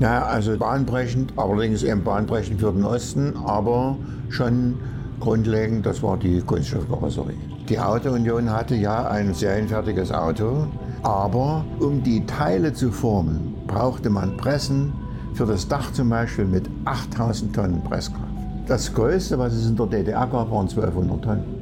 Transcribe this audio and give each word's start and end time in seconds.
Ja, 0.00 0.24
also 0.24 0.56
bahnbrechend, 0.56 1.32
allerdings 1.36 1.82
eben 1.84 2.02
bahnbrechend 2.02 2.60
für 2.60 2.72
den 2.72 2.84
Osten, 2.84 3.34
aber 3.44 3.96
schon 4.28 4.74
grundlegend, 5.20 5.86
das 5.86 6.02
war 6.02 6.16
die 6.16 6.40
Kunststoffkarosserie. 6.40 7.36
Die 7.68 7.78
Auto-Union 7.78 8.50
hatte 8.50 8.74
ja 8.74 9.06
ein 9.06 9.32
serienfertiges 9.32 10.10
Auto, 10.12 10.66
aber 11.02 11.64
um 11.78 12.02
die 12.02 12.26
Teile 12.26 12.72
zu 12.72 12.90
formen, 12.90 13.54
brauchte 13.66 14.10
man 14.10 14.36
Pressen 14.36 14.92
für 15.34 15.46
das 15.46 15.68
Dach 15.68 15.92
zum 15.92 16.10
Beispiel 16.10 16.44
mit 16.44 16.68
8000 16.84 17.54
Tonnen 17.54 17.82
Presskraft. 17.84 18.24
Das 18.66 18.92
Größte, 18.92 19.38
was 19.38 19.52
es 19.52 19.68
in 19.68 19.76
der 19.76 19.86
DDR 19.86 20.26
gab, 20.26 20.50
waren 20.50 20.68
1200 20.68 21.22
Tonnen. 21.22 21.53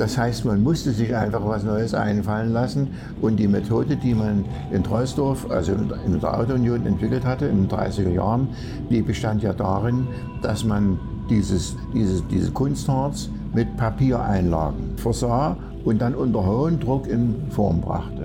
Das 0.00 0.16
heißt, 0.16 0.46
man 0.46 0.62
musste 0.62 0.92
sich 0.92 1.14
einfach 1.14 1.44
was 1.44 1.62
Neues 1.62 1.92
einfallen 1.92 2.54
lassen. 2.54 2.88
Und 3.20 3.36
die 3.36 3.46
Methode, 3.46 3.96
die 3.96 4.14
man 4.14 4.46
in 4.72 4.82
Troisdorf, 4.82 5.50
also 5.50 5.72
in 5.72 6.18
der 6.18 6.38
Auto-Union 6.38 6.86
entwickelt 6.86 7.22
hatte 7.26 7.44
in 7.44 7.66
den 7.66 7.68
30er 7.68 8.08
Jahren, 8.08 8.48
die 8.88 9.02
bestand 9.02 9.42
ja 9.42 9.52
darin, 9.52 10.06
dass 10.40 10.64
man 10.64 10.98
dieses, 11.28 11.76
dieses, 11.92 12.26
diese 12.28 12.50
Kunstharz 12.50 13.28
mit 13.52 13.76
Papiereinlagen 13.76 14.96
versah 14.96 15.54
und 15.84 16.00
dann 16.00 16.14
unter 16.14 16.46
hohem 16.46 16.80
Druck 16.80 17.06
in 17.06 17.34
Form 17.50 17.82
brachte. 17.82 18.24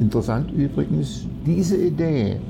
Interessant 0.00 0.50
übrigens, 0.52 1.26
diese 1.44 1.76
Idee, 1.76 2.40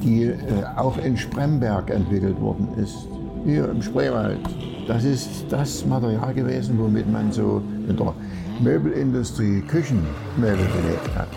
die 0.00 0.26
äh, 0.26 0.36
auch 0.76 0.96
in 0.98 1.16
Spremberg 1.16 1.90
entwickelt 1.90 2.40
worden 2.40 2.68
ist, 2.80 3.08
hier 3.44 3.68
im 3.68 3.82
Spreewald, 3.82 4.40
das 4.86 5.04
ist 5.04 5.46
das 5.50 5.84
Material 5.84 6.32
gewesen, 6.34 6.78
womit 6.78 7.10
man 7.10 7.30
so 7.30 7.62
in 7.88 7.96
der 7.96 8.14
Möbelindustrie 8.60 9.60
Küchenmöbel 9.62 10.56
belegt 10.56 11.16
hat. 11.16 11.28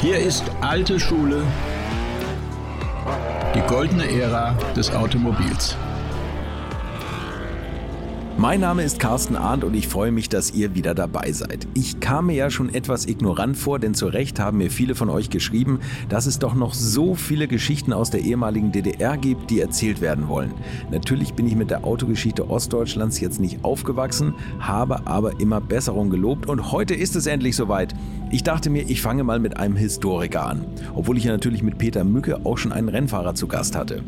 Hier 0.00 0.18
ist 0.18 0.44
alte 0.60 0.98
Schule, 0.98 1.42
die 3.54 3.60
goldene 3.68 4.10
Ära 4.10 4.54
des 4.74 4.90
Automobils. 4.92 5.76
Mein 8.38 8.60
Name 8.60 8.84
ist 8.84 8.98
Carsten 8.98 9.36
Arndt 9.36 9.64
und 9.64 9.74
ich 9.74 9.86
freue 9.86 10.12
mich, 10.12 10.28
dass 10.30 10.52
ihr 10.52 10.74
wieder 10.74 10.94
dabei 10.94 11.30
seid. 11.32 11.66
Ich 11.74 12.00
kam 12.00 12.26
mir 12.26 12.34
ja 12.34 12.50
schon 12.50 12.72
etwas 12.72 13.06
ignorant 13.06 13.56
vor, 13.58 13.78
denn 13.78 13.92
zu 13.92 14.06
Recht 14.06 14.40
haben 14.40 14.58
mir 14.58 14.70
viele 14.70 14.94
von 14.94 15.10
euch 15.10 15.28
geschrieben, 15.28 15.80
dass 16.08 16.26
es 16.26 16.38
doch 16.38 16.54
noch 16.54 16.72
so 16.72 17.14
viele 17.14 17.48
Geschichten 17.48 17.92
aus 17.92 18.10
der 18.10 18.20
ehemaligen 18.20 18.72
DDR 18.72 19.18
gibt, 19.18 19.50
die 19.50 19.60
erzählt 19.60 20.00
werden 20.00 20.28
wollen. 20.28 20.54
Natürlich 20.90 21.34
bin 21.34 21.46
ich 21.46 21.54
mit 21.54 21.70
der 21.70 21.84
Autogeschichte 21.84 22.48
Ostdeutschlands 22.48 23.20
jetzt 23.20 23.40
nicht 23.40 23.62
aufgewachsen, 23.62 24.34
habe 24.58 25.06
aber 25.06 25.38
immer 25.38 25.60
Besserung 25.60 26.08
gelobt 26.08 26.48
und 26.48 26.72
heute 26.72 26.94
ist 26.94 27.16
es 27.16 27.26
endlich 27.26 27.56
soweit. 27.56 27.94
Ich 28.30 28.42
dachte 28.42 28.70
mir, 28.70 28.88
ich 28.88 29.02
fange 29.02 29.24
mal 29.24 29.40
mit 29.40 29.56
einem 29.56 29.76
Historiker 29.76 30.46
an, 30.46 30.64
obwohl 30.94 31.18
ich 31.18 31.24
ja 31.24 31.32
natürlich 31.32 31.62
mit 31.62 31.78
Peter 31.78 32.04
Mücke 32.04 32.40
auch 32.44 32.56
schon 32.56 32.72
einen 32.72 32.88
Rennfahrer 32.88 33.34
zu 33.34 33.48
Gast 33.48 33.76
hatte. 33.76 34.02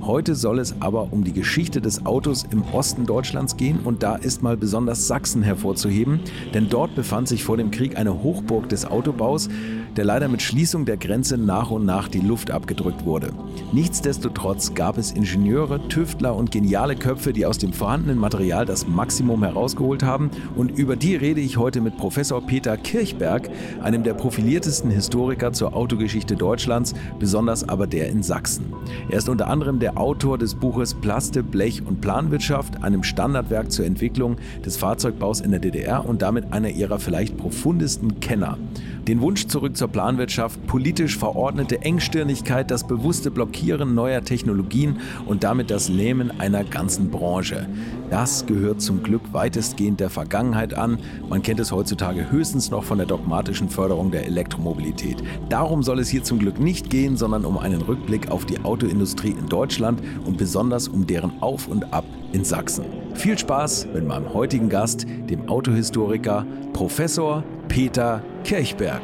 Heute 0.00 0.34
soll 0.34 0.58
es 0.58 0.74
aber 0.80 1.12
um 1.12 1.24
die 1.24 1.32
Geschichte 1.32 1.80
des 1.80 2.06
Autos 2.06 2.44
im 2.50 2.62
Osten 2.72 3.04
Deutschlands 3.06 3.56
gehen 3.56 3.63
und 3.72 4.02
da 4.02 4.16
ist 4.16 4.42
mal 4.42 4.56
besonders 4.56 5.06
Sachsen 5.06 5.42
hervorzuheben, 5.42 6.20
denn 6.52 6.68
dort 6.68 6.94
befand 6.94 7.28
sich 7.28 7.44
vor 7.44 7.56
dem 7.56 7.70
Krieg 7.70 7.96
eine 7.96 8.22
Hochburg 8.22 8.68
des 8.68 8.84
Autobaus, 8.84 9.48
der 9.96 10.04
leider 10.04 10.28
mit 10.28 10.42
Schließung 10.42 10.84
der 10.84 10.96
Grenze 10.96 11.38
nach 11.38 11.70
und 11.70 11.84
nach 11.84 12.08
die 12.08 12.20
Luft 12.20 12.50
abgedrückt 12.50 13.04
wurde. 13.04 13.32
Nichtsdestotrotz 13.72 14.74
gab 14.74 14.98
es 14.98 15.12
Ingenieure, 15.12 15.88
Tüftler 15.88 16.34
und 16.34 16.50
geniale 16.50 16.96
Köpfe, 16.96 17.32
die 17.32 17.46
aus 17.46 17.58
dem 17.58 17.72
vorhandenen 17.72 18.18
Material 18.18 18.66
das 18.66 18.86
Maximum 18.86 19.42
herausgeholt 19.42 20.02
haben 20.02 20.30
und 20.56 20.78
über 20.78 20.96
die 20.96 21.16
rede 21.16 21.40
ich 21.40 21.56
heute 21.56 21.80
mit 21.80 21.96
Professor 21.96 22.44
Peter 22.44 22.76
Kirchberg, 22.76 23.48
einem 23.82 24.02
der 24.02 24.14
profiliertesten 24.14 24.90
Historiker 24.90 25.52
zur 25.52 25.74
Autogeschichte 25.74 26.36
Deutschlands, 26.36 26.94
besonders 27.18 27.68
aber 27.68 27.86
der 27.86 28.08
in 28.08 28.22
Sachsen. 28.22 28.72
Er 29.10 29.18
ist 29.18 29.28
unter 29.28 29.48
anderem 29.48 29.78
der 29.78 29.98
Autor 29.98 30.38
des 30.38 30.54
Buches 30.54 30.94
Plaste, 30.94 31.42
Blech 31.42 31.82
und 31.86 32.00
Planwirtschaft, 32.00 32.82
einem 32.82 33.02
Standardwerk 33.02 33.70
zur 33.70 33.86
Entwicklung 33.86 34.36
des 34.64 34.76
Fahrzeugbaus 34.76 35.40
in 35.40 35.50
der 35.50 35.60
DDR 35.60 36.04
und 36.06 36.22
damit 36.22 36.52
einer 36.52 36.70
ihrer 36.70 36.98
vielleicht 36.98 37.36
profundesten 37.36 38.20
Kenner. 38.20 38.58
Den 39.06 39.20
Wunsch 39.20 39.46
zurück 39.48 39.76
zur 39.76 39.83
Planwirtschaft, 39.88 40.66
politisch 40.66 41.16
verordnete 41.16 41.82
Engstirnigkeit, 41.82 42.70
das 42.70 42.86
bewusste 42.86 43.30
Blockieren 43.30 43.94
neuer 43.94 44.22
Technologien 44.22 45.00
und 45.26 45.44
damit 45.44 45.70
das 45.70 45.88
Lähmen 45.88 46.40
einer 46.40 46.64
ganzen 46.64 47.10
Branche. 47.10 47.68
Das 48.10 48.46
gehört 48.46 48.80
zum 48.80 49.02
Glück 49.02 49.22
weitestgehend 49.32 50.00
der 50.00 50.10
Vergangenheit 50.10 50.74
an. 50.74 50.98
Man 51.28 51.42
kennt 51.42 51.60
es 51.60 51.72
heutzutage 51.72 52.30
höchstens 52.30 52.70
noch 52.70 52.84
von 52.84 52.98
der 52.98 53.06
dogmatischen 53.06 53.68
Förderung 53.68 54.10
der 54.10 54.26
Elektromobilität. 54.26 55.22
Darum 55.48 55.82
soll 55.82 55.98
es 55.98 56.08
hier 56.08 56.22
zum 56.22 56.38
Glück 56.38 56.58
nicht 56.60 56.90
gehen, 56.90 57.16
sondern 57.16 57.44
um 57.44 57.58
einen 57.58 57.82
Rückblick 57.82 58.30
auf 58.30 58.44
die 58.44 58.60
Autoindustrie 58.60 59.34
in 59.38 59.48
Deutschland 59.48 60.02
und 60.24 60.36
besonders 60.36 60.88
um 60.88 61.06
deren 61.06 61.42
Auf 61.42 61.68
und 61.68 61.92
Ab 61.92 62.04
in 62.32 62.44
Sachsen. 62.44 62.84
Viel 63.14 63.38
Spaß 63.38 63.88
mit 63.94 64.06
meinem 64.06 64.32
heutigen 64.34 64.68
Gast, 64.68 65.06
dem 65.30 65.48
Autohistoriker 65.48 66.46
Professor 66.72 67.44
Peter 67.68 68.22
Kirchberg. 68.44 69.02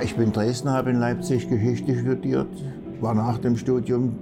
Ich 0.00 0.16
bin 0.16 0.32
Dresdner, 0.32 0.72
habe 0.72 0.90
in 0.90 0.96
Leipzig 0.96 1.48
Geschichte 1.48 1.98
studiert, 1.98 2.48
war 3.00 3.14
nach 3.14 3.38
dem 3.38 3.56
Studium 3.56 4.18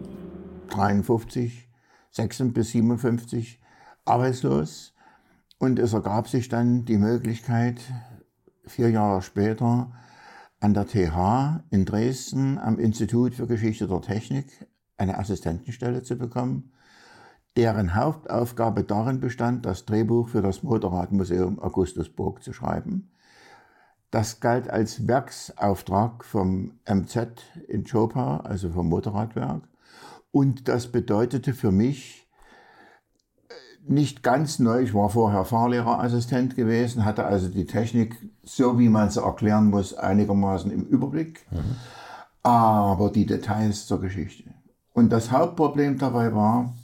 53, 0.71 1.69
56 2.11 2.55
bis 2.55 2.71
57 2.71 3.61
arbeitslos 4.05 4.95
und 5.59 5.79
es 5.79 5.93
ergab 5.93 6.29
sich 6.29 6.49
dann 6.49 6.85
die 6.85 6.99
Möglichkeit, 6.99 7.81
vier 8.65 8.91
Jahre 8.91 9.23
später 9.23 9.93
an 10.61 10.75
der 10.75 10.87
TH 10.87 11.65
in 11.71 11.85
Dresden 11.85 12.59
am 12.59 12.79
Institut 12.79 13.35
für 13.35 13.47
Geschichte 13.47 13.87
der 13.87 14.01
Technik 14.01 14.67
eine 14.97 15.19
Assistentenstelle 15.19 16.03
zu 16.03 16.17
bekommen 16.17 16.73
deren 17.57 17.95
Hauptaufgabe 17.95 18.85
darin 18.85 19.21
bestand, 19.21 19.65
das 19.65 19.87
Drehbuch 19.87 20.29
für 20.29 20.43
das 20.43 20.63
Motorradmuseum 20.63 21.59
Augustusburg 21.59 22.43
zu 22.43 22.53
schreiben. 22.53 23.11
Das 24.11 24.41
galt 24.41 24.71
als 24.71 25.09
Werksauftrag 25.09 26.25
vom 26.25 26.79
MZ 26.89 27.29
in 27.69 27.85
Chopin, 27.85 28.21
also 28.23 28.71
vom 28.71 28.89
Motorradwerk. 28.89 29.63
Und 30.31 30.69
das 30.69 30.89
bedeutete 30.89 31.55
für 31.55 31.73
mich 31.73 32.29
äh, 33.49 33.55
nicht 33.91 34.23
ganz 34.23 34.59
neu. 34.59 34.83
Ich 34.83 34.95
war 34.95 35.11
vorher 35.11 35.45
Fahrlehrerassistent 35.45 36.57
gewesen, 36.57 37.05
hatte 37.05 37.25
also 37.25 37.49
die 37.49 37.67
Technik, 37.67 38.31
so 38.43 38.79
wie 38.79 38.89
man 38.89 39.11
sie 39.11 39.23
erklären 39.23 39.71
muss, 39.71 39.95
einigermaßen 39.95 40.71
im 40.71 40.85
Überblick. 40.85 41.47
Mhm. 41.51 41.77
Aber 42.43 43.11
die 43.11 43.27
Details 43.27 43.87
zur 43.87 44.01
Geschichte. 44.01 44.55
Und 44.93 45.11
das 45.11 45.33
Hauptproblem 45.33 45.99
dabei 45.99 46.35
war, 46.35 46.75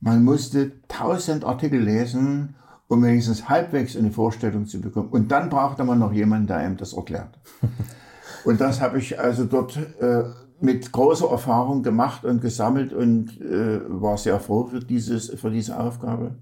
man 0.00 0.22
musste 0.22 0.82
tausend 0.88 1.44
Artikel 1.44 1.80
lesen, 1.80 2.56
um 2.88 3.02
wenigstens 3.02 3.48
halbwegs 3.48 3.96
eine 3.96 4.10
Vorstellung 4.10 4.66
zu 4.66 4.80
bekommen. 4.80 5.08
Und 5.08 5.30
dann 5.30 5.50
brauchte 5.50 5.84
man 5.84 5.98
noch 5.98 6.12
jemanden, 6.12 6.46
der 6.46 6.56
einem 6.58 6.76
das 6.76 6.92
erklärt. 6.92 7.38
Und 8.44 8.60
das 8.60 8.80
habe 8.80 8.98
ich 8.98 9.18
also 9.18 9.44
dort 9.44 9.78
äh, 10.00 10.24
mit 10.60 10.92
großer 10.92 11.30
Erfahrung 11.30 11.82
gemacht 11.82 12.24
und 12.24 12.40
gesammelt 12.40 12.92
und 12.92 13.40
äh, 13.40 13.80
war 13.88 14.18
sehr 14.18 14.38
froh 14.38 14.66
für, 14.66 14.80
dieses, 14.80 15.30
für 15.30 15.50
diese 15.50 15.78
Aufgabe. 15.78 16.36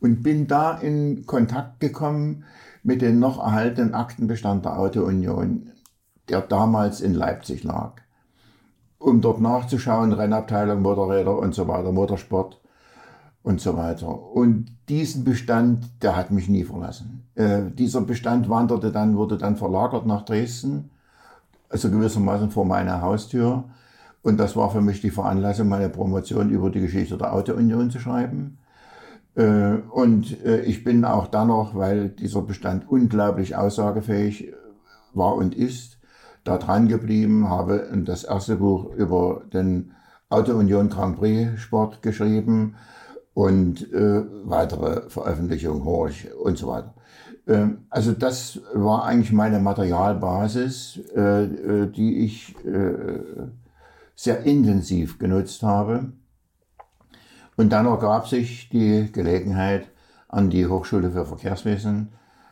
Und 0.00 0.22
bin 0.22 0.46
da 0.46 0.78
in 0.78 1.26
Kontakt 1.26 1.80
gekommen 1.80 2.44
mit 2.82 3.02
dem 3.02 3.18
noch 3.18 3.38
erhaltenen 3.38 3.94
Aktenbestand 3.94 4.64
der 4.64 4.78
Auto-Union, 4.78 5.70
der 6.28 6.40
damals 6.40 7.00
in 7.00 7.14
Leipzig 7.14 7.62
lag. 7.62 7.94
Um 8.98 9.20
dort 9.20 9.40
nachzuschauen, 9.40 10.12
Rennabteilung, 10.12 10.80
Motorräder 10.80 11.36
und 11.36 11.54
so 11.54 11.68
weiter, 11.68 11.92
Motorsport 11.92 12.61
und 13.42 13.60
so 13.60 13.76
weiter. 13.76 14.32
Und 14.32 14.66
diesen 14.88 15.24
Bestand, 15.24 15.90
der 16.02 16.16
hat 16.16 16.30
mich 16.30 16.48
nie 16.48 16.64
verlassen. 16.64 17.24
Äh, 17.34 17.70
dieser 17.76 18.02
Bestand 18.02 18.48
wanderte 18.48 18.92
dann, 18.92 19.16
wurde 19.16 19.38
dann 19.38 19.56
verlagert 19.56 20.06
nach 20.06 20.24
Dresden, 20.24 20.90
also 21.68 21.90
gewissermaßen 21.90 22.50
vor 22.50 22.64
meiner 22.64 23.00
Haustür. 23.00 23.64
Und 24.22 24.38
das 24.38 24.54
war 24.54 24.70
für 24.70 24.80
mich 24.80 25.00
die 25.00 25.10
Veranlassung, 25.10 25.68
meine 25.68 25.88
Promotion 25.88 26.50
über 26.50 26.70
die 26.70 26.80
Geschichte 26.80 27.16
der 27.16 27.32
Auto-Union 27.32 27.90
zu 27.90 27.98
schreiben. 27.98 28.58
Äh, 29.34 29.78
und 29.90 30.44
äh, 30.44 30.60
ich 30.60 30.84
bin 30.84 31.04
auch 31.04 31.26
dann 31.26 31.48
noch, 31.48 31.74
weil 31.74 32.10
dieser 32.10 32.42
Bestand 32.42 32.88
unglaublich 32.88 33.56
aussagefähig 33.56 34.52
war 35.14 35.34
und 35.34 35.54
ist, 35.54 35.98
da 36.44 36.58
dran 36.58 36.88
geblieben, 36.88 37.48
habe 37.48 37.88
das 38.04 38.24
erste 38.24 38.56
Buch 38.56 38.92
über 38.94 39.42
den 39.52 39.92
Auto-Union 40.28 40.88
Grand 40.88 41.16
Prix 41.16 41.60
Sport 41.60 42.02
geschrieben, 42.02 42.74
und 43.34 43.92
äh, 43.92 44.24
weitere 44.44 45.08
Veröffentlichungen, 45.08 45.84
Horch 45.84 46.28
und 46.34 46.58
so 46.58 46.68
weiter. 46.68 46.94
Ähm, 47.46 47.86
also 47.90 48.12
das 48.12 48.60
war 48.74 49.04
eigentlich 49.04 49.32
meine 49.32 49.58
Materialbasis, 49.58 51.00
äh, 51.16 51.44
äh, 51.44 51.90
die 51.90 52.24
ich 52.24 52.54
äh, 52.64 53.18
sehr 54.14 54.42
intensiv 54.44 55.18
genutzt 55.18 55.62
habe. 55.62 56.12
Und 57.56 57.70
dann 57.72 57.86
ergab 57.86 58.28
sich 58.28 58.68
die 58.68 59.10
Gelegenheit, 59.12 59.88
an 60.32 60.48
die 60.48 60.66
Hochschule 60.66 61.10
für 61.10 61.26
Verkehrswesen 61.26 62.08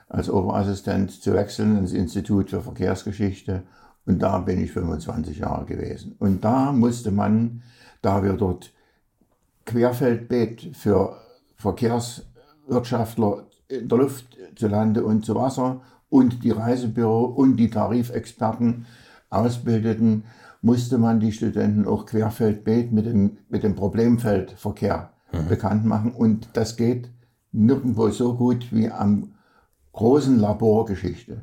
als 0.08 0.28
Oberassistent 0.28 1.22
zu 1.22 1.32
wechseln 1.32 1.78
ins 1.78 1.92
Institut 1.92 2.50
für 2.50 2.60
Verkehrsgeschichte. 2.60 3.62
Und 4.04 4.20
da 4.20 4.38
bin 4.38 4.62
ich 4.62 4.72
25 4.72 5.38
Jahre 5.38 5.64
gewesen. 5.64 6.14
Und 6.18 6.44
da 6.44 6.72
musste 6.72 7.10
man, 7.10 7.62
da 8.02 8.22
wir 8.22 8.34
dort 8.34 8.72
Querfeldbeet 9.70 10.76
für 10.76 11.16
Verkehrswirtschaftler 11.56 13.46
in 13.68 13.88
der 13.88 13.98
Luft, 13.98 14.36
zu 14.56 14.66
Lande 14.66 15.04
und 15.04 15.24
zu 15.24 15.36
Wasser 15.36 15.80
und 16.08 16.42
die 16.42 16.50
Reisebüro 16.50 17.24
und 17.24 17.56
die 17.56 17.70
Tarifexperten 17.70 18.86
ausbildeten, 19.30 20.24
musste 20.60 20.98
man 20.98 21.20
die 21.20 21.30
Studenten 21.30 21.86
auch 21.86 22.04
Querfeldbeet 22.04 22.90
mit 22.90 23.06
dem, 23.06 23.38
mit 23.48 23.62
dem 23.62 23.76
Problemfeldverkehr 23.76 25.10
mhm. 25.32 25.46
bekannt 25.48 25.84
machen. 25.84 26.12
Und 26.12 26.48
das 26.54 26.76
geht 26.76 27.10
nirgendwo 27.52 28.08
so 28.10 28.34
gut 28.34 28.72
wie 28.72 28.90
am 28.90 29.34
großen 29.92 30.36
Labor 30.38 30.84
Geschichte. 30.84 31.42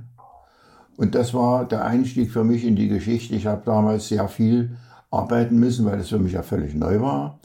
Und 0.97 1.15
das 1.15 1.33
war 1.33 1.65
der 1.65 1.85
Einstieg 1.85 2.31
für 2.31 2.43
mich 2.43 2.65
in 2.65 2.75
die 2.75 2.89
Geschichte. 2.89 3.35
Ich 3.35 3.47
habe 3.47 3.61
damals 3.65 4.09
sehr 4.09 4.27
viel 4.27 4.75
arbeiten 5.09 5.57
müssen, 5.57 5.85
weil 5.85 5.97
das 5.97 6.09
für 6.09 6.19
mich 6.19 6.33
ja 6.33 6.43
völlig 6.43 6.75
neu 6.75 6.99
war. 6.99 7.39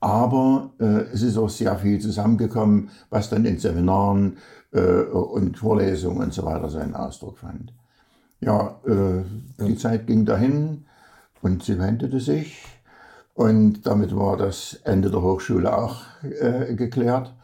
Aber 0.00 0.72
äh, 0.78 1.12
es 1.12 1.22
ist 1.22 1.38
auch 1.38 1.48
sehr 1.48 1.76
viel 1.76 1.98
zusammengekommen, 2.00 2.90
was 3.10 3.30
dann 3.30 3.44
in 3.44 3.58
Seminaren 3.58 4.36
äh, 4.72 4.80
und 4.80 5.58
Vorlesungen 5.58 6.22
und 6.22 6.34
so 6.34 6.44
weiter 6.44 6.68
seinen 6.68 6.94
Ausdruck 6.94 7.38
fand. 7.38 7.72
Ja, 8.40 8.78
äh, 8.86 9.24
die 9.64 9.76
Zeit 9.76 10.06
ging 10.06 10.26
dahin 10.26 10.84
und 11.40 11.62
sie 11.62 11.78
wendete 11.78 12.20
sich. 12.20 12.64
Und 13.34 13.86
damit 13.86 14.16
war 14.16 14.36
das 14.36 14.80
Ende 14.84 15.10
der 15.10 15.22
Hochschule 15.22 15.76
auch 15.76 16.02
äh, 16.22 16.74
geklärt. 16.74 17.34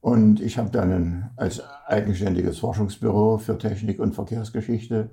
Und 0.00 0.40
ich 0.40 0.58
habe 0.58 0.70
dann 0.70 1.30
als 1.36 1.62
eigenständiges 1.86 2.58
Forschungsbüro 2.58 3.38
für 3.38 3.58
Technik 3.58 3.98
und 3.98 4.14
Verkehrsgeschichte 4.14 5.10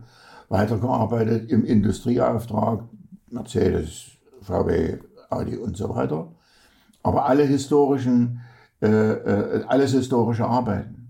weitergearbeitet 0.50 1.50
im 1.52 1.66
Industrieauftrag, 1.66 2.84
Mercedes, 3.30 4.12
VW, 4.42 5.00
Audi 5.30 5.58
und 5.58 5.76
so 5.76 5.90
weiter. 5.90 6.32
Aber 7.06 7.28
alle 7.28 7.44
historischen, 7.44 8.42
äh, 8.82 8.88
äh, 8.88 9.64
alles 9.68 9.92
historische 9.92 10.48
Arbeiten. 10.48 11.10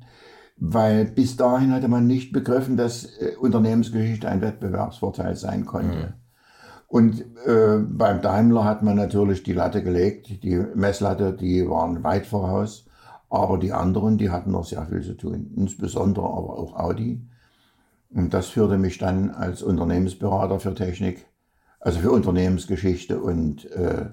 Weil 0.58 1.06
bis 1.06 1.38
dahin 1.38 1.72
hatte 1.72 1.88
man 1.88 2.06
nicht 2.06 2.34
begriffen, 2.34 2.76
dass 2.76 3.06
äh, 3.06 3.38
Unternehmensgeschichte 3.40 4.28
ein 4.28 4.42
Wettbewerbsvorteil 4.42 5.38
sein 5.38 5.66
konnte. 5.66 5.98
Mhm. 5.98 6.14
Und 6.88 7.22
äh, 7.46 7.78
beim 7.80 8.22
Daimler 8.22 8.66
hat 8.66 8.84
man 8.84 8.98
natürlich 8.98 9.44
die 9.44 9.54
Latte 9.54 9.84
gelegt, 9.84 10.44
die 10.44 10.58
Messlatte, 10.76 11.32
die 11.32 11.70
waren 11.70 12.04
weit 12.04 12.26
voraus. 12.26 12.86
Aber 13.30 13.58
die 13.58 13.72
anderen, 13.72 14.18
die 14.18 14.32
hatten 14.32 14.52
noch 14.52 14.66
sehr 14.66 14.86
viel 14.88 15.02
zu 15.02 15.14
tun, 15.14 15.54
insbesondere 15.56 16.26
aber 16.26 16.60
auch 16.60 16.76
Audi. 16.78 17.26
Und 18.10 18.34
das 18.34 18.48
führte 18.48 18.78
mich 18.78 18.98
dann 18.98 19.30
als 19.30 19.64
Unternehmensberater 19.64 20.60
für 20.60 20.76
Technik, 20.76 21.26
also 21.80 22.00
für 22.00 22.12
Unternehmensgeschichte 22.12 23.18
und 23.18 23.72
äh, 23.72 24.08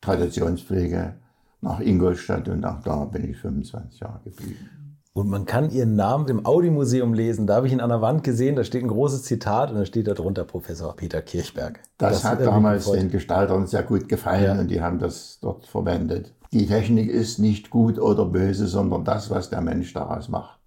Traditionspflege 0.00 1.16
nach 1.64 1.80
Ingolstadt 1.80 2.48
und 2.48 2.64
auch 2.64 2.80
da 2.82 3.04
bin 3.06 3.28
ich 3.28 3.36
25 3.38 4.00
Jahre 4.00 4.20
geblieben. 4.24 4.70
Und 5.14 5.28
man 5.28 5.46
kann 5.46 5.70
ihren 5.70 5.94
Namen 5.94 6.26
im 6.28 6.44
Audi-Museum 6.44 7.14
lesen. 7.14 7.46
Da 7.46 7.56
habe 7.56 7.68
ich 7.68 7.72
ihn 7.72 7.80
an 7.80 7.88
der 7.88 8.00
Wand 8.00 8.24
gesehen, 8.24 8.56
da 8.56 8.64
steht 8.64 8.82
ein 8.82 8.88
großes 8.88 9.22
Zitat 9.22 9.70
und 9.70 9.76
da 9.76 9.86
steht 9.86 10.08
darunter 10.08 10.44
Professor 10.44 10.94
Peter 10.94 11.22
Kirchberg. 11.22 11.80
Das, 11.98 12.22
das 12.22 12.24
hat 12.24 12.40
damals 12.40 12.90
den 12.90 13.10
Gestaltern 13.10 13.66
sehr 13.66 13.84
gut 13.84 14.08
gefallen 14.08 14.56
ja. 14.56 14.60
und 14.60 14.68
die 14.68 14.80
haben 14.80 14.98
das 14.98 15.38
dort 15.40 15.66
verwendet. 15.66 16.34
Die 16.52 16.66
Technik 16.66 17.08
ist 17.08 17.38
nicht 17.38 17.70
gut 17.70 17.98
oder 17.98 18.24
böse, 18.24 18.66
sondern 18.66 19.04
das, 19.04 19.30
was 19.30 19.50
der 19.50 19.60
Mensch 19.60 19.92
daraus 19.92 20.28
macht. 20.28 20.58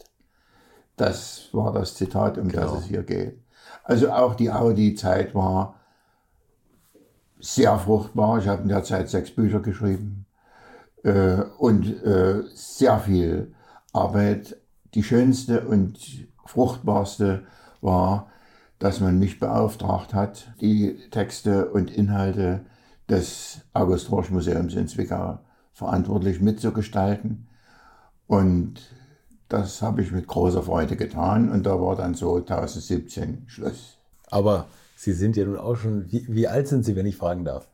Das 0.95 1.49
war 1.51 1.73
das 1.73 1.95
Zitat, 1.95 2.37
um 2.37 2.47
genau. 2.47 2.71
das 2.71 2.79
es 2.79 2.85
hier 2.85 3.03
geht. 3.03 3.39
Also 3.83 4.11
auch 4.11 4.33
die 4.33 4.49
Audi-Zeit 4.49 5.35
war 5.35 5.75
sehr 7.39 7.77
fruchtbar. 7.77 8.39
Ich 8.39 8.47
habe 8.47 8.63
in 8.63 8.69
der 8.69 8.83
Zeit 8.83 9.09
sechs 9.09 9.29
Bücher 9.29 9.59
geschrieben 9.59 10.26
äh, 11.07 11.43
und 11.57 12.03
äh, 12.03 12.43
sehr 12.53 12.99
viel 12.99 13.53
Arbeit. 13.93 14.57
Die 14.93 15.03
schönste 15.03 15.67
und 15.67 15.97
fruchtbarste 16.45 17.43
war, 17.81 18.29
dass 18.79 18.99
man 18.99 19.17
mich 19.17 19.39
beauftragt 19.39 20.13
hat, 20.13 20.53
die 20.61 21.09
Texte 21.09 21.69
und 21.69 21.91
Inhalte 21.91 22.65
des 23.09 23.61
August 23.73 24.11
Horsch 24.11 24.29
Museums 24.31 24.75
in 24.75 24.87
Zwickau 24.87 25.39
verantwortlich 25.71 26.41
mitzugestalten. 26.41 27.47
Und 28.27 28.81
das 29.47 29.81
habe 29.81 30.01
ich 30.01 30.11
mit 30.11 30.27
großer 30.27 30.63
Freude 30.63 30.97
getan 30.97 31.49
und 31.49 31.65
da 31.65 31.79
war 31.79 31.95
dann 31.95 32.15
so 32.15 32.41
2017 32.41 33.43
Schluss. 33.47 33.97
Aber 34.29 34.67
Sie 34.97 35.13
sind 35.13 35.37
ja 35.37 35.45
nun 35.45 35.57
auch 35.57 35.75
schon, 35.75 36.11
wie, 36.11 36.25
wie 36.27 36.47
alt 36.47 36.67
sind 36.67 36.83
Sie, 36.83 36.95
wenn 36.95 37.05
ich 37.05 37.15
fragen 37.15 37.45
darf? 37.45 37.69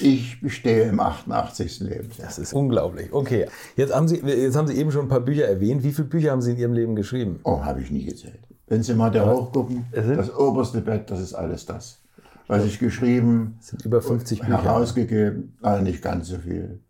Ich 0.00 0.40
bestehe 0.40 0.84
im 0.84 1.00
88. 1.00 1.80
Lebensjahr. 1.80 2.26
Das 2.26 2.38
ist 2.38 2.52
unglaublich. 2.52 3.12
Okay, 3.12 3.46
jetzt 3.76 3.94
haben, 3.94 4.08
Sie, 4.08 4.16
jetzt 4.16 4.56
haben 4.56 4.66
Sie 4.66 4.74
eben 4.74 4.90
schon 4.90 5.06
ein 5.06 5.08
paar 5.08 5.20
Bücher 5.20 5.46
erwähnt. 5.46 5.82
Wie 5.82 5.92
viele 5.92 6.08
Bücher 6.08 6.32
haben 6.32 6.42
Sie 6.42 6.52
in 6.52 6.58
Ihrem 6.58 6.72
Leben 6.72 6.96
geschrieben? 6.96 7.40
Oh, 7.44 7.62
habe 7.64 7.80
ich 7.80 7.90
nie 7.90 8.04
gezählt. 8.04 8.40
Wenn 8.66 8.82
Sie 8.82 8.94
mal 8.94 9.10
da 9.10 9.30
hochgucken, 9.30 9.84
das 9.92 10.34
oberste 10.34 10.80
Bett, 10.80 11.10
das 11.10 11.20
ist 11.20 11.34
alles 11.34 11.66
das. 11.66 11.98
Was 12.46 12.64
ich 12.64 12.78
geschrieben, 12.78 13.56
das 13.58 13.68
sind 13.68 13.84
über 13.84 14.02
50 14.02 14.40
Bücher. 14.40 14.62
Herausgegeben, 14.62 15.56
nein, 15.60 15.84
nicht 15.84 16.02
ganz 16.02 16.28
so 16.28 16.38
viel. 16.38 16.80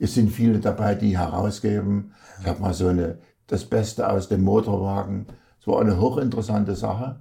Es 0.00 0.14
sind 0.14 0.30
viele 0.30 0.58
dabei, 0.58 0.94
die 0.94 1.16
herausgeben. 1.16 2.12
Ich 2.40 2.46
habe 2.46 2.60
mal 2.60 2.74
so 2.74 2.88
eine, 2.88 3.18
das 3.46 3.64
Beste 3.64 4.08
aus 4.10 4.28
dem 4.28 4.42
Motorwagen. 4.42 5.26
Es 5.60 5.66
war 5.66 5.80
eine 5.80 5.98
hochinteressante 6.00 6.74
Sache. 6.74 7.20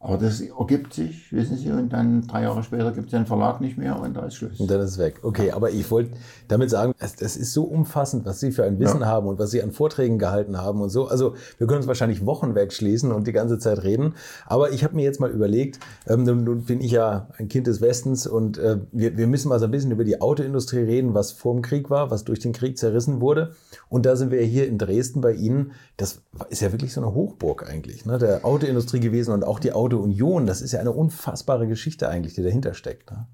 Aber 0.00 0.16
das 0.16 0.40
ergibt 0.40 0.94
sich, 0.94 1.32
wissen 1.32 1.56
Sie, 1.56 1.72
und 1.72 1.92
dann 1.92 2.24
drei 2.28 2.42
Jahre 2.42 2.62
später 2.62 2.92
gibt 2.92 3.06
es 3.06 3.10
den 3.10 3.26
Verlag 3.26 3.60
nicht 3.60 3.76
mehr 3.76 3.98
und 4.00 4.16
da 4.16 4.26
ist 4.26 4.36
Schluss. 4.36 4.60
Und 4.60 4.70
dann 4.70 4.80
ist 4.80 4.92
es 4.92 4.98
weg. 4.98 5.18
Okay, 5.24 5.50
aber 5.50 5.70
ich 5.70 5.90
wollte 5.90 6.12
damit 6.46 6.70
sagen, 6.70 6.94
es, 7.00 7.20
ist 7.20 7.52
so 7.52 7.64
umfassend, 7.64 8.24
was 8.24 8.38
Sie 8.38 8.52
für 8.52 8.62
ein 8.62 8.78
Wissen 8.78 9.00
ja. 9.00 9.06
haben 9.06 9.26
und 9.26 9.40
was 9.40 9.50
Sie 9.50 9.60
an 9.60 9.72
Vorträgen 9.72 10.20
gehalten 10.20 10.56
haben 10.56 10.82
und 10.82 10.90
so. 10.90 11.08
Also 11.08 11.34
wir 11.58 11.66
können 11.66 11.78
uns 11.78 11.88
wahrscheinlich 11.88 12.24
Wochen 12.24 12.54
wegschließen 12.54 13.10
und 13.10 13.26
die 13.26 13.32
ganze 13.32 13.58
Zeit 13.58 13.82
reden. 13.82 14.14
Aber 14.46 14.70
ich 14.70 14.84
habe 14.84 14.94
mir 14.94 15.02
jetzt 15.02 15.18
mal 15.18 15.30
überlegt, 15.30 15.80
ähm, 16.06 16.22
nun 16.22 16.62
bin 16.62 16.80
ich 16.80 16.92
ja 16.92 17.26
ein 17.36 17.48
Kind 17.48 17.66
des 17.66 17.80
Westens 17.80 18.28
und 18.28 18.56
äh, 18.56 18.78
wir, 18.92 19.16
wir 19.16 19.26
müssen 19.26 19.48
mal 19.48 19.58
so 19.58 19.64
ein 19.64 19.72
bisschen 19.72 19.90
über 19.90 20.04
die 20.04 20.20
Autoindustrie 20.20 20.78
reden, 20.78 21.14
was 21.14 21.32
vor 21.32 21.54
dem 21.54 21.62
Krieg 21.62 21.90
war, 21.90 22.12
was 22.12 22.22
durch 22.22 22.38
den 22.38 22.52
Krieg 22.52 22.78
zerrissen 22.78 23.20
wurde. 23.20 23.56
Und 23.88 24.06
da 24.06 24.14
sind 24.14 24.30
wir 24.30 24.42
hier 24.42 24.68
in 24.68 24.78
Dresden 24.78 25.22
bei 25.22 25.32
Ihnen. 25.32 25.72
Das 25.96 26.22
ist 26.50 26.62
ja 26.62 26.70
wirklich 26.70 26.92
so 26.92 27.00
eine 27.00 27.14
Hochburg 27.14 27.68
eigentlich, 27.68 28.06
ne? 28.06 28.18
der 28.18 28.44
Autoindustrie 28.44 29.00
gewesen 29.00 29.34
und 29.34 29.42
auch 29.42 29.58
die 29.58 29.72
Auto 29.72 29.87
Union, 29.96 30.46
das 30.46 30.60
ist 30.60 30.72
ja 30.72 30.80
eine 30.80 30.92
unfassbare 30.92 31.66
Geschichte 31.66 32.08
eigentlich, 32.08 32.34
die 32.34 32.42
dahinter 32.42 32.74
steckt. 32.74 33.10
Ne? 33.10 33.26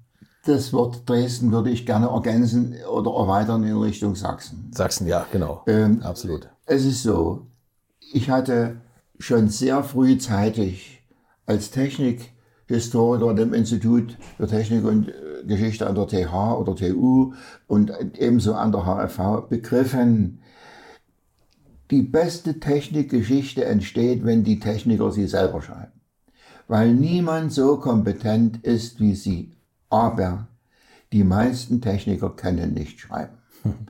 Das 0.45 0.73
Wort 0.73 1.09
Dresden 1.09 1.51
würde 1.51 1.71
ich 1.71 1.87
gerne 1.87 2.07
ergänzen 2.07 2.75
oder 2.91 3.11
erweitern 3.11 3.63
in 3.63 3.77
Richtung 3.77 4.15
Sachsen. 4.15 4.71
Sachsen, 4.71 5.07
ja, 5.07 5.25
genau. 5.31 5.63
Ähm, 5.65 6.01
Absolut. 6.03 6.49
Es 6.67 6.85
ist 6.85 7.01
so, 7.01 7.47
ich 8.13 8.29
hatte 8.29 8.77
schon 9.17 9.49
sehr 9.49 9.83
frühzeitig 9.83 11.03
als 11.47 11.71
Technikhistoriker 11.71 13.33
dem 13.33 13.53
Institut 13.53 14.17
für 14.37 14.47
Technik 14.47 14.85
und 14.85 15.09
äh, 15.09 15.13
Geschichte 15.47 15.87
an 15.87 15.95
der 15.95 16.07
TH 16.07 16.59
oder 16.59 16.75
TU 16.75 17.33
und 17.67 17.91
ebenso 18.19 18.53
an 18.53 18.71
der 18.71 18.85
HFV 18.85 19.49
begriffen, 19.49 20.41
die 21.89 22.01
beste 22.03 22.59
Technikgeschichte 22.59 23.65
entsteht, 23.65 24.25
wenn 24.25 24.43
die 24.43 24.59
Techniker 24.59 25.11
sie 25.11 25.27
selber 25.27 25.61
schreiben 25.61 25.94
weil 26.67 26.93
niemand 26.93 27.53
so 27.53 27.77
kompetent 27.77 28.63
ist 28.63 28.99
wie 28.99 29.15
sie. 29.15 29.53
Aber 29.89 30.47
die 31.11 31.23
meisten 31.23 31.81
Techniker 31.81 32.29
können 32.29 32.73
nicht 32.73 32.99
schreiben. 32.99 33.37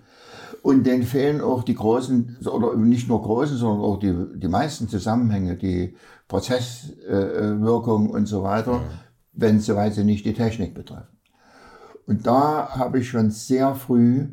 Und 0.61 0.87
denen 0.87 1.03
fehlen 1.03 1.41
auch 1.41 1.63
die 1.63 1.75
großen, 1.75 2.37
oder 2.45 2.75
nicht 2.75 3.07
nur 3.07 3.21
großen, 3.21 3.57
sondern 3.57 3.85
auch 3.85 3.99
die, 3.99 4.15
die 4.35 4.47
meisten 4.47 4.89
Zusammenhänge, 4.89 5.57
die 5.57 5.95
Prozesswirkung 6.27 8.09
und 8.09 8.25
so 8.25 8.41
weiter, 8.41 8.81
wenn 9.31 9.59
soweit 9.59 9.93
sie 9.93 10.03
nicht 10.03 10.25
die 10.25 10.33
Technik 10.33 10.73
betreffen. 10.73 11.19
Und 12.07 12.25
da 12.25 12.69
habe 12.75 12.99
ich 12.99 13.09
schon 13.09 13.29
sehr 13.29 13.75
früh 13.75 14.29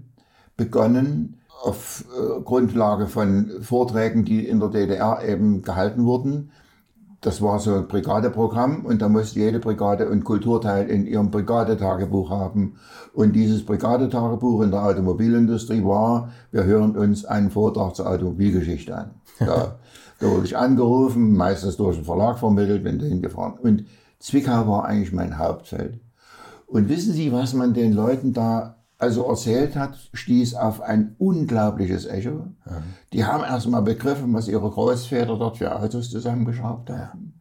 begonnen, 0.56 1.38
auf 1.62 2.04
äh, 2.18 2.40
Grundlage 2.42 3.06
von 3.06 3.62
Vorträgen, 3.62 4.24
die 4.24 4.46
in 4.46 4.58
der 4.58 4.70
DDR 4.70 5.22
eben 5.24 5.62
gehalten 5.62 6.04
wurden, 6.04 6.50
das 7.22 7.40
war 7.40 7.60
so 7.60 7.76
ein 7.76 7.86
Brigadeprogramm 7.86 8.84
und 8.84 9.00
da 9.00 9.08
musste 9.08 9.38
jede 9.38 9.60
Brigade 9.60 10.10
ein 10.10 10.24
Kulturteil 10.24 10.90
in 10.90 11.06
ihrem 11.06 11.30
Brigadetagebuch 11.30 12.30
haben. 12.30 12.74
Und 13.14 13.34
dieses 13.36 13.64
Brigadetagebuch 13.64 14.62
in 14.62 14.72
der 14.72 14.84
Automobilindustrie 14.84 15.84
war, 15.84 16.30
wir 16.50 16.64
hören 16.64 16.96
uns 16.96 17.24
einen 17.24 17.50
Vortrag 17.50 17.94
zur 17.94 18.10
Automobilgeschichte 18.10 18.96
an. 18.96 19.10
Da, 19.38 19.78
da 20.18 20.30
wurde 20.30 20.46
ich 20.46 20.56
angerufen, 20.56 21.36
meistens 21.36 21.76
durch 21.76 21.96
den 21.96 22.04
Verlag 22.04 22.40
vermittelt, 22.40 22.82
bin 22.82 22.98
dahin 22.98 23.22
gefahren. 23.22 23.54
Und 23.62 23.84
Zwickau 24.18 24.66
war 24.66 24.86
eigentlich 24.86 25.12
mein 25.12 25.38
Hauptfeld. 25.38 26.00
Und 26.66 26.88
wissen 26.88 27.12
Sie, 27.12 27.32
was 27.32 27.54
man 27.54 27.72
den 27.72 27.92
Leuten 27.92 28.32
da 28.32 28.81
also 29.02 29.26
erzählt 29.28 29.74
hat, 29.74 29.98
stieß 30.12 30.54
auf 30.54 30.80
ein 30.80 31.16
unglaubliches 31.18 32.06
Echo. 32.06 32.46
Ja. 32.64 32.82
Die 33.12 33.24
haben 33.24 33.42
erst 33.42 33.68
mal 33.68 33.80
begriffen, 33.80 34.32
was 34.32 34.46
ihre 34.46 34.70
Großväter 34.70 35.36
dort 35.36 35.58
für 35.58 35.74
Autos 35.74 36.08
zusammengeschraubt 36.10 36.88
haben. 36.88 37.40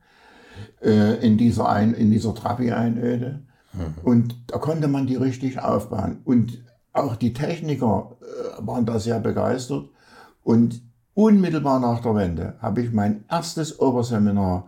Äh, 0.81 1.23
in 1.25 1.37
dieser, 1.37 1.69
ein, 1.69 1.93
in 1.93 2.09
dieser 2.09 2.33
Trabi-Einöde. 2.33 3.43
Mhm. 3.73 3.93
Und 4.03 4.35
da 4.47 4.57
konnte 4.57 4.87
man 4.87 5.05
die 5.05 5.15
richtig 5.15 5.59
aufbauen. 5.59 6.21
Und 6.25 6.63
auch 6.93 7.15
die 7.15 7.33
Techniker 7.33 8.17
äh, 8.21 8.65
waren 8.65 8.87
da 8.87 8.97
sehr 8.97 9.19
begeistert. 9.19 9.87
Und 10.43 10.81
unmittelbar 11.13 11.79
nach 11.79 12.01
der 12.01 12.15
Wende 12.15 12.55
habe 12.59 12.81
ich 12.81 12.91
mein 12.91 13.23
erstes 13.29 13.79
Oberseminar 13.79 14.67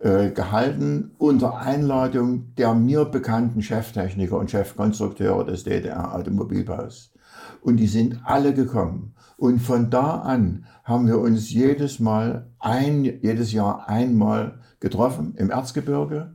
äh, 0.00 0.30
gehalten 0.30 1.10
unter 1.18 1.58
Einladung 1.58 2.54
der 2.56 2.74
mir 2.74 3.04
bekannten 3.04 3.60
Cheftechniker 3.60 4.38
und 4.38 4.50
Chefkonstrukteure 4.50 5.44
des 5.44 5.64
DDR-Automobilbaus. 5.64 7.12
Und 7.60 7.76
die 7.76 7.86
sind 7.86 8.20
alle 8.24 8.54
gekommen. 8.54 9.14
Und 9.36 9.60
von 9.60 9.90
da 9.90 10.20
an 10.20 10.64
haben 10.84 11.06
wir 11.06 11.18
uns 11.18 11.50
jedes 11.50 12.00
Mal 12.00 12.46
ein, 12.58 13.04
jedes 13.04 13.52
Jahr 13.52 13.88
einmal 13.88 14.60
getroffen 14.80 15.34
im 15.36 15.50
Erzgebirge. 15.50 16.32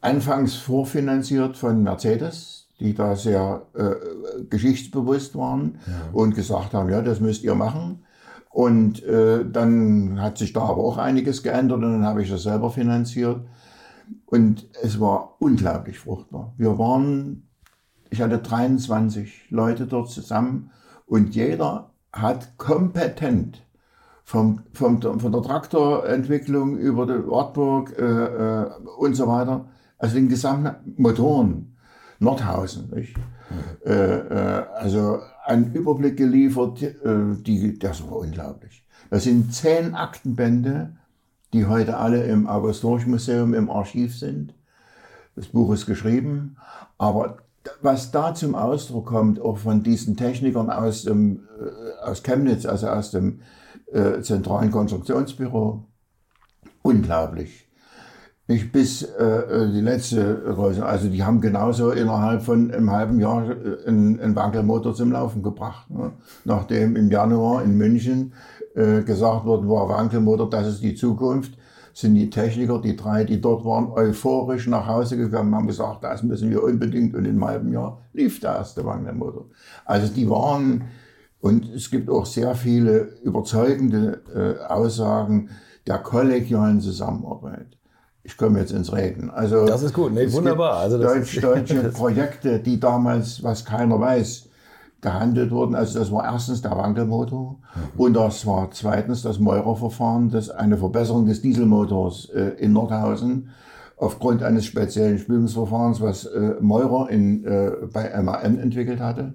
Anfangs 0.00 0.54
vorfinanziert 0.54 1.56
von 1.56 1.82
Mercedes, 1.82 2.68
die 2.78 2.94
da 2.94 3.16
sehr 3.16 3.66
äh, 3.74 4.44
geschichtsbewusst 4.48 5.34
waren 5.34 5.80
ja. 5.86 5.92
und 6.12 6.36
gesagt 6.36 6.72
haben, 6.72 6.88
ja, 6.88 7.02
das 7.02 7.18
müsst 7.18 7.42
ihr 7.42 7.56
machen. 7.56 8.04
Und 8.58 9.04
äh, 9.04 9.48
dann 9.48 10.20
hat 10.20 10.36
sich 10.36 10.52
da 10.52 10.62
aber 10.62 10.82
auch 10.82 10.98
einiges 10.98 11.44
geändert 11.44 11.76
und 11.76 11.92
dann 11.92 12.04
habe 12.04 12.24
ich 12.24 12.28
das 12.28 12.42
selber 12.42 12.70
finanziert. 12.70 13.40
Und 14.26 14.66
es 14.82 14.98
war 14.98 15.36
unglaublich 15.38 16.00
fruchtbar. 16.00 16.54
Wir 16.56 16.76
waren, 16.76 17.46
ich 18.10 18.20
hatte 18.20 18.38
23 18.38 19.50
Leute 19.50 19.86
dort 19.86 20.10
zusammen 20.10 20.72
und 21.06 21.36
jeder 21.36 21.92
hat 22.12 22.58
kompetent 22.58 23.64
vom, 24.24 24.62
vom, 24.72 25.00
von 25.00 25.30
der 25.30 25.42
Traktorentwicklung 25.42 26.78
über 26.78 27.06
die 27.06 27.30
Wartburg 27.30 27.96
äh, 27.96 28.02
äh, 28.02 28.70
und 28.98 29.14
so 29.14 29.28
weiter, 29.28 29.68
also 29.98 30.16
den 30.16 30.28
gesamten 30.28 31.00
Motoren, 31.00 31.76
Nordhausen, 32.18 32.90
nicht? 32.92 33.16
Mhm. 33.16 33.22
Äh, 33.88 34.16
äh, 34.18 34.66
also 34.74 35.20
einen 35.48 35.72
Überblick 35.72 36.16
geliefert, 36.16 36.82
äh, 36.82 37.34
die, 37.40 37.78
das 37.78 38.02
war 38.04 38.18
unglaublich. 38.18 38.84
Das 39.10 39.24
sind 39.24 39.54
zehn 39.54 39.94
Aktenbände, 39.94 40.96
die 41.52 41.66
heute 41.66 41.96
alle 41.96 42.24
im 42.24 42.46
August-Dorsch-Museum 42.46 43.54
im 43.54 43.70
Archiv 43.70 44.16
sind. 44.16 44.54
Das 45.34 45.46
Buch 45.46 45.72
ist 45.72 45.86
geschrieben, 45.86 46.56
aber 46.98 47.38
was 47.80 48.10
da 48.10 48.34
zum 48.34 48.54
Ausdruck 48.54 49.06
kommt, 49.06 49.40
auch 49.40 49.58
von 49.58 49.82
diesen 49.82 50.16
Technikern 50.16 50.70
aus, 50.70 51.04
dem, 51.04 51.48
äh, 51.58 52.04
aus 52.04 52.22
Chemnitz, 52.22 52.66
also 52.66 52.88
aus 52.88 53.10
dem 53.10 53.40
äh, 53.92 54.20
zentralen 54.20 54.70
Konstruktionsbüro, 54.70 55.84
unglaublich. 56.82 57.67
Nicht 58.50 58.72
bis 58.72 59.02
äh, 59.02 59.24
äh, 59.24 59.70
die 59.70 59.82
letzte 59.82 60.36
Größe. 60.36 60.84
Also 60.84 61.10
die 61.10 61.22
haben 61.22 61.42
genauso 61.42 61.90
innerhalb 61.90 62.40
von 62.40 62.70
einem 62.70 62.90
halben 62.90 63.20
Jahr 63.20 63.50
äh, 63.50 63.86
einen, 63.86 64.18
einen 64.18 64.34
Wankelmotor 64.34 64.94
zum 64.94 65.12
Laufen 65.12 65.42
gebracht. 65.42 65.90
Ne? 65.90 66.12
Nachdem 66.46 66.96
im 66.96 67.10
Januar 67.10 67.62
in 67.62 67.76
München 67.76 68.32
äh, 68.74 69.02
gesagt 69.02 69.44
wurde, 69.44 69.68
war 69.68 69.90
Wankelmotor, 69.90 70.48
das 70.48 70.66
ist 70.66 70.82
die 70.82 70.94
Zukunft, 70.94 71.58
sind 71.92 72.14
die 72.14 72.30
Techniker, 72.30 72.80
die 72.80 72.96
drei, 72.96 73.24
die 73.24 73.38
dort 73.38 73.66
waren, 73.66 73.90
euphorisch 73.90 74.66
nach 74.66 74.86
Hause 74.86 75.18
gekommen, 75.18 75.54
haben 75.54 75.66
gesagt, 75.66 76.02
das 76.02 76.22
müssen 76.22 76.48
wir 76.48 76.62
unbedingt. 76.64 77.14
Und 77.14 77.26
in 77.26 77.32
einem 77.32 77.44
halben 77.44 77.70
Jahr 77.70 78.00
lief 78.14 78.40
der 78.40 78.54
erste 78.54 78.82
Wankelmotor. 78.82 79.44
Also 79.84 80.10
die 80.10 80.30
waren, 80.30 80.84
und 81.40 81.68
es 81.74 81.90
gibt 81.90 82.08
auch 82.08 82.24
sehr 82.24 82.54
viele 82.54 83.10
überzeugende 83.22 84.22
äh, 84.34 84.72
Aussagen 84.72 85.50
der 85.86 85.98
kollegialen 85.98 86.80
Zusammenarbeit 86.80 87.77
ich 88.28 88.36
komme 88.36 88.58
jetzt 88.58 88.72
ins 88.72 88.92
Reden. 88.92 89.30
Also 89.30 89.64
das 89.64 89.82
ist 89.82 89.94
gut, 89.94 90.12
nee, 90.12 90.30
wunderbar. 90.30 90.74
Also 90.76 90.98
Deutsch, 90.98 91.40
deutsche 91.40 91.82
Projekte, 91.94 92.58
die 92.58 92.78
damals, 92.78 93.42
was 93.42 93.64
keiner 93.64 93.98
weiß, 93.98 94.50
gehandelt 95.00 95.50
wurden. 95.50 95.74
Also 95.74 95.98
das 95.98 96.12
war 96.12 96.24
erstens 96.24 96.60
der 96.60 96.72
Wankelmotor 96.72 97.52
mhm. 97.52 98.00
und 98.00 98.12
das 98.12 98.46
war 98.46 98.70
zweitens 98.70 99.22
das 99.22 99.38
Meurer-Verfahren, 99.38 100.30
das 100.30 100.50
eine 100.50 100.76
Verbesserung 100.76 101.24
des 101.24 101.40
Dieselmotors 101.40 102.28
äh, 102.28 102.50
in 102.58 102.74
Nordhausen 102.74 103.48
aufgrund 103.96 104.42
eines 104.42 104.66
speziellen 104.66 105.18
Spülungsverfahrens, 105.18 106.02
was 106.02 106.26
äh, 106.26 106.56
Meurer 106.60 107.08
in, 107.08 107.44
äh, 107.46 107.70
bei 107.90 108.14
MAN 108.22 108.58
entwickelt 108.58 109.00
hatte. 109.00 109.34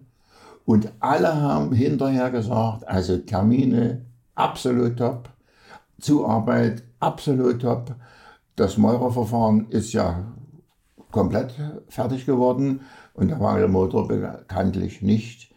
Und 0.65 0.91
alle 0.99 1.41
haben 1.41 1.73
hinterher 1.73 2.29
gesagt, 2.29 2.87
also 2.87 3.17
Termine 3.17 4.05
absolut 4.35 4.97
top, 4.97 5.29
Zuarbeit 5.99 6.83
absolut 6.99 7.59
top. 7.59 7.95
Das 8.55 8.77
Meurer-Verfahren 8.77 9.67
ist 9.69 9.93
ja 9.93 10.25
komplett 11.11 11.53
fertig 11.87 12.25
geworden 12.25 12.81
und 13.13 13.29
der 13.29 13.39
Wankelmotor 13.39 14.07
bekanntlich 14.07 15.01
nicht. 15.01 15.53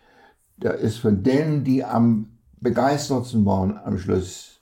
Der 0.56 0.76
ist 0.76 0.98
von 0.98 1.22
denen, 1.22 1.64
die 1.64 1.84
am 1.84 2.38
begeistertsten 2.60 3.44
waren, 3.44 3.78
am 3.84 3.98
Schluss 3.98 4.60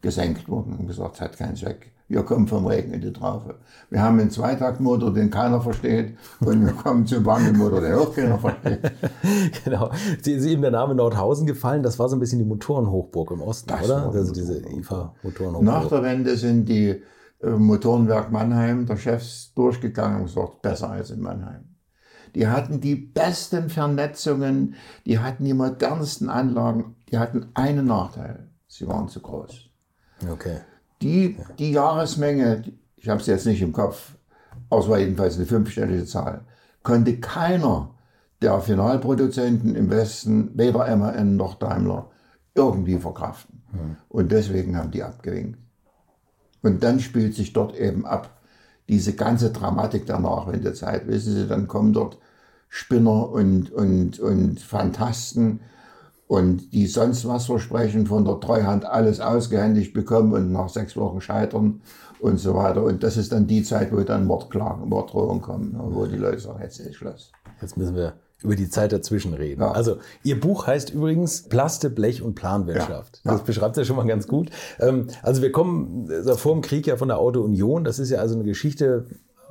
gesenkt 0.00 0.48
worden 0.48 0.76
und 0.78 0.86
gesagt, 0.86 1.16
es 1.16 1.20
hat 1.20 1.36
keinen 1.36 1.56
Zweck. 1.56 1.92
Wir 2.08 2.22
kommen 2.22 2.46
vom 2.46 2.66
Regen 2.66 2.92
in 2.92 3.00
die 3.00 3.12
Traufe. 3.12 3.56
Wir 3.90 4.00
haben 4.00 4.20
einen 4.20 4.30
Zweitaktmotor, 4.30 5.12
den 5.12 5.28
keiner 5.28 5.60
versteht, 5.60 6.16
und 6.38 6.64
wir 6.64 6.72
kommen 6.72 7.04
zum 7.04 7.24
Wankelmotor, 7.24 7.80
den 7.80 7.94
auch 7.94 8.14
keiner 8.14 8.38
versteht. 8.38 8.78
genau. 9.64 9.90
Sie 10.22 10.34
ist 10.34 10.44
eben 10.44 10.62
der 10.62 10.70
Name 10.70 10.94
Nordhausen 10.94 11.48
gefallen. 11.48 11.82
Das 11.82 11.98
war 11.98 12.08
so 12.08 12.14
ein 12.14 12.20
bisschen 12.20 12.38
die 12.38 12.44
Motorenhochburg 12.44 13.32
im 13.32 13.42
Osten, 13.42 13.68
das 13.68 13.84
oder? 13.84 14.12
Also 14.12 14.32
diese 14.32 14.58
IFA-Motorenhochburg. 14.58 15.64
Nach 15.64 15.88
der 15.88 16.02
Wende 16.04 16.36
sind 16.36 16.68
die 16.68 17.02
Motorenwerk 17.42 18.32
Mannheim, 18.32 18.86
der 18.86 18.96
Chef 18.96 19.24
durchgegangen 19.54 20.20
und 20.20 20.26
gesagt, 20.26 20.62
besser 20.62 20.90
als 20.90 21.10
in 21.10 21.20
Mannheim. 21.20 21.76
Die 22.34 22.48
hatten 22.48 22.80
die 22.80 22.96
besten 22.96 23.70
Vernetzungen, 23.70 24.74
die 25.06 25.18
hatten 25.18 25.44
die 25.44 25.54
modernsten 25.54 26.28
Anlagen, 26.28 26.96
die 27.10 27.18
hatten 27.18 27.46
einen 27.54 27.86
Nachteil, 27.86 28.48
sie 28.66 28.86
waren 28.86 29.08
zu 29.08 29.20
groß. 29.20 29.70
Okay. 30.30 30.60
Die, 31.02 31.38
die 31.58 31.72
Jahresmenge, 31.72 32.64
ich 32.96 33.08
habe 33.08 33.20
es 33.20 33.26
jetzt 33.26 33.46
nicht 33.46 33.62
im 33.62 33.72
Kopf, 33.72 34.16
aber 34.70 34.80
es 34.80 34.88
war 34.88 34.98
jedenfalls 34.98 35.36
eine 35.36 35.46
fünfstellige 35.46 36.04
Zahl, 36.04 36.44
konnte 36.82 37.18
keiner 37.20 37.94
der 38.42 38.60
Finalproduzenten 38.60 39.74
im 39.74 39.90
Westen, 39.90 40.50
weder 40.58 40.94
MAN 40.96 41.36
noch 41.36 41.54
Daimler, 41.54 42.10
irgendwie 42.54 42.98
verkraften. 42.98 43.62
Hm. 43.70 43.96
Und 44.08 44.32
deswegen 44.32 44.76
haben 44.76 44.90
die 44.90 45.02
abgewinkt. 45.02 45.58
Und 46.62 46.82
dann 46.82 47.00
spielt 47.00 47.34
sich 47.34 47.52
dort 47.52 47.76
eben 47.76 48.06
ab 48.06 48.40
diese 48.88 49.14
ganze 49.14 49.50
Dramatik 49.50 50.06
der 50.06 50.18
Nachwendezeit. 50.18 51.06
Wissen 51.06 51.34
Sie, 51.34 51.46
dann 51.46 51.68
kommen 51.68 51.92
dort 51.92 52.18
Spinner 52.68 53.30
und, 53.30 53.70
und, 53.72 54.18
und 54.20 54.60
Fantasten 54.60 55.60
und 56.26 56.72
die 56.72 56.86
sonst 56.86 57.26
was 57.26 57.46
versprechen, 57.46 58.06
von 58.06 58.24
der 58.24 58.40
Treuhand 58.40 58.84
alles 58.84 59.20
ausgehändigt 59.20 59.94
bekommen 59.94 60.32
und 60.32 60.52
nach 60.52 60.68
sechs 60.68 60.96
Wochen 60.96 61.20
scheitern 61.20 61.80
und 62.18 62.38
so 62.38 62.54
weiter. 62.54 62.82
Und 62.82 63.02
das 63.02 63.16
ist 63.16 63.32
dann 63.32 63.46
die 63.46 63.62
Zeit, 63.62 63.92
wo 63.92 64.00
dann 64.00 64.26
Mordklagen, 64.26 64.88
Morddrohungen 64.88 65.42
kommen, 65.42 65.76
wo 65.78 66.06
die 66.06 66.16
Leute 66.16 66.40
sagen, 66.40 66.60
jetzt 66.62 66.80
ist 66.80 66.96
Schluss. 66.96 67.32
Jetzt 67.60 67.76
müssen 67.76 67.94
wir 67.94 68.14
über 68.42 68.54
die 68.54 68.68
Zeit 68.68 68.92
dazwischen 68.92 69.34
reden. 69.34 69.62
Ja. 69.62 69.72
Also 69.72 69.98
Ihr 70.22 70.38
Buch 70.38 70.66
heißt 70.66 70.90
übrigens 70.90 71.42
Plaste, 71.44 71.90
Blech 71.90 72.22
und 72.22 72.34
Planwirtschaft. 72.34 73.22
Ja. 73.24 73.32
Das 73.32 73.42
beschreibt 73.42 73.76
ja 73.76 73.84
schon 73.84 73.96
mal 73.96 74.06
ganz 74.06 74.26
gut. 74.28 74.50
Ähm, 74.78 75.08
also 75.22 75.42
wir 75.42 75.52
kommen 75.52 76.08
also 76.10 76.36
vor 76.36 76.52
dem 76.52 76.62
Krieg 76.62 76.86
ja 76.86 76.96
von 76.96 77.08
der 77.08 77.18
Auto 77.18 77.40
Union. 77.40 77.84
Das 77.84 77.98
ist 77.98 78.10
ja 78.10 78.18
also 78.18 78.34
eine 78.34 78.44
Geschichte 78.44 79.06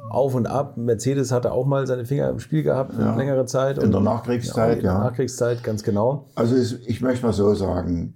auf 0.10 0.36
und 0.36 0.46
ab. 0.46 0.77
Mercedes 0.77 1.32
hatte 1.32 1.51
auch 1.51 1.65
mal 1.65 1.88
seine 1.88 2.06
Finger 2.06 2.30
im 2.30 2.39
Spiel 2.39 2.63
gehabt, 2.63 2.94
ja. 2.98 3.15
längere 3.15 3.46
Zeit. 3.46 3.77
In 3.80 3.92
der 3.92 4.01
Nachkriegszeit, 4.01 4.84
ja. 4.84 4.92
In 4.92 5.00
der 5.00 5.10
Nachkriegszeit, 5.10 5.63
ganz 5.63 5.84
genau. 5.84 6.30
Also 6.36 6.56
ich 6.56 7.01
möchte 7.01 7.25
mal 7.25 7.34
so 7.34 7.54
sagen, 7.56 8.15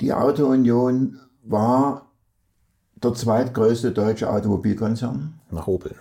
die 0.00 0.12
Auto 0.12 0.46
Union 0.46 1.18
war 1.42 2.10
der 3.02 3.14
zweitgrößte 3.14 3.92
deutsche 3.92 4.30
Automobilkonzern. 4.30 5.40
Nach 5.50 5.66
Opel. 5.66 5.94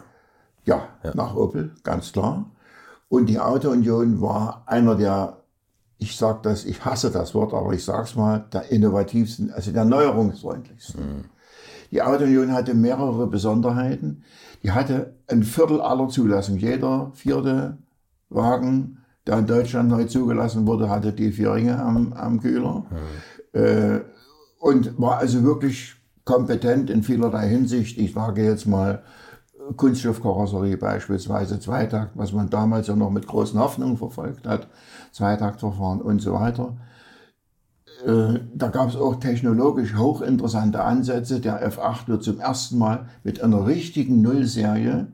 Ja, 0.65 0.88
ja, 1.03 1.12
nach 1.15 1.36
Opel, 1.36 1.72
ganz 1.83 2.12
klar. 2.12 2.50
Und 3.13 3.27
die 3.27 3.39
Auto-Union 3.39 4.22
war 4.22 4.63
einer 4.65 4.96
der, 4.96 5.38
ich 6.00 6.17
sage 6.17 6.39
das, 6.41 6.65
ich 6.65 6.84
hasse 6.84 7.12
das 7.12 7.36
Wort, 7.36 7.53
aber 7.53 7.72
ich 7.72 7.86
sage 7.86 8.05
es 8.05 8.15
mal, 8.15 8.43
der 8.51 8.72
innovativsten, 8.72 9.51
also 9.51 9.72
der 9.72 9.86
neuerungsfreundlichsten. 9.86 11.00
Mhm. 11.00 11.25
Die 11.91 12.01
Auto-Union 12.01 12.51
hatte 12.51 12.74
mehrere 12.74 13.27
Besonderheiten. 13.27 14.24
Die 14.63 14.72
hatte 14.72 15.13
ein 15.27 15.43
Viertel 15.43 15.79
aller 15.79 16.10
Zulassungen. 16.10 16.60
Jeder 16.60 17.12
vierte 17.13 17.77
Wagen, 18.29 18.98
der 19.27 19.38
in 19.38 19.46
Deutschland 19.46 19.89
neu 19.89 20.05
zugelassen 20.05 20.65
wurde, 20.65 20.89
hatte 20.89 21.13
die 21.13 21.32
vier 21.32 21.53
Ringe 21.53 21.79
am, 21.79 22.13
am 22.13 22.41
Kühler. 22.41 22.84
Mhm. 23.53 23.62
Äh, 23.62 24.01
und 24.58 25.00
war 25.00 25.20
also 25.20 25.43
wirklich 25.43 25.93
kompetent 26.25 26.89
in 26.89 27.03
vielerlei 27.03 27.48
Hinsicht. 27.48 27.96
Ich 28.00 28.15
sage 28.15 28.43
jetzt 28.43 28.65
mal, 28.65 29.03
Kunststoffkarosserie 29.77 30.77
beispielsweise, 30.77 31.60
Zweitakt, 31.60 32.12
was 32.15 32.32
man 32.34 32.50
damals 32.50 32.88
ja 32.88 32.96
noch 32.96 33.10
mit 33.10 33.27
großen 33.27 33.60
Hoffnungen 33.60 33.98
verfolgt 33.98 34.48
hat, 34.48 34.67
Zweitaktverfahren 35.12 36.01
und 36.01 36.22
so 36.22 36.34
weiter. 36.34 36.75
Äh, 38.05 38.39
da 38.53 38.67
gab 38.67 38.89
es 38.89 38.96
auch 38.96 39.15
technologisch 39.15 39.96
hochinteressante 39.96 40.84
Ansätze. 40.84 41.39
Der 41.39 41.65
F8 41.72 42.08
wird 42.08 42.24
zum 42.24 42.39
ersten 42.39 42.77
Mal 42.77 43.08
mit 43.24 43.41
einer 43.41 43.65
richtigen 43.65 44.22
Nullserie 44.22 45.08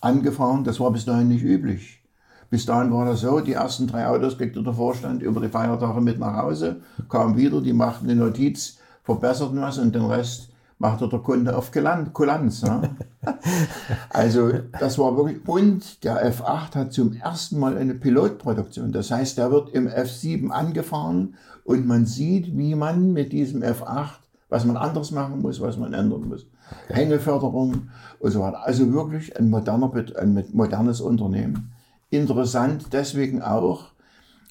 angefahren. 0.00 0.64
Das 0.64 0.80
war 0.80 0.90
bis 0.90 1.04
dahin 1.04 1.28
nicht 1.28 1.44
üblich. 1.44 2.02
Bis 2.48 2.66
dahin 2.66 2.92
war 2.92 3.06
das 3.06 3.22
so, 3.22 3.40
die 3.40 3.54
ersten 3.54 3.86
drei 3.86 4.06
Autos 4.06 4.36
kriegte 4.36 4.62
der 4.62 4.74
Vorstand 4.74 5.22
über 5.22 5.40
die 5.40 5.48
Feiertage 5.48 6.02
mit 6.02 6.18
nach 6.18 6.36
Hause, 6.36 6.82
kamen 7.08 7.36
wieder, 7.36 7.62
die 7.62 7.72
machten 7.72 8.10
eine 8.10 8.20
Notiz, 8.20 8.76
verbesserten 9.04 9.60
was 9.60 9.78
und 9.78 9.94
den 9.94 10.04
Rest 10.04 10.51
machte 10.82 11.08
der 11.08 11.20
Kunde 11.20 11.56
auf 11.56 11.70
Kulanz. 11.70 12.62
Ne? 12.62 12.90
also 14.10 14.50
das 14.80 14.98
war 14.98 15.16
wirklich, 15.16 15.46
und 15.46 16.02
der 16.02 16.32
F8 16.34 16.74
hat 16.74 16.92
zum 16.92 17.14
ersten 17.14 17.60
Mal 17.60 17.78
eine 17.78 17.94
Pilotproduktion. 17.94 18.90
Das 18.90 19.12
heißt, 19.12 19.38
der 19.38 19.52
wird 19.52 19.70
im 19.70 19.88
F7 19.88 20.50
angefahren 20.50 21.36
und 21.62 21.86
man 21.86 22.04
sieht, 22.04 22.58
wie 22.58 22.74
man 22.74 23.12
mit 23.12 23.32
diesem 23.32 23.62
F8, 23.62 24.18
was 24.48 24.64
man 24.64 24.76
anders 24.76 25.12
machen 25.12 25.40
muss, 25.40 25.60
was 25.60 25.76
man 25.76 25.94
ändern 25.94 26.28
muss. 26.28 26.46
Okay. 26.86 26.94
Hängeförderung 26.94 27.88
und 28.18 28.30
so 28.32 28.40
weiter. 28.40 28.64
Also 28.66 28.92
wirklich 28.92 29.38
ein, 29.38 29.50
moderner, 29.50 29.92
ein 30.18 30.44
modernes 30.52 31.00
Unternehmen. 31.00 31.70
Interessant 32.10 32.92
deswegen 32.92 33.40
auch, 33.40 33.84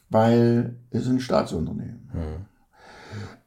weil 0.10 0.78
es 0.92 1.08
ein 1.08 1.20
Staatsunternehmen. 1.20 2.10
Hm. 2.14 2.51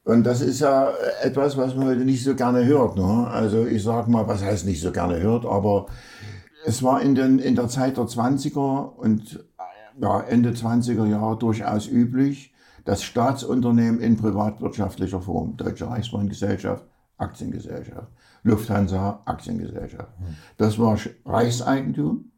Und 0.04 0.25
das 0.25 0.42
ist 0.42 0.61
ja 0.61 0.92
etwas, 1.23 1.56
was 1.56 1.75
man 1.75 1.87
heute 1.87 2.04
nicht 2.04 2.23
so 2.23 2.34
gerne 2.34 2.64
hört. 2.66 2.96
Ne? 2.96 3.26
Also 3.28 3.64
ich 3.66 3.82
sage 3.82 4.11
mal, 4.11 4.28
was 4.28 4.42
heißt 4.42 4.66
nicht 4.66 4.82
so 4.82 4.92
gerne 4.92 5.18
hört, 5.20 5.46
aber 5.46 5.87
es 6.66 6.82
war 6.82 7.00
in, 7.00 7.14
den, 7.14 7.38
in 7.38 7.56
der 7.56 7.68
Zeit 7.68 7.96
der 7.96 8.04
20er 8.04 8.94
und 8.96 9.44
ja, 10.00 10.20
Ende 10.20 10.50
20er 10.50 11.06
Jahre 11.06 11.38
durchaus 11.38 11.87
üblich, 11.87 12.52
dass 12.84 13.02
Staatsunternehmen 13.02 14.00
in 14.00 14.16
privatwirtschaftlicher 14.16 15.20
Form, 15.20 15.56
Deutsche 15.56 15.88
Reichsbahngesellschaft, 15.88 16.84
Aktiengesellschaft, 17.16 18.08
Lufthansa, 18.42 19.23
Aktiengesellschaft. 19.25 20.12
Das 20.58 20.78
war 20.78 20.99
Reichseigentum, 21.25 22.30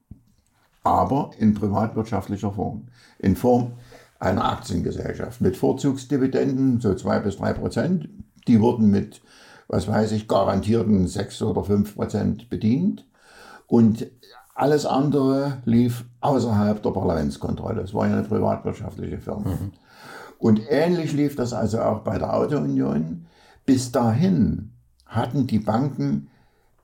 aber 0.84 1.30
in 1.38 1.54
privatwirtschaftlicher 1.54 2.52
Form. 2.52 2.86
In 3.18 3.34
Form 3.34 3.72
einer 4.18 4.44
Aktiengesellschaft 4.50 5.40
mit 5.40 5.56
Vorzugsdividenden, 5.56 6.80
so 6.80 6.94
zwei 6.94 7.18
bis 7.18 7.36
drei 7.36 7.52
Prozent. 7.52 8.08
Die 8.48 8.60
wurden 8.60 8.90
mit, 8.90 9.20
was 9.68 9.88
weiß 9.88 10.12
ich, 10.12 10.28
garantierten 10.28 11.06
sechs 11.06 11.42
oder 11.42 11.64
fünf 11.64 11.94
Prozent 11.94 12.48
bedient. 12.48 13.06
Und 13.66 14.06
alles 14.54 14.86
andere 14.86 15.58
lief 15.64 16.04
außerhalb 16.20 16.82
der 16.82 16.90
Parlamentskontrolle. 16.90 17.82
Es 17.82 17.92
war 17.92 18.08
ja 18.08 18.14
eine 18.14 18.22
privatwirtschaftliche 18.22 19.18
Firma. 19.18 19.50
Mhm. 19.50 19.72
Und 20.38 20.62
ähnlich 20.70 21.12
lief 21.12 21.36
das 21.36 21.52
also 21.52 21.80
auch 21.80 22.00
bei 22.00 22.18
der 22.18 22.34
Autounion. 22.34 23.26
Bis 23.64 23.92
dahin 23.92 24.72
hatten 25.04 25.46
die 25.46 25.58
Banken 25.58 26.28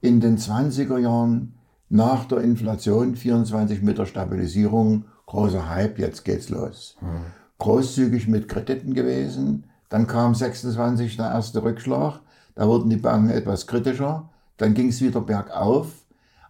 in 0.01 0.21
den 0.21 0.37
20er 0.37 0.99
Jahren 0.99 1.55
nach 1.89 2.25
der 2.25 2.39
Inflation 2.39 3.17
24 3.17 3.83
mit 3.83 3.99
der 3.99 4.07
Stabilisierung 4.07 5.05
großer 5.33 5.71
Hype, 5.71 5.99
jetzt 5.99 6.25
geht's 6.25 6.51
los. 6.51 6.97
Mhm. 7.01 7.25
Großzügig 7.59 8.29
mit 8.29 8.49
Krediten 8.49 8.93
gewesen, 8.93 9.65
dann 9.89 10.07
kam 10.07 10.35
26 10.35 11.17
der 11.17 11.31
erste 11.31 11.63
Rückschlag, 11.63 12.21
da 12.55 12.69
wurden 12.69 12.91
die 12.91 12.97
Banken 12.97 13.31
etwas 13.31 13.67
kritischer, 13.67 14.29
dann 14.59 14.75
ging 14.75 14.89
es 14.89 15.01
wieder 15.01 15.23
bergauf, 15.23 16.05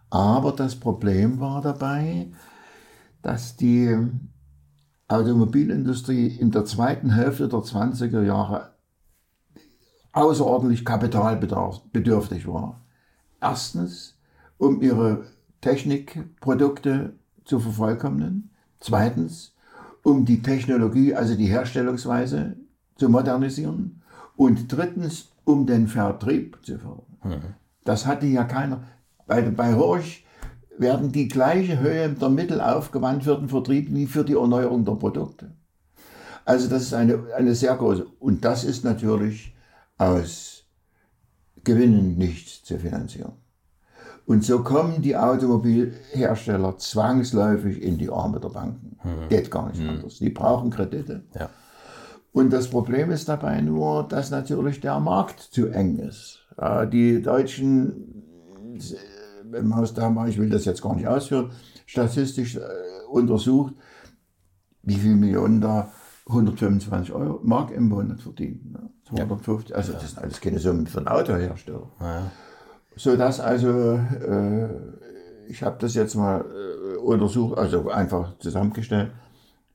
aber 0.09 0.51
das 0.51 0.75
Problem 0.75 1.39
war 1.39 1.61
dabei, 1.61 2.27
dass 3.21 3.55
die 3.55 3.97
Automobilindustrie 5.07 6.27
in 6.27 6.51
der 6.51 6.65
zweiten 6.65 7.11
Hälfte 7.11 7.47
der 7.47 7.59
20er 7.59 8.21
Jahre 8.21 8.73
außerordentlich 10.11 10.83
kapitalbedürftig 10.83 12.47
war. 12.47 12.81
Erstens, 13.39 14.17
um 14.57 14.81
ihre 14.81 15.23
Technikprodukte 15.61 17.13
zu 17.45 17.59
vervollkommnen. 17.59 18.52
Zweitens, 18.83 19.53
um 20.03 20.25
die 20.25 20.41
Technologie, 20.41 21.15
also 21.15 21.35
die 21.35 21.47
Herstellungsweise 21.47 22.57
zu 22.97 23.07
modernisieren. 23.07 24.01
Und 24.35 24.69
drittens, 24.69 25.29
um 25.45 25.65
den 25.65 25.87
Vertrieb 25.87 26.57
zu 26.63 26.77
fördern. 26.77 27.17
Mhm. 27.23 27.53
Das 27.85 28.05
hatte 28.05 28.25
ja 28.25 28.43
keiner. 28.43 28.83
Bei, 29.25 29.41
bei 29.41 29.75
Horch 29.75 30.25
werden 30.77 31.13
die 31.13 31.29
gleiche 31.29 31.79
Höhe 31.79 32.09
der 32.09 32.27
Mittel 32.27 32.59
aufgewandt 32.59 33.23
für 33.23 33.37
den 33.37 33.47
Vertrieb 33.47 33.87
wie 33.89 34.05
für 34.05 34.25
die 34.25 34.33
Erneuerung 34.33 34.83
der 34.83 34.95
Produkte. 34.95 35.51
Also 36.43 36.67
das 36.67 36.81
ist 36.81 36.93
eine, 36.93 37.23
eine 37.37 37.55
sehr 37.55 37.77
große. 37.77 38.05
Und 38.19 38.43
das 38.43 38.65
ist 38.65 38.83
natürlich 38.83 39.55
aus 39.97 40.65
Gewinnen 41.63 42.17
nicht 42.17 42.65
zu 42.65 42.77
finanzieren. 42.77 43.31
Und 44.25 44.43
so 44.43 44.63
kommen 44.63 45.01
die 45.01 45.17
Automobilhersteller 45.17 46.77
zwangsläufig 46.77 47.81
in 47.81 47.97
die 47.97 48.09
Arme 48.09 48.39
der 48.39 48.49
Banken. 48.49 48.97
Mhm. 49.03 49.29
Geht 49.29 49.51
gar 49.51 49.67
nicht 49.67 49.81
mhm. 49.81 49.89
anders. 49.89 50.19
Die 50.19 50.29
brauchen 50.29 50.69
Kredite. 50.69 51.23
Ja. 51.37 51.49
Und 52.31 52.51
das 52.51 52.69
Problem 52.69 53.11
ist 53.11 53.29
dabei 53.29 53.61
nur, 53.61 54.07
dass 54.07 54.31
natürlich 54.31 54.79
der 54.79 54.99
Markt 54.99 55.39
zu 55.39 55.67
eng 55.67 55.97
ist. 55.99 56.39
Die 56.91 57.21
Deutschen, 57.21 58.23
wenn 59.43 59.67
man 59.67 59.83
es 59.83 59.93
da 59.93 60.09
mal, 60.09 60.29
ich 60.29 60.39
will 60.39 60.49
das 60.49 60.65
jetzt 60.65 60.81
gar 60.81 60.95
nicht 60.95 61.07
ausführen, 61.07 61.51
statistisch 61.85 62.55
äh, 62.55 62.61
untersucht, 63.11 63.75
wie 64.81 64.95
viele 64.95 65.15
Millionen 65.15 65.61
da 65.61 65.91
125 66.27 67.13
Euro 67.13 67.39
Mark 67.43 67.71
im 67.71 67.89
Monat 67.89 68.21
verdienen. 68.21 68.89
250, 69.09 69.75
also 69.75 69.93
das 69.93 70.09
sind 70.09 70.19
alles 70.19 70.41
keine 70.41 70.59
Summen 70.59 70.87
für 70.87 70.99
einen 70.99 71.07
Autohersteller. 71.07 71.91
Ja 71.99 72.31
so 72.95 73.15
dass 73.15 73.39
also 73.39 73.93
äh, 73.93 74.69
ich 75.47 75.63
habe 75.63 75.77
das 75.79 75.93
jetzt 75.95 76.15
mal 76.15 76.41
äh, 76.41 76.97
untersucht, 76.97 77.57
also 77.57 77.89
einfach 77.89 78.37
zusammengestellt, 78.39 79.11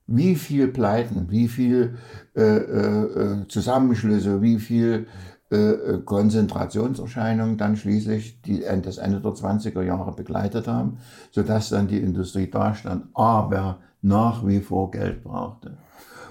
wie 0.07 0.37
viel 0.37 0.69
Pleiten, 0.69 1.27
wie 1.31 1.49
viel 1.49 1.99
äh, 2.35 2.43
äh, 2.43 3.49
Zusammenschlüsse, 3.49 4.41
wie 4.41 4.59
viel 4.59 5.07
äh, 5.51 5.57
äh, 5.57 6.03
Konzentrationserscheinungen 6.03 7.57
dann 7.57 7.77
schließlich 7.77 8.43
die, 8.43 8.65
das 8.83 8.99
Ende 8.99 9.21
der 9.21 9.33
20er 9.33 9.83
Jahre 9.83 10.13
begleitet 10.13 10.67
haben, 10.67 10.99
sodass 11.31 11.71
dann 11.71 11.89
die 11.89 12.01
Industrie 12.01 12.51
dastand, 12.51 13.07
aber 13.15 13.81
nach 14.03 14.47
wie 14.47 14.61
vor 14.61 14.91
Geld 14.91 15.25
brauchte. 15.25 15.79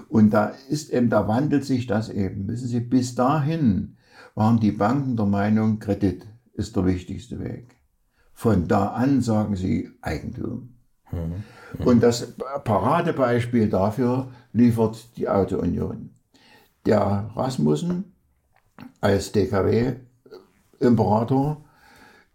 Und 0.08 0.30
da 0.30 0.52
ist 0.68 0.90
eben, 0.90 1.10
da 1.10 1.28
wandelt 1.28 1.64
sich 1.64 1.86
das 1.86 2.08
eben. 2.08 2.48
Wissen 2.48 2.68
Sie, 2.68 2.80
bis 2.80 3.14
dahin 3.14 3.96
waren 4.34 4.60
die 4.60 4.72
Banken 4.72 5.16
der 5.16 5.26
Meinung, 5.26 5.80
Kredit 5.80 6.26
ist 6.58 6.76
der 6.76 6.84
wichtigste 6.84 7.40
Weg. 7.40 7.74
Von 8.34 8.68
da 8.68 8.88
an 8.88 9.22
sagen 9.22 9.56
sie 9.56 9.90
Eigentum. 10.02 10.74
Mhm. 11.10 11.42
Und 11.84 12.02
das 12.02 12.34
Paradebeispiel 12.64 13.70
dafür 13.70 14.30
liefert 14.52 15.16
die 15.16 15.28
Auto-Union. 15.28 16.10
Der 16.84 17.30
Rasmussen 17.34 18.12
als 19.00 19.32
DKW-Imperator 19.32 21.64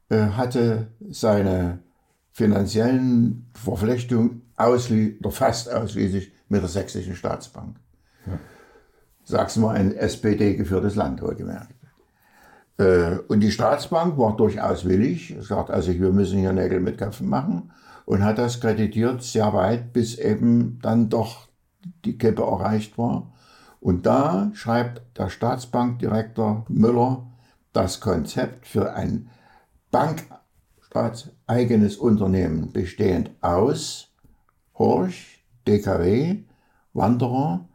äh, 0.10 0.18
hatte 0.18 0.88
seine 1.10 1.80
finanziellen 2.32 3.50
Verflechtungen 3.54 4.42
ausschli 4.56 5.18
oder 5.20 5.32
fast 5.32 5.72
ausschließlich 5.72 6.32
mit 6.50 6.62
der 6.62 6.70
Sächsischen 6.70 7.16
Staatsbank. 7.16 7.78
Ja. 8.26 8.40
Sachsen 9.24 9.64
war 9.64 9.74
ein 9.74 9.96
SPD-geführtes 9.96 10.96
Land, 10.96 11.22
wohlgemerkt. 11.22 11.74
Äh, 12.78 13.18
und 13.28 13.42
die 13.42 13.52
Staatsbank 13.52 14.18
war 14.18 14.36
durchaus 14.36 14.86
willig, 14.86 15.36
sagt 15.40 15.70
also, 15.70 15.94
wir 15.94 16.12
müssen 16.12 16.40
hier 16.40 16.54
Nägel 16.54 16.80
mit 16.80 16.98
Köpfen 16.98 17.30
machen 17.30 17.72
und 18.06 18.24
hat 18.24 18.38
das 18.38 18.60
kreditiert 18.60 19.24
sehr 19.24 19.54
weit, 19.54 19.94
bis 19.94 20.18
eben 20.18 20.80
dann 20.82 21.10
doch 21.10 21.48
die 22.06 22.18
Kippe 22.18 22.44
erreicht 22.44 22.98
war. 22.98 23.32
Und 23.80 24.06
da 24.06 24.52
schreibt 24.54 25.18
der 25.18 25.30
Staatsbankdirektor 25.30 26.66
Müller 26.70 27.28
das 27.74 28.00
Konzept 28.00 28.68
für 28.68 28.94
ein 28.94 29.30
bankstaatseigenes 29.92 31.98
Unternehmen 31.98 32.72
bestehend 32.72 33.32
aus 33.42 34.08
Horch, 34.78 35.44
DKW, 35.68 36.44
Wanderer 36.94 37.68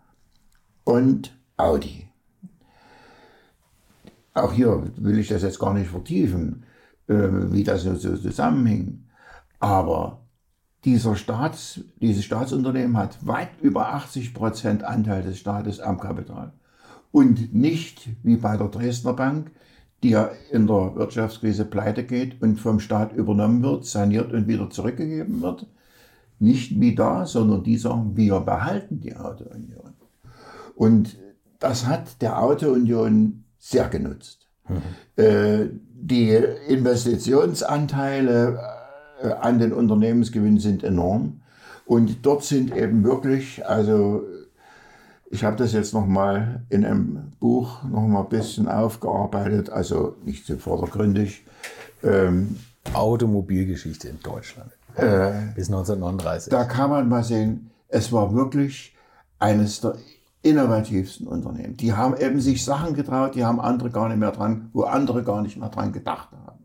und 0.84 1.36
Audi. 1.56 2.07
Auch 4.34 4.52
hier 4.52 4.90
will 4.96 5.18
ich 5.18 5.28
das 5.28 5.42
jetzt 5.42 5.58
gar 5.58 5.74
nicht 5.74 5.90
vertiefen, 5.90 6.64
äh, 7.08 7.14
wie 7.14 7.64
das 7.64 7.82
so 7.82 7.96
zusammenhing. 7.96 9.04
Aber 9.58 10.22
dieser 10.84 11.16
Staats, 11.16 11.80
dieses 12.00 12.24
Staatsunternehmen 12.24 12.96
hat 12.96 13.26
weit 13.26 13.50
über 13.60 13.94
80 13.94 14.34
Prozent 14.34 14.84
Anteil 14.84 15.22
des 15.22 15.38
Staates 15.38 15.80
am 15.80 15.98
Kapital. 15.98 16.52
Und 17.10 17.54
nicht 17.54 18.08
wie 18.22 18.36
bei 18.36 18.56
der 18.56 18.68
Dresdner 18.68 19.14
Bank, 19.14 19.50
die 20.02 20.10
ja 20.10 20.30
in 20.52 20.66
der 20.66 20.94
Wirtschaftskrise 20.94 21.64
pleite 21.64 22.04
geht 22.04 22.40
und 22.40 22.60
vom 22.60 22.78
Staat 22.78 23.12
übernommen 23.12 23.62
wird, 23.62 23.84
saniert 23.84 24.32
und 24.32 24.46
wieder 24.46 24.70
zurückgegeben 24.70 25.42
wird. 25.42 25.66
Nicht 26.38 26.78
wie 26.78 26.94
da, 26.94 27.26
sondern 27.26 27.64
die 27.64 27.76
sagen, 27.76 28.16
wir 28.16 28.38
behalten 28.40 29.00
die 29.00 29.16
Autounion. 29.16 29.94
Und 30.76 31.18
das 31.58 31.86
hat 31.86 32.22
der 32.22 32.40
Autounion 32.40 33.44
sehr 33.58 33.88
genutzt. 33.88 34.46
Mhm. 34.68 34.82
Äh, 35.16 35.66
die 36.00 36.30
Investitionsanteile 36.68 38.58
äh, 39.22 39.32
an 39.32 39.58
den 39.58 39.72
Unternehmensgewinn 39.72 40.58
sind 40.58 40.84
enorm. 40.84 41.40
Und 41.86 42.24
dort 42.24 42.44
sind 42.44 42.76
eben 42.76 43.02
wirklich, 43.02 43.66
also 43.66 44.22
ich 45.30 45.44
habe 45.44 45.56
das 45.56 45.72
jetzt 45.72 45.94
nochmal 45.94 46.62
in 46.68 46.84
einem 46.84 47.32
Buch 47.40 47.82
nochmal 47.84 48.24
ein 48.24 48.28
bisschen 48.28 48.68
aufgearbeitet, 48.68 49.70
also 49.70 50.16
nicht 50.24 50.46
so 50.46 50.56
vordergründig. 50.56 51.44
Ähm, 52.02 52.56
Automobilgeschichte 52.94 54.08
in 54.08 54.20
Deutschland 54.20 54.70
äh, 54.96 55.30
bis 55.54 55.68
1939. 55.68 56.50
Da 56.50 56.64
kann 56.64 56.90
man 56.90 57.08
mal 57.08 57.24
sehen, 57.24 57.70
es 57.88 58.12
war 58.12 58.34
wirklich 58.34 58.94
eines 59.38 59.80
der 59.80 59.96
innovativsten 60.42 61.26
Unternehmen. 61.26 61.76
Die 61.76 61.92
haben 61.92 62.16
eben 62.16 62.40
sich 62.40 62.64
Sachen 62.64 62.94
getraut, 62.94 63.34
die 63.34 63.44
haben 63.44 63.60
andere 63.60 63.90
gar 63.90 64.08
nicht 64.08 64.18
mehr 64.18 64.32
dran, 64.32 64.70
wo 64.72 64.82
andere 64.82 65.24
gar 65.24 65.42
nicht 65.42 65.56
mehr 65.56 65.68
dran 65.68 65.92
gedacht 65.92 66.28
haben. 66.32 66.58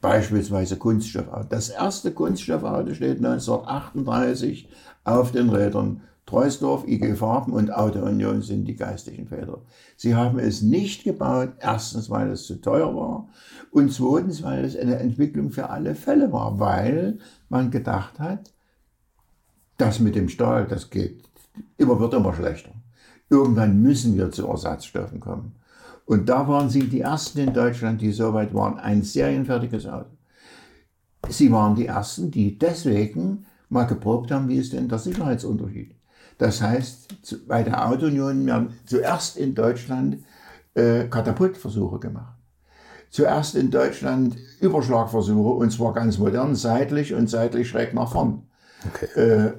Beispielsweise 0.00 0.76
Kunststoffauto. 0.76 1.46
Das 1.48 1.70
erste 1.70 2.12
Kunststoffauto 2.12 2.94
steht 2.94 3.24
1938 3.24 4.68
auf 5.04 5.32
den 5.32 5.48
Rädern. 5.48 6.02
Treusdorf, 6.28 6.86
IG 6.86 7.14
Farben 7.14 7.54
und 7.54 7.72
Auto 7.72 8.00
Union 8.00 8.42
sind 8.42 8.66
die 8.66 8.76
geistigen 8.76 9.28
Väter. 9.28 9.62
Sie 9.96 10.14
haben 10.14 10.38
es 10.38 10.60
nicht 10.60 11.02
gebaut, 11.04 11.54
erstens, 11.58 12.10
weil 12.10 12.30
es 12.30 12.44
zu 12.44 12.60
teuer 12.60 12.94
war 12.94 13.28
und 13.70 13.90
zweitens, 13.90 14.42
weil 14.42 14.66
es 14.66 14.76
eine 14.76 14.98
Entwicklung 14.98 15.50
für 15.50 15.70
alle 15.70 15.94
Fälle 15.94 16.30
war, 16.30 16.60
weil 16.60 17.18
man 17.48 17.70
gedacht 17.70 18.20
hat, 18.20 18.52
das 19.78 20.00
mit 20.00 20.16
dem 20.16 20.28
Stahl, 20.28 20.66
das 20.66 20.90
geht 20.90 21.24
immer, 21.78 21.98
wird 21.98 22.12
immer 22.12 22.34
schlechter. 22.34 22.72
Irgendwann 23.30 23.82
müssen 23.82 24.16
wir 24.16 24.30
zu 24.30 24.46
Ersatzstoffen 24.46 25.20
kommen. 25.20 25.54
Und 26.06 26.28
da 26.28 26.48
waren 26.48 26.70
sie 26.70 26.88
die 26.88 27.02
Ersten 27.02 27.40
in 27.40 27.52
Deutschland, 27.52 28.00
die 28.00 28.12
so 28.12 28.32
weit 28.32 28.54
waren, 28.54 28.78
ein 28.78 29.02
serienfertiges 29.02 29.86
Auto. 29.86 30.10
Sie 31.28 31.52
waren 31.52 31.74
die 31.74 31.86
Ersten, 31.86 32.30
die 32.30 32.58
deswegen 32.58 33.44
mal 33.68 33.84
geprobt 33.84 34.30
haben, 34.30 34.48
wie 34.48 34.56
ist 34.56 34.72
denn 34.72 34.88
der 34.88 34.98
Sicherheitsunterschied. 34.98 35.94
Das 36.38 36.62
heißt, 36.62 37.46
bei 37.46 37.62
der 37.62 37.86
Autounion 37.86 38.46
werden 38.46 38.74
zuerst 38.86 39.36
in 39.36 39.54
Deutschland 39.54 40.18
äh, 40.74 41.04
Katapultversuche 41.04 41.98
gemacht. 41.98 42.38
Zuerst 43.10 43.54
in 43.54 43.70
Deutschland 43.70 44.36
Überschlagversuche 44.60 45.50
und 45.50 45.70
zwar 45.70 45.92
ganz 45.92 46.18
modern, 46.18 46.54
seitlich 46.54 47.14
und 47.14 47.28
seitlich 47.28 47.68
schräg 47.68 47.92
nach 47.92 48.12
vorn. 48.12 48.44
Okay. 48.86 49.20
Äh, 49.20 49.52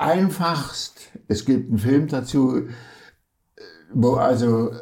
einfachst, 0.00 1.10
es 1.28 1.44
gibt 1.44 1.68
einen 1.68 1.78
Film 1.78 2.08
dazu, 2.08 2.62
wo 3.92 4.14
also 4.14 4.72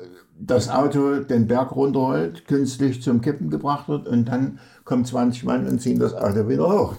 das 0.40 0.70
Auto 0.70 1.20
den 1.20 1.48
Berg 1.48 1.74
runterrollt, 1.74 2.46
künstlich 2.46 3.02
zum 3.02 3.20
Kippen 3.20 3.50
gebracht 3.50 3.88
wird 3.88 4.06
und 4.06 4.26
dann 4.26 4.60
kommen 4.84 5.04
20 5.04 5.44
Mann 5.44 5.66
und 5.66 5.80
ziehen 5.80 5.98
das 5.98 6.14
Auto 6.14 6.48
wieder 6.48 6.68
hoch. 6.68 6.94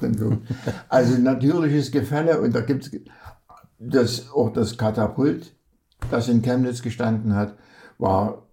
Also 0.90 1.18
natürliches 1.18 1.92
Gefälle 1.92 2.42
und 2.42 2.54
da 2.54 2.62
gibt 2.62 2.86
es 2.88 2.92
das, 3.80 4.30
auch 4.32 4.52
das 4.52 4.78
Katapult, 4.78 5.56
das 6.12 6.28
in 6.28 6.42
Chemnitz 6.42 6.82
gestanden 6.82 7.34
hat, 7.34 7.56
war 7.98 8.48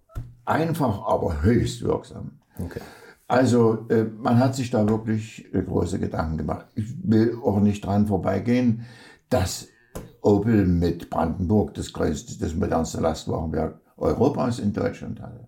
einfach, 0.45 1.05
aber 1.05 1.41
höchst 1.41 1.83
wirksam. 1.83 2.39
Okay. 2.57 2.79
Also 3.27 3.85
äh, 3.89 4.05
man 4.05 4.39
hat 4.39 4.55
sich 4.55 4.69
da 4.69 4.87
wirklich 4.87 5.53
äh, 5.53 5.61
große 5.61 5.99
Gedanken 5.99 6.37
gemacht. 6.37 6.67
Ich 6.75 6.85
will 7.03 7.37
auch 7.43 7.59
nicht 7.59 7.85
dran 7.85 8.07
vorbeigehen, 8.07 8.85
dass 9.29 9.67
Opel 10.21 10.65
mit 10.65 11.09
Brandenburg 11.09 11.73
das 11.73 11.93
größte, 11.93 12.37
das 12.39 12.55
modernste 12.55 13.01
Lastwagenwerk 13.01 13.79
Europas 13.97 14.59
in 14.59 14.73
Deutschland 14.73 15.21
hatte. 15.21 15.47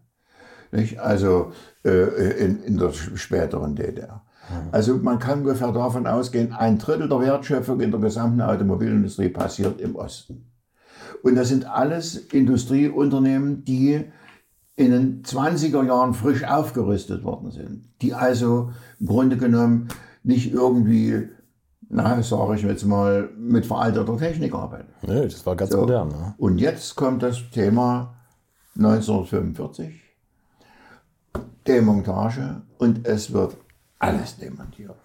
Nicht? 0.72 1.00
Also 1.00 1.52
äh, 1.84 2.44
in, 2.44 2.64
in 2.64 2.78
der 2.78 2.92
späteren 2.92 3.76
DDR. 3.76 4.24
Mhm. 4.50 4.70
Also 4.72 4.98
man 4.98 5.20
kann 5.20 5.40
ungefähr 5.40 5.72
davon 5.72 6.08
ausgehen, 6.08 6.54
ein 6.54 6.78
Drittel 6.78 7.10
der 7.10 7.20
Wertschöpfung 7.20 7.80
in 7.80 7.92
der 7.92 8.00
gesamten 8.00 8.42
Automobilindustrie 8.42 9.30
passiert 9.30 9.82
im 9.82 9.96
Osten. 9.96 10.46
Und 11.24 11.36
das 11.36 11.50
sind 11.50 11.66
alles 11.66 12.16
Industrieunternehmen, 12.16 13.66
die 13.66 14.06
in 14.76 14.92
den 14.92 15.24
20er 15.24 15.86
Jahren 15.86 16.14
frisch 16.14 16.46
aufgerüstet 16.46 17.24
worden 17.24 17.52
sind, 17.52 17.90
die 18.02 18.14
also 18.14 18.72
im 19.00 19.08
Grunde 19.08 19.36
genommen 19.36 19.90
nicht 20.24 20.54
irgendwie, 20.54 21.28
na, 21.90 22.22
sage 22.22 22.56
ich 22.56 22.62
jetzt 22.62 22.86
mal, 22.86 23.30
mit 23.38 23.66
veralteter 23.66 24.16
Technik 24.18 24.54
arbeiten. 24.54 24.94
Nee, 25.02 25.24
das 25.24 25.46
war 25.46 25.56
ganz 25.56 25.72
so. 25.72 25.82
modern. 25.82 26.10
Ne? 26.10 26.36
Und 26.38 26.60
jetzt 26.60 26.96
kommt 26.96 27.24
das 27.24 27.50
Thema 27.52 28.16
1945, 28.78 30.00
Demontage 31.68 32.62
und 32.78 33.08
es 33.08 33.34
wird 33.34 33.58
alles 33.98 34.38
demontiert. 34.38 34.96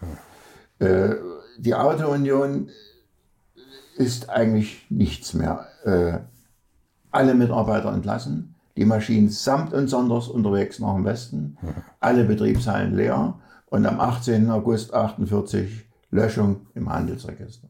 Äh, 0.78 1.14
die 1.58 1.74
Autounion 1.74 2.68
ist 3.96 4.28
eigentlich 4.28 4.86
nichts 4.90 5.34
mehr. 5.34 5.66
Äh, 5.84 6.18
alle 7.10 7.34
Mitarbeiter 7.34 7.92
entlassen, 7.92 8.54
die 8.76 8.84
Maschinen 8.84 9.30
samt 9.30 9.72
und 9.72 9.88
sonders 9.88 10.28
unterwegs 10.28 10.80
nach 10.80 10.94
dem 10.94 11.04
Westen, 11.04 11.56
alle 12.00 12.24
Betriebshallen 12.24 12.94
leer 12.94 13.38
und 13.66 13.86
am 13.86 14.00
18. 14.00 14.50
August 14.50 14.92
1948 14.92 15.86
Löschung 16.14 16.66
im 16.74 16.92
Handelsregister. 16.92 17.68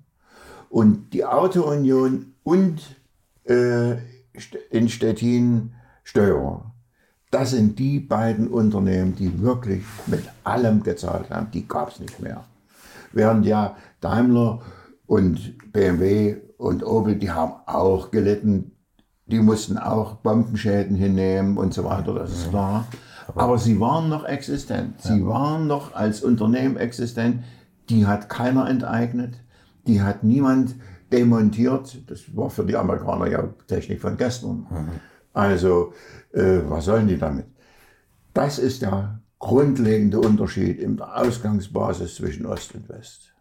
Und 0.69 1.13
die 1.13 1.25
Autounion 1.25 2.35
und 2.43 2.81
äh, 3.45 3.97
in 4.71 4.89
Stettin 4.89 5.73
Steuerer 6.03 6.75
das 7.35 7.51
sind 7.51 7.81
die 7.81 7.99
beiden 7.99 8.47
Unternehmen, 8.47 9.17
die 9.17 9.43
wirklich 9.43 9.83
mit 10.07 10.23
allem 10.45 10.85
gezahlt 10.85 11.31
haben. 11.31 11.51
Die 11.51 11.67
gab 11.67 11.91
es 11.91 11.99
nicht 11.99 12.21
mehr. 12.21 12.45
Während 13.13 13.45
ja 13.45 13.75
Daimler 14.01 14.61
und 15.07 15.73
BMW 15.73 16.37
und 16.59 16.87
Opel, 16.87 17.17
die 17.17 17.33
haben 17.33 17.55
auch 17.67 18.13
gelitten. 18.13 18.71
Die 19.27 19.41
mussten 19.41 19.79
auch 19.79 20.15
Bombenschäden 20.17 20.97
hinnehmen 20.97 21.59
und 21.59 21.75
so 21.75 21.83
weiter, 21.83 22.15
das 22.15 22.31
ist 22.31 22.51
klar. 22.51 22.87
Aber 23.35 23.59
sie 23.59 23.81
waren 23.81 24.11
noch 24.11 24.25
existent. 24.25 25.03
Sie 25.03 25.27
waren 25.27 25.67
noch 25.67 25.93
als 25.93 26.23
Unternehmen 26.23 26.77
existent. 26.77 27.43
Die 27.89 28.07
hat 28.07 28.29
keiner 28.29 28.69
enteignet. 28.69 29.37
Die 29.87 30.03
hat 30.03 30.25
niemand 30.25 30.77
demontiert. 31.13 32.11
Das 32.11 32.35
war 32.37 32.51
für 32.51 32.65
die 32.65 32.77
Amerikaner 32.77 33.31
ja 33.31 33.49
Technik 33.67 34.01
von 34.01 34.17
gestern. 34.17 34.67
Mhm. 34.71 35.01
Also, 35.33 35.93
äh, 36.33 36.61
was 36.69 36.87
sollen 36.87 37.09
die 37.09 37.19
damit? 37.19 37.47
Das 38.33 38.59
ist 38.59 38.83
der 38.83 39.21
grundlegende 39.39 40.21
Unterschied 40.21 40.79
in 40.79 40.97
der 40.97 41.17
Ausgangsbasis 41.17 42.17
zwischen 42.17 42.47
Ost 42.47 42.75
und 42.75 42.89
West. 42.89 43.35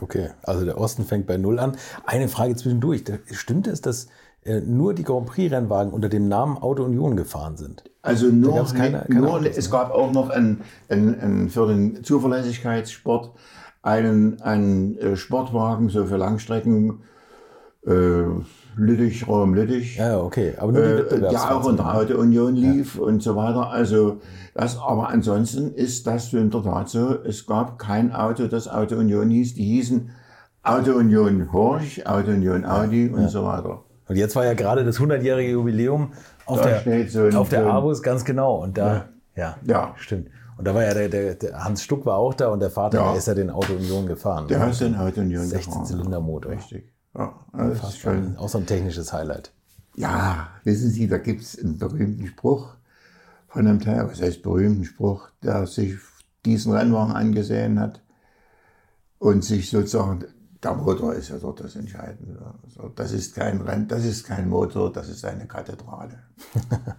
Okay, 0.00 0.30
also 0.42 0.64
der 0.64 0.78
Osten 0.78 1.04
fängt 1.04 1.26
bei 1.26 1.36
Null 1.36 1.58
an. 1.58 1.76
Eine 2.04 2.28
Frage 2.28 2.56
zwischendurch. 2.56 3.04
Stimmt 3.32 3.66
es, 3.66 3.80
dass 3.80 4.08
nur 4.64 4.94
die 4.94 5.02
Grand 5.02 5.26
Prix-Rennwagen 5.26 5.92
unter 5.92 6.08
dem 6.08 6.28
Namen 6.28 6.56
Auto 6.58 6.84
Union 6.84 7.16
gefahren 7.16 7.56
sind? 7.56 7.84
Also 8.02 8.26
nur, 8.28 8.64
keine, 8.66 9.00
keine 9.00 9.20
nur 9.20 9.44
es 9.44 9.70
gab 9.70 9.90
auch 9.90 10.12
noch 10.12 10.30
ein, 10.30 10.60
ein, 10.88 11.20
ein, 11.20 11.48
für 11.48 11.66
den 11.66 12.04
Zuverlässigkeitssport 12.04 13.32
einen, 13.82 14.40
einen 14.42 14.98
äh, 14.98 15.16
Sportwagen, 15.16 15.88
so 15.88 16.06
für 16.06 16.16
Langstrecken, 16.16 17.00
äh, 17.86 18.24
Lüttich, 18.76 19.26
Rom 19.26 19.54
Lüttich. 19.54 19.96
Ja, 19.96 20.20
okay. 20.20 20.54
Aber 20.58 20.72
nur 20.72 20.82
die 20.82 21.14
äh, 21.14 21.20
der 21.20 21.56
auch 21.56 21.64
unter 21.64 21.94
Auto 21.94 22.18
Union 22.18 22.54
lief 22.54 22.96
ja. 22.96 23.02
und 23.02 23.22
so 23.22 23.36
weiter. 23.36 23.70
Also 23.70 24.18
das, 24.54 24.78
aber 24.78 25.08
ansonsten 25.08 25.72
ist 25.72 26.06
das 26.06 26.32
in 26.32 26.50
der 26.50 26.62
Tat 26.62 26.88
so. 26.88 27.16
Es 27.24 27.46
gab 27.46 27.78
kein 27.78 28.12
Auto, 28.12 28.48
das 28.48 28.68
Auto 28.68 28.96
Union 28.96 29.30
hieß. 29.30 29.54
Die 29.54 29.64
hießen 29.64 30.10
Auto 30.62 30.92
Union 30.92 31.52
Horch, 31.52 32.06
Auto 32.06 32.32
Union 32.32 32.64
Audi 32.64 33.06
ja. 33.06 33.16
und 33.16 33.30
so 33.30 33.44
weiter. 33.44 33.85
Und 34.08 34.16
jetzt 34.16 34.36
war 34.36 34.44
ja 34.44 34.54
gerade 34.54 34.84
das 34.84 34.98
100-jährige 34.98 35.52
Jubiläum 35.52 36.12
auf 36.44 36.60
da 36.60 36.78
der, 36.78 37.08
so 37.08 37.28
auf 37.38 37.48
der 37.48 37.66
Abus, 37.66 38.02
ganz 38.02 38.24
genau. 38.24 38.62
Und 38.62 38.78
da, 38.78 39.08
ja, 39.34 39.56
ja, 39.56 39.56
ja. 39.64 39.94
stimmt. 39.96 40.28
Und 40.56 40.66
da 40.66 40.74
war 40.74 40.84
ja 40.84 40.94
der, 40.94 41.08
der, 41.08 41.34
der, 41.34 41.64
Hans 41.64 41.82
Stuck 41.82 42.06
war 42.06 42.16
auch 42.16 42.32
da 42.32 42.48
und 42.48 42.60
der 42.60 42.70
Vater, 42.70 42.98
ja. 42.98 43.08
der 43.10 43.18
ist 43.18 43.26
ja 43.26 43.34
den 43.34 43.50
Auto 43.50 43.74
Union 43.74 44.06
gefahren. 44.06 44.48
Der 44.48 44.68
ist 44.68 44.80
den 44.80 44.94
Auto 44.94 45.20
Union 45.20 45.44
16 45.44 45.84
Zylindermotor. 45.84 46.52
Richtig. 46.52 46.92
Ja, 47.16 47.34
das 47.52 47.82
ist 47.82 47.98
schön. 47.98 48.36
Auch 48.36 48.48
so 48.48 48.58
ein 48.58 48.66
technisches 48.66 49.12
Highlight. 49.12 49.52
Ja, 49.96 50.48
wissen 50.64 50.90
Sie, 50.90 51.08
da 51.08 51.18
gibt 51.18 51.42
es 51.42 51.58
einen 51.58 51.78
berühmten 51.78 52.26
Spruch 52.26 52.74
von 53.48 53.66
einem 53.66 53.80
Teil, 53.80 54.08
was 54.08 54.20
heißt 54.20 54.42
berühmten 54.42 54.84
Spruch, 54.84 55.28
der 55.42 55.66
sich 55.66 55.96
diesen 56.44 56.72
Rennwagen 56.72 57.14
angesehen 57.14 57.80
hat 57.80 58.02
und 59.18 59.44
sich 59.44 59.70
sozusagen, 59.70 60.24
der 60.66 60.74
Motor 60.74 61.14
ist 61.14 61.28
ja 61.28 61.38
dort 61.38 61.60
das 61.60 61.76
Entscheidende. 61.76 62.54
Also 62.64 62.88
das 62.88 63.12
ist 63.12 63.34
kein 63.34 63.60
Renn, 63.60 63.86
das 63.86 64.04
ist 64.04 64.24
kein 64.24 64.48
Motor, 64.48 64.92
das 64.92 65.08
ist 65.08 65.24
eine 65.24 65.46
Kathedrale. 65.46 66.18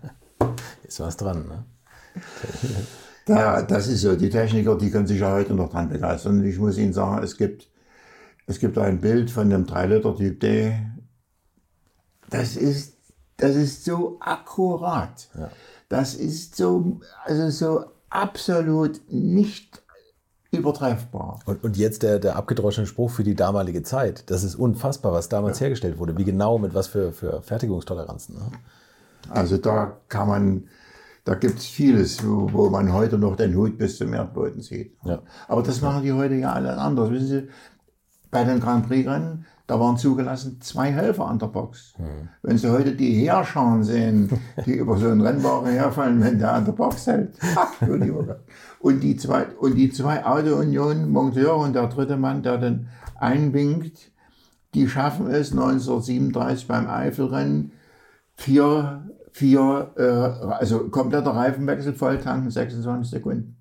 ist 0.84 1.00
was 1.00 1.18
dran, 1.18 1.48
ne? 1.48 1.66
Da, 3.26 3.62
das 3.62 3.88
ist 3.88 4.02
so. 4.02 4.16
Die 4.16 4.30
Techniker, 4.30 4.78
die 4.78 4.90
können 4.90 5.06
sich 5.06 5.20
ja 5.20 5.34
heute 5.34 5.54
noch 5.54 5.70
dran 5.70 5.90
begeistern. 5.90 6.40
Und 6.40 6.46
ich 6.46 6.58
muss 6.58 6.78
Ihnen 6.78 6.94
sagen, 6.94 7.22
es 7.22 7.36
gibt, 7.36 7.70
es 8.46 8.58
gibt 8.60 8.78
ein 8.78 9.02
Bild 9.02 9.30
von 9.30 9.52
einem 9.52 9.66
3-Liter-Typ 9.66 10.40
D. 10.40 10.80
Das 12.30 12.56
ist, 12.56 12.96
das 13.36 13.56
ist 13.56 13.84
so 13.84 14.18
akkurat. 14.22 15.28
Ja. 15.38 15.52
Das 15.90 16.16
ist 16.16 16.56
so, 16.56 17.02
also 17.26 17.50
so 17.50 17.86
absolut 18.10 19.02
nicht 19.10 19.84
übertreffbar. 20.52 21.40
Und, 21.46 21.64
und 21.64 21.78
jetzt 21.78 22.04
der, 22.04 22.20
der 22.20 22.36
abgedroschene 22.36 22.88
Spruch 22.88 23.12
für 23.12 23.24
die 23.24 23.36
damalige 23.36 23.84
Zeit. 23.84 24.30
Das 24.30 24.44
ist 24.44 24.56
unfassbar, 24.56 25.12
was 25.12 25.30
damals 25.30 25.60
hergestellt 25.60 26.00
wurde. 26.00 26.18
Wie 26.18 26.24
genau, 26.24 26.58
mit 26.58 26.74
was 26.74 26.88
für, 26.88 27.12
für 27.12 27.42
Fertigungstoleranzen. 27.42 28.36
Ne? 28.36 28.52
Also 29.30 29.58
da 29.58 29.98
kann 30.08 30.28
man, 30.28 30.68
da 31.26 31.36
gibt 31.36 31.60
es 31.60 31.66
vieles, 31.66 32.26
wo, 32.26 32.52
wo 32.54 32.70
man 32.70 32.94
heute 32.94 33.18
noch 33.18 33.36
den 33.36 33.56
Hut 33.56 33.78
bis 33.78 33.98
zum 33.98 34.14
Erdboden 34.14 34.62
sieht. 34.62 34.96
Ja. 35.04 35.22
Aber 35.48 35.64
das 35.64 35.82
machen 35.82 36.04
die 36.04 36.14
heute 36.14 36.36
ja 36.36 36.54
alle 36.54 36.78
anders. 36.78 37.10
Wissen 37.12 37.28
Sie, 37.28 37.50
bei 38.32 38.44
den 38.44 38.60
Grand 38.60 38.88
Prix-Rennen, 38.88 39.46
da 39.68 39.78
waren 39.80 39.98
zugelassen 39.98 40.62
zwei 40.62 40.92
Helfer 40.92 41.28
an 41.28 41.40
der 41.40 41.48
Box. 41.48 41.94
Wenn 42.42 42.58
Sie 42.58 42.72
heute 42.72 42.96
die 42.96 43.14
Heerscharen 43.14 43.84
sehen, 43.84 44.30
die 44.66 44.76
über 44.76 44.98
so 44.98 45.10
einen 45.10 45.20
Rennwagen 45.20 45.70
herfallen, 45.70 46.22
wenn 46.24 46.40
der 46.40 46.54
an 46.54 46.64
der 46.64 46.72
Box 46.72 47.06
hält. 47.06 47.38
Und 48.80 49.02
die 49.02 49.18
zwei, 49.18 49.48
und 49.60 49.76
die 49.76 49.92
zwei 49.92 50.24
Auto-Union-Monteure 50.24 51.58
und 51.58 51.74
der 51.74 51.88
dritte 51.88 52.16
Mann, 52.16 52.44
der 52.44 52.60
dann 52.60 52.90
einwinkt, 53.16 54.12
die 54.76 54.88
schaffen 54.88 55.28
es 55.32 55.52
1937 55.52 56.68
beim 56.68 56.88
Eifelrennen 56.88 57.72
vier, 58.36 59.10
vier 59.32 59.92
äh, 59.98 60.54
also 60.54 60.90
kompletter 60.90 61.32
Reifenwechsel, 61.32 61.94
Volltanken, 61.94 62.52
26 62.52 63.10
Sekunden. 63.10 63.58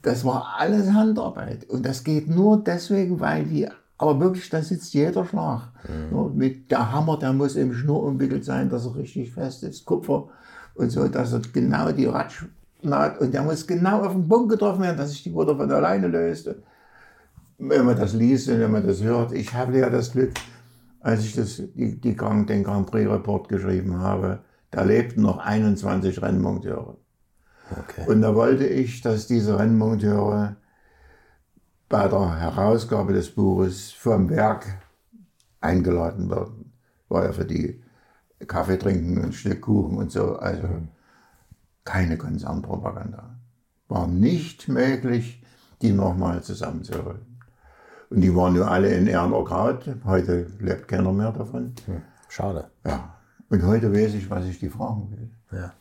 Das 0.00 0.24
war 0.24 0.56
alles 0.58 0.92
Handarbeit. 0.92 1.68
Und 1.68 1.84
das 1.84 2.02
geht 2.02 2.28
nur 2.28 2.64
deswegen, 2.64 3.20
weil 3.20 3.44
die, 3.44 3.68
aber 3.98 4.18
wirklich, 4.20 4.50
da 4.50 4.60
sitzt 4.62 4.92
jeder 4.94 5.24
Schlag. 5.24 5.72
Nur 6.10 6.30
mit 6.30 6.70
der 6.70 6.92
Hammer, 6.92 7.18
der 7.18 7.32
muss 7.32 7.56
im 7.56 7.72
Schnur 7.72 8.02
umwickelt 8.02 8.44
sein, 8.44 8.68
dass 8.68 8.86
er 8.86 8.96
richtig 8.96 9.32
fest 9.32 9.62
ist. 9.62 9.84
Kupfer 9.84 10.28
und 10.74 10.90
so, 10.90 11.06
dass 11.06 11.32
er 11.32 11.40
genau 11.52 11.92
die 11.92 12.06
Ratschnaht, 12.06 13.20
und 13.20 13.32
der 13.32 13.42
muss 13.42 13.66
genau 13.66 14.02
auf 14.02 14.12
den 14.12 14.28
Punkt 14.28 14.50
getroffen 14.50 14.82
werden, 14.82 14.96
dass 14.96 15.10
sich 15.10 15.22
die 15.22 15.30
Ruder 15.30 15.56
von 15.56 15.70
alleine 15.70 16.08
löst. 16.08 16.52
Wenn 17.58 17.86
man 17.86 17.96
das 17.96 18.14
liest 18.14 18.48
und 18.48 18.58
wenn 18.58 18.72
man 18.72 18.84
das 18.84 19.02
hört, 19.02 19.32
ich 19.32 19.54
habe 19.54 19.78
ja 19.78 19.88
das 19.88 20.10
Glück, 20.10 20.32
als 21.00 21.24
ich 21.24 21.36
das, 21.36 21.62
die, 21.74 22.00
die 22.00 22.16
Grand, 22.16 22.50
den 22.50 22.64
Grand 22.64 22.90
Prix 22.90 23.08
Report 23.08 23.48
geschrieben 23.48 24.00
habe, 24.00 24.40
da 24.72 24.82
lebten 24.82 25.22
noch 25.22 25.38
21 25.38 26.20
Rennmonteure. 26.20 26.96
Okay. 27.70 28.10
Und 28.10 28.22
da 28.22 28.34
wollte 28.34 28.66
ich, 28.66 29.00
dass 29.02 29.28
diese 29.28 29.58
Rennmonteure 29.58 30.56
bei 31.88 32.08
der 32.08 32.40
Herausgabe 32.40 33.12
des 33.12 33.34
Buches 33.34 33.92
vom 33.92 34.28
Werk 34.30 34.66
eingeladen 35.60 36.30
werden. 36.30 36.72
War 37.08 37.24
ja 37.24 37.32
für 37.32 37.44
die 37.44 37.82
Kaffee 38.46 38.78
trinken, 38.78 39.22
ein 39.22 39.32
Stück 39.32 39.62
Kuchen 39.62 39.98
und 39.98 40.10
so. 40.10 40.36
Also 40.36 40.68
keine 41.84 42.16
Konzernpropaganda. 42.16 43.36
War 43.88 44.06
nicht 44.06 44.68
möglich, 44.68 45.42
die 45.82 45.92
nochmal 45.92 46.42
zusammenzuholen. 46.42 47.38
Und 48.10 48.20
die 48.20 48.34
waren 48.34 48.56
ja 48.56 48.66
alle 48.66 48.94
in 48.94 49.06
Ehrenorkraut. 49.06 49.96
Heute 50.04 50.46
lebt 50.60 50.88
keiner 50.88 51.12
mehr 51.12 51.32
davon. 51.32 51.74
Schade. 52.28 52.70
Ja. 52.84 53.16
Und 53.48 53.62
heute 53.62 53.92
weiß 53.92 54.14
ich, 54.14 54.28
was 54.30 54.46
ich 54.46 54.58
die 54.58 54.68
fragen 54.68 55.10
will. 55.10 55.58
Ja. 55.58 55.72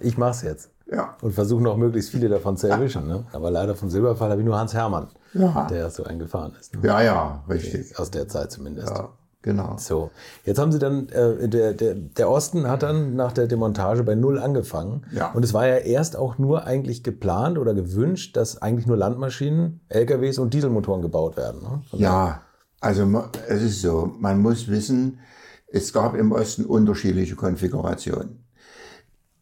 Ich 0.00 0.16
mach's 0.16 0.42
jetzt. 0.42 0.70
Ja. 0.90 1.16
Und 1.20 1.32
versuche 1.32 1.62
noch 1.62 1.76
möglichst 1.76 2.10
viele 2.10 2.28
davon 2.28 2.56
zu 2.56 2.68
erwischen. 2.68 3.06
Ne? 3.08 3.24
Aber 3.32 3.50
leider 3.50 3.74
vom 3.74 3.90
Silberfall 3.90 4.30
habe 4.30 4.40
ich 4.40 4.46
nur 4.46 4.56
Hans 4.58 4.72
Hermann, 4.72 5.08
Ja. 5.34 5.66
der 5.68 5.90
so 5.90 6.04
einen 6.04 6.18
gefahren 6.20 6.52
ist. 6.60 6.74
Ne? 6.74 6.80
Ja, 6.86 7.02
ja, 7.02 7.44
richtig. 7.48 7.98
Aus 7.98 8.10
der 8.12 8.28
Zeit 8.28 8.52
zumindest. 8.52 8.90
Ja, 8.90 9.08
genau. 9.42 9.74
So, 9.78 10.10
jetzt 10.44 10.58
haben 10.60 10.70
Sie 10.70 10.78
dann, 10.78 11.08
äh, 11.08 11.48
der, 11.48 11.72
der, 11.72 11.94
der 11.94 12.30
Osten 12.30 12.68
hat 12.68 12.84
dann 12.84 13.16
nach 13.16 13.32
der 13.32 13.48
Demontage 13.48 14.04
bei 14.04 14.14
Null 14.14 14.38
angefangen. 14.38 15.04
Ja. 15.10 15.32
Und 15.32 15.44
es 15.44 15.52
war 15.52 15.66
ja 15.66 15.76
erst 15.78 16.16
auch 16.16 16.38
nur 16.38 16.64
eigentlich 16.66 17.02
geplant 17.02 17.58
oder 17.58 17.74
gewünscht, 17.74 18.36
dass 18.36 18.62
eigentlich 18.62 18.86
nur 18.86 18.96
Landmaschinen, 18.96 19.80
LKWs 19.88 20.38
und 20.38 20.54
Dieselmotoren 20.54 21.02
gebaut 21.02 21.36
werden. 21.36 21.62
Ne? 21.62 21.82
Ja, 21.98 22.42
also 22.80 23.02
es 23.48 23.62
ist 23.62 23.82
so, 23.82 24.12
man 24.20 24.40
muss 24.40 24.68
wissen, 24.68 25.18
es 25.66 25.92
gab 25.92 26.14
im 26.14 26.30
Osten 26.30 26.64
unterschiedliche 26.64 27.34
Konfigurationen. 27.34 28.45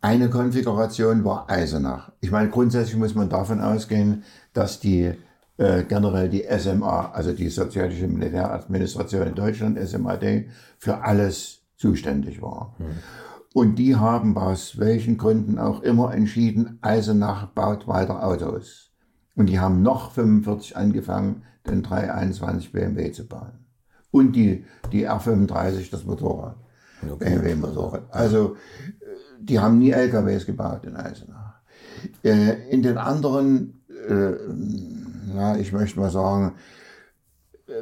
Eine 0.04 0.28
Konfiguration 0.28 1.24
war 1.24 1.48
Eisenach. 1.48 2.12
Ich 2.20 2.30
meine, 2.30 2.50
grundsätzlich 2.50 2.98
muss 2.98 3.14
man 3.14 3.30
davon 3.30 3.62
ausgehen, 3.62 4.22
dass 4.52 4.78
die 4.78 5.14
äh, 5.56 5.82
generell 5.84 6.28
die 6.28 6.44
SMA, 6.58 7.10
also 7.12 7.32
die 7.32 7.48
Sowjetische 7.48 8.06
Militäradministration 8.06 9.28
in 9.28 9.34
Deutschland, 9.34 9.78
SMAD, 9.78 10.44
für 10.76 11.02
alles 11.02 11.62
zuständig 11.78 12.42
war. 12.42 12.76
Und 13.54 13.76
die 13.76 13.96
haben 13.96 14.36
aus 14.36 14.78
welchen 14.78 15.16
Gründen 15.16 15.58
auch 15.58 15.82
immer 15.82 16.12
entschieden, 16.12 16.78
Eisenach 16.82 17.46
baut 17.46 17.88
weiter 17.88 18.26
Autos. 18.26 18.90
Und 19.36 19.46
die 19.46 19.58
haben 19.58 19.80
noch 19.80 20.10
45 20.12 20.76
angefangen, 20.76 21.44
den 21.66 21.82
321 21.82 22.72
BMW 22.72 23.10
zu 23.10 23.26
bauen. 23.26 23.64
Und 24.10 24.36
die, 24.36 24.66
die 24.92 25.08
R35, 25.08 25.90
das 25.90 26.04
Motorrad. 26.04 26.56
BMW-Motorrad. 27.18 28.02
Also, 28.10 28.56
die 29.40 29.58
haben 29.58 29.78
nie 29.78 29.90
LKWs 29.90 30.46
gebaut 30.46 30.84
in 30.84 30.96
Eisenach. 30.96 31.60
Äh, 32.22 32.70
In 32.70 32.82
den 32.82 32.98
anderen, 32.98 33.82
äh, 34.08 34.32
na, 35.34 35.58
ich 35.58 35.72
möchte 35.72 36.00
mal 36.00 36.10
sagen, 36.10 36.54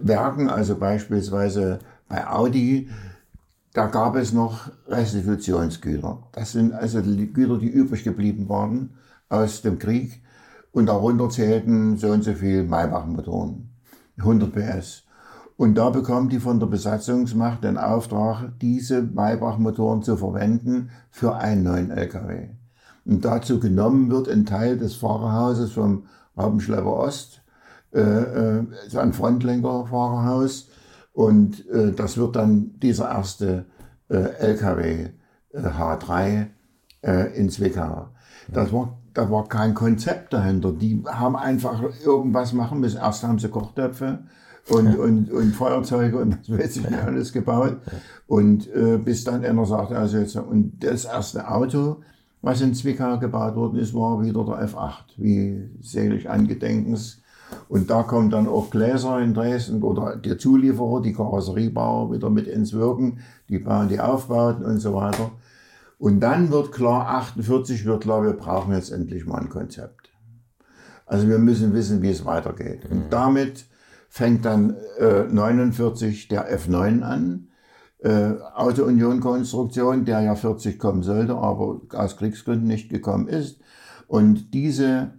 Werken, 0.00 0.48
also 0.48 0.76
beispielsweise 0.76 1.80
bei 2.08 2.26
Audi, 2.26 2.88
da 3.72 3.86
gab 3.86 4.16
es 4.16 4.32
noch 4.32 4.70
Restitutionsgüter. 4.86 6.22
Das 6.32 6.52
sind 6.52 6.72
also 6.72 7.00
die 7.00 7.32
Güter, 7.32 7.58
die 7.58 7.68
übrig 7.68 8.04
geblieben 8.04 8.48
waren 8.48 8.90
aus 9.28 9.62
dem 9.62 9.78
Krieg. 9.78 10.22
Und 10.72 10.86
darunter 10.86 11.28
zählten 11.28 11.98
so 11.98 12.08
und 12.10 12.22
so 12.22 12.32
viel 12.32 12.64
Maybach-Motoren, 12.64 13.70
100 14.18 14.52
PS. 14.52 15.04
Und 15.62 15.76
da 15.76 15.90
bekommen 15.90 16.28
die 16.28 16.40
von 16.40 16.58
der 16.58 16.66
Besatzungsmacht 16.66 17.62
den 17.62 17.78
Auftrag, 17.78 18.50
diese 18.60 19.00
Maybach-Motoren 19.00 20.02
zu 20.02 20.16
verwenden 20.16 20.90
für 21.12 21.36
einen 21.36 21.62
neuen 21.62 21.92
LKW. 21.92 22.48
Und 23.04 23.24
dazu 23.24 23.60
genommen 23.60 24.10
wird 24.10 24.28
ein 24.28 24.44
Teil 24.44 24.76
des 24.76 24.96
Fahrerhauses 24.96 25.70
vom 25.70 26.06
Rabenschlepper 26.36 26.92
Ost, 26.92 27.42
äh, 27.94 28.00
äh, 28.00 28.66
so 28.88 28.98
ein 28.98 29.12
Frontlenkerfahrerhaus. 29.12 30.68
Und 31.12 31.64
äh, 31.70 31.92
das 31.92 32.16
wird 32.16 32.34
dann 32.34 32.72
dieser 32.80 33.08
erste 33.12 33.66
äh, 34.08 34.16
LKW 34.16 35.10
äh, 35.52 35.60
H3 35.60 36.46
äh, 37.02 37.38
in 37.38 37.50
Zwickau. 37.50 38.08
Das 38.48 38.72
war, 38.72 38.98
da 39.14 39.30
war 39.30 39.48
kein 39.48 39.74
Konzept 39.74 40.32
dahinter. 40.32 40.72
Die 40.72 41.04
haben 41.06 41.36
einfach 41.36 41.84
irgendwas 42.04 42.52
machen 42.52 42.80
müssen. 42.80 42.98
Erst 42.98 43.22
haben 43.22 43.38
sie 43.38 43.48
Kochtöpfe 43.48 44.24
und, 44.68 44.98
und, 44.98 45.30
und 45.30 45.54
Feuerzeuge 45.54 46.18
und 46.18 46.38
das 46.40 46.50
weiß 46.50 46.76
ich 46.76 46.88
nicht 46.88 47.02
alles 47.02 47.32
gebaut. 47.32 47.76
Und 48.26 48.72
äh, 48.72 48.98
bis 48.98 49.24
dann 49.24 49.44
einer 49.44 49.66
sagte, 49.66 49.96
also 49.96 50.18
jetzt, 50.18 50.36
und 50.36 50.82
das 50.84 51.04
erste 51.04 51.48
Auto, 51.50 52.02
was 52.42 52.60
in 52.60 52.74
Zwickau 52.74 53.18
gebaut 53.18 53.54
worden 53.56 53.78
ist, 53.78 53.94
war 53.94 54.22
wieder 54.22 54.44
der 54.44 54.68
F8, 54.68 55.16
wie 55.16 55.70
selig 55.80 56.28
angedenkens. 56.28 57.20
Und 57.68 57.90
da 57.90 58.02
kommen 58.02 58.30
dann 58.30 58.48
auch 58.48 58.70
Gläser 58.70 59.20
in 59.20 59.34
Dresden 59.34 59.82
oder 59.82 60.16
der 60.16 60.38
Zulieferer, 60.38 61.02
die 61.02 61.12
Karosseriebauer 61.12 62.12
wieder 62.12 62.30
mit 62.30 62.46
ins 62.46 62.72
Wirken, 62.72 63.18
die 63.48 63.58
bauen 63.58 63.88
die 63.88 64.00
Aufbauten 64.00 64.64
und 64.64 64.78
so 64.78 64.94
weiter. 64.94 65.32
Und 65.98 66.20
dann 66.20 66.50
wird 66.50 66.72
klar, 66.72 67.08
48 67.08 67.84
wird 67.84 68.02
klar, 68.02 68.24
wir 68.24 68.32
brauchen 68.32 68.72
jetzt 68.72 68.90
endlich 68.90 69.26
mal 69.26 69.40
ein 69.40 69.50
Konzept. 69.50 70.10
Also 71.06 71.28
wir 71.28 71.38
müssen 71.38 71.74
wissen, 71.74 72.02
wie 72.02 72.10
es 72.10 72.24
weitergeht. 72.24 72.86
Und 72.90 73.04
damit 73.10 73.66
fängt 74.12 74.44
dann 74.44 74.76
äh, 74.98 75.24
49 75.24 76.28
der 76.28 76.54
F9 76.54 77.00
an, 77.00 77.48
äh, 78.00 78.34
Auto-Union-Konstruktion, 78.54 80.04
der 80.04 80.20
ja 80.20 80.34
40 80.34 80.78
kommen 80.78 81.02
sollte, 81.02 81.34
aber 81.34 81.80
aus 81.94 82.18
Kriegsgründen 82.18 82.68
nicht 82.68 82.90
gekommen 82.90 83.26
ist. 83.26 83.62
Und 84.08 84.52
diese 84.52 85.14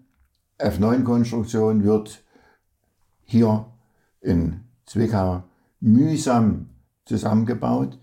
F9-Konstruktion 0.59 1.83
wird 1.83 2.23
hier 3.23 3.65
in 4.21 4.59
Zwickau 4.85 5.41
mühsam 5.79 6.69
zusammengebaut. 7.05 7.97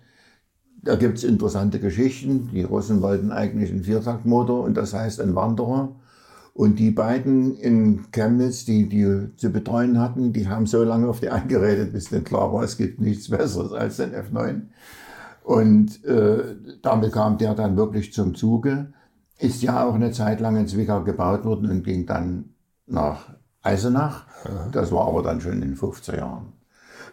Da 0.82 0.96
gibt 0.96 1.18
es 1.18 1.24
interessante 1.24 1.78
Geschichten. 1.78 2.50
Die 2.52 2.64
Russen 2.64 3.00
wollten 3.00 3.30
eigentlich 3.30 3.70
einen 3.70 3.84
Viertaktmotor 3.84 4.64
und 4.64 4.76
das 4.76 4.92
heißt 4.92 5.20
ein 5.20 5.36
Wanderer. 5.36 5.94
Und 6.60 6.78
die 6.78 6.90
beiden 6.90 7.56
in 7.56 8.12
Chemnitz, 8.12 8.66
die 8.66 8.86
die 8.86 9.34
zu 9.38 9.48
betreuen 9.48 9.98
hatten, 9.98 10.34
die 10.34 10.46
haben 10.46 10.66
so 10.66 10.84
lange 10.84 11.08
auf 11.08 11.20
die 11.20 11.30
eingeredet, 11.30 11.94
bis 11.94 12.10
dann 12.10 12.22
klar 12.22 12.52
war, 12.52 12.62
es 12.64 12.76
gibt 12.76 13.00
nichts 13.00 13.30
Besseres 13.30 13.72
als 13.72 13.96
den 13.96 14.12
F9. 14.12 14.66
Und 15.42 16.04
äh, 16.04 16.56
damit 16.82 17.12
kam 17.12 17.38
der 17.38 17.54
dann 17.54 17.78
wirklich 17.78 18.12
zum 18.12 18.34
Zuge. 18.34 18.92
ist 19.38 19.62
ja 19.62 19.82
auch 19.86 19.94
eine 19.94 20.10
Zeit 20.10 20.38
lang 20.40 20.58
in 20.58 20.68
Zwickau 20.68 21.02
gebaut 21.02 21.46
worden 21.46 21.70
und 21.70 21.82
ging 21.82 22.04
dann 22.04 22.50
nach 22.84 23.32
Eisenach. 23.62 24.26
Das 24.70 24.92
war 24.92 25.08
aber 25.08 25.22
dann 25.22 25.40
schon 25.40 25.54
in 25.54 25.60
den 25.62 25.76
50er 25.78 26.18
Jahren. 26.18 26.52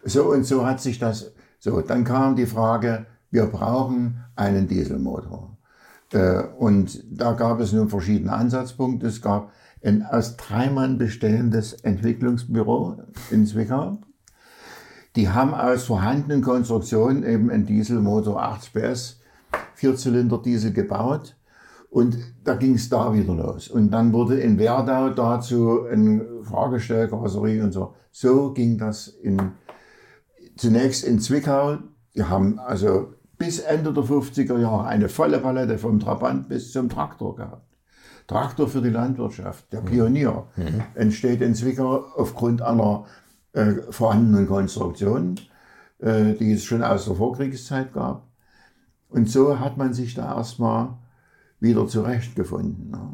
So 0.04 0.26
und 0.26 0.44
so 0.44 0.66
hat 0.66 0.82
sich 0.82 1.00
das, 1.00 1.32
so, 1.60 1.80
dann 1.80 2.04
kam 2.04 2.36
die 2.36 2.48
Frage, 2.48 3.06
wir 3.32 3.46
brauchen 3.46 4.26
einen 4.36 4.68
Dieselmotor. 4.68 5.57
Äh, 6.14 6.44
und 6.58 7.04
da 7.10 7.34
gab 7.34 7.60
es 7.60 7.74
nun 7.74 7.90
verschiedene 7.90 8.34
Ansatzpunkte. 8.34 9.08
Es 9.08 9.22
gab 9.22 9.52
ein 9.84 10.04
aus 10.04 10.38
drei 10.38 10.70
Mann 10.70 10.98
bestehendes 10.98 11.74
Entwicklungsbüro 11.74 12.98
in 13.32 13.46
Zwickau. 13.46 14.00
Die 15.16 15.30
haben 15.30 15.54
aus 15.54 15.86
vorhandenen 15.86 16.42
Konstruktionen 16.42 17.24
eben 17.24 17.50
einen 17.50 17.66
Dieselmotor 17.66 18.42
80 18.42 18.74
PS, 18.74 19.20
Vierzylinder 19.74 20.40
Diesel 20.42 20.74
gebaut. 20.74 21.36
Und 21.90 22.18
da 22.44 22.56
ging 22.56 22.76
es 22.76 22.90
da 22.90 23.14
wieder 23.14 23.34
los. 23.34 23.70
Und 23.70 23.92
dann 23.92 24.14
wurde 24.14 24.40
in 24.40 24.60
Werdau 24.60 25.10
dazu 25.10 25.86
ein 25.92 26.22
Fahrgestellkarosserie 26.44 27.64
und 27.64 27.72
so. 27.72 27.96
So 28.12 28.54
ging 28.54 28.78
das 28.78 29.08
in, 29.08 29.54
zunächst 30.58 31.04
in 31.04 31.20
Zwickau. 31.20 31.78
Die 32.16 32.24
haben 32.24 32.60
also 32.60 33.14
bis 33.38 33.60
Ende 33.60 33.94
der 33.94 34.04
50er 34.04 34.60
Jahre 34.60 34.88
eine 34.88 35.10
volle 35.10 35.40
Palette 35.40 35.78
vom 35.78 36.00
Trabant 36.00 36.50
bis 36.50 36.72
zum 36.72 36.90
Traktor 36.90 37.36
gehabt. 37.36 37.68
Traktor 38.28 38.68
für 38.68 38.82
die 38.82 38.90
Landwirtschaft, 38.90 39.72
der 39.72 39.80
Pionier, 39.80 40.48
mhm. 40.56 40.84
entsteht 40.96 41.42
in 41.42 41.56
Zwickau 41.56 42.04
aufgrund 42.16 42.62
einer 42.62 43.06
äh, 43.54 43.76
vorhandenen 43.90 44.48
Konstruktion, 44.48 45.40
äh, 46.00 46.34
die 46.34 46.54
es 46.54 46.66
schon 46.66 46.84
aus 46.84 47.06
der 47.06 47.16
Vorkriegszeit 47.16 47.94
gab. 47.94 48.28
Und 49.10 49.30
so 49.30 49.60
hat 49.60 49.78
man 49.78 49.94
sich 49.94 50.14
da 50.14 50.36
erstmal 50.36 50.90
wieder 51.60 51.88
zurechtgefunden. 51.88 52.92
Ne? 52.92 53.14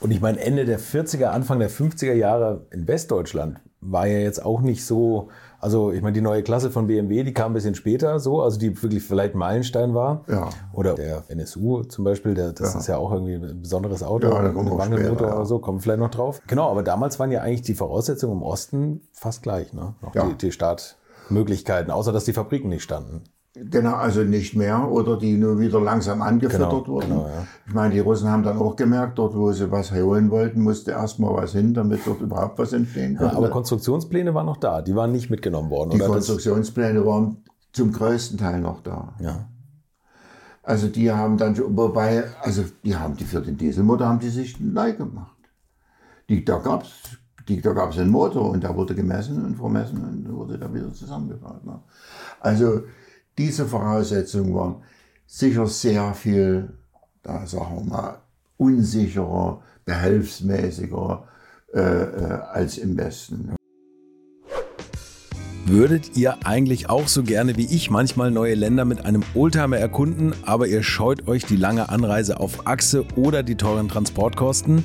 Und 0.00 0.10
ich 0.10 0.20
meine, 0.20 0.38
Ende 0.38 0.66
der 0.66 0.78
40er, 0.78 1.26
Anfang 1.26 1.58
der 1.58 1.70
50er 1.70 2.12
Jahre 2.12 2.66
in 2.70 2.86
Westdeutschland 2.86 3.60
war 3.80 4.06
ja 4.06 4.18
jetzt 4.18 4.44
auch 4.44 4.60
nicht 4.60 4.84
so, 4.84 5.30
also 5.66 5.90
ich 5.90 6.00
meine, 6.00 6.12
die 6.12 6.20
neue 6.20 6.44
Klasse 6.44 6.70
von 6.70 6.86
BMW, 6.86 7.24
die 7.24 7.34
kam 7.34 7.50
ein 7.50 7.54
bisschen 7.54 7.74
später 7.74 8.20
so, 8.20 8.40
also 8.40 8.56
die 8.56 8.80
wirklich 8.80 9.02
vielleicht 9.02 9.34
Meilenstein 9.34 9.94
war. 9.94 10.22
Ja. 10.28 10.48
Oder 10.72 10.94
der 10.94 11.24
NSU 11.26 11.82
zum 11.82 12.04
Beispiel, 12.04 12.34
der, 12.34 12.52
das 12.52 12.74
ja. 12.74 12.78
ist 12.78 12.86
ja 12.86 12.96
auch 12.98 13.10
irgendwie 13.10 13.34
ein 13.34 13.62
besonderes 13.62 14.04
Auto, 14.04 14.28
ja, 14.28 14.38
ein 14.38 14.54
Wandelmotor 14.54 15.26
ja. 15.26 15.34
oder 15.34 15.44
so, 15.44 15.58
kommen 15.58 15.80
vielleicht 15.80 15.98
noch 15.98 16.12
drauf. 16.12 16.40
Genau, 16.46 16.70
aber 16.70 16.84
damals 16.84 17.18
waren 17.18 17.32
ja 17.32 17.40
eigentlich 17.40 17.62
die 17.62 17.74
Voraussetzungen 17.74 18.36
im 18.36 18.42
Osten 18.44 19.00
fast 19.10 19.42
gleich, 19.42 19.72
ne? 19.72 19.94
Noch 20.02 20.14
ja. 20.14 20.28
die, 20.28 20.34
die 20.34 20.52
Startmöglichkeiten, 20.52 21.90
außer 21.90 22.12
dass 22.12 22.24
die 22.24 22.32
Fabriken 22.32 22.68
nicht 22.68 22.84
standen. 22.84 23.24
Genau, 23.58 23.94
also 23.94 24.22
nicht 24.22 24.54
mehr 24.54 24.90
oder 24.90 25.16
die 25.16 25.38
nur 25.38 25.58
wieder 25.58 25.80
langsam 25.80 26.20
angefüttert 26.20 26.68
genau, 26.68 26.86
wurden. 26.86 27.08
Genau, 27.08 27.26
ja. 27.26 27.46
Ich 27.66 27.72
meine, 27.72 27.94
die 27.94 28.00
Russen 28.00 28.28
haben 28.28 28.42
dann 28.42 28.58
auch 28.58 28.76
gemerkt, 28.76 29.18
dort 29.18 29.34
wo 29.34 29.50
sie 29.50 29.70
was 29.70 29.92
holen 29.92 30.30
wollten, 30.30 30.60
musste 30.60 30.90
erstmal 30.90 31.34
was 31.34 31.52
hin, 31.52 31.72
damit 31.72 32.00
dort 32.04 32.20
überhaupt 32.20 32.58
was 32.58 32.74
entstehen 32.74 33.16
konnte. 33.16 33.32
Ja, 33.32 33.38
aber 33.38 33.48
Konstruktionspläne 33.48 34.34
waren 34.34 34.44
noch 34.44 34.58
da, 34.58 34.82
die 34.82 34.94
waren 34.94 35.10
nicht 35.10 35.30
mitgenommen 35.30 35.70
worden. 35.70 35.90
Die 35.90 35.96
oder? 35.96 36.08
Konstruktionspläne 36.08 37.06
waren 37.06 37.38
zum 37.72 37.92
größten 37.92 38.36
Teil 38.36 38.60
noch 38.60 38.82
da. 38.82 39.14
Ja. 39.20 39.48
Also 40.62 40.88
die 40.88 41.10
haben 41.10 41.38
dann, 41.38 41.56
wobei, 41.76 42.24
also 42.42 42.62
die 42.84 42.96
haben 42.96 43.16
die 43.16 43.24
für 43.24 43.40
den 43.40 43.56
Dieselmotor 43.56 44.06
haben 44.06 44.18
die 44.18 44.28
sich 44.28 44.60
neu 44.60 44.92
gemacht. 44.92 45.36
Die, 46.28 46.44
da 46.44 46.58
gab 46.58 46.82
es 46.82 46.90
die, 47.48 47.62
da 47.62 47.72
einen 47.72 48.10
Motor 48.10 48.50
und 48.50 48.64
der 48.64 48.76
wurde 48.76 48.94
gemessen 48.94 49.42
und 49.44 49.56
vermessen 49.56 50.04
und 50.04 50.36
wurde 50.36 50.58
da 50.58 50.72
wieder 50.74 50.92
zusammengebaut. 50.92 51.64
Ne? 51.64 51.78
Also 52.40 52.82
diese 53.38 53.66
Voraussetzungen 53.66 54.54
waren 54.54 54.82
sicher 55.26 55.66
sehr 55.66 56.14
viel, 56.14 56.70
da 57.22 57.46
sagen 57.46 57.76
wir 57.76 57.84
mal, 57.84 58.18
unsicherer, 58.56 59.62
behelfsmäßiger 59.84 61.28
äh, 61.74 61.80
äh, 61.80 62.40
als 62.52 62.78
im 62.78 62.96
Westen. 62.96 63.54
Würdet 65.68 66.16
ihr 66.16 66.46
eigentlich 66.46 66.88
auch 66.88 67.08
so 67.08 67.24
gerne 67.24 67.56
wie 67.56 67.66
ich 67.66 67.90
manchmal 67.90 68.30
neue 68.30 68.54
Länder 68.54 68.84
mit 68.84 69.04
einem 69.04 69.24
Oldtimer 69.34 69.76
erkunden, 69.76 70.32
aber 70.44 70.68
ihr 70.68 70.84
scheut 70.84 71.26
euch 71.26 71.44
die 71.44 71.56
lange 71.56 71.88
Anreise 71.88 72.38
auf 72.38 72.68
Achse 72.68 73.04
oder 73.16 73.42
die 73.42 73.56
teuren 73.56 73.88
Transportkosten? 73.88 74.84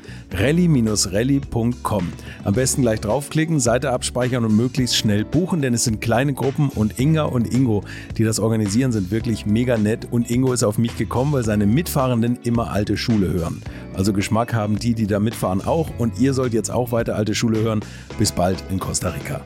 rally-rally.com. 0.33 2.13
Am 2.43 2.53
besten 2.53 2.81
gleich 2.81 3.01
draufklicken, 3.01 3.59
Seite 3.59 3.91
abspeichern 3.91 4.45
und 4.45 4.55
möglichst 4.55 4.95
schnell 4.95 5.25
buchen, 5.25 5.61
denn 5.61 5.73
es 5.73 5.83
sind 5.83 6.01
kleine 6.01 6.33
Gruppen 6.33 6.69
und 6.69 6.99
Inga 6.99 7.23
und 7.23 7.53
Ingo, 7.53 7.83
die 8.17 8.23
das 8.23 8.39
organisieren, 8.39 8.91
sind 8.91 9.11
wirklich 9.11 9.45
mega 9.45 9.77
nett 9.77 10.07
und 10.11 10.29
Ingo 10.29 10.53
ist 10.53 10.63
auf 10.63 10.77
mich 10.77 10.97
gekommen, 10.97 11.33
weil 11.33 11.43
seine 11.43 11.65
Mitfahrenden 11.65 12.39
immer 12.43 12.71
alte 12.71 12.97
Schule 12.97 13.31
hören. 13.31 13.61
Also 13.93 14.13
Geschmack 14.13 14.53
haben 14.53 14.79
die, 14.79 14.93
die 14.93 15.07
da 15.07 15.19
mitfahren 15.19 15.61
auch 15.61 15.89
und 15.97 16.19
ihr 16.19 16.33
sollt 16.33 16.53
jetzt 16.53 16.71
auch 16.71 16.91
weiter 16.91 17.15
alte 17.15 17.35
Schule 17.35 17.59
hören. 17.59 17.81
Bis 18.17 18.31
bald 18.31 18.63
in 18.69 18.79
Costa 18.79 19.09
Rica. 19.09 19.41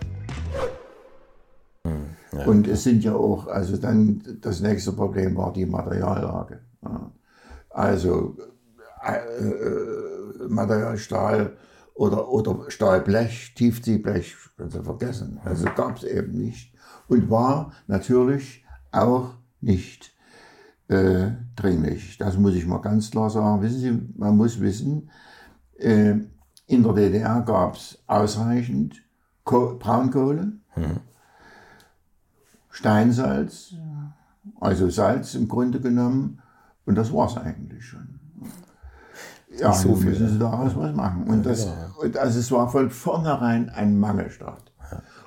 Und 2.46 2.68
es 2.68 2.84
sind 2.84 3.04
ja 3.04 3.16
auch, 3.16 3.48
also 3.48 3.78
dann 3.78 4.22
das 4.42 4.60
nächste 4.60 4.92
Problem 4.92 5.36
war 5.38 5.54
die 5.54 5.66
Materiallage. 5.66 6.60
Also 7.70 8.36
äh, 9.14 9.18
äh 9.18 10.48
Material 10.48 10.98
Stahl 10.98 11.58
oder, 11.94 12.30
oder 12.30 12.70
Stahlblech, 12.70 13.54
Tiefziehblech, 13.56 14.36
können 14.58 14.70
Sie 14.70 14.84
vergessen. 14.84 15.40
Also 15.44 15.66
gab 15.76 15.98
es 15.98 16.04
eben 16.04 16.34
nicht. 16.34 16.74
Und 17.08 17.30
war 17.30 17.72
natürlich 17.88 18.66
auch 18.92 19.36
nicht 19.62 20.14
äh, 20.88 21.32
dringlich. 21.56 22.18
Das 22.18 22.38
muss 22.38 22.54
ich 22.54 22.66
mal 22.66 22.80
ganz 22.82 23.12
klar 23.12 23.30
sagen. 23.30 23.62
Wissen 23.62 23.80
Sie, 23.80 24.14
man 24.18 24.36
muss 24.36 24.60
wissen, 24.60 25.10
äh, 25.78 26.16
in 26.68 26.84
der 26.84 26.94
DDR 26.94 27.42
gab 27.42 27.76
es 27.76 28.00
ausreichend 28.08 29.02
Ko 29.44 29.78
Braunkohle, 29.78 30.54
hm. 30.70 31.00
Steinsalz, 32.72 33.76
also 34.60 34.90
Salz 34.90 35.36
im 35.36 35.48
Grunde 35.48 35.80
genommen. 35.80 36.42
Und 36.86 36.96
das 36.96 37.14
war 37.14 37.28
es 37.28 37.38
eigentlich 37.38 37.86
schon 37.86 38.15
ja, 39.60 39.74
so 39.74 39.96
viel. 39.96 40.12
müssen 40.12 40.30
sie 40.30 40.40
daraus 40.40 40.76
was 40.76 40.96
machen. 40.96 41.24
Und, 41.28 41.46
das, 41.46 41.66
genau. 41.66 42.02
und 42.02 42.18
also 42.18 42.40
es 42.40 42.52
war 42.52 42.70
von 42.70 42.90
vornherein 42.90 43.70
ein 43.70 44.00
Mangelstaat. 44.00 44.72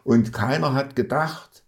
Und 0.05 0.33
keiner 0.33 0.74
hat 0.74 0.97
gedacht, 0.97 1.64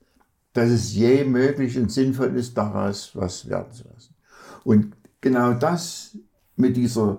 dass 0.53 0.71
es 0.71 0.95
je 0.95 1.25
möglich 1.25 1.79
und 1.79 1.93
sinnvoll 1.93 2.35
ist, 2.37 2.57
daraus 2.57 3.15
was 3.15 3.49
werden 3.49 3.73
zu 3.73 3.85
lassen. 3.89 4.15
Und 4.65 4.97
genau 5.21 5.53
das 5.53 6.17
mit 6.57 6.77
dieser 6.77 7.19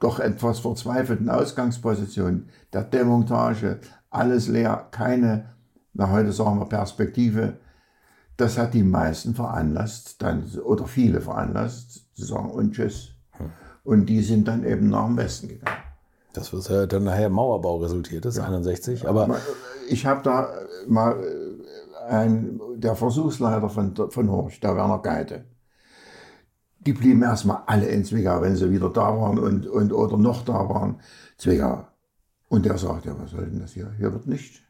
doch 0.00 0.18
etwas 0.18 0.60
verzweifelten 0.60 1.28
Ausgangsposition 1.28 2.48
der 2.72 2.84
Demontage, 2.84 3.80
alles 4.08 4.48
leer, 4.48 4.88
keine, 4.90 5.50
na 5.92 6.10
heute 6.10 6.32
sagen 6.32 6.58
wir 6.58 6.66
Perspektive, 6.66 7.58
das 8.36 8.56
hat 8.56 8.72
die 8.72 8.82
meisten 8.82 9.34
veranlasst, 9.34 10.22
dann, 10.22 10.44
oder 10.64 10.86
viele 10.86 11.20
veranlasst, 11.20 12.06
zu 12.16 12.24
sagen 12.24 12.50
und 12.50 12.72
tschüss. 12.72 13.09
Und 13.84 14.06
die 14.06 14.22
sind 14.22 14.46
dann 14.48 14.64
eben 14.64 14.88
nach 14.88 15.06
dem 15.06 15.16
Westen 15.16 15.48
gegangen. 15.48 15.78
Das 16.32 16.52
was 16.52 16.68
ja 16.68 16.86
dann 16.86 17.04
nachher 17.04 17.28
Mauerbau 17.28 17.78
resultiert 17.78 18.24
ist, 18.24 18.36
ja. 18.36 18.44
61. 18.44 19.08
Aber 19.08 19.40
ich 19.88 20.06
habe 20.06 20.22
da 20.22 20.48
mal 20.86 21.16
ein, 22.08 22.60
der 22.76 22.94
Versuchsleiter 22.94 23.68
von, 23.68 23.94
von 23.94 24.30
Horch, 24.30 24.60
der 24.60 24.76
Werner 24.76 24.98
Geite, 24.98 25.44
die 26.80 26.92
blieben 26.92 27.22
erstmal 27.22 27.62
alle 27.66 27.86
in 27.86 28.04
Zwickau, 28.04 28.40
wenn 28.42 28.56
sie 28.56 28.70
wieder 28.70 28.90
da 28.90 29.16
waren 29.16 29.38
und, 29.38 29.66
und 29.66 29.92
oder 29.92 30.16
noch 30.16 30.44
da 30.44 30.68
waren, 30.68 31.00
Zwickau. 31.36 31.86
Und 32.48 32.66
der 32.66 32.78
sagte, 32.78 33.08
ja, 33.08 33.18
was 33.18 33.30
soll 33.30 33.46
denn 33.46 33.60
das 33.60 33.72
hier? 33.72 33.92
Hier 33.98 34.12
wird 34.12 34.26
nichts. 34.26 34.60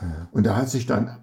Ja. 0.00 0.28
Und 0.32 0.46
er 0.46 0.56
hat 0.56 0.68
sich 0.68 0.86
dann 0.86 1.18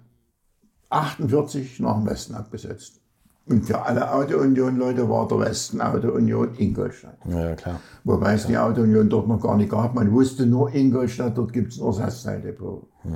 48 0.88 1.80
nach 1.80 1.96
dem 1.96 2.06
Westen 2.06 2.34
abgesetzt. 2.34 3.00
Und 3.48 3.64
für 3.64 3.80
alle 3.80 4.12
Auto-Union-Leute 4.12 5.08
war 5.08 5.28
der 5.28 5.38
Westen 5.38 5.80
Auto-Union 5.80 6.56
Ingolstadt. 6.56 7.18
Ja, 7.28 7.54
klar. 7.54 7.80
Wobei 8.02 8.34
es 8.34 8.46
die 8.46 8.58
Auto-Union 8.58 9.08
dort 9.08 9.28
noch 9.28 9.40
gar 9.40 9.56
nicht 9.56 9.70
gab. 9.70 9.94
Man 9.94 10.10
wusste 10.10 10.46
nur 10.46 10.74
Ingolstadt, 10.74 11.38
dort 11.38 11.52
gibt 11.52 11.72
es 11.72 11.80
ein 11.80 11.86
Ersatzteildepot. 11.86 12.88
Ja. 13.04 13.10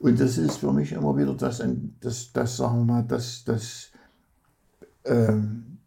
Und 0.00 0.18
das 0.18 0.36
ist 0.36 0.56
für 0.56 0.72
mich 0.72 0.90
immer 0.90 1.16
wieder 1.16 1.34
das, 1.34 1.62
das, 2.00 2.32
das 2.32 2.56
sagen 2.56 2.78
wir 2.78 2.94
mal, 2.94 3.02
das, 3.04 3.44
das 3.44 3.92
ähm, 5.04 5.78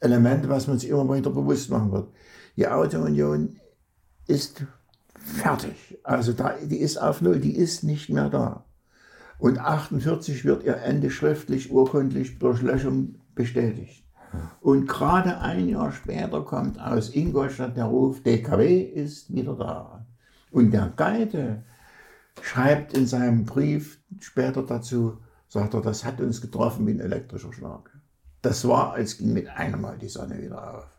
Element, 0.00 0.48
was 0.48 0.66
man 0.66 0.80
sich 0.80 0.90
immer 0.90 1.14
wieder 1.14 1.30
bewusst 1.30 1.70
machen 1.70 1.92
wird. 1.92 2.08
Die 2.56 2.66
Auto-Union 2.66 3.60
ist 4.26 4.64
fertig. 5.14 6.00
Also 6.02 6.32
da, 6.32 6.54
die 6.64 6.78
ist 6.78 6.96
auf 7.00 7.20
Null, 7.20 7.38
die 7.38 7.56
ist 7.56 7.84
nicht 7.84 8.10
mehr 8.10 8.28
da. 8.28 8.64
Und 9.38 9.58
48 9.58 10.44
wird 10.44 10.64
ihr 10.64 10.76
Ende 10.78 11.10
schriftlich, 11.10 11.70
urkundlich 11.70 12.38
durch 12.38 12.60
Löschung 12.60 13.16
bestätigt. 13.34 14.04
Und 14.60 14.88
gerade 14.88 15.38
ein 15.38 15.68
Jahr 15.68 15.92
später 15.92 16.42
kommt 16.42 16.78
aus 16.80 17.14
Ingolstadt 17.14 17.76
der 17.76 17.84
Ruf, 17.84 18.22
DKW 18.22 18.82
ist 18.82 19.32
wieder 19.32 19.54
da. 19.54 20.06
Und 20.50 20.72
der 20.72 20.92
Geite 20.96 21.64
schreibt 22.42 22.94
in 22.94 23.06
seinem 23.06 23.44
Brief 23.44 24.00
später 24.20 24.62
dazu, 24.62 25.18
sagt 25.48 25.74
er, 25.74 25.80
das 25.80 26.04
hat 26.04 26.20
uns 26.20 26.40
getroffen 26.40 26.86
wie 26.86 26.92
ein 26.92 27.00
elektrischer 27.00 27.52
Schlag. 27.52 27.90
Das 28.42 28.66
war, 28.68 28.92
als 28.92 29.18
ging 29.18 29.32
mit 29.32 29.48
einem 29.48 29.80
Mal 29.80 29.98
die 29.98 30.08
Sonne 30.08 30.40
wieder 30.40 30.76
auf. 30.76 30.97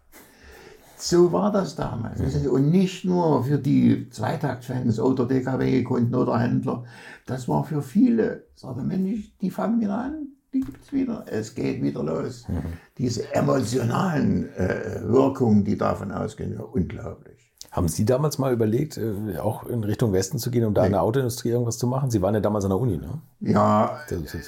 So 1.02 1.32
war 1.32 1.52
das 1.52 1.76
damals. 1.76 2.20
Und 2.46 2.72
nicht 2.72 3.06
nur 3.06 3.46
für 3.46 3.58
die 3.58 4.10
Zweitaktfans 4.10 5.00
oder 5.00 5.26
DKW-Kunden 5.26 6.14
oder 6.14 6.38
Händler. 6.38 6.84
Das 7.26 7.48
war 7.48 7.64
für 7.64 7.82
viele. 7.82 8.44
Sagte 8.56 8.84
Mensch, 8.84 9.32
die 9.40 9.50
fangen 9.50 9.80
wieder 9.80 9.98
an, 9.98 10.28
die 10.54 10.60
gibt 10.60 10.84
es 10.84 10.92
wieder. 10.92 11.24
Es 11.28 11.56
geht 11.56 11.82
wieder 11.82 12.04
los. 12.04 12.48
Mhm. 12.50 12.64
Diese 12.98 13.34
emotionalen 13.34 14.54
äh, 14.56 15.02
Wirkungen, 15.04 15.64
die 15.64 15.78
davon 15.78 16.12
ausgehen, 16.12 16.60
unglaublich. 16.60 17.50
Haben 17.72 17.88
Sie 17.88 18.04
damals 18.04 18.38
mal 18.38 18.52
überlegt, 18.52 18.98
äh, 18.98 19.38
auch 19.38 19.68
in 19.68 19.84
Richtung 19.86 20.12
Westen 20.12 20.38
zu 20.38 20.52
gehen, 20.52 20.66
um 20.66 20.74
da 20.74 20.82
nee. 20.82 20.88
in 20.88 20.94
der 20.94 21.04
Autoindustrie 21.04 21.50
irgendwas 21.50 21.78
zu 21.78 21.88
machen? 21.88 22.10
Sie 22.10 22.22
waren 22.22 22.34
ja 22.34 22.42
damals 22.42 22.66
an 22.66 22.72
der 22.72 22.80
Uni, 22.80 22.98
ne? 22.98 23.22
Ja, 23.40 24.00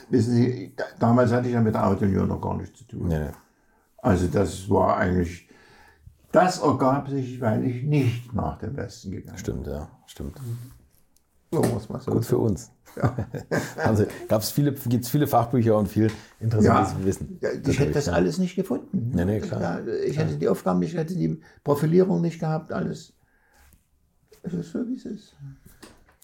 wissen 0.09 0.33
Sie, 0.33 0.75
damals 0.99 1.31
hatte 1.31 1.47
ich 1.47 1.53
ja 1.53 1.61
mit 1.61 1.75
der 1.75 1.87
Autoindustrie 1.87 2.27
noch 2.27 2.41
gar 2.41 2.57
nichts 2.57 2.79
zu 2.79 2.85
tun. 2.85 3.07
Nee. 3.07 3.29
Also 3.97 4.27
das 4.27 4.69
war 4.69 4.97
eigentlich 4.97 5.47
das 6.31 6.59
ergab 6.59 7.09
sich, 7.09 7.41
weil 7.41 7.65
ich 7.65 7.83
nicht 7.83 8.33
nach 8.33 8.57
dem 8.57 8.75
Westen 8.77 9.11
gegangen 9.11 9.35
bin. 9.35 9.37
Stimmt, 9.37 9.67
ja, 9.67 9.89
stimmt. 10.05 10.37
So 11.51 11.61
muss 11.61 11.89
man 11.89 11.99
so 11.99 12.11
Gut 12.11 12.25
für 12.25 12.37
uns. 12.37 12.71
Ja. 12.95 13.15
also 13.77 14.05
gab 14.27 14.41
es 14.41 14.51
viele, 14.51 14.73
gibt 14.73 15.03
es 15.03 15.09
viele 15.09 15.27
Fachbücher 15.27 15.77
und 15.77 15.87
viel 15.87 16.09
interessantes 16.39 16.93
ja, 16.93 17.05
Wissen. 17.05 17.37
Ja, 17.41 17.49
ich 17.51 17.79
hätte 17.79 17.91
das 17.91 18.07
alles 18.07 18.37
nicht 18.37 18.55
gefunden. 18.55 19.11
Nee, 19.13 19.25
nee, 19.25 19.39
klar. 19.39 19.85
ich 20.05 20.17
hätte 20.17 20.37
die 20.37 20.47
Aufgaben 20.47 20.79
nicht, 20.79 20.95
hätte 20.95 21.15
die 21.15 21.41
Profilierung 21.63 22.21
nicht 22.21 22.39
gehabt, 22.39 22.71
alles. 22.71 23.13
Es 24.43 24.53
ist 24.53 24.71
so, 24.71 24.87
wie 24.87 24.95
es 24.95 25.05
ist. 25.05 25.35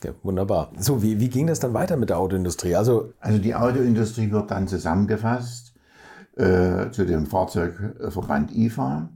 Ja, 0.04 0.12
wunderbar. 0.24 0.72
So, 0.78 1.02
wie, 1.02 1.20
wie 1.20 1.30
ging 1.30 1.48
das 1.48 1.60
dann 1.60 1.74
weiter 1.74 1.98
mit 1.98 2.10
der 2.10 2.20
Autoindustrie? 2.20 2.76
Also, 2.76 3.14
also 3.20 3.40
die 3.40 3.56
Autoindustrie 3.56 4.32
wird 4.32 4.52
dann 4.52 4.68
zusammengefasst 4.68 5.74
äh, 6.36 6.92
zu 6.92 7.06
dem 7.06 7.26
Fahrzeugverband 7.26 8.56
IFA 8.56 9.10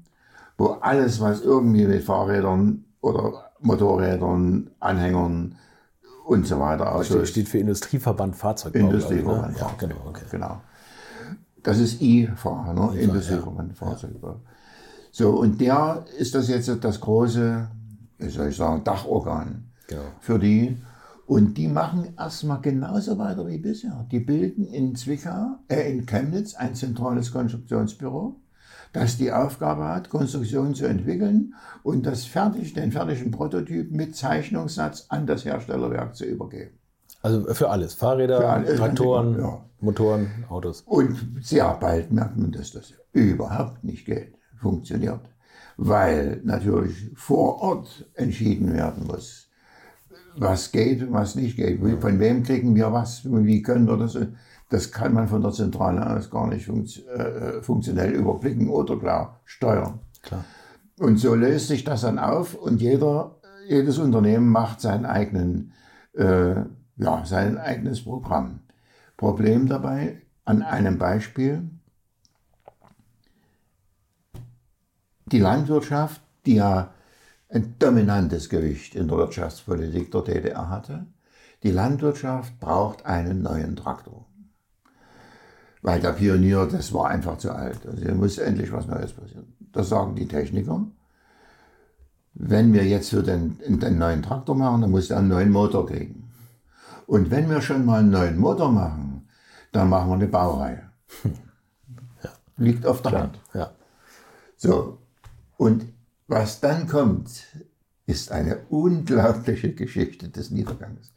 wo 0.57 0.77
alles, 0.81 1.19
was 1.19 1.41
irgendwie 1.41 1.85
mit 1.85 2.03
Fahrrädern 2.03 2.85
oder 3.01 3.51
Motorrädern, 3.59 4.71
Anhängern 4.79 5.55
und 6.25 6.47
so 6.47 6.59
weiter 6.59 6.93
aussieht. 6.93 7.17
Also 7.17 7.25
steht 7.25 7.49
für 7.49 7.59
Industrieverband 7.59 8.35
Fahrzeugbau. 8.35 8.79
Industrieverband, 8.79 9.53
ne? 9.53 9.59
ja, 9.59 9.71
genau, 9.77 9.95
okay. 10.07 10.25
genau. 10.29 10.61
Das 11.63 11.79
ist 11.79 12.01
IFA, 12.01 12.73
ne? 12.73 12.91
IFA, 12.93 12.99
Industrieverband 12.99 13.69
ja. 13.69 13.75
Fahrzeugbau. 13.75 14.41
So, 15.11 15.31
und 15.31 15.59
der 15.59 16.05
ist 16.17 16.33
das 16.35 16.47
jetzt 16.47 16.71
das 16.83 16.99
große, 17.01 17.67
wie 18.17 18.29
soll 18.29 18.47
ich 18.47 18.55
sagen, 18.55 18.83
Dachorgan 18.83 19.65
genau. 19.87 20.01
für 20.19 20.39
die. 20.39 20.77
Und 21.27 21.57
die 21.57 21.67
machen 21.67 22.13
erstmal 22.17 22.61
genauso 22.61 23.17
weiter 23.17 23.45
wie 23.47 23.57
bisher. 23.57 24.05
Die 24.11 24.19
bilden 24.19 24.65
in 24.65 24.95
Zwickau, 24.95 25.57
äh, 25.69 25.91
in 25.91 26.05
Chemnitz 26.05 26.55
ein 26.55 26.75
zentrales 26.75 27.31
Konstruktionsbüro 27.31 28.35
das 28.93 29.17
die 29.17 29.31
Aufgabe 29.31 29.85
hat, 29.85 30.09
Konstruktionen 30.09 30.75
zu 30.75 30.85
entwickeln 30.85 31.53
und 31.83 32.05
das 32.05 32.25
fertig, 32.25 32.73
den 32.73 32.91
fertigen 32.91 33.31
Prototyp 33.31 33.91
mit 33.91 34.15
Zeichnungssatz 34.15 35.05
an 35.09 35.25
das 35.25 35.45
Herstellerwerk 35.45 36.15
zu 36.15 36.25
übergeben. 36.25 36.77
Also 37.21 37.53
für 37.53 37.69
alles, 37.69 37.93
Fahrräder, 37.93 38.37
für 38.39 38.49
alles, 38.49 38.77
Traktoren, 38.77 39.39
ja. 39.39 39.63
Motoren, 39.79 40.45
Autos. 40.49 40.81
Und 40.85 41.37
sehr 41.41 41.71
bald 41.79 42.11
merkt 42.11 42.37
man, 42.37 42.51
dass 42.51 42.71
das 42.71 42.93
überhaupt 43.13 43.83
nicht 43.83 44.05
geht, 44.05 44.33
funktioniert, 44.59 45.21
weil 45.77 46.41
natürlich 46.43 47.11
vor 47.15 47.61
Ort 47.61 48.09
entschieden 48.15 48.73
werden 48.73 49.07
muss, 49.07 49.49
was 50.35 50.71
geht 50.71 51.03
und 51.03 51.13
was 51.13 51.35
nicht 51.35 51.57
geht. 51.57 51.79
Von 51.79 52.19
wem 52.19 52.43
kriegen 52.43 52.75
wir 52.75 52.91
was, 52.91 53.21
wie 53.25 53.61
können 53.61 53.87
wir 53.87 53.97
das 53.97 54.17
das 54.71 54.91
kann 54.91 55.13
man 55.13 55.27
von 55.27 55.41
der 55.41 55.51
Zentrale 55.51 56.15
aus 56.15 56.29
gar 56.29 56.47
nicht 56.47 56.65
funkt, 56.65 57.05
äh, 57.07 57.61
funktionell 57.61 58.11
überblicken 58.13 58.69
oder 58.69 58.97
klar 58.97 59.41
steuern. 59.43 59.99
Klar. 60.23 60.45
Und 60.97 61.17
so 61.17 61.35
löst 61.35 61.67
sich 61.67 61.83
das 61.83 62.01
dann 62.01 62.17
auf 62.17 62.55
und 62.55 62.81
jeder, 62.81 63.35
jedes 63.67 63.97
Unternehmen 63.97 64.47
macht 64.47 64.79
seinen 64.79 65.05
eigenen, 65.05 65.73
äh, 66.13 66.55
ja, 66.95 67.25
sein 67.25 67.57
eigenes 67.57 68.03
Programm. 68.03 68.61
Problem 69.17 69.67
dabei 69.67 70.21
an 70.45 70.63
einem 70.63 70.97
Beispiel. 70.97 71.69
Die 75.25 75.39
Landwirtschaft, 75.39 76.21
die 76.45 76.55
ja 76.55 76.93
ein 77.49 77.75
dominantes 77.77 78.47
Gewicht 78.47 78.95
in 78.95 79.09
der 79.09 79.17
Wirtschaftspolitik 79.17 80.11
der 80.11 80.21
DDR 80.21 80.69
hatte, 80.69 81.07
die 81.63 81.71
Landwirtschaft 81.71 82.57
braucht 82.59 83.05
einen 83.05 83.41
neuen 83.41 83.75
Traktor. 83.75 84.30
Weil 85.81 85.99
der 85.99 86.11
Pionier, 86.11 86.67
das 86.67 86.93
war 86.93 87.09
einfach 87.09 87.37
zu 87.37 87.51
alt. 87.51 87.85
Also 87.85 88.01
hier 88.01 88.13
muss 88.13 88.37
endlich 88.37 88.71
was 88.71 88.87
Neues 88.87 89.13
passieren. 89.13 89.53
Das 89.71 89.89
sagen 89.89 90.15
die 90.15 90.27
Techniker. 90.27 90.85
Wenn 92.33 92.73
wir 92.73 92.85
jetzt 92.85 93.09
für 93.09 93.23
den, 93.23 93.57
den 93.67 93.97
neuen 93.97 94.21
Traktor 94.21 94.55
machen, 94.55 94.81
dann 94.81 94.91
muss 94.91 95.09
er 95.09 95.17
einen 95.17 95.27
neuen 95.27 95.51
Motor 95.51 95.87
kriegen. 95.87 96.31
Und 97.07 97.29
wenn 97.31 97.49
wir 97.49 97.61
schon 97.61 97.85
mal 97.85 97.99
einen 97.99 98.11
neuen 98.11 98.37
Motor 98.37 98.71
machen, 98.71 99.27
dann 99.71 99.89
machen 99.89 100.09
wir 100.09 100.15
eine 100.15 100.27
Baureihe. 100.27 100.83
Ja. 102.23 102.29
Liegt 102.57 102.85
auf 102.85 103.01
der 103.01 103.09
Klar. 103.09 103.21
Hand. 103.23 103.39
Ja. 103.55 103.71
So. 104.55 104.99
Und 105.57 105.85
was 106.27 106.59
dann 106.59 106.87
kommt, 106.87 107.31
ist 108.05 108.31
eine 108.31 108.59
unglaubliche 108.69 109.73
Geschichte 109.73 110.29
des 110.29 110.51
Niedergangs. 110.51 111.11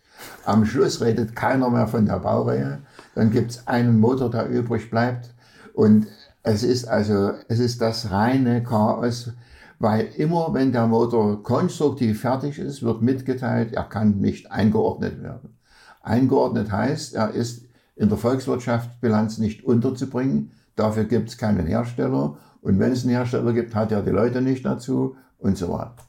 Am 0.44 0.64
Schluss 0.66 1.00
redet 1.00 1.34
keiner 1.34 1.70
mehr 1.70 1.86
von 1.86 2.06
der 2.06 2.18
Baureihe. 2.18 2.80
Dann 3.14 3.30
gibt 3.30 3.52
es 3.52 3.66
einen 3.66 3.98
Motor, 4.00 4.30
der 4.30 4.48
übrig 4.48 4.90
bleibt. 4.90 5.34
Und 5.72 6.06
es 6.42 6.62
ist 6.62 6.86
also, 6.86 7.32
es 7.48 7.58
ist 7.58 7.80
das 7.80 8.10
reine 8.10 8.62
Chaos, 8.62 9.32
weil 9.78 10.08
immer, 10.16 10.52
wenn 10.54 10.72
der 10.72 10.86
Motor 10.86 11.42
konstruktiv 11.42 12.20
fertig 12.20 12.58
ist, 12.58 12.82
wird 12.82 13.02
mitgeteilt, 13.02 13.72
er 13.72 13.84
kann 13.84 14.18
nicht 14.18 14.50
eingeordnet 14.52 15.22
werden. 15.22 15.56
Eingeordnet 16.02 16.70
heißt, 16.70 17.14
er 17.14 17.30
ist 17.30 17.64
in 17.96 18.08
der 18.08 18.18
Volkswirtschaftsbilanz 18.18 19.38
nicht 19.38 19.64
unterzubringen. 19.64 20.52
Dafür 20.76 21.04
gibt 21.04 21.30
es 21.30 21.38
keinen 21.38 21.66
Hersteller. 21.66 22.36
Und 22.60 22.78
wenn 22.78 22.92
es 22.92 23.02
einen 23.02 23.14
Hersteller 23.14 23.52
gibt, 23.52 23.74
hat 23.74 23.92
er 23.92 24.02
die 24.02 24.10
Leute 24.10 24.42
nicht 24.42 24.64
dazu 24.64 25.16
und 25.38 25.56
so 25.56 25.70
weiter. 25.70 26.03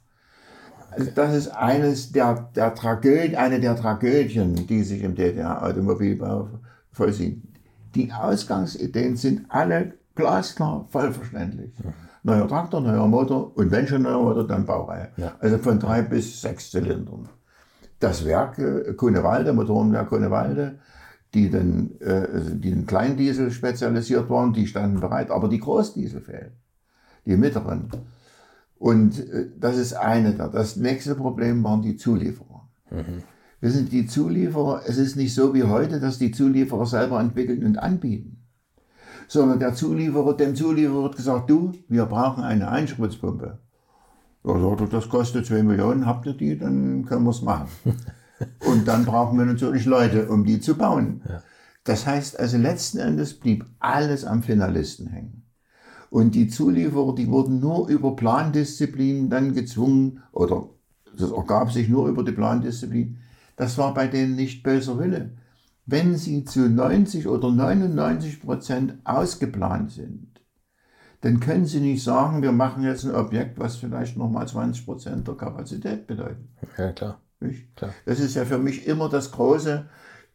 Also 0.97 1.11
das 1.13 1.35
ist 1.35 1.47
eines 1.49 2.11
der, 2.11 2.49
der 2.55 2.73
Tragödien, 2.73 3.35
eine 3.35 3.59
der 3.59 3.75
Tragödien, 3.75 4.67
die 4.67 4.83
sich 4.83 5.03
im 5.03 5.15
DDR-Automobilbau 5.15 6.49
vollziehen. 6.91 7.53
Die 7.95 8.11
Ausgangsideen 8.11 9.17
sind 9.17 9.45
alle 9.49 9.93
glasklar, 10.15 10.87
vollverständlich. 10.89 11.73
Neuer 12.23 12.47
Traktor, 12.47 12.81
neuer 12.81 13.07
Motor 13.07 13.55
und 13.57 13.71
wenn 13.71 13.87
schon 13.87 14.03
neuer 14.03 14.21
Motor, 14.21 14.47
dann 14.47 14.65
Baureihe. 14.65 15.09
Ja. 15.17 15.33
Also 15.39 15.57
von 15.57 15.79
drei 15.79 16.01
bis 16.01 16.41
sechs 16.41 16.71
Zylindern. 16.71 17.29
Das 17.99 18.25
Werk 18.25 18.57
äh, 18.57 18.93
Kunewalde, 18.93 19.53
Motorenwerk 19.53 20.09
Kunewalde, 20.09 20.79
die 21.33 21.49
den, 21.49 21.99
äh, 22.01 22.55
die 22.55 22.71
den 22.71 22.85
Kleindiesel 22.85 23.51
spezialisiert 23.51 24.29
waren, 24.29 24.53
die 24.53 24.65
standen 24.67 25.01
bereit, 25.01 25.29
aber 25.29 25.49
die 25.49 25.59
Großdiesel 25.59 26.21
fehlen, 26.21 26.53
die 27.25 27.35
mittleren. 27.35 27.89
Und 28.85 29.19
äh, 29.31 29.47
das 29.59 29.77
ist 29.77 29.93
eine 29.93 30.35
da. 30.35 30.47
Das 30.47 30.75
nächste 30.75 31.15
Problem 31.15 31.63
waren 31.63 31.81
die 31.81 31.97
Zulieferer. 31.97 32.69
Wir 33.59 33.71
sind 33.71 33.91
die 33.91 34.05
Zulieferer, 34.05 34.83
es 34.85 34.97
ist 34.97 35.15
nicht 35.15 35.33
so 35.33 35.55
wie 35.55 35.63
heute, 35.63 35.99
dass 35.99 36.19
die 36.19 36.29
Zulieferer 36.29 36.85
selber 36.85 37.19
entwickeln 37.19 37.65
und 37.65 37.79
anbieten. 37.79 38.45
Sondern 39.27 39.59
der 39.59 39.73
Zulieferer, 39.73 40.37
dem 40.37 40.55
Zulieferer 40.55 41.01
wird 41.01 41.15
gesagt, 41.15 41.49
du, 41.49 41.71
wir 41.87 42.05
brauchen 42.05 42.43
eine 42.43 42.69
Einspritzpumpe. 42.69 43.57
Ja, 44.43 44.59
sagt 44.59 44.81
er, 44.81 44.87
das 44.87 45.09
kostet 45.09 45.47
2 45.47 45.63
Millionen, 45.63 46.05
habt 46.05 46.27
ihr 46.27 46.33
die, 46.33 46.55
dann 46.55 47.05
können 47.05 47.23
wir 47.23 47.31
es 47.31 47.41
machen. 47.41 47.69
Und 48.67 48.87
dann 48.87 49.03
brauchen 49.05 49.39
wir 49.39 49.45
natürlich 49.45 49.85
Leute, 49.85 50.29
um 50.29 50.45
die 50.45 50.59
zu 50.59 50.75
bauen. 50.75 51.23
Das 51.85 52.05
heißt 52.05 52.39
also, 52.39 52.57
letzten 52.57 52.99
Endes 52.99 53.33
blieb 53.33 53.65
alles 53.79 54.25
am 54.25 54.43
Finalisten 54.43 55.07
hängen. 55.07 55.44
Und 56.15 56.33
die 56.33 56.47
Zulieferer, 56.47 57.13
die 57.13 57.27
wurden 57.27 57.59
nur 57.59 57.89
über 57.89 58.15
Plandisziplin 58.15 59.29
dann 59.29 59.53
gezwungen, 59.53 60.23
oder 60.31 60.69
das 61.17 61.29
ergab 61.29 61.73
sich 61.73 61.89
nur 61.89 62.07
über 62.07 62.23
die 62.23 62.31
Plandisziplin. 62.31 63.17
Das 63.57 63.77
war 63.77 63.93
bei 63.93 64.07
denen 64.07 64.37
nicht 64.37 64.63
böser 64.63 64.97
Wille. 64.97 65.31
Wenn 65.85 66.15
sie 66.15 66.45
zu 66.45 66.69
90 66.69 67.27
oder 67.27 67.51
99 67.51 68.39
Prozent 68.39 68.93
ausgeplant 69.03 69.91
sind, 69.91 70.39
dann 71.19 71.41
können 71.41 71.65
sie 71.65 71.81
nicht 71.81 72.01
sagen, 72.01 72.41
wir 72.41 72.53
machen 72.53 72.83
jetzt 72.83 73.03
ein 73.03 73.13
Objekt, 73.13 73.59
was 73.59 73.75
vielleicht 73.75 74.15
nochmal 74.15 74.47
20 74.47 74.85
Prozent 74.85 75.27
der 75.27 75.35
Kapazität 75.35 76.07
bedeutet. 76.07 76.47
Ja, 76.77 76.93
klar. 76.93 77.19
Klar. 77.75 77.93
Das 78.05 78.21
ist 78.21 78.35
ja 78.35 78.45
für 78.45 78.57
mich 78.57 78.87
immer 78.87 79.09
das 79.09 79.33
große, 79.33 79.89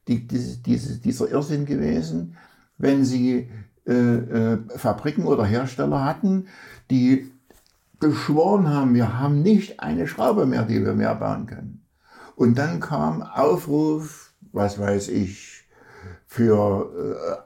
die, 0.09 0.28
diese, 0.28 0.59
diese, 0.59 0.99
dieser 0.99 1.31
Irrsinn 1.31 1.64
gewesen, 1.64 2.37
wenn 2.76 3.07
Sie 3.07 3.49
äh, 3.87 3.93
äh, 3.93 4.59
Fabriken 4.76 5.24
oder 5.24 5.45
Hersteller 5.45 6.05
hatten, 6.05 6.47
die 6.91 7.31
geschworen 8.01 8.68
haben, 8.68 8.95
wir 8.95 9.18
haben 9.18 9.43
nicht 9.43 9.81
eine 9.81 10.07
Schraube 10.07 10.47
mehr, 10.47 10.62
die 10.62 10.85
wir 10.85 10.95
mehr 10.95 11.14
bauen 11.14 11.47
können. 11.47 11.83
Und 12.35 12.57
dann 12.57 12.81
kam 12.81 13.22
Aufruf, 13.22 14.33
was 14.53 14.78
weiß 14.78 15.09
ich, 15.09 15.68
für 16.26 16.91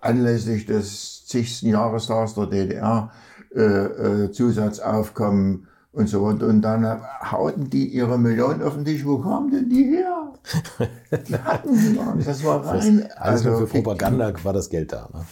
äh, 0.03 0.07
anlässlich 0.07 0.67
des 0.67 1.27
zigsten 1.27 1.69
Jahrestags 1.69 2.35
der 2.35 2.47
DDR 2.47 3.11
äh, 3.55 3.61
äh, 3.61 4.31
Zusatzaufkommen 4.31 5.67
und 5.93 6.09
so 6.09 6.25
und, 6.25 6.43
und 6.43 6.63
dann 6.63 7.01
hauten 7.31 7.71
die 7.71 7.89
ihre 7.89 8.19
Millionen 8.19 8.63
auf 8.63 8.75
den 8.75 8.85
Tisch. 8.85 9.05
Wo 9.05 9.19
kamen 9.19 9.51
denn 9.51 9.69
die 9.69 9.85
her? 9.85 10.33
Die 11.27 11.35
hatten 11.35 11.75
sie 11.75 11.97
gar 11.97 12.15
nicht. 12.15 12.29
Das 12.29 12.45
war 12.45 12.67
rein. 12.67 13.09
Also, 13.17 13.59
für. 13.59 13.67
Propaganda 13.67 14.33
war 14.43 14.53
das 14.53 14.69
Geld 14.69 14.93
da. 14.93 15.09
Ne? 15.13 15.25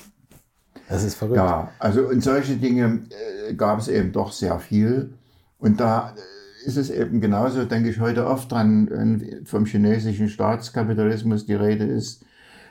Das 0.93 1.05
ist 1.05 1.14
verrückt. 1.14 1.36
Ja, 1.36 1.70
also 1.78 2.07
und 2.07 2.22
solche 2.22 2.57
Dinge 2.57 3.05
äh, 3.49 3.55
gab 3.55 3.78
es 3.78 3.88
eben 3.88 4.12
doch 4.12 4.30
sehr 4.30 4.59
viel. 4.59 5.14
Und 5.59 5.80
da 5.80 6.11
äh, 6.11 6.66
ist 6.66 6.76
es 6.76 6.90
eben 6.90 7.22
genauso, 7.22 7.64
denke 7.64 7.88
ich 7.88 7.99
heute 7.99 8.26
oft 8.26 8.53
dran, 8.53 8.90
wenn 8.90 9.47
vom 9.47 9.64
chinesischen 9.64 10.28
Staatskapitalismus 10.28 11.47
die 11.47 11.55
Rede 11.55 11.84
ist, 11.84 12.26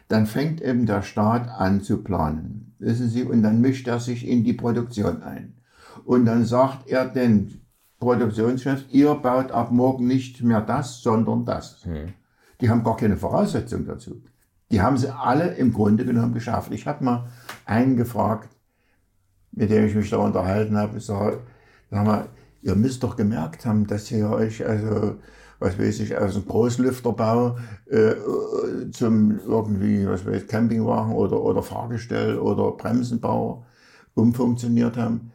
dann 0.07 0.27
fängt 0.27 0.61
eben 0.61 0.85
der 0.85 1.01
Staat 1.01 1.49
an 1.49 1.81
zu 1.81 2.03
planen. 2.03 2.75
Wissen 2.77 3.09
Sie, 3.09 3.23
und 3.23 3.41
dann 3.41 3.59
mischt 3.59 3.87
er 3.87 3.99
sich 3.99 4.27
in 4.27 4.43
die 4.43 4.53
Produktion 4.53 5.23
ein. 5.23 5.55
Und 6.05 6.25
dann 6.25 6.45
sagt 6.45 6.87
er 6.89 7.05
den 7.05 7.61
Produktionschef, 7.99 8.85
ihr 8.91 9.15
baut 9.15 9.51
ab 9.51 9.71
morgen 9.71 10.05
nicht 10.05 10.43
mehr 10.43 10.61
das, 10.61 11.01
sondern 11.01 11.43
das. 11.43 11.81
Die 12.59 12.69
haben 12.69 12.83
gar 12.83 12.97
keine 12.97 13.17
Voraussetzung 13.17 13.87
dazu. 13.87 14.21
Die 14.71 14.81
haben 14.81 14.97
sie 14.97 15.13
alle 15.13 15.55
im 15.55 15.73
Grunde 15.73 16.05
genommen 16.05 16.33
geschafft. 16.33 16.71
Ich 16.71 16.87
habe 16.87 17.03
mal 17.03 17.27
einen 17.65 17.97
gefragt, 17.97 18.49
mit 19.51 19.69
dem 19.69 19.85
ich 19.85 19.95
mich 19.95 20.09
da 20.09 20.17
unterhalten 20.17 20.77
habe, 20.77 20.97
ich 20.97 21.05
sage, 21.05 21.41
sag 21.89 22.05
mal, 22.05 22.25
ihr 22.61 22.75
müsst 22.75 23.03
doch 23.03 23.15
gemerkt 23.15 23.65
haben, 23.65 23.85
dass 23.85 24.09
ihr 24.11 24.29
euch, 24.29 24.65
also, 24.65 25.15
was 25.59 25.77
weiß 25.77 25.99
ich, 25.99 26.17
aus 26.17 26.33
dem 26.33 26.45
Großlüfterbau 26.45 27.57
äh, 27.87 28.15
zum 28.91 29.39
irgendwie, 29.39 30.07
was 30.07 30.25
weiß 30.25 30.43
ich, 30.43 30.47
Campingwagen 30.47 31.13
oder, 31.13 31.41
oder 31.41 31.61
Fahrgestell 31.61 32.39
oder 32.39 32.71
Bremsenbau 32.71 33.65
umfunktioniert 34.13 34.97
haben. 34.97 35.31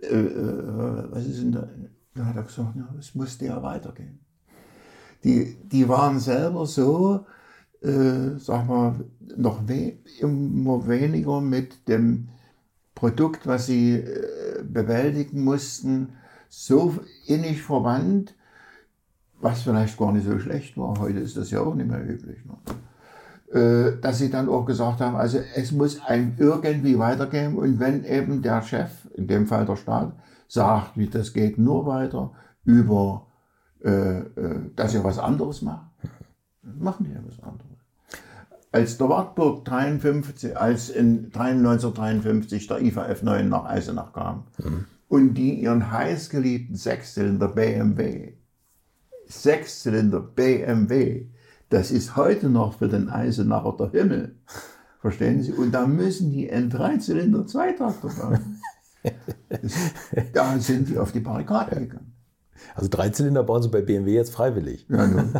Äh, 0.00 0.16
äh, 0.16 1.04
was 1.10 1.26
ist 1.26 1.42
denn 1.42 1.52
da? 1.52 1.68
Da 2.14 2.24
hat 2.24 2.36
er 2.36 2.42
gesagt, 2.42 2.74
ja, 2.74 2.88
es 2.98 3.14
musste 3.14 3.46
ja 3.46 3.62
weitergehen. 3.62 4.18
Die, 5.22 5.56
die 5.62 5.88
waren 5.88 6.18
selber 6.18 6.66
so, 6.66 7.26
äh, 7.82 8.38
sag 8.38 8.66
mal, 8.66 8.94
noch 9.36 9.68
we 9.68 9.98
immer 10.20 10.86
weniger 10.88 11.40
mit 11.40 11.88
dem 11.88 12.28
Produkt, 12.94 13.46
was 13.46 13.66
sie 13.66 13.94
äh, 13.94 14.62
bewältigen 14.64 15.44
mussten, 15.44 16.14
so 16.48 16.96
innig 17.26 17.62
verwandt, 17.62 18.34
was 19.40 19.62
vielleicht 19.62 19.98
gar 19.98 20.12
nicht 20.12 20.26
so 20.26 20.38
schlecht 20.38 20.76
war. 20.76 20.98
Heute 20.98 21.20
ist 21.20 21.36
das 21.36 21.50
ja 21.50 21.60
auch 21.60 21.74
nicht 21.74 21.88
mehr 21.88 22.04
üblich. 22.04 22.38
Ne? 22.44 22.56
Äh, 23.50 24.00
dass 24.00 24.18
sie 24.18 24.30
dann 24.30 24.48
auch 24.48 24.66
gesagt 24.66 25.00
haben, 25.00 25.16
also 25.16 25.38
es 25.54 25.72
muss 25.72 26.00
ein 26.04 26.34
irgendwie 26.38 26.98
weitergehen 26.98 27.56
und 27.56 27.78
wenn 27.80 28.04
eben 28.04 28.42
der 28.42 28.60
Chef, 28.62 28.90
in 29.14 29.26
dem 29.26 29.46
Fall 29.46 29.64
der 29.64 29.76
Staat, 29.76 30.12
sagt, 30.48 30.96
wie 30.96 31.08
das 31.08 31.32
geht 31.32 31.56
nur 31.56 31.86
weiter 31.86 32.32
über, 32.64 33.26
äh, 33.82 34.18
äh, 34.18 34.70
dass 34.76 34.92
ihr 34.92 35.02
was 35.02 35.18
anderes 35.18 35.62
macht, 35.62 35.86
machen 36.62 37.06
die 37.06 37.12
ja 37.12 37.20
was 37.26 37.42
anderes. 37.42 37.67
Als 38.70 38.98
der 38.98 39.08
Wartburg 39.08 39.64
53, 39.64 40.56
als 40.56 40.90
in 40.90 41.30
1953 41.32 42.66
der 42.66 42.82
IFA 42.82 43.06
F9 43.06 43.44
nach 43.44 43.64
Eisenach 43.64 44.12
kam 44.12 44.44
und 45.08 45.34
die 45.34 45.54
ihren 45.54 45.90
heißgeliebten 45.90 46.76
Sechszylinder 46.76 47.48
BMW, 47.48 48.34
Sechszylinder 49.26 50.20
BMW, 50.20 51.26
das 51.70 51.90
ist 51.90 52.16
heute 52.16 52.48
noch 52.48 52.78
für 52.78 52.88
den 52.88 53.08
Eisenacher 53.08 53.74
der 53.78 53.90
Himmel. 53.90 54.36
Verstehen 55.00 55.42
Sie? 55.42 55.52
Und 55.52 55.72
da 55.72 55.86
müssen 55.86 56.32
die 56.32 56.50
einen 56.50 56.70
Dreizylinder 56.70 57.46
Zweitraktor 57.46 58.10
bauen. 58.14 58.60
Da 60.34 60.58
sind 60.58 60.88
die 60.88 60.98
auf 60.98 61.12
die 61.12 61.20
Barrikade 61.20 61.76
gegangen. 61.76 62.17
Also 62.74 62.88
Dreizylinder 62.90 63.42
bauen 63.42 63.62
sie 63.62 63.68
bei 63.68 63.82
BMW 63.82 64.14
jetzt 64.14 64.32
freiwillig. 64.32 64.86
Ja, 64.88 65.06
nun. 65.06 65.32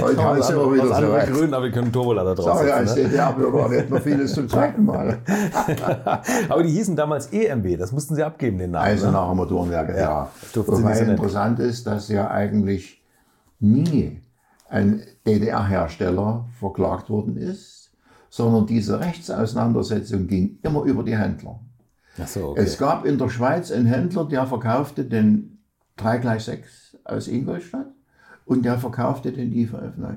Heute 0.00 0.24
haben 0.24 0.42
sie 0.42 0.52
aber 0.52 0.74
wieder 0.74 0.90
Was 0.90 1.00
so 1.00 1.12
weit. 1.12 1.32
grün, 1.32 1.54
aber 1.54 1.64
wir 1.64 1.72
können 1.72 1.92
Turbolader 1.92 2.34
drauf 2.34 2.66
ja, 2.66 2.74
als 2.74 2.94
setzen, 2.94 3.02
ne? 3.04 3.08
DDR-Bürger 3.10 3.70
hätten 3.70 3.92
wir 3.92 4.00
vieles 4.00 4.34
zum 4.34 4.48
zweiten 4.48 4.84
Mal. 4.84 5.18
Aber 6.48 6.62
die 6.62 6.70
hießen 6.70 6.96
damals 6.96 7.26
EMB, 7.32 7.78
das 7.78 7.92
mussten 7.92 8.14
sie 8.14 8.22
abgeben, 8.22 8.58
den 8.58 8.72
Namen. 8.72 8.86
Ne? 8.86 8.92
Eisenacher 8.92 9.34
Motorenwerke, 9.34 9.92
ja. 9.92 10.00
Ja, 10.00 10.30
Wobei 10.66 10.94
nennen. 10.94 11.10
interessant 11.10 11.58
ist, 11.60 11.86
dass 11.86 12.08
ja 12.08 12.30
eigentlich 12.30 13.02
nie 13.60 14.20
ein 14.68 15.02
DDR-Hersteller 15.26 16.46
verklagt 16.58 17.10
worden 17.10 17.36
ist, 17.36 17.90
sondern 18.30 18.66
diese 18.66 19.00
Rechtsauseinandersetzung 19.00 20.26
ging 20.26 20.58
immer 20.62 20.82
über 20.82 21.02
die 21.02 21.16
Händler. 21.16 21.60
Ach 22.22 22.26
so, 22.26 22.48
okay. 22.48 22.62
Es 22.62 22.78
gab 22.78 23.04
in 23.04 23.18
der 23.18 23.28
Schweiz 23.28 23.70
einen 23.70 23.86
Händler, 23.86 24.24
der 24.24 24.46
verkaufte 24.46 25.04
den 25.04 25.55
3 25.96 26.18
gleich 26.18 26.44
6 26.44 26.98
aus 27.04 27.28
Ingolstadt 27.28 27.88
und 28.44 28.64
der 28.64 28.78
verkaufte 28.78 29.32
den 29.32 29.52
IFA 29.52 29.78
F9. 29.78 30.16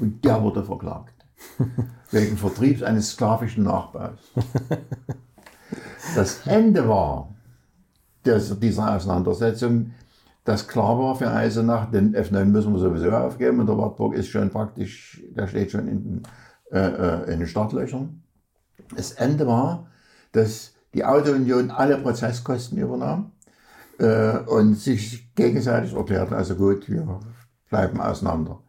Und 0.00 0.24
der 0.24 0.42
wurde 0.42 0.64
verklagt. 0.64 1.14
wegen 2.10 2.36
Vertriebs 2.36 2.82
eines 2.82 3.10
sklavischen 3.12 3.64
Nachbaus. 3.64 4.18
Das 6.14 6.46
Ende 6.46 6.88
war 6.88 7.34
des, 8.24 8.58
dieser 8.60 8.94
Auseinandersetzung, 8.94 9.92
dass 10.44 10.68
klar 10.68 10.98
war 10.98 11.16
für 11.16 11.30
Eisenach, 11.30 11.90
den 11.90 12.14
F9 12.14 12.44
müssen 12.44 12.72
wir 12.72 12.80
sowieso 12.80 13.10
aufgeben 13.10 13.60
und 13.60 13.66
der 13.66 13.78
Wartburg 13.78 14.14
ist 14.14 14.28
schon 14.28 14.50
praktisch, 14.50 15.22
der 15.30 15.46
steht 15.46 15.70
schon 15.70 15.88
in 15.88 16.04
den, 16.04 16.22
äh, 16.70 16.78
äh, 16.78 17.32
in 17.32 17.40
den 17.40 17.48
Startlöchern. 17.48 18.22
Das 18.94 19.12
Ende 19.12 19.46
war, 19.46 19.88
dass 20.32 20.74
die 20.92 21.04
Autounion 21.04 21.70
alle 21.70 21.96
Prozesskosten 21.98 22.78
übernahm 22.78 23.32
äh, 23.98 24.38
und 24.46 24.76
sich 24.76 25.34
gegenseitig 25.34 25.94
erklärten, 25.94 26.34
also 26.34 26.54
gut, 26.54 26.88
wir 26.88 27.20
bleiben 27.70 28.00
auseinander. 28.00 28.60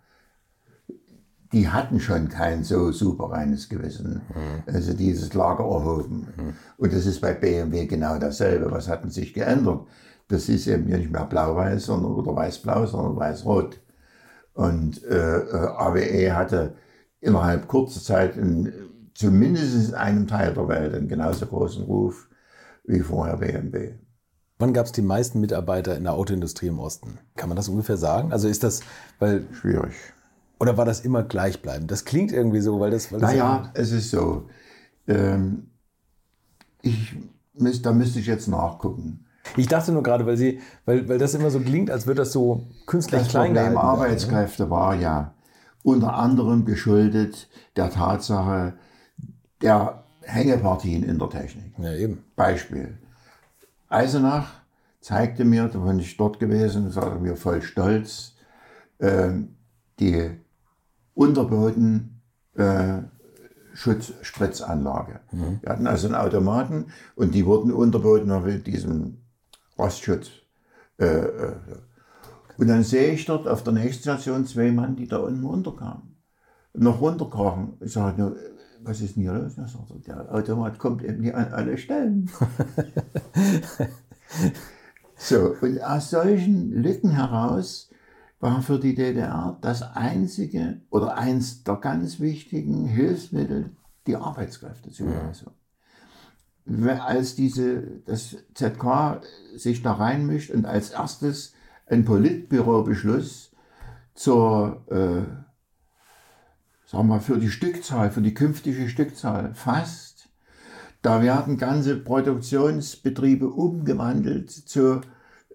Die 1.51 1.69
hatten 1.69 1.99
schon 1.99 2.27
kein 2.27 2.63
so 2.63 2.91
super 2.91 3.31
reines 3.31 3.69
Gewissen, 3.69 4.21
also 4.65 4.93
dieses 4.93 5.33
Lager 5.33 5.63
erhoben. 5.63 6.27
Und 6.77 6.91
das 6.91 7.05
ist 7.05 7.21
bei 7.21 7.33
BMW 7.33 7.85
genau 7.85 8.17
dasselbe. 8.17 8.69
Was 8.71 8.89
hatten 8.89 9.09
sich 9.09 9.33
geändert? 9.33 9.85
Das 10.27 10.49
ist 10.49 10.67
eben 10.67 10.85
nicht 10.85 11.11
mehr 11.11 11.23
blau-weiß 11.25 11.85
sondern, 11.85 12.13
oder 12.13 12.35
weiß-blau, 12.35 12.85
sondern 12.87 13.15
weiß-rot. 13.15 13.79
Und 14.53 15.03
äh, 15.05 15.37
äh, 15.37 15.67
AWE 15.77 16.35
hatte 16.35 16.75
innerhalb 17.21 17.67
kurzer 17.67 18.01
Zeit 18.01 18.35
ein 18.37 18.73
zumindest 19.15 19.89
in 19.89 19.95
einem 19.95 20.27
Teil 20.27 20.53
der 20.53 20.67
Welt 20.67 20.93
einen 20.93 21.07
genauso 21.07 21.47
großen 21.47 21.83
Ruf 21.83 22.29
wie 22.83 22.99
vorher 22.99 23.37
BMW. 23.37 23.95
Wann 24.57 24.73
gab 24.73 24.85
es 24.85 24.93
die 24.93 25.01
meisten 25.01 25.41
Mitarbeiter 25.41 25.97
in 25.97 26.03
der 26.03 26.13
Autoindustrie 26.13 26.67
im 26.67 26.79
Osten? 26.79 27.19
Kann 27.35 27.49
man 27.49 27.57
das 27.57 27.67
ungefähr 27.67 27.97
sagen? 27.97 28.31
Also 28.31 28.47
ist 28.47 28.63
das, 28.63 28.81
weil. 29.19 29.45
Schwierig. 29.53 29.93
Oder 30.59 30.77
war 30.77 30.85
das 30.85 31.01
immer 31.01 31.23
gleichbleibend? 31.23 31.91
Das 31.91 32.05
klingt 32.05 32.31
irgendwie 32.31 32.61
so, 32.61 32.79
weil 32.79 32.91
das. 32.91 33.11
Weil 33.11 33.19
das 33.19 33.31
naja, 33.31 33.71
es 33.73 33.91
ist 33.91 34.11
so. 34.11 34.47
Ähm, 35.07 35.67
ich, 36.81 37.17
da 37.81 37.91
müsste 37.91 38.19
ich 38.19 38.27
jetzt 38.27 38.47
nachgucken. 38.47 39.25
Ich 39.57 39.67
dachte 39.67 39.91
nur 39.91 40.03
gerade, 40.03 40.25
weil, 40.25 40.37
Sie, 40.37 40.59
weil, 40.85 41.07
weil 41.07 41.17
das 41.17 41.33
immer 41.33 41.51
so 41.51 41.59
klingt, 41.59 41.91
als 41.91 42.07
würde 42.07 42.21
das 42.21 42.31
so 42.31 42.67
künstlich 42.87 43.21
das 43.21 43.29
klein 43.29 43.53
Problem 43.53 43.77
Arbeitskräfte 43.77 44.63
ne? 44.63 44.69
war 44.69 44.95
ja 44.95 45.33
unter 45.83 46.15
anderem 46.15 46.65
geschuldet 46.65 47.47
der 47.75 47.91
Tatsache 47.91 48.73
der 49.61 50.03
Hängepartien 50.21 51.03
in 51.03 51.19
der 51.19 51.29
Technik. 51.29 51.73
Ja, 51.77 51.93
eben. 51.93 52.23
Beispiel. 52.35 52.97
Eisenach 53.95 54.47
zeigte 54.99 55.45
mir, 55.45 55.69
da 55.69 55.79
bin 55.79 55.99
ich 55.99 56.17
dort 56.17 56.39
gewesen, 56.39 56.91
sagte 56.91 57.19
mir 57.19 57.37
voll 57.37 57.61
stolz, 57.61 58.35
äh, 58.99 59.31
die 59.99 60.31
Unterboden 61.13 62.21
äh, 62.55 63.03
Schutzspritzanlage. 63.73 65.21
Mhm. 65.31 65.59
Wir 65.61 65.71
hatten 65.71 65.87
also 65.87 66.07
einen 66.07 66.15
Automaten 66.15 66.87
und 67.15 67.33
die 67.33 67.45
wurden 67.45 67.71
unterboten 67.71 68.43
mit 68.43 68.67
diesem 68.67 69.19
Rostschutz. 69.77 70.29
Äh, 70.97 71.05
äh, 71.05 71.55
und 72.57 72.67
dann 72.67 72.83
sehe 72.83 73.13
ich 73.13 73.25
dort 73.25 73.47
auf 73.47 73.63
der 73.63 73.73
nächsten 73.73 74.03
Station 74.03 74.45
zwei 74.45 74.71
Mann, 74.71 74.95
die 74.95 75.07
da 75.07 75.17
unten 75.17 75.45
runterkamen. 75.45 76.17
Noch 76.73 76.99
runterkrochen. 76.99 77.77
Ich 77.79 77.93
sage, 77.93 78.35
was 78.85 79.01
ist 79.01 79.15
denn 79.15 79.23
hier 79.23 79.33
los? 79.33 79.55
Der 80.05 80.33
Automat 80.33 80.77
kommt 80.79 81.03
eben 81.03 81.21
nicht 81.21 81.35
an 81.35 81.51
alle 81.51 81.77
Stellen. 81.77 82.29
so, 85.15 85.55
und 85.61 85.83
aus 85.83 86.09
solchen 86.11 86.71
Lücken 86.71 87.11
heraus 87.11 87.89
war 88.39 88.61
für 88.61 88.79
die 88.79 88.95
DDR 88.95 89.57
das 89.61 89.81
einzige 89.81 90.81
oder 90.89 91.17
eins 91.17 91.63
der 91.63 91.77
ganz 91.77 92.19
wichtigen 92.19 92.85
Hilfsmittel 92.85 93.71
die 94.07 94.15
Arbeitskräftezulassung. 94.15 95.53
Ja. 96.67 97.05
Als 97.05 97.35
diese, 97.35 98.01
das 98.05 98.37
ZK 98.53 99.21
sich 99.55 99.81
da 99.81 99.93
reinmischt 99.93 100.51
und 100.51 100.65
als 100.65 100.91
erstes 100.91 101.53
ein 101.87 102.05
Politbürobeschluss 102.05 103.51
zur, 104.15 104.83
äh, 104.89 105.44
sagen 106.95 107.09
wir, 107.09 107.19
für 107.19 107.37
die 107.37 107.49
Stückzahl, 107.49 108.09
für 108.09 108.21
die 108.21 108.33
künftige 108.33 108.87
Stückzahl 108.89 109.53
fasst, 109.53 110.29
da 111.01 111.21
werden 111.21 111.57
ganze 111.57 111.97
Produktionsbetriebe 111.97 113.47
umgewandelt 113.47 114.49
zu 114.49 115.01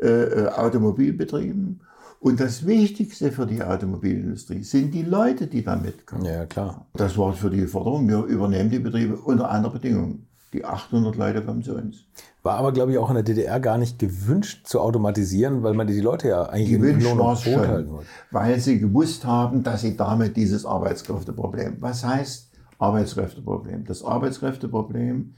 äh, 0.00 0.06
äh 0.06 0.48
Automobilbetrieben 0.48 1.80
und 2.20 2.38
das 2.38 2.66
Wichtigste 2.66 3.32
für 3.32 3.46
die 3.46 3.62
Automobilindustrie 3.62 4.62
sind 4.62 4.92
die 4.92 5.02
Leute, 5.02 5.46
die 5.46 5.64
da 5.64 5.76
mitkommen. 5.76 6.26
Ja, 6.26 6.44
klar. 6.44 6.86
Das 6.92 7.16
war 7.16 7.32
für 7.32 7.48
die 7.48 7.66
Forderung. 7.66 8.06
Wir 8.06 8.22
übernehmen 8.24 8.68
die 8.68 8.78
Betriebe 8.78 9.16
unter 9.16 9.50
anderen 9.50 9.80
Bedingungen. 9.80 10.28
Die 10.52 10.64
800 10.64 11.16
Leute 11.16 11.42
kommen 11.42 11.62
zu 11.62 11.74
uns. 11.74 12.04
War 12.42 12.56
aber, 12.56 12.72
glaube 12.72 12.92
ich, 12.92 12.98
auch 12.98 13.10
in 13.10 13.16
der 13.16 13.22
DDR 13.22 13.60
gar 13.60 13.76
nicht 13.76 13.98
gewünscht 13.98 14.66
zu 14.66 14.80
automatisieren, 14.80 15.62
weil 15.62 15.74
man 15.74 15.86
die 15.86 16.00
Leute 16.00 16.28
ja 16.28 16.44
eigentlich 16.44 16.70
gewünscht 16.70 17.06
im 17.06 17.18
Lohn 17.18 17.36
schon, 17.36 17.68
halten 17.68 17.90
wollte. 17.90 18.08
Weil 18.30 18.58
sie 18.60 18.78
gewusst 18.78 19.26
haben, 19.26 19.62
dass 19.62 19.82
sie 19.82 19.96
damit 19.96 20.36
dieses 20.36 20.64
Arbeitskräfteproblem. 20.64 21.76
Was 21.80 22.04
heißt 22.04 22.50
Arbeitskräfteproblem? 22.78 23.84
Das 23.84 24.02
Arbeitskräfteproblem 24.02 25.34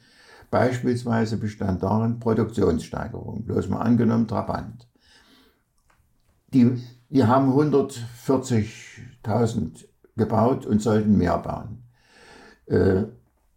beispielsweise 0.51 1.39
bestand 1.39 1.83
darin 1.83 2.21
Produktionssteigerung. 2.21 3.45
Bloß 3.45 3.69
mal 3.69 3.81
angenommen, 3.81 4.29
Trabant 4.29 4.87
die, 6.53 6.83
die 7.09 7.25
haben 7.25 7.53
140.000 7.53 9.87
gebaut 10.17 10.67
und 10.67 10.83
sollten 10.83 11.17
mehr 11.17 11.39
bauen. 11.39 11.85
Äh, 12.67 13.05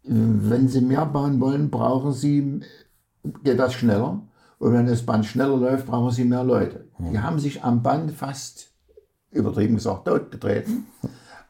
wenn 0.04 0.68
sie 0.68 0.82
mehr 0.82 1.08
bauen 1.08 1.39
wollen, 1.39 1.72
brauchen 1.72 2.14
sie, 2.14 2.62
geht 3.43 3.59
das 3.59 3.73
schneller. 3.73 4.21
Und 4.57 4.73
wenn 4.73 4.88
das 4.88 5.05
Band 5.05 5.26
schneller 5.26 5.57
läuft, 5.57 5.88
brauchen 5.88 6.11
sie 6.11 6.23
mehr 6.23 6.43
Leute. 6.43 6.88
Hm. 6.97 7.11
Die 7.11 7.19
haben 7.19 7.39
sich 7.39 7.63
am 7.63 7.84
Band 7.84 8.11
fast, 8.11 8.71
übertrieben 9.32 9.76
gesagt, 9.76 10.05
totgetreten. 10.05 10.88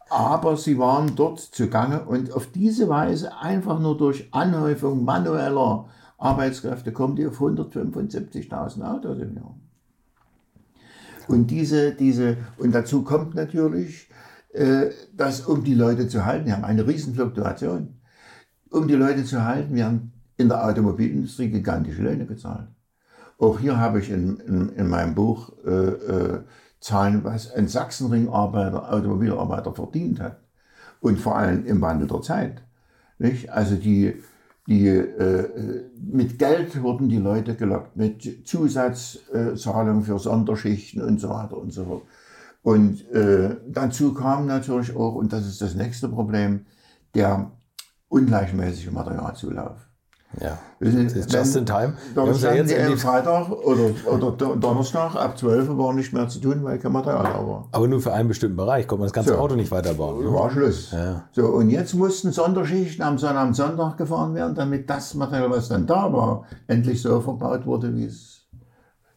Aber 0.09 0.57
sie 0.57 0.78
waren 0.78 1.15
dort 1.15 1.39
zugange 1.39 2.05
und 2.05 2.32
auf 2.32 2.47
diese 2.47 2.89
Weise 2.89 3.38
einfach 3.38 3.80
nur 3.80 3.97
durch 3.97 4.28
Anhäufung 4.32 5.03
manueller 5.03 5.88
Arbeitskräfte 6.17 6.91
kommen 6.91 7.15
die 7.15 7.28
auf 7.28 7.39
175.000 7.39 8.82
Autos 8.82 9.19
im 9.19 9.36
Jahr. 9.36 9.55
Und 11.28 11.49
diese, 11.49 11.93
diese, 11.93 12.38
und 12.57 12.73
dazu 12.73 13.03
kommt 13.03 13.36
natürlich, 13.36 14.09
äh, 14.53 14.91
dass 15.13 15.41
um 15.41 15.63
die 15.63 15.73
Leute 15.73 16.07
zu 16.07 16.26
halten, 16.26 16.45
wir 16.45 16.53
haben 16.53 16.63
eine 16.63 16.88
Riesenfluktuation, 16.88 17.95
um 18.69 18.88
die 18.88 18.95
Leute 18.95 19.26
zu 19.26 19.43
halten, 19.43 19.76
wir 19.76 19.86
haben 19.86 20.13
in 20.38 20.50
der 20.50 20.66
Automobilindustrie 20.66 21.50
gigantische 21.50 22.02
Löhne 22.02 22.26
gezahlt. 22.26 22.68
Auch 23.38 23.60
hier 23.60 23.78
habe 23.78 24.00
ich 24.00 24.10
in, 24.10 24.38
in, 24.38 24.70
in 24.70 24.88
meinem 24.88 25.16
Buch 25.16 25.52
äh, 25.66 25.70
äh, 25.70 26.44
Zahlen, 26.80 27.24
was 27.24 27.52
ein 27.52 27.68
Sachsenring-Arbeiter, 27.68 28.94
Automobilarbeiter 28.94 29.74
verdient 29.74 30.20
hat. 30.20 30.40
Und 31.02 31.20
vor 31.20 31.36
allem 31.36 31.66
im 31.66 31.82
Wandel 31.82 32.08
der 32.08 32.22
Zeit. 32.22 32.62
Nicht? 33.20 33.50
Also 33.50 33.76
die, 33.76 34.22
die, 34.68 34.88
äh, 34.88 35.84
mit 36.00 36.40
Geld 36.40 36.82
wurden 36.82 37.10
die 37.10 37.18
Leute 37.18 37.56
gelockt, 37.56 37.96
mit 37.96 38.48
Zusatzzahlungen 38.48 40.04
für 40.04 40.20
Sonderschichten 40.20 41.02
und 41.02 41.20
so 41.20 41.30
weiter 41.30 41.58
und 41.58 41.72
so 41.72 41.86
fort. 41.86 42.04
Und 42.64 43.08
äh, 43.12 43.58
dazu 43.68 44.14
kam 44.14 44.48
natürlich 44.48 44.96
auch, 44.96 45.16
und 45.16 45.32
das 45.32 45.46
ist 45.46 45.62
das 45.62 45.76
nächste 45.76 46.10
Problem, 46.10 46.66
der 47.14 47.52
ungleichmäßige 48.10 48.92
Materialzulauf. 48.92 49.85
Ja, 50.42 50.58
das 50.80 50.94
ist 50.94 51.32
just 51.32 51.56
in 51.56 51.66
time. 51.66 51.94
Da 52.14 52.28
ist 52.28 52.44
ja 52.44 52.54
jetzt 52.54 52.74
am 52.78 52.98
Freitag 52.98 53.50
oder, 53.50 53.90
oder 54.06 54.56
Donnerstag 54.56 55.16
ab 55.16 55.38
12 55.38 55.70
Uhr 55.70 55.78
war 55.78 55.94
nicht 55.94 56.14
mehr 56.14 56.28
zu 56.28 56.40
tun, 56.40 56.64
weil 56.64 56.78
kein 56.78 56.92
Material 56.92 57.24
da 57.24 57.48
war. 57.48 57.68
Aber 57.72 57.88
nur 57.88 58.02
für 58.02 58.14
einen 58.14 58.28
bestimmten 58.28 58.58
Bereich, 58.58 58.88
konnte 58.88 59.00
man 59.00 59.08
das 59.08 59.14
ganze 59.14 59.34
so, 59.34 59.38
Auto 59.38 59.56
nicht 59.56 59.72
weiterbauen. 59.72 60.24
Ne? 60.24 60.34
War 60.34 60.50
Schluss. 60.52 60.92
Ja. 60.92 61.24
So, 61.32 61.48
und 61.48 61.70
jetzt 61.70 61.94
mussten 61.94 62.32
Sonderschichten 62.32 63.04
am 63.04 63.18
Sonntag, 63.18 63.42
am 63.42 63.54
Sonntag 63.54 63.98
gefahren 63.98 64.36
werden, 64.36 64.56
damit 64.56 64.90
das 64.90 65.14
Material, 65.14 65.50
was 65.50 65.70
dann 65.70 65.88
da 65.88 66.12
war, 66.12 66.46
endlich 66.68 67.02
so 67.02 67.22
verbaut 67.22 67.66
wurde, 67.66 67.96
wie 67.96 68.06
es 68.06 68.46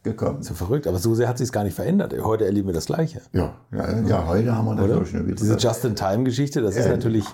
gekommen 0.03 0.39
ist. 0.39 0.47
So 0.47 0.53
verrückt, 0.53 0.87
aber 0.87 0.97
so 0.97 1.15
sehr 1.15 1.27
hat 1.27 1.37
sich 1.37 1.45
es 1.45 1.51
gar 1.51 1.63
nicht 1.63 1.75
verändert. 1.75 2.15
Heute 2.23 2.45
erleben 2.45 2.67
wir 2.67 2.73
das 2.73 2.85
Gleiche. 2.85 3.21
Ja, 3.33 3.53
ja, 3.71 3.99
ja 4.01 4.27
heute 4.27 4.55
haben 4.55 4.65
wir 4.65 4.75
natürlich 4.75 5.09
schon 5.09 5.27
wieder. 5.27 5.35
Diese 5.35 5.57
Just-in-Time-Geschichte, 5.57 6.61
das 6.61 6.75
ist 6.75 6.87
natürlich 6.87 7.25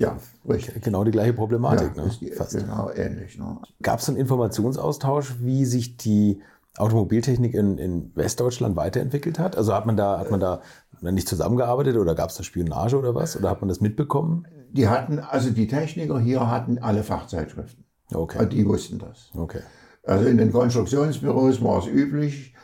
ja, 0.00 0.16
richtig. 0.48 0.82
Genau 0.82 1.04
die 1.04 1.10
gleiche 1.10 1.34
Problematik. 1.34 1.92
Ja, 1.94 2.04
ne? 2.04 2.10
die, 2.18 2.30
Fast. 2.30 2.56
Genau, 2.56 2.90
ähnlich. 2.90 3.38
Ne? 3.38 3.58
Gab 3.82 4.00
es 4.00 4.08
einen 4.08 4.16
Informationsaustausch, 4.16 5.36
wie 5.40 5.66
sich 5.66 5.98
die 5.98 6.40
Automobiltechnik 6.78 7.52
in, 7.52 7.76
in 7.76 8.10
Westdeutschland 8.14 8.76
weiterentwickelt 8.76 9.38
hat? 9.38 9.58
Also 9.58 9.74
hat 9.74 9.84
man 9.84 9.98
da, 9.98 10.18
hat 10.18 10.30
man 10.30 10.40
da 10.40 10.62
nicht 11.02 11.28
zusammengearbeitet 11.28 11.98
oder 11.98 12.14
gab 12.14 12.30
es 12.30 12.36
da 12.36 12.42
Spionage 12.42 12.96
oder 12.98 13.14
was? 13.14 13.36
Oder 13.36 13.50
hat 13.50 13.60
man 13.60 13.68
das 13.68 13.82
mitbekommen? 13.82 14.46
Die 14.72 14.88
hatten, 14.88 15.18
also 15.18 15.50
die 15.50 15.66
Techniker 15.66 16.18
hier 16.18 16.50
hatten 16.50 16.78
alle 16.78 17.02
Fachzeitschriften. 17.02 17.84
Okay. 18.14 18.38
Also 18.38 18.50
die 18.50 18.66
wussten 18.66 18.98
das. 18.98 19.30
Okay. 19.34 19.60
Also 20.02 20.26
in 20.26 20.38
den 20.38 20.50
Konstruktionsbüros 20.50 21.62
war 21.62 21.80
es 21.80 21.86
üblich, 21.86 22.54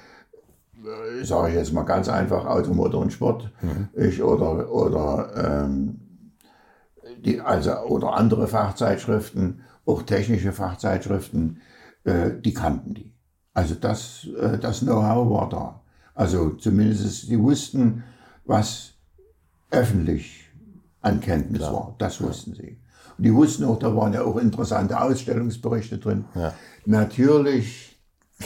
äh, 0.83 1.23
sage 1.23 1.51
ich 1.51 1.55
jetzt 1.57 1.75
mal 1.75 1.83
ganz 1.83 2.09
einfach, 2.09 2.47
Automotor 2.47 3.03
und 3.03 3.13
Sport, 3.13 3.53
mhm. 3.61 3.89
ich, 3.95 4.23
oder, 4.23 4.73
oder 4.73 5.65
ähm, 5.67 6.01
die, 7.27 7.41
also, 7.41 7.73
oder 7.81 8.15
andere 8.15 8.47
Fachzeitschriften, 8.49 9.61
auch 9.85 10.03
technische 10.03 10.53
Fachzeitschriften, 10.53 11.61
äh, 12.05 12.31
die 12.41 12.55
kannten 12.55 12.95
die. 12.95 13.13
Also 13.53 13.75
das, 13.75 14.27
äh, 14.41 14.59
das 14.59 14.81
Know-how 14.81 15.31
war 15.31 15.49
da. 15.49 15.81
Also 16.15 16.51
zumindest, 16.51 17.29
die 17.29 17.39
wussten, 17.39 18.05
was 18.45 18.95
öffentlich 19.71 20.49
an 21.03 21.21
Kenntnis 21.21 21.61
Klar. 21.61 21.73
war. 21.73 21.95
Das 21.99 22.21
wussten 22.21 22.53
ja. 22.53 22.63
sie. 22.63 22.79
Und 23.19 23.25
die 23.25 23.35
wussten 23.35 23.65
auch, 23.65 23.79
da 23.79 23.95
waren 23.95 24.13
ja 24.13 24.23
auch 24.23 24.37
interessante 24.37 25.01
Ausstellungsberichte 25.01 25.99
drin. 25.99 26.25
Ja. 26.35 26.55
Natürlich 26.85 27.99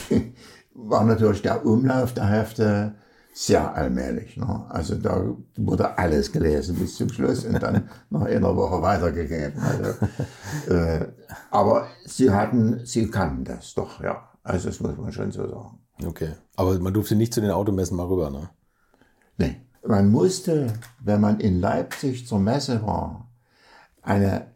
war 0.73 1.03
natürlich 1.03 1.41
der 1.41 1.65
Umlauf 1.65 2.13
der 2.13 2.27
Hefte 2.27 2.95
sehr 3.33 3.73
allmählich. 3.75 4.37
Ne? 4.37 4.65
Also 4.69 4.95
da 4.95 5.23
wurde 5.57 5.97
alles 5.97 6.31
gelesen 6.31 6.75
bis 6.75 6.95
zum 6.95 7.09
Schluss 7.09 7.45
und 7.45 7.61
dann 7.61 7.89
nach 8.09 8.23
einer 8.23 8.55
Woche 8.55 8.81
weitergegeben. 8.81 9.61
Also, 9.61 10.73
äh, 10.73 11.07
aber 11.49 11.87
sie 12.05 12.31
hatten, 12.31 12.85
sie 12.85 13.09
kannten 13.09 13.45
das 13.45 13.73
doch, 13.73 14.01
ja. 14.01 14.27
Also 14.43 14.69
das 14.69 14.79
muss 14.79 14.97
man 14.97 15.11
schon 15.11 15.31
so 15.31 15.47
sagen. 15.47 15.79
Okay. 16.05 16.31
Aber 16.55 16.77
man 16.79 16.93
durfte 16.93 17.15
nicht 17.15 17.33
zu 17.33 17.41
den 17.41 17.51
Automessen 17.51 17.95
mal 17.95 18.07
rüber, 18.07 18.29
ne? 18.29 18.49
Nee. 19.37 19.61
Man 19.85 20.11
musste, 20.11 20.73
wenn 20.99 21.21
man 21.21 21.39
in 21.39 21.59
Leipzig 21.59 22.27
zur 22.27 22.39
Messe 22.39 22.83
war, 22.83 23.31
eine 24.03 24.47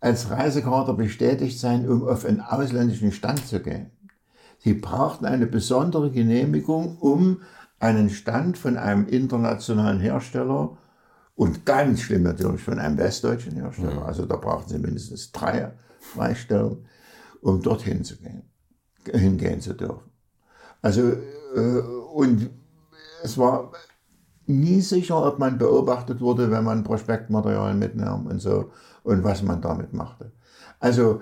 als 0.00 0.30
Reisekarte 0.30 0.94
bestätigt 0.94 1.58
sein, 1.58 1.88
um 1.88 2.06
auf 2.06 2.24
einen 2.24 2.40
ausländischen 2.40 3.10
Stand 3.10 3.46
zu 3.46 3.60
gehen. 3.60 3.90
Sie 4.58 4.74
brauchten 4.74 5.24
eine 5.24 5.46
besondere 5.46 6.10
Genehmigung, 6.10 6.98
um 6.98 7.42
einen 7.78 8.10
Stand 8.10 8.58
von 8.58 8.76
einem 8.76 9.06
internationalen 9.06 10.00
Hersteller 10.00 10.76
und 11.34 11.64
ganz 11.64 12.00
schlimm 12.00 12.24
natürlich 12.24 12.62
von 12.62 12.78
einem 12.78 12.98
westdeutschen 12.98 13.54
Hersteller, 13.54 14.04
also 14.04 14.26
da 14.26 14.36
brauchten 14.36 14.70
sie 14.70 14.78
mindestens 14.78 15.30
drei 15.30 15.72
Freistellen, 16.00 16.86
um 17.40 17.62
dorthin 17.62 18.04
zu 18.04 18.16
gehen, 18.16 18.42
hingehen 19.12 19.60
zu 19.60 19.74
dürfen. 19.74 20.10
Also, 20.82 21.12
äh, 21.54 21.80
und 22.12 22.50
es 23.22 23.38
war 23.38 23.72
nie 24.46 24.80
sicher, 24.80 25.24
ob 25.24 25.38
man 25.38 25.58
beobachtet 25.58 26.20
wurde, 26.20 26.50
wenn 26.50 26.64
man 26.64 26.82
Prospektmaterial 26.82 27.74
mitnahm 27.74 28.26
und 28.26 28.40
so 28.40 28.72
und 29.02 29.22
was 29.22 29.42
man 29.42 29.60
damit 29.60 29.92
machte. 29.92 30.32
Also 30.80 31.20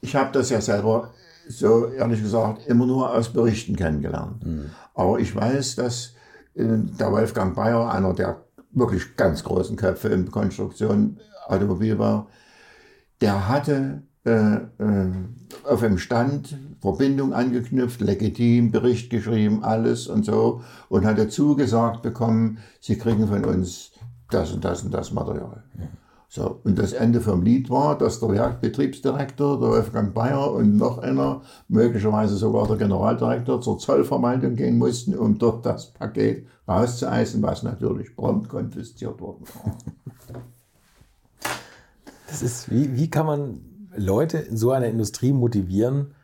ich 0.00 0.16
habe 0.16 0.32
das 0.32 0.50
ja 0.50 0.60
selber 0.60 1.12
so 1.48 1.88
ehrlich 1.88 2.22
gesagt 2.22 2.66
immer 2.66 2.86
nur 2.86 3.14
aus 3.14 3.32
Berichten 3.32 3.76
kennengelernt. 3.76 4.44
Mhm. 4.44 4.70
Aber 4.94 5.18
ich 5.18 5.34
weiß, 5.34 5.76
dass 5.76 6.14
äh, 6.54 6.64
der 6.66 7.12
Wolfgang 7.12 7.54
Bayer, 7.54 7.92
einer 7.92 8.14
der 8.14 8.44
wirklich 8.72 9.16
ganz 9.16 9.44
großen 9.44 9.76
Köpfe 9.76 10.08
in 10.08 10.30
Konstruktion 10.30 11.18
Automobil 11.46 11.98
war, 11.98 12.28
der 13.20 13.48
hatte 13.48 14.02
äh, 14.24 14.54
äh, 14.54 15.10
auf 15.64 15.80
dem 15.80 15.98
Stand 15.98 16.56
Verbindung 16.80 17.32
angeknüpft, 17.32 18.00
legitim, 18.00 18.72
Bericht 18.72 19.10
geschrieben, 19.10 19.62
alles 19.62 20.08
und 20.08 20.24
so 20.24 20.62
und 20.88 21.04
hatte 21.04 21.28
zugesagt 21.28 22.02
bekommen, 22.02 22.58
sie 22.80 22.98
kriegen 22.98 23.28
von 23.28 23.44
uns 23.44 23.92
das 24.30 24.52
und 24.52 24.64
das 24.64 24.82
und 24.82 24.92
das 24.92 25.12
Material. 25.12 25.62
So, 26.34 26.60
und 26.64 26.78
das 26.78 26.94
Ende 26.94 27.20
vom 27.20 27.42
Lied 27.42 27.68
war, 27.68 27.98
dass 27.98 28.18
der 28.18 28.30
Werkbetriebsdirektor, 28.30 29.60
der 29.60 29.68
Wolfgang 29.68 30.14
Bayer 30.14 30.50
und 30.50 30.78
noch 30.78 30.96
einer, 30.96 31.42
möglicherweise 31.68 32.36
sogar 32.36 32.66
der 32.66 32.78
Generaldirektor, 32.78 33.60
zur 33.60 33.78
Zollverwaltung 33.78 34.56
gehen 34.56 34.78
mussten, 34.78 35.14
um 35.14 35.36
dort 35.36 35.66
das 35.66 35.92
Paket 35.92 36.46
rauszueisen, 36.66 37.42
was 37.42 37.62
natürlich 37.64 38.16
prompt 38.16 38.48
konfisziert 38.48 39.20
worden 39.20 39.44
war. 39.62 39.76
Das 42.28 42.40
ist, 42.40 42.70
wie, 42.70 42.96
wie 42.96 43.10
kann 43.10 43.26
man 43.26 43.60
Leute 43.94 44.38
in 44.38 44.56
so 44.56 44.70
einer 44.70 44.86
Industrie 44.86 45.34
motivieren, 45.34 46.14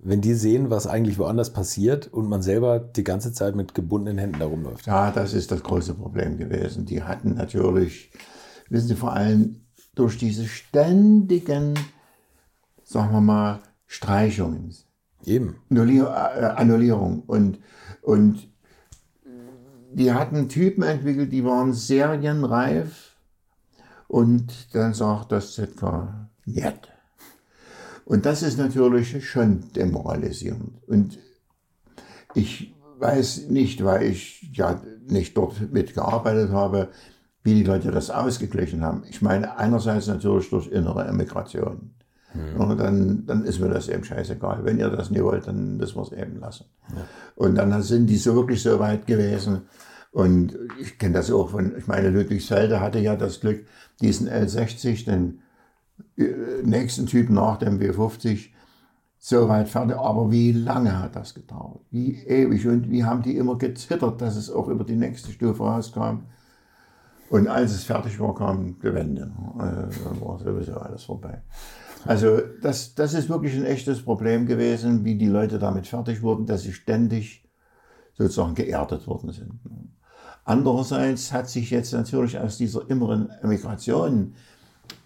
wenn 0.00 0.20
die 0.20 0.34
sehen, 0.34 0.70
was 0.70 0.88
eigentlich 0.88 1.20
woanders 1.20 1.52
passiert 1.52 2.12
und 2.12 2.28
man 2.28 2.42
selber 2.42 2.80
die 2.80 3.04
ganze 3.04 3.32
Zeit 3.32 3.54
mit 3.54 3.72
gebundenen 3.72 4.18
Händen 4.18 4.40
da 4.40 4.46
rumläuft? 4.46 4.86
Ja, 4.86 5.12
das 5.12 5.34
ist 5.34 5.52
das 5.52 5.62
große 5.62 5.94
Problem 5.94 6.36
gewesen. 6.36 6.84
Die 6.84 7.04
hatten 7.04 7.34
natürlich, 7.34 8.10
wissen 8.68 8.88
Sie, 8.88 8.96
vor 8.96 9.12
allem 9.12 9.62
durch 9.94 10.18
diese 10.18 10.46
ständigen, 10.46 11.78
sagen 12.84 13.12
wir 13.12 13.20
mal, 13.20 13.60
Streichungen. 13.86 14.74
Eben. 15.24 15.56
Annullier 15.70 16.06
äh, 16.06 16.44
Annullierung. 16.60 17.22
Und, 17.26 17.58
und 18.00 18.48
die 19.92 20.12
hatten 20.12 20.48
Typen 20.48 20.82
entwickelt, 20.82 21.32
die 21.32 21.44
waren 21.44 21.72
serienreif. 21.72 23.16
Und 24.08 24.74
dann 24.74 24.94
sagt 24.94 25.32
das 25.32 25.54
ZK, 25.54 26.28
nicht. 26.44 26.92
Und 28.04 28.26
das 28.26 28.42
ist 28.42 28.58
natürlich 28.58 29.28
schon 29.28 29.72
demoralisierend. 29.72 30.82
Und 30.86 31.18
ich 32.34 32.74
weiß 32.98 33.48
nicht, 33.48 33.84
weil 33.84 34.04
ich 34.04 34.50
ja 34.52 34.80
nicht 35.08 35.36
dort 35.36 35.72
mitgearbeitet 35.72 36.50
habe, 36.50 36.90
wie 37.42 37.54
die 37.54 37.64
Leute 37.64 37.90
das 37.90 38.10
ausgeglichen 38.10 38.82
haben. 38.82 39.02
Ich 39.08 39.22
meine, 39.22 39.58
einerseits 39.58 40.06
natürlich 40.06 40.50
durch 40.50 40.68
innere 40.68 41.04
Emigration. 41.06 41.90
Und 42.56 42.80
dann, 42.80 43.26
dann 43.26 43.44
ist 43.44 43.60
mir 43.60 43.68
das 43.68 43.88
eben 43.88 44.04
scheißegal. 44.04 44.64
Wenn 44.64 44.78
ihr 44.78 44.88
das 44.88 45.10
nicht 45.10 45.22
wollt, 45.22 45.46
dann 45.46 45.76
müssen 45.76 45.96
wir 45.96 46.02
es 46.02 46.12
eben 46.12 46.40
lassen. 46.40 46.64
Ja. 46.88 47.04
Und 47.36 47.56
dann 47.56 47.82
sind 47.82 48.06
die 48.06 48.16
so 48.16 48.34
wirklich 48.34 48.62
so 48.62 48.78
weit 48.78 49.06
gewesen. 49.06 49.62
Und 50.12 50.58
ich 50.80 50.98
kenne 50.98 51.14
das 51.14 51.30
auch 51.30 51.50
von, 51.50 51.76
ich 51.76 51.86
meine, 51.86 52.10
Ludwigsfelde 52.10 52.80
hatte 52.80 53.00
ja 53.00 53.16
das 53.16 53.40
Glück, 53.40 53.66
diesen 54.00 54.28
L60, 54.28 55.04
den 55.04 55.40
äh, 56.16 56.62
nächsten 56.62 57.06
Typ 57.06 57.28
nach 57.28 57.58
dem 57.58 57.78
W50 57.78 58.48
so 59.18 59.48
weit 59.48 59.68
fertig. 59.68 59.96
Aber 59.96 60.30
wie 60.30 60.52
lange 60.52 60.98
hat 60.98 61.16
das 61.16 61.34
gedauert? 61.34 61.80
Wie 61.90 62.14
ewig 62.24 62.66
und 62.66 62.90
wie 62.90 63.04
haben 63.04 63.22
die 63.22 63.36
immer 63.36 63.56
gezittert, 63.56 64.20
dass 64.20 64.36
es 64.36 64.50
auch 64.50 64.68
über 64.68 64.84
die 64.84 64.96
nächste 64.96 65.32
Stufe 65.32 65.62
rauskam. 65.62 66.24
Und 67.32 67.48
als 67.48 67.72
es 67.72 67.84
fertig 67.84 68.20
war, 68.20 68.34
kam 68.34 68.78
die 68.78 68.92
Wende. 68.92 69.32
Also, 69.56 70.04
dann 70.04 70.20
war 70.20 70.38
sowieso 70.38 70.74
alles 70.74 71.04
vorbei. 71.04 71.40
Also 72.04 72.42
das, 72.60 72.94
das 72.94 73.14
ist 73.14 73.30
wirklich 73.30 73.54
ein 73.56 73.64
echtes 73.64 74.02
Problem 74.02 74.44
gewesen, 74.44 75.02
wie 75.06 75.16
die 75.16 75.28
Leute 75.28 75.58
damit 75.58 75.86
fertig 75.86 76.20
wurden, 76.20 76.44
dass 76.44 76.60
sie 76.60 76.74
ständig 76.74 77.48
sozusagen 78.12 78.54
geerdet 78.54 79.06
worden 79.06 79.32
sind. 79.32 79.60
Andererseits 80.44 81.32
hat 81.32 81.48
sich 81.48 81.70
jetzt 81.70 81.94
natürlich 81.94 82.38
aus 82.38 82.58
dieser 82.58 82.90
inneren 82.90 83.30
Emigration 83.40 84.34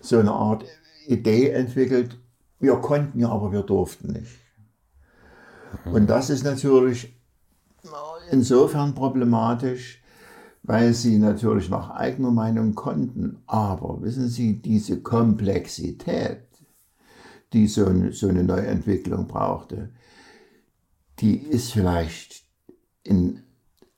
so 0.01 0.18
eine 0.18 0.33
Art 0.33 0.64
Idee 1.07 1.51
entwickelt, 1.51 2.18
wir 2.59 2.74
konnten 2.77 3.20
ja, 3.20 3.29
aber 3.29 3.53
wir 3.53 3.62
durften 3.62 4.09
nicht. 4.14 4.41
Und 5.85 6.11
das 6.11 6.31
ist 6.31 6.43
natürlich 6.43 7.14
insofern 8.33 8.97
problematisch, 8.97 10.03
weil 10.67 10.93
sie 10.95 11.19
natürlich 11.19 11.71
nach 11.71 11.91
eigener 11.91 12.33
Meinung 12.33 12.75
konnten. 12.75 13.39
Aber 13.47 14.03
wissen 14.03 14.29
Sie, 14.29 14.61
diese 14.61 15.01
Komplexität, 15.01 16.43
die 17.53 17.69
so 17.69 17.87
eine, 17.87 18.12
so 18.12 18.29
eine 18.29 18.43
Neuentwicklung 18.43 19.29
brauchte, 19.29 19.91
die 21.21 21.39
ist 21.39 21.73
vielleicht 21.73 22.45
in 23.05 23.43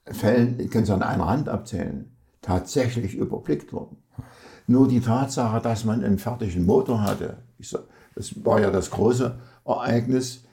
Fällen, 0.05 0.61
ich 0.61 0.71
kann 0.71 0.83
es 0.83 0.91
an 0.91 1.03
einer 1.03 1.27
Hand 1.27 1.49
abzählen, 1.49 2.17
tatsächlich 2.43 3.15
überblickt 3.15 3.73
worden. 3.73 3.97
Nur 4.67 4.89
die 4.89 5.01
Tatsache, 5.01 5.61
dass 5.61 5.85
man 5.85 6.05
einen 6.05 6.19
fertigen 6.19 6.67
Motor 6.67 7.03
hatte, 7.03 7.39
das 8.15 8.45
war 8.45 8.61
ja 8.61 8.71
das 8.71 8.91
große 8.91 9.39
Ereignis 9.65 10.45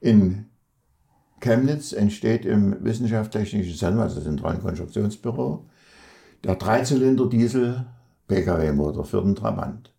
in 0.00 0.49
Chemnitz, 1.40 1.92
entsteht 1.92 2.44
im 2.44 2.84
Wissenschaftstechnischen 2.84 3.74
Zentrum, 3.74 4.02
also 4.02 4.20
Zentralen 4.20 4.60
Konstruktionsbüro, 4.60 5.66
der 6.44 6.56
Dreizylinder-Diesel 6.56 7.86
PKW-Motor 8.28 9.04
für 9.04 9.22
den 9.22 9.34
Trabant. 9.34 9.92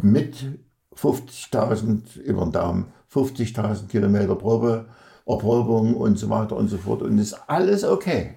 Mit 0.00 0.58
50.000 0.96 2.18
über 2.20 2.42
den 2.42 2.52
Daumen, 2.52 2.86
50.000 3.12 3.88
Kilometer 3.88 4.34
Probe, 4.34 4.86
Erprobung 5.26 5.94
und 5.94 6.18
so 6.18 6.28
weiter 6.28 6.56
und 6.56 6.68
so 6.68 6.78
fort. 6.78 7.02
Und 7.02 7.18
ist 7.18 7.34
alles 7.48 7.84
okay. 7.84 8.34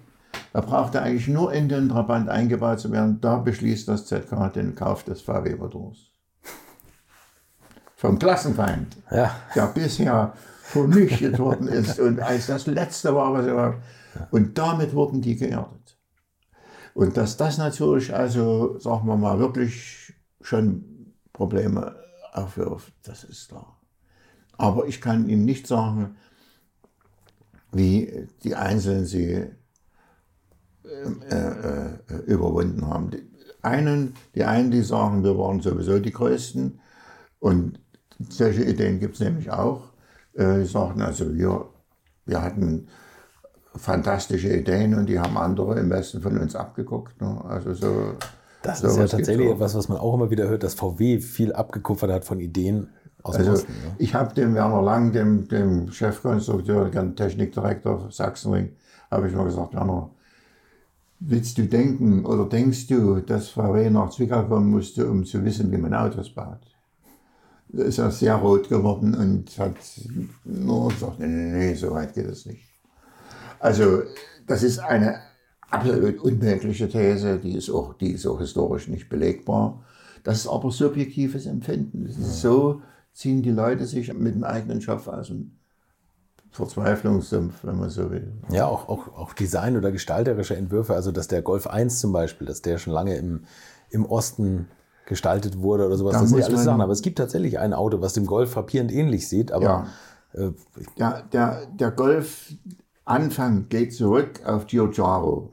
Da 0.54 0.62
braucht 0.62 0.96
er 0.96 1.04
eigentlich 1.04 1.28
nur 1.28 1.52
in 1.52 1.70
den 1.70 1.90
Trabant 1.90 2.30
eingebaut 2.30 2.80
zu 2.80 2.92
werden. 2.92 3.20
Da 3.22 3.38
beschließt 3.38 3.88
das 3.88 4.06
ZK 4.06 4.54
den 4.54 4.76
Kauf 4.76 5.04
des 5.04 5.22
VW-Motors. 5.22 5.98
Vom 7.96 8.20
Klassenfeind, 8.20 8.96
ja. 9.12 9.36
der 9.56 9.68
bisher 9.68 10.34
vernichtet 10.66 11.40
worden 11.40 11.68
ist 11.68 12.00
und 12.06 12.20
als 12.20 12.48
das 12.48 12.66
Letzte 12.66 13.14
war, 13.16 13.34
was 13.34 13.46
er 13.46 13.56
war. 13.56 13.82
Und 14.32 14.58
damit 14.58 14.94
wurden 14.94 15.22
die 15.22 15.36
geerdet. 15.36 15.98
Und 16.94 17.18
dass 17.18 17.38
das 17.38 17.58
natürlich, 17.58 18.14
also 18.14 18.80
sagen 18.80 19.08
wir 19.08 19.18
mal, 19.18 19.38
wirklich 19.40 20.14
schon 20.42 21.14
Probleme 21.34 21.96
aufwirft, 22.32 22.94
das 23.04 23.24
ist 23.24 23.50
klar. 23.50 23.80
Aber 24.58 24.88
ich 24.88 25.02
kann 25.02 25.28
Ihnen 25.28 25.44
nicht 25.44 25.68
sagen, 25.68 26.16
wie 27.72 28.28
die 28.44 28.56
Einzelnen 28.56 29.06
sie 29.06 29.48
äh, 30.84 31.36
äh, 31.36 32.00
überwunden 32.26 32.88
haben. 32.88 33.12
Die 33.12 33.24
einen, 33.62 34.14
die 34.34 34.46
einen, 34.46 34.72
die 34.72 34.82
sagen, 34.82 35.24
wir 35.24 35.38
waren 35.38 35.60
sowieso 35.60 36.00
die 36.00 36.12
Größten 36.12 36.80
und 37.40 37.80
solche 38.30 38.64
Ideen 38.64 39.00
gibt 39.00 39.16
es 39.16 39.20
nämlich 39.20 39.52
auch. 39.52 39.95
Äh, 40.36 40.60
die 40.60 40.66
sagen 40.66 41.02
also, 41.02 41.34
wir, 41.34 41.66
wir 42.26 42.42
hatten 42.42 42.88
fantastische 43.76 44.56
Ideen 44.56 44.94
und 44.94 45.08
die 45.08 45.20
haben 45.20 45.38
andere 45.38 45.80
im 45.80 45.90
Westen 45.90 46.22
von 46.22 46.38
uns 46.38 46.56
abgeguckt. 46.56 47.20
Ne? 47.22 47.44
Also 47.46 47.74
so, 47.74 48.14
das 48.64 48.84
ist 48.84 48.98
ja 48.98 49.08
tatsächlich 49.08 49.50
etwas, 49.50 49.76
was 49.76 49.90
man 49.90 49.98
auch 49.98 50.14
immer 50.14 50.30
wieder 50.30 50.48
hört, 50.48 50.64
dass 50.64 50.74
VW 50.76 51.20
viel 51.20 51.54
abgekupfert 51.54 52.12
hat 52.12 52.26
von 52.26 52.40
Ideen 52.40 52.90
aus 53.24 53.36
also, 53.36 53.52
Osten. 53.52 53.74
Ne? 53.74 53.96
Ich 53.98 54.14
habe 54.14 54.34
dem 54.34 54.56
Werner 54.56 54.82
Lang, 54.82 55.12
dem, 55.12 55.48
dem 55.48 55.92
Chefkonstrukteur, 55.92 56.90
dem 56.90 57.16
Technikdirektor 57.16 58.10
Sachsenring, 58.12 58.70
habe 59.12 59.28
ich 59.28 59.36
mal 59.36 59.46
gesagt, 59.46 59.74
Werner, 59.74 60.10
Willst 61.20 61.58
du 61.58 61.64
denken 61.64 62.26
oder 62.26 62.46
denkst 62.46 62.88
du, 62.88 63.22
dass 63.22 63.50
VW 63.50 63.90
nach 63.90 64.10
Zwickau 64.10 64.44
kommen 64.44 64.70
musste, 64.70 65.10
um 65.10 65.24
zu 65.24 65.44
wissen, 65.46 65.72
wie 65.72 65.78
man 65.78 65.94
Autos 65.94 66.30
baut? 66.30 66.60
Ist 67.76 67.98
er 67.98 68.12
sehr 68.12 68.36
rot 68.36 68.70
geworden 68.70 69.16
und 69.16 69.58
hat 69.58 69.76
nur 70.44 70.90
gesagt, 70.90 71.20
nee, 71.20 71.28
nee, 71.28 71.74
so 71.74 71.92
weit 71.92 72.14
geht 72.14 72.28
es 72.28 72.46
nicht. 72.46 72.64
Also 73.60 74.04
das 74.48 74.64
ist 74.64 74.80
eine 74.80 75.20
absolut 75.70 76.20
unmögliche 76.20 76.88
These, 76.88 77.40
die 77.40 77.56
ist 77.58 77.70
auch, 77.70 77.94
die 77.94 78.12
ist 78.12 78.26
auch 78.26 78.40
historisch 78.40 78.88
nicht 78.88 79.10
belegbar. 79.10 79.84
Das 80.24 80.38
ist 80.38 80.48
aber 80.48 80.72
subjektives 80.72 81.46
Empfinden. 81.46 82.08
So 82.10 82.82
ziehen 83.14 83.42
die 83.42 83.52
Leute 83.52 83.86
sich 83.86 84.14
mit 84.14 84.36
dem 84.36 84.44
eigenen 84.44 84.82
Schopf 84.82 85.08
aus 85.08 85.28
dem 85.28 85.52
Verzweiflungssumpf, 86.52 87.64
wenn 87.64 87.78
man 87.78 87.90
so 87.90 88.10
will. 88.12 88.32
Ja, 88.50 88.66
auch, 88.68 88.88
auch, 88.88 89.10
auch 89.18 89.34
Design 89.34 89.76
oder 89.78 89.92
gestalterische 89.92 90.56
Entwürfe, 90.56 90.94
also 90.94 91.12
dass 91.12 91.28
der 91.28 91.42
Golf 91.42 91.68
1 91.68 92.00
zum 92.00 92.14
Beispiel, 92.14 92.48
dass 92.48 92.62
der 92.62 92.78
schon 92.78 92.94
lange 92.94 93.16
im, 93.18 93.44
im 93.90 94.06
Osten 94.06 94.68
gestaltet 95.06 95.62
wurde 95.62 95.86
oder 95.86 95.98
sowas. 95.98 96.14
Da 96.14 96.22
das 96.22 96.30
sind 96.30 96.38
muss 96.40 96.48
ja 96.48 96.54
alles 96.54 96.66
Sachen. 96.66 96.82
Aber 96.82 96.92
es 96.94 97.02
gibt 97.02 97.18
tatsächlich 97.18 97.60
ein 97.60 97.74
Auto, 97.74 98.02
was 98.02 98.14
dem 98.14 98.26
Golf 98.26 98.52
frappierend 98.52 98.92
ähnlich 98.92 99.28
sieht, 99.30 99.52
aber 99.52 99.88
äh, 100.34 100.52
Der, 100.98 101.24
der, 101.32 101.66
der 101.68 101.92
Golf-Anfang 101.92 103.70
geht 103.70 103.94
zurück 103.94 104.42
auf 104.46 104.68
Giugiaro. 104.68 105.52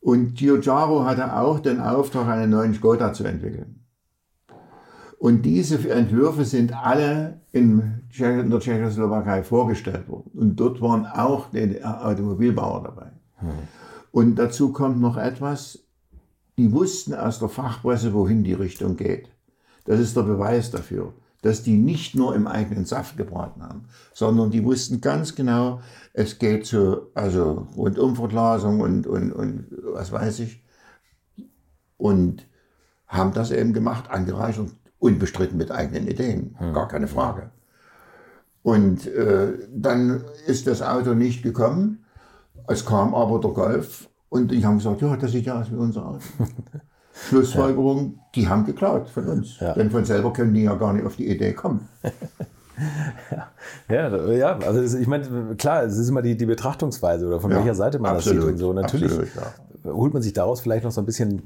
Und 0.00 0.34
Giugiaro 0.34 1.04
hatte 1.04 1.36
auch 1.36 1.60
den 1.60 1.80
Auftrag, 1.80 2.28
einen 2.28 2.50
neuen 2.50 2.74
Skoda 2.74 3.12
zu 3.12 3.24
entwickeln. 3.24 3.84
Und 5.18 5.42
diese 5.42 5.76
Entwürfe 5.90 6.44
sind 6.44 6.72
alle 6.72 7.40
in, 7.50 8.02
in 8.16 8.50
der 8.50 8.60
Tschechoslowakei 8.60 9.42
vorgestellt 9.42 10.08
worden. 10.08 10.30
Und 10.32 10.56
dort 10.56 10.80
waren 10.80 11.06
auch 11.06 11.50
die 11.50 11.84
Automobilbauer 11.84 12.84
dabei. 12.84 13.10
Und 14.12 14.36
dazu 14.36 14.72
kommt 14.72 15.00
noch 15.00 15.16
etwas, 15.16 15.80
die 16.58 16.72
wussten 16.72 17.14
aus 17.14 17.38
der 17.38 17.48
Fachpresse, 17.48 18.12
wohin 18.12 18.44
die 18.44 18.52
Richtung 18.52 18.96
geht. 18.96 19.30
Das 19.84 20.00
ist 20.00 20.16
der 20.16 20.22
Beweis 20.22 20.70
dafür, 20.70 21.14
dass 21.40 21.62
die 21.62 21.78
nicht 21.78 22.14
nur 22.14 22.34
im 22.34 22.46
eigenen 22.46 22.84
Saft 22.84 23.16
gebraten 23.16 23.62
haben, 23.62 23.84
sondern 24.12 24.50
die 24.50 24.64
wussten 24.64 25.00
ganz 25.00 25.34
genau, 25.34 25.80
es 26.12 26.38
geht 26.38 26.66
zu, 26.66 27.06
also 27.14 27.68
Rundumverglasung 27.76 28.80
und, 28.80 29.06
und, 29.06 29.32
und 29.32 29.66
was 29.94 30.12
weiß 30.12 30.40
ich. 30.40 30.64
Und 31.96 32.46
haben 33.06 33.32
das 33.32 33.50
eben 33.52 33.72
gemacht, 33.72 34.10
angereichert, 34.10 34.70
unbestritten 34.98 35.56
mit 35.56 35.70
eigenen 35.70 36.08
Ideen, 36.08 36.56
gar 36.74 36.88
keine 36.88 37.08
Frage. 37.08 37.50
Und 38.62 39.06
äh, 39.06 39.52
dann 39.72 40.24
ist 40.46 40.66
das 40.66 40.82
Auto 40.82 41.14
nicht 41.14 41.42
gekommen. 41.42 42.04
Es 42.66 42.84
kam 42.84 43.14
aber 43.14 43.40
der 43.40 43.52
Golf 43.52 44.07
und 44.28 44.50
die 44.50 44.64
haben 44.64 44.78
gesagt, 44.78 45.00
ja, 45.02 45.16
das 45.16 45.32
sieht 45.32 45.46
ja 45.46 45.60
aus 45.60 45.70
wie 45.70 45.76
unser 45.76 46.06
Auto. 46.06 46.20
Schlussfolgerung, 47.28 48.20
die 48.34 48.48
haben 48.48 48.64
geklaut 48.64 49.08
von 49.08 49.26
uns. 49.26 49.58
Ja. 49.58 49.74
Denn 49.74 49.90
von 49.90 50.04
selber 50.04 50.32
können 50.32 50.54
die 50.54 50.62
ja 50.62 50.74
gar 50.74 50.92
nicht 50.92 51.04
auf 51.04 51.16
die 51.16 51.28
Idee 51.28 51.52
kommen. 51.52 51.88
ja, 53.88 54.32
ja, 54.32 54.58
also 54.58 54.98
ich 54.98 55.06
meine, 55.06 55.56
klar, 55.56 55.82
es 55.82 55.98
ist 55.98 56.08
immer 56.08 56.22
die, 56.22 56.36
die 56.36 56.46
Betrachtungsweise 56.46 57.26
oder 57.26 57.40
von 57.40 57.50
Ja, 57.50 57.58
welcher 57.58 57.74
Seite 57.74 57.98
man 57.98 58.14
das 58.14 58.24
absolut, 58.24 58.42
sieht 58.42 58.52
und 58.52 58.58
so. 58.58 58.72
Natürlich 58.72 59.10
absolut, 59.10 59.30
ja. 59.84 59.92
holt 59.92 60.12
man 60.12 60.22
sich 60.22 60.32
daraus 60.32 60.60
vielleicht 60.60 60.84
noch 60.84 60.92
so 60.92 61.00
ein 61.00 61.06
bisschen 61.06 61.42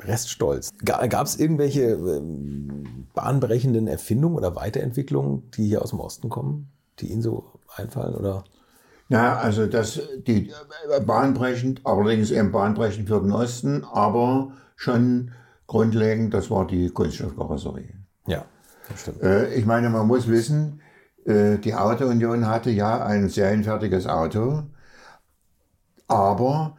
Reststolz. 0.00 0.70
Gab 0.84 1.26
es 1.26 1.38
irgendwelche 1.38 1.92
ähm, 1.92 3.06
bahnbrechenden 3.14 3.86
Erfindungen 3.86 4.36
oder 4.36 4.56
Weiterentwicklungen, 4.56 5.50
die 5.52 5.66
hier 5.66 5.82
aus 5.82 5.90
dem 5.90 6.00
Osten 6.00 6.28
kommen, 6.28 6.72
die 6.98 7.12
Ihnen 7.12 7.22
so 7.22 7.44
einfallen? 7.76 8.14
Oder? 8.14 8.44
Ja, 9.12 9.36
also 9.36 9.66
das, 9.66 10.00
die 10.26 10.48
äh, 10.48 11.00
bahnbrechend, 11.00 11.82
allerdings 11.84 12.30
eben 12.30 12.50
bahnbrechend 12.50 13.08
für 13.08 13.20
den 13.20 13.30
Osten, 13.30 13.84
aber 13.84 14.52
schon 14.74 15.32
grundlegend, 15.66 16.32
das 16.32 16.50
war 16.50 16.66
die 16.66 16.88
Kunststoffkarosserie. 16.88 17.92
Ja, 18.26 18.46
das 18.88 19.02
stimmt. 19.02 19.22
Äh, 19.22 19.52
ich 19.52 19.66
meine, 19.66 19.90
man 19.90 20.06
muss 20.06 20.28
wissen, 20.28 20.80
äh, 21.26 21.58
die 21.58 21.74
Autounion 21.74 22.46
hatte 22.46 22.70
ja 22.70 23.04
ein 23.04 23.28
serienfertiges 23.28 24.06
Auto, 24.06 24.62
aber 26.08 26.78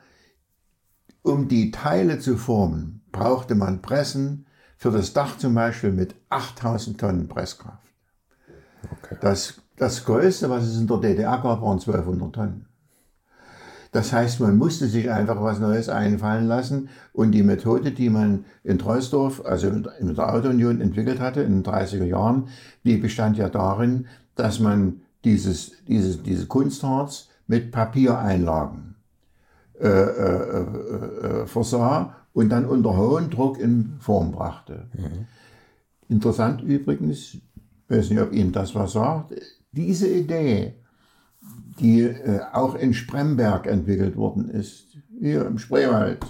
um 1.21 1.47
die 1.47 1.69
Teile 1.69 2.17
zu 2.17 2.35
formen, 2.35 3.03
brauchte 3.11 3.53
man 3.53 3.83
Pressen 3.83 4.47
für 4.75 4.89
das 4.89 5.13
Dach 5.13 5.37
zum 5.37 5.53
Beispiel 5.53 5.91
mit 5.91 6.15
8000 6.29 6.99
Tonnen 6.99 7.27
Presskraft. 7.27 7.87
Okay. 8.91 9.17
Das, 9.21 9.61
das 9.83 10.05
Größte, 10.05 10.49
was 10.49 10.63
es 10.63 10.79
in 10.79 10.87
der 10.87 10.97
DDR 10.97 11.37
gab, 11.39 11.61
waren 11.61 11.79
1200 11.79 12.33
Tonnen. 12.33 12.65
Das 13.91 14.11
heißt, 14.11 14.39
man 14.39 14.57
musste 14.57 14.87
sich 14.87 15.11
einfach 15.11 15.39
was 15.41 15.59
Neues 15.59 15.87
einfallen 15.87 16.47
lassen 16.47 16.89
und 17.11 17.31
die 17.31 17.43
Methode, 17.43 17.91
die 17.91 18.09
man 18.09 18.45
in 18.63 18.79
Treusdorf, 18.79 19.45
also 19.45 19.67
in 19.67 20.15
der 20.15 20.33
Autounion 20.33 20.81
entwickelt 20.81 21.19
hatte 21.19 21.41
in 21.41 21.61
den 21.61 21.63
30er 21.63 22.05
Jahren, 22.05 22.47
die 22.83 22.97
bestand 22.97 23.37
ja 23.37 23.49
darin, 23.49 24.07
dass 24.35 24.59
man 24.59 25.01
dieses, 25.25 25.73
dieses, 25.87 26.23
diese 26.23 26.47
Kunstharz 26.47 27.29
mit 27.45 27.71
Papiereinlagen 27.71 28.95
äh, 29.79 29.87
äh, 29.87 29.91
äh, 29.91 31.41
äh, 31.41 31.45
versah 31.45 32.15
und 32.33 32.49
dann 32.49 32.65
unter 32.65 32.97
hohem 32.97 33.29
Druck 33.29 33.59
in 33.59 33.97
Form 33.99 34.31
brachte. 34.31 34.87
Interessant 36.09 36.61
übrigens, 36.63 37.35
ich 37.35 37.41
weiß 37.89 38.09
nicht, 38.09 38.21
ob 38.21 38.33
Ihnen 38.33 38.51
das 38.51 38.73
was 38.73 38.93
sagt, 38.93 39.33
diese 39.73 40.07
Idee, 40.07 40.75
die 41.79 42.01
äh, 42.01 42.41
auch 42.53 42.75
in 42.75 42.93
Spremberg 42.93 43.67
entwickelt 43.67 44.15
worden 44.15 44.49
ist, 44.49 44.97
hier 45.19 45.45
im 45.45 45.57
Spreewald, 45.57 46.25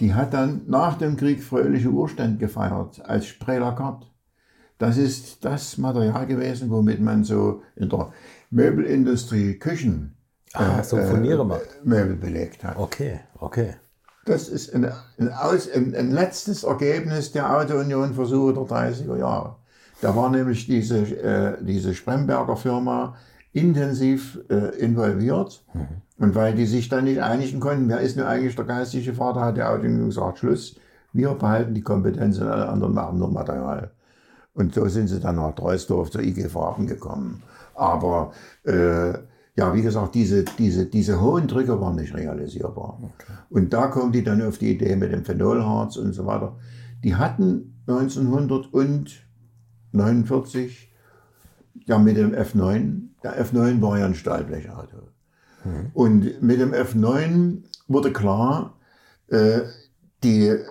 die 0.00 0.14
hat 0.14 0.32
dann 0.32 0.62
nach 0.66 0.96
dem 0.96 1.16
Krieg 1.16 1.42
fröhliche 1.42 1.90
Urständ 1.90 2.38
gefeiert 2.38 3.04
als 3.04 3.26
Sprelakart. 3.26 4.10
Das 4.78 4.96
ist 4.96 5.44
das 5.44 5.76
Material 5.76 6.26
gewesen, 6.26 6.70
womit 6.70 7.00
man 7.00 7.24
so 7.24 7.62
in 7.74 7.88
der 7.88 8.12
Möbelindustrie 8.50 9.58
Küchen 9.58 10.14
Ah, 10.54 10.82
so 10.82 10.96
Furniere 10.96 11.44
macht. 11.44 11.84
Möbel 11.84 12.16
belegt 12.16 12.64
hat. 12.64 12.76
Okay, 12.76 13.20
okay. 13.38 13.74
Das 14.24 14.48
ist 14.48 14.74
ein, 14.74 14.90
ein, 15.18 15.32
Aus, 15.32 15.70
ein, 15.70 15.94
ein 15.94 16.10
letztes 16.10 16.64
Ergebnis 16.64 17.32
der 17.32 17.54
Autounion-Versuche 17.56 18.54
der 18.54 18.62
30er 18.62 19.16
Jahre. 19.16 19.56
Da 20.00 20.14
war 20.14 20.30
nämlich 20.30 20.66
diese, 20.66 20.98
äh, 20.98 21.56
diese 21.62 21.94
Spremberger 21.94 22.56
Firma 22.56 23.16
intensiv 23.52 24.38
äh, 24.48 24.76
involviert. 24.78 25.64
Und 26.18 26.34
weil 26.34 26.54
die 26.54 26.66
sich 26.66 26.88
dann 26.88 27.04
nicht 27.04 27.20
einigen 27.20 27.60
konnten, 27.60 27.88
wer 27.88 28.00
ist 28.00 28.16
nun 28.16 28.26
eigentlich 28.26 28.56
der 28.56 28.64
geistige 28.64 29.14
Vater, 29.14 29.40
hat 29.40 29.56
der 29.56 29.70
Autounion 29.70 30.06
gesagt, 30.06 30.38
Schluss, 30.38 30.76
wir 31.12 31.30
behalten 31.30 31.74
die 31.74 31.80
Kompetenz 31.80 32.38
und 32.38 32.48
alle 32.48 32.68
anderen 32.68 32.94
machen 32.94 33.18
nur 33.18 33.30
Material. 33.30 33.90
Und 34.54 34.74
so 34.74 34.86
sind 34.88 35.08
sie 35.08 35.20
dann 35.20 35.36
nach 35.36 35.54
Treusdorf 35.54 36.10
zur 36.10 36.22
IG 36.22 36.48
Farben 36.48 36.86
gekommen. 36.86 37.42
Aber 37.74 38.32
äh, 38.64 39.12
ja, 39.56 39.74
wie 39.74 39.82
gesagt, 39.82 40.14
diese, 40.14 40.44
diese, 40.44 40.86
diese 40.86 41.20
hohen 41.20 41.46
Drücke 41.46 41.80
waren 41.80 41.96
nicht 41.96 42.14
realisierbar. 42.14 42.98
Und 43.50 43.72
da 43.72 43.86
kommen 43.86 44.12
die 44.12 44.24
dann 44.24 44.42
auf 44.42 44.58
die 44.58 44.72
Idee 44.72 44.96
mit 44.96 45.12
dem 45.12 45.24
Phenolharz 45.24 45.96
und 45.96 46.12
so 46.12 46.26
weiter. 46.26 46.56
Die 47.02 47.14
hatten 47.14 47.82
1949 49.92 50.92
ja 51.86 51.98
mit 51.98 52.16
dem 52.16 52.32
F9, 52.32 53.08
der 53.22 53.44
F9 53.44 53.80
war 53.80 53.98
ja 53.98 54.06
ein 54.06 54.14
Stahlblechauto. 54.14 55.08
Und 55.94 56.42
mit 56.42 56.60
dem 56.60 56.72
F9 56.72 57.62
wurde 57.88 58.12
klar, 58.12 58.76
äh, 59.28 59.60
die 60.22 60.46
äh, 60.46 60.64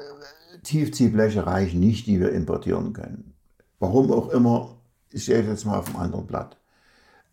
Tiefziehbleche 0.64 1.46
reichen 1.46 1.80
nicht, 1.80 2.08
die 2.08 2.20
wir 2.20 2.32
importieren 2.32 2.94
können. 2.94 3.34
Warum 3.80 4.12
auch 4.12 4.30
immer, 4.30 4.78
ich 5.12 5.26
sehe 5.26 5.42
jetzt 5.42 5.66
mal 5.66 5.80
auf 5.80 5.86
dem 5.86 5.98
anderen 5.98 6.26
Blatt. 6.26 6.58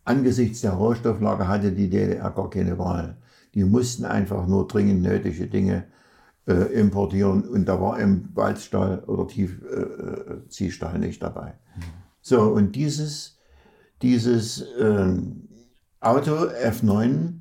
Angesichts 0.03 0.61
der 0.61 0.73
Rohstofflage 0.73 1.47
hatte 1.47 1.71
die 1.71 1.89
DDR 1.89 2.29
gar 2.29 2.49
keine 2.49 2.77
Wahl. 2.77 3.17
Die 3.55 3.63
mussten 3.63 4.05
einfach 4.05 4.45
nur 4.47 4.67
dringend 4.67 5.01
nötige 5.01 5.47
Dinge 5.47 5.85
äh, 6.47 6.53
importieren 6.73 7.43
und 7.43 7.65
da 7.65 7.81
war 7.81 7.99
im 7.99 8.29
Walzstahl 8.35 8.99
oder 9.07 9.27
Tiefziehstahl 9.27 10.99
nicht 10.99 11.23
dabei. 11.23 11.55
So, 12.21 12.41
und 12.41 12.75
dieses, 12.75 13.37
dieses 14.01 14.65
ähm, 14.79 15.47
Auto 15.99 16.31
F9 16.31 17.39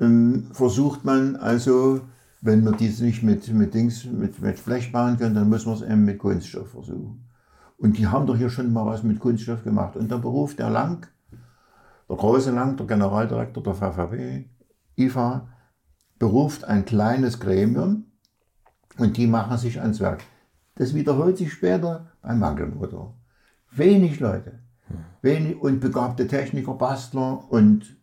ähm, 0.00 0.48
versucht 0.52 1.04
man 1.04 1.36
also, 1.36 2.00
wenn 2.40 2.64
man 2.64 2.76
dies 2.76 3.00
nicht 3.00 3.22
mit, 3.22 3.48
mit, 3.52 3.74
Dings, 3.74 4.04
mit, 4.04 4.40
mit 4.40 4.64
Blech 4.64 4.92
bauen 4.92 5.18
kann, 5.18 5.34
dann 5.34 5.48
muss 5.48 5.66
man 5.66 5.76
es 5.76 5.82
eben 5.82 6.04
mit 6.04 6.18
Kunststoff 6.18 6.70
versuchen. 6.70 7.26
Und 7.78 7.98
die 7.98 8.06
haben 8.06 8.26
doch 8.26 8.36
hier 8.36 8.50
schon 8.50 8.72
mal 8.72 8.86
was 8.86 9.02
mit 9.02 9.20
Kunststoff 9.20 9.62
gemacht. 9.62 9.96
Und 9.96 10.10
der 10.10 10.18
Beruf 10.18 10.56
der 10.56 10.70
Lang, 10.70 11.06
der 12.08 12.16
große 12.16 12.50
Lang, 12.50 12.76
der 12.76 12.86
Generaldirektor 12.86 13.62
der 13.62 13.74
VVB, 13.74 14.48
IFA, 14.96 15.48
beruft 16.18 16.64
ein 16.64 16.84
kleines 16.84 17.38
Gremium 17.40 18.06
und 18.98 19.16
die 19.16 19.26
machen 19.26 19.58
sich 19.58 19.80
ans 19.80 20.00
Werk. 20.00 20.22
Das 20.76 20.94
wiederholt 20.94 21.36
sich 21.36 21.52
später 21.52 22.12
beim 22.22 22.38
Mangelmotor. 22.38 23.14
Wenig 23.76 24.20
Leute. 24.20 24.60
Wenig 25.22 25.60
und 25.60 25.80
begabte 25.80 26.26
Techniker, 26.26 26.74
Bastler 26.74 27.44
und 27.50 27.96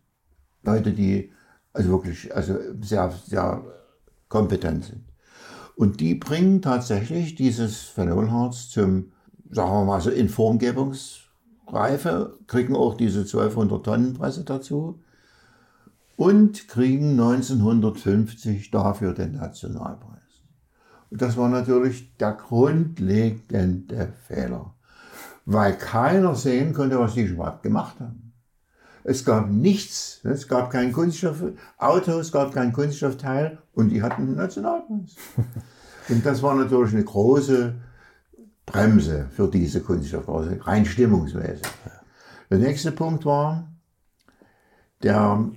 Leute, 0.62 0.92
die 0.92 1.32
also 1.72 1.90
wirklich 1.90 2.34
also 2.34 2.56
sehr, 2.80 3.12
sehr 3.26 3.64
kompetent 4.28 4.84
sind. 4.84 5.04
Und 5.76 6.00
die 6.00 6.14
bringen 6.14 6.62
tatsächlich 6.62 7.34
dieses 7.34 7.80
Phenolharz 7.80 8.68
zum, 8.68 9.12
sagen 9.50 9.72
wir 9.72 9.84
mal 9.84 10.00
so, 10.00 10.10
in 10.10 10.28
Formgebungsreife, 10.28 12.38
kriegen 12.46 12.76
auch 12.76 12.96
diese 12.96 13.20
1200 13.20 13.84
Tonnen 13.84 14.14
Presse 14.14 14.44
dazu 14.44 15.02
und 16.16 16.68
kriegen 16.68 17.12
1950 17.12 18.70
dafür 18.70 19.14
den 19.14 19.32
Nationalpreis. 19.32 20.20
Das 21.10 21.36
war 21.36 21.48
natürlich 21.48 22.16
der 22.16 22.32
grundlegende 22.32 24.12
Fehler, 24.26 24.73
weil 25.46 25.76
keiner 25.76 26.34
sehen 26.34 26.72
konnte, 26.72 26.98
was 26.98 27.14
die 27.14 27.22
überhaupt 27.22 27.62
gemacht 27.62 28.00
haben. 28.00 28.32
Es 29.02 29.24
gab 29.24 29.50
nichts, 29.50 30.20
es 30.24 30.48
gab 30.48 30.70
kein 30.70 30.92
Kunststoffauto, 30.92 32.18
es 32.18 32.32
gab 32.32 32.54
kein 32.54 32.72
Kunststoffteil 32.72 33.58
und 33.74 33.90
die 33.90 34.02
hatten 34.02 34.22
einen 34.22 34.36
Nationalpreis. 34.36 35.16
und 36.08 36.24
das 36.24 36.42
war 36.42 36.54
natürlich 36.54 36.94
eine 36.94 37.04
große 37.04 37.74
Bremse 38.64 39.28
für 39.30 39.48
diese 39.48 39.82
Kunststoffbrause, 39.82 40.58
rein 40.62 40.86
stimmungsmäßig. 40.86 41.66
Der 42.48 42.58
nächste 42.58 42.92
Punkt 42.92 43.26
war, 43.26 43.68
der 45.02 45.50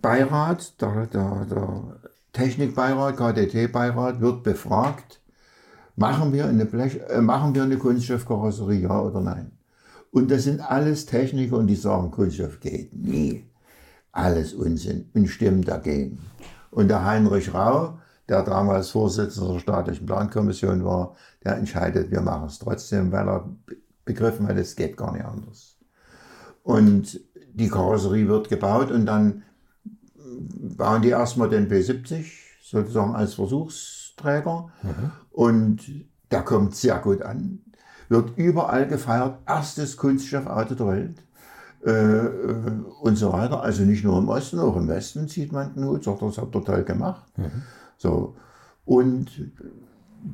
Beirat, 0.00 0.80
der, 0.80 1.06
der, 1.06 1.46
der 1.46 2.00
Technikbeirat, 2.32 3.16
KDT-Beirat 3.16 4.20
wird 4.20 4.42
befragt, 4.42 5.19
machen 6.00 6.32
wir 6.32 6.46
eine, 6.46 6.64
Blech, 6.64 6.98
äh, 7.10 7.20
machen 7.20 7.54
wir 7.54 7.62
eine 7.62 7.76
Kunststoffkarosserie, 7.76 8.80
ja 8.80 9.00
oder 9.02 9.20
nein? 9.20 9.52
Und 10.10 10.30
das 10.30 10.44
sind 10.44 10.60
alles 10.60 11.04
Techniker 11.04 11.58
und 11.58 11.66
die 11.66 11.76
sagen, 11.76 12.10
Kunststoff 12.10 12.58
geht 12.58 12.92
nie. 12.96 13.44
Alles 14.10 14.54
Unsinn 14.54 15.10
und 15.14 15.28
stimmen 15.28 15.62
dagegen. 15.62 16.18
Und 16.70 16.88
der 16.88 17.04
Heinrich 17.04 17.52
Rau, 17.52 17.98
der 18.28 18.42
damals 18.42 18.90
Vorsitzender 18.90 19.52
der 19.52 19.60
staatlichen 19.60 20.06
Plankommission 20.06 20.84
war, 20.84 21.14
der 21.44 21.56
entscheidet, 21.56 22.10
wir 22.10 22.22
machen 22.22 22.46
es 22.46 22.58
trotzdem, 22.58 23.12
weil 23.12 23.28
er 23.28 23.48
begriffen 24.04 24.48
hat, 24.48 24.56
es 24.56 24.74
geht 24.74 24.96
gar 24.96 25.12
nicht 25.12 25.24
anders. 25.24 25.76
Und 26.62 27.20
die 27.52 27.68
Karosserie 27.68 28.26
wird 28.26 28.48
gebaut 28.48 28.90
und 28.90 29.04
dann 29.04 29.42
bauen 30.76 31.02
die 31.02 31.10
erstmal 31.10 31.50
den 31.50 31.68
B70 31.68 32.24
sozusagen 32.62 33.14
als 33.14 33.34
Versuchsträger 34.20 34.70
mhm. 34.82 35.10
und 35.30 35.80
der 36.30 36.42
kommt 36.42 36.76
sehr 36.76 36.98
gut 36.98 37.22
an, 37.22 37.60
wird 38.08 38.36
überall 38.36 38.86
gefeiert, 38.86 39.38
erstes 39.46 39.96
Kunststoffauto 39.96 40.74
der 40.74 40.86
Welt 40.86 41.24
äh, 41.84 41.90
äh, 41.90 42.82
und 43.00 43.16
so 43.16 43.32
weiter. 43.32 43.62
Also 43.62 43.82
nicht 43.82 44.04
nur 44.04 44.18
im 44.18 44.28
Osten, 44.28 44.58
auch 44.58 44.76
im 44.76 44.88
Westen 44.88 45.28
sieht 45.28 45.52
man 45.52 45.74
den 45.74 45.84
Hut, 45.86 46.04
sagt, 46.04 46.22
das 46.22 46.38
habt 46.38 46.54
ihr 46.54 46.64
toll 46.64 46.84
gemacht. 46.84 47.26
Mhm. 47.36 47.62
So. 47.96 48.36
Und 48.84 49.52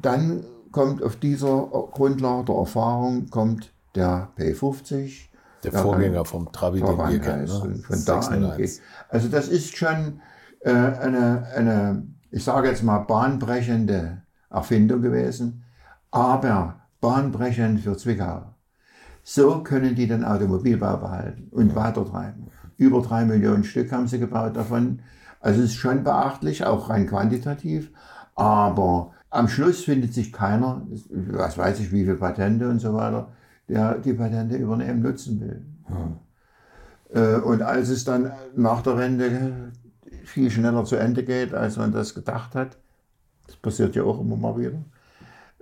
dann 0.03 0.45
kommt 0.73 1.03
auf 1.03 1.17
dieser 1.17 1.69
Grundlage 1.93 2.47
der 2.47 2.57
Erfahrung 2.57 3.29
kommt 3.31 3.73
der 3.95 4.29
P50, 4.39 5.29
der 5.65 5.73
Vorgänger 5.73 6.25
vom 6.25 6.53
Trabi, 6.53 6.81
den 6.81 6.97
wir 6.97 7.19
kennen. 7.19 7.45
Ne? 7.45 7.83
Von 7.87 8.05
da 8.05 8.21
an 8.21 8.57
geht. 8.57 8.81
Also 9.09 9.29
das 9.29 9.49
ist 9.49 9.77
schon 9.77 10.21
äh, 10.61 10.71
eine, 10.71 11.47
eine, 11.55 12.07
ich 12.31 12.45
sage 12.45 12.69
jetzt 12.69 12.83
mal, 12.83 12.99
bahnbrechende 12.99 14.23
Erfindung 14.51 15.03
gewesen, 15.03 15.65
aber 16.11 16.77
bahnbrechend 17.01 17.81
für 17.81 17.97
Zwickau. 17.97 18.55
So 19.23 19.63
können 19.63 19.95
die 19.95 20.07
den 20.07 20.25
Automobilbau 20.25 20.99
behalten 20.99 21.49
und 21.51 21.75
weitertreiben. 21.75 22.47
Über 22.77 23.03
drei 23.03 23.25
Millionen 23.25 23.65
Stück 23.65 23.91
haben 23.91 24.07
sie 24.07 24.19
gebaut 24.19 24.57
davon. 24.57 25.01
Also 25.41 25.61
es 25.61 25.71
ist 25.71 25.77
schon 25.77 26.05
beachtlich, 26.05 26.65
auch 26.65 26.91
rein 26.91 27.07
quantitativ. 27.07 27.91
Aber 28.35 29.13
am 29.31 29.49
Schluss 29.49 29.83
findet 29.83 30.15
sich 30.15 30.33
keiner, 30.33 30.87
was 31.11 31.59
weiß 31.59 31.81
ich, 31.81 31.93
wie 31.93 32.05
viele 32.05 32.17
Patente 32.17 32.69
und 32.69 32.79
so 32.79 32.95
weiter, 32.95 33.33
der 33.69 33.99
die 33.99 34.13
Patente 34.13 34.57
übernehmen 34.57 35.03
nutzen 35.03 35.41
will. 35.41 35.67
Ja. 35.89 36.21
Äh, 37.21 37.41
und 37.41 37.63
als 37.63 37.89
es 37.89 38.05
dann 38.05 38.31
nach 38.55 38.83
der 38.83 38.97
Wende 38.97 39.73
viel 40.37 40.51
schneller 40.51 40.85
zu 40.85 40.97
Ende 40.97 41.25
geht, 41.25 41.55
als 41.55 41.79
man 41.79 41.93
das 41.93 42.15
gedacht 42.15 42.55
hat, 42.55 42.77
das 43.47 43.57
passiert 43.57 43.97
ja 43.97 44.03
auch 44.05 44.21
immer 44.21 44.37
mal 44.37 44.57
wieder, 44.59 44.85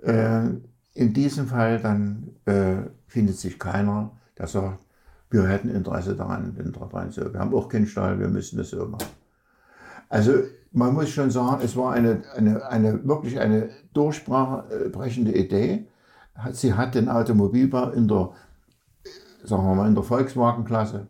äh, 0.03 0.49
in 0.93 1.13
diesem 1.13 1.47
Fall 1.47 1.79
dann 1.79 2.31
äh, 2.45 2.89
findet 3.07 3.37
sich 3.37 3.57
keiner, 3.57 4.11
der 4.37 4.47
sagt, 4.47 4.79
wir 5.29 5.47
hätten 5.47 5.69
Interesse 5.69 6.15
daran, 6.15 6.55
den 6.55 6.73
Trabant 6.73 7.13
zu. 7.13 7.33
Wir 7.33 7.39
haben 7.39 7.53
auch 7.53 7.69
keinen 7.69 7.87
Stall, 7.87 8.19
wir 8.19 8.27
müssen 8.27 8.57
das 8.57 8.69
so 8.69 8.85
machen. 8.85 9.07
Also 10.09 10.33
man 10.71 10.93
muss 10.93 11.09
schon 11.09 11.31
sagen, 11.31 11.61
es 11.63 11.77
war 11.77 11.93
eine, 11.93 12.23
eine, 12.35 12.65
eine 12.67 13.07
wirklich 13.07 13.39
eine 13.39 13.69
durchbrechende 13.93 15.33
Idee 15.33 15.87
sie 16.51 16.73
hat 16.73 16.95
den 16.95 17.09
Automobilbau 17.09 17.91
in 17.91 18.07
der, 18.07 18.31
sagen 19.43 19.63
wir 19.63 19.75
mal, 19.75 19.87
in 19.87 19.95
der 19.95 20.03
Volkswagen-Klasse 20.03 21.07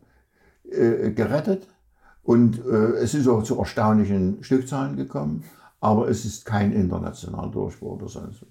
äh, 0.70 1.11
gerettet. 1.11 1.68
Und 2.26 2.59
äh, 2.65 2.97
es 2.97 3.13
ist 3.13 3.28
auch 3.28 3.43
zu 3.43 3.59
erstaunlichen 3.59 4.43
Stückzahlen 4.43 4.97
gekommen, 4.97 5.43
aber 5.80 6.09
es 6.09 6.26
ist 6.26 6.43
kein 6.43 6.71
internationaler 6.71 7.51
Durchbruch 7.51 7.97
oder 7.97 8.09
sonst 8.09 8.43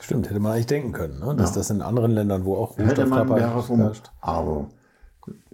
Stimmt, 0.00 0.28
hätte 0.28 0.40
man 0.40 0.52
eigentlich 0.52 0.66
denken 0.66 0.92
können, 0.92 1.18
ne? 1.20 1.34
dass 1.34 1.50
ja. 1.50 1.56
das 1.56 1.70
in 1.70 1.80
anderen 1.80 2.10
Ländern, 2.10 2.44
wo 2.44 2.56
auch 2.56 2.78
Rohstoffkörper 2.78 3.40
herrscht. 3.40 4.10
Aber 4.20 4.68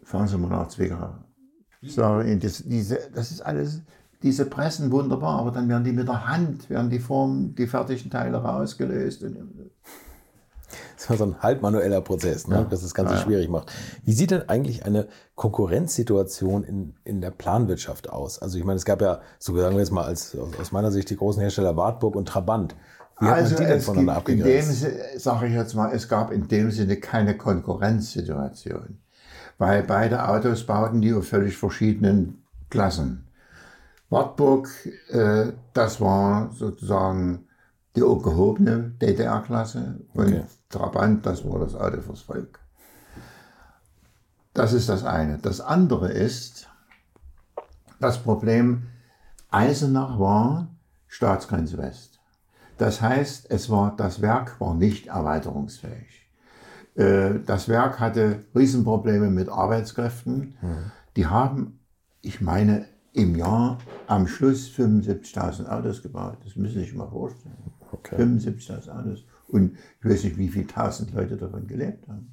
fahren 0.02 0.26
Sie 0.26 0.38
mal 0.38 0.48
nach 0.48 0.68
Zwickau. 0.68 1.10
Ich 1.80 1.94
sage 1.94 2.28
Ihnen, 2.28 2.40
das, 2.40 2.64
diese, 2.66 2.98
das 3.14 3.30
ist 3.30 3.42
alles, 3.42 3.82
diese 4.22 4.46
Pressen 4.46 4.90
wunderbar, 4.90 5.38
aber 5.38 5.50
dann 5.52 5.68
werden 5.68 5.84
die 5.84 5.92
mit 5.92 6.08
der 6.08 6.26
Hand, 6.26 6.68
werden 6.68 6.90
die 6.90 6.98
Form, 6.98 7.54
die 7.54 7.66
fertigen 7.66 8.10
Teile 8.10 8.38
rausgelöst. 8.38 9.22
Und, 9.22 9.36
ist 11.08 11.08
so 11.18 11.24
ein 11.24 11.42
halb 11.42 11.62
manueller 11.62 12.00
Prozess, 12.00 12.46
ne? 12.46 12.56
ja. 12.56 12.64
das 12.64 12.82
das 12.82 12.94
Ganze 12.94 13.14
ja, 13.14 13.20
schwierig 13.20 13.48
macht. 13.48 13.72
Wie 14.04 14.12
sieht 14.12 14.30
denn 14.30 14.48
eigentlich 14.48 14.84
eine 14.84 15.08
Konkurrenzsituation 15.34 16.64
in, 16.64 16.94
in 17.04 17.20
der 17.20 17.30
Planwirtschaft 17.30 18.10
aus? 18.10 18.40
Also 18.40 18.58
ich 18.58 18.64
meine, 18.64 18.76
es 18.76 18.84
gab 18.84 19.00
ja, 19.00 19.20
so 19.38 19.56
sagen 19.56 19.74
wir 19.76 19.80
jetzt 19.80 19.92
mal 19.92 20.04
als, 20.04 20.36
aus 20.60 20.72
meiner 20.72 20.90
Sicht, 20.90 21.10
die 21.10 21.16
großen 21.16 21.40
Hersteller 21.40 21.76
Wartburg 21.76 22.16
und 22.16 22.28
Trabant. 22.28 22.74
Wie 23.20 23.26
also 23.26 23.54
die 23.54 23.64
denn 23.64 23.80
voneinander 23.80 24.16
abgegrenzt? 24.16 24.82
In 24.82 24.90
dem 24.90 25.18
sage 25.18 25.46
ich 25.46 25.54
jetzt 25.54 25.74
mal, 25.74 25.92
es 25.92 26.08
gab 26.08 26.32
in 26.32 26.48
dem 26.48 26.70
Sinne 26.70 26.96
keine 26.96 27.36
Konkurrenzsituation. 27.36 28.98
Weil 29.58 29.82
beide 29.82 30.26
Autos 30.26 30.64
bauten 30.64 31.02
die 31.02 31.12
auf 31.12 31.28
völlig 31.28 31.56
verschiedenen 31.56 32.44
Klassen. 32.70 33.26
Wartburg, 34.08 34.68
äh, 35.10 35.52
das 35.74 36.00
war 36.00 36.50
sozusagen 36.52 37.46
die 37.94 38.00
gehobene 38.00 38.94
DDR-Klasse 39.00 40.00
und 40.14 40.26
okay. 40.28 40.42
Trabant, 40.70 41.26
das 41.26 41.44
war 41.44 41.58
das 41.60 41.74
alte 41.74 42.00
fürs 42.00 42.22
Volk. 42.22 42.60
Das 44.54 44.72
ist 44.72 44.88
das 44.88 45.04
eine. 45.04 45.38
Das 45.38 45.60
andere 45.60 46.10
ist, 46.10 46.68
das 48.00 48.22
Problem, 48.22 48.86
Eisenach 49.50 50.18
war 50.18 50.68
Staatsgrenze 51.06 51.76
West. 51.76 52.20
Das 52.78 53.02
heißt, 53.02 53.50
es 53.50 53.68
war, 53.68 53.94
das 53.96 54.22
Werk 54.22 54.60
war 54.60 54.74
nicht 54.74 55.08
erweiterungsfähig. 55.08 56.28
Äh, 56.94 57.40
das 57.44 57.68
Werk 57.68 58.00
hatte 58.00 58.44
Riesenprobleme 58.54 59.30
mit 59.30 59.48
Arbeitskräften. 59.48 60.56
Mhm. 60.60 60.92
Die 61.16 61.26
haben, 61.26 61.80
ich 62.22 62.40
meine, 62.40 62.86
im 63.12 63.34
Jahr 63.34 63.78
am 64.06 64.26
Schluss 64.26 64.68
75.000 64.68 65.66
Autos 65.66 66.02
gebaut. 66.02 66.38
Das 66.44 66.56
müssen 66.56 66.74
Sie 66.74 66.80
sich 66.80 66.94
mal 66.94 67.08
vorstellen. 67.08 67.72
Okay. 67.92 68.16
75.000 68.16 68.88
Autos. 68.88 69.24
Und 69.50 69.76
ich 70.00 70.08
weiß 70.08 70.24
nicht, 70.24 70.38
wie 70.38 70.48
viele 70.48 70.66
tausend 70.66 71.12
Leute 71.12 71.36
davon 71.36 71.66
gelebt 71.66 72.06
haben. 72.08 72.32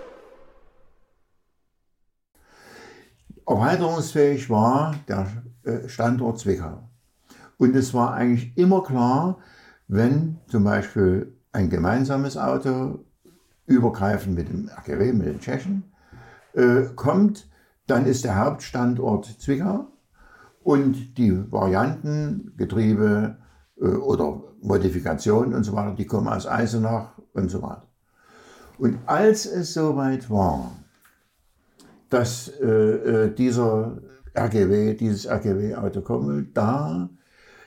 Erweiterungsfähig 3.47 4.49
war 4.49 4.95
der 5.07 5.27
äh, 5.63 5.87
Standort 5.87 6.39
Zwickau. 6.39 6.89
Und 7.57 7.75
es 7.75 7.93
war 7.93 8.13
eigentlich 8.13 8.57
immer 8.57 8.83
klar, 8.83 9.39
wenn 9.87 10.39
zum 10.47 10.63
Beispiel 10.63 11.37
ein 11.51 11.69
gemeinsames 11.69 12.37
Auto 12.37 13.05
übergreifend 13.65 14.35
mit 14.35 14.49
dem 14.49 14.69
RGW, 14.69 15.13
mit 15.13 15.27
den 15.27 15.39
Tschechen, 15.39 15.83
äh, 16.53 16.83
kommt, 16.95 17.49
dann 17.87 18.05
ist 18.05 18.23
der 18.23 18.37
Hauptstandort 18.37 19.25
Zwickau 19.25 19.87
und 20.63 21.17
die 21.17 21.51
Varianten, 21.51 22.53
Getriebe 22.57 23.37
äh, 23.79 23.85
oder 23.85 24.43
Modifikationen 24.61 25.53
und 25.53 25.63
so 25.63 25.73
weiter, 25.73 25.95
die 25.95 26.05
kommen 26.05 26.27
aus 26.27 26.47
Eisenach 26.47 27.17
und 27.33 27.49
so 27.49 27.61
weiter. 27.61 27.87
Und 28.77 28.97
als 29.05 29.45
es 29.45 29.73
soweit 29.73 30.29
war, 30.29 30.71
dass 32.11 32.49
äh, 32.59 32.67
äh 32.67 33.33
dieser 33.33 34.01
RGW, 34.37 34.93
dieses 34.93 35.27
RGW-Auto 35.27 36.01
komme, 36.01 36.45
da 36.53 37.09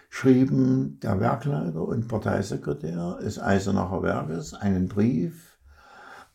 schrieben 0.09 1.01
der 1.01 1.19
Werkleiter 1.19 1.83
und 1.83 2.07
Parteisekretär 2.07 3.19
des 3.21 3.41
Eisenacher 3.41 4.03
Werkes 4.03 4.55
einen 4.55 4.89
Brief 4.89 5.59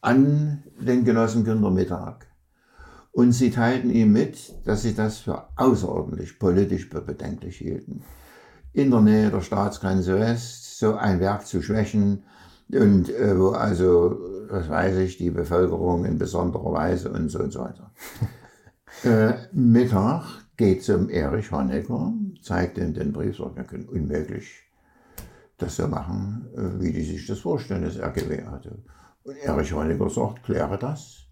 an 0.02 0.64
den 0.80 1.06
Genossen 1.06 1.46
Günter 1.46 1.72
Mittag. 1.72 2.28
Und 3.12 3.32
sie 3.32 3.52
teilten 3.52 3.90
ihm 3.90 4.12
mit, 4.12 4.54
dass 4.66 4.84
sie 4.84 4.94
das 4.94 5.20
für 5.20 5.48
außerordentlich 5.56 6.40
politisch 6.40 6.90
bedenklich 6.90 7.58
hielten. 7.58 8.04
In 8.74 8.92
der 8.92 9.02
Nähe 9.02 9.32
der 9.32 9.42
Staatsgrenze 9.42 10.20
West 10.20 10.78
so 10.78 10.96
ein 10.96 11.20
Werk 11.20 11.48
zu 11.48 11.62
schwächen 11.62 12.24
und 12.72 13.10
äh, 13.10 13.38
wo 13.38 13.50
also, 13.50 14.20
was 14.50 14.70
weiß 14.70 14.98
ich, 14.98 15.18
die 15.18 15.32
Bevölkerung 15.32 16.06
in 16.06 16.18
besonderer 16.18 16.72
Weise 16.74 17.12
und 17.12 17.30
so 17.30 17.40
und 17.40 17.52
so 17.52 17.62
weiter. 17.62 17.92
äh, 19.04 19.34
Mittag 19.54 20.24
geht 20.58 20.84
zum 20.84 21.10
Erich 21.10 21.52
Honecker, 21.52 22.14
zeigt 22.42 22.78
ihm 22.78 22.94
den 22.94 23.14
Brief, 23.14 23.38
sagt, 23.38 23.56
wir 23.56 23.64
können 23.64 23.88
unmöglich 23.88 24.70
das 25.58 25.76
so 25.76 25.88
machen, 25.88 26.48
äh, 26.56 26.82
wie 26.82 26.92
die 26.92 27.04
sich 27.04 27.26
das 27.28 27.40
vorstellen, 27.40 27.84
das 27.84 27.98
RGW 27.98 28.46
hatte. 28.46 28.78
Und 29.24 29.38
Erich 29.38 29.74
Honecker 29.74 30.10
sagt, 30.10 30.44
kläre 30.44 30.78
das. 30.78 31.26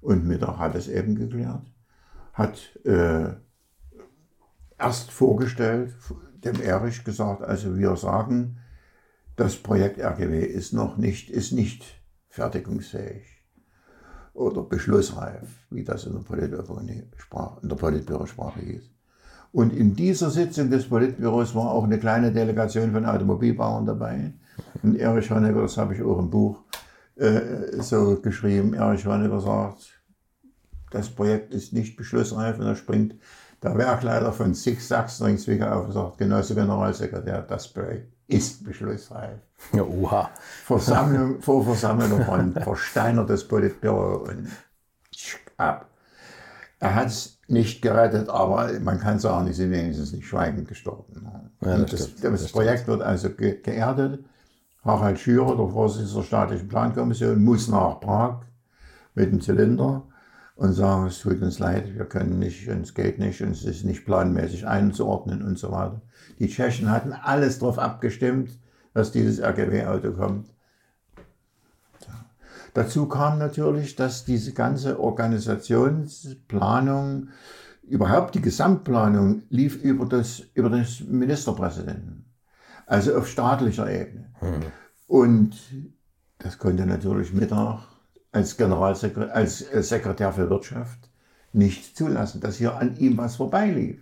Und 0.00 0.26
Mittag 0.26 0.58
hat 0.58 0.74
es 0.74 0.88
eben 0.88 1.14
geklärt. 1.14 1.62
Hat 2.32 2.58
äh, 2.84 3.30
erst 4.78 5.10
vorgestellt, 5.10 5.94
dem 6.44 6.60
Erich 6.60 7.04
gesagt, 7.04 7.42
also 7.42 7.76
wir 7.76 7.96
sagen, 7.96 8.58
das 9.36 9.56
Projekt 9.56 9.98
RGW 10.00 10.44
ist 10.44 10.72
noch 10.72 10.96
nicht, 10.96 11.30
ist 11.30 11.52
nicht 11.52 11.84
fertigungsfähig 12.28 13.24
oder 14.34 14.62
beschlussreif, 14.62 15.66
wie 15.70 15.84
das 15.84 16.04
in 16.04 16.12
der, 16.14 17.74
Politbürosprache 17.74 18.60
hieß. 18.60 18.90
Und 19.52 19.74
in 19.74 19.94
dieser 19.94 20.30
Sitzung 20.30 20.70
des 20.70 20.88
Politbüros 20.88 21.54
war 21.54 21.70
auch 21.70 21.84
eine 21.84 21.98
kleine 21.98 22.32
Delegation 22.32 22.92
von 22.92 23.04
Automobilbauern 23.04 23.84
dabei. 23.84 24.32
Und 24.82 24.96
Erich 24.96 25.30
Honecker, 25.30 25.60
das 25.60 25.76
habe 25.76 25.94
ich 25.94 26.02
auch 26.02 26.18
im 26.18 26.30
Buch 26.30 26.62
äh, 27.16 27.80
so 27.80 28.18
geschrieben, 28.20 28.72
Erich 28.72 29.04
Honecker 29.06 29.40
sagt, 29.40 30.02
das 30.90 31.10
Projekt 31.10 31.52
ist 31.52 31.72
nicht 31.72 31.96
beschlussreif 31.96 32.58
und 32.58 32.64
da 32.64 32.74
springt 32.74 33.16
der 33.62 33.76
Werkleiter 33.76 34.32
von 34.32 34.54
Six 34.54 34.88
Sachsen 34.88 35.38
Zwickau 35.38 35.66
auf 35.66 35.86
und 35.86 35.92
sagt, 35.92 36.18
Genosse 36.18 36.54
Generalsekretär, 36.54 37.42
das 37.42 37.68
Projekt 37.68 38.11
ist 38.26 38.64
beschlussreif. 38.64 39.40
Ja, 39.72 39.82
oha. 39.82 40.30
Versammlung, 40.64 41.40
vor 41.40 41.64
Versammlung 41.64 42.22
von 42.24 42.52
versteinertes 42.52 43.46
Politbüro 43.46 44.24
und 44.28 44.48
ab. 45.56 45.88
Er 46.78 46.94
hat 46.94 47.06
es 47.06 47.38
nicht 47.46 47.82
gerettet, 47.82 48.28
aber 48.28 48.72
man 48.80 48.98
kann 48.98 49.18
sagen, 49.18 49.46
die 49.46 49.52
sind 49.52 49.70
wenigstens 49.70 50.12
nicht 50.12 50.26
schweigend 50.26 50.66
gestorben. 50.66 51.28
Ja, 51.60 51.78
das, 51.78 51.90
das, 51.90 52.14
das, 52.16 52.42
das 52.42 52.52
Projekt 52.52 52.88
wird 52.88 53.02
also 53.02 53.30
ge 53.30 53.60
geerdet. 53.60 54.24
Harald 54.84 55.20
Schürer, 55.20 55.56
der 55.56 55.68
Vorsitzende 55.68 56.14
der 56.14 56.22
staatlichen 56.22 56.68
Plankommission, 56.68 57.42
muss 57.44 57.68
nach 57.68 58.00
Prag 58.00 58.40
mit 59.14 59.30
dem 59.30 59.40
Zylinder 59.40 60.02
und 60.54 60.74
sagen, 60.74 61.06
es 61.06 61.20
tut 61.20 61.40
uns 61.42 61.58
leid, 61.58 61.94
wir 61.94 62.04
können 62.04 62.38
nicht, 62.38 62.68
es 62.68 62.94
geht 62.94 63.18
nicht, 63.18 63.42
uns 63.42 63.64
ist 63.64 63.84
nicht 63.84 64.04
planmäßig 64.04 64.64
einzuordnen 64.66 65.42
und 65.42 65.58
so 65.58 65.72
weiter. 65.72 66.02
Die 66.38 66.48
Tschechen 66.48 66.90
hatten 66.90 67.12
alles 67.12 67.58
darauf 67.58 67.78
abgestimmt, 67.78 68.58
dass 68.94 69.12
dieses 69.12 69.40
RGW-Auto 69.40 70.12
kommt. 70.12 70.48
Dazu 72.74 73.06
kam 73.06 73.38
natürlich, 73.38 73.96
dass 73.96 74.24
diese 74.24 74.52
ganze 74.52 74.98
Organisationsplanung, 74.98 77.28
überhaupt 77.82 78.34
die 78.34 78.40
Gesamtplanung 78.40 79.42
lief 79.50 79.76
über 79.82 80.06
das, 80.06 80.42
über 80.54 80.70
das 80.70 81.00
Ministerpräsidenten, 81.00 82.24
also 82.86 83.14
auf 83.16 83.28
staatlicher 83.28 83.90
Ebene. 83.90 84.32
Mhm. 84.40 84.62
Und 85.06 85.54
das 86.38 86.56
konnte 86.58 86.86
natürlich 86.86 87.34
Mittag 87.34 87.91
als 88.32 88.56
Generalsekretär, 88.56 89.34
als 89.34 89.58
Sekretär 89.58 90.32
für 90.32 90.48
Wirtschaft 90.50 91.10
nicht 91.52 91.96
zulassen, 91.96 92.40
dass 92.40 92.56
hier 92.56 92.76
an 92.76 92.96
ihm 92.96 93.18
was 93.18 93.36
vorbeilief. 93.36 94.00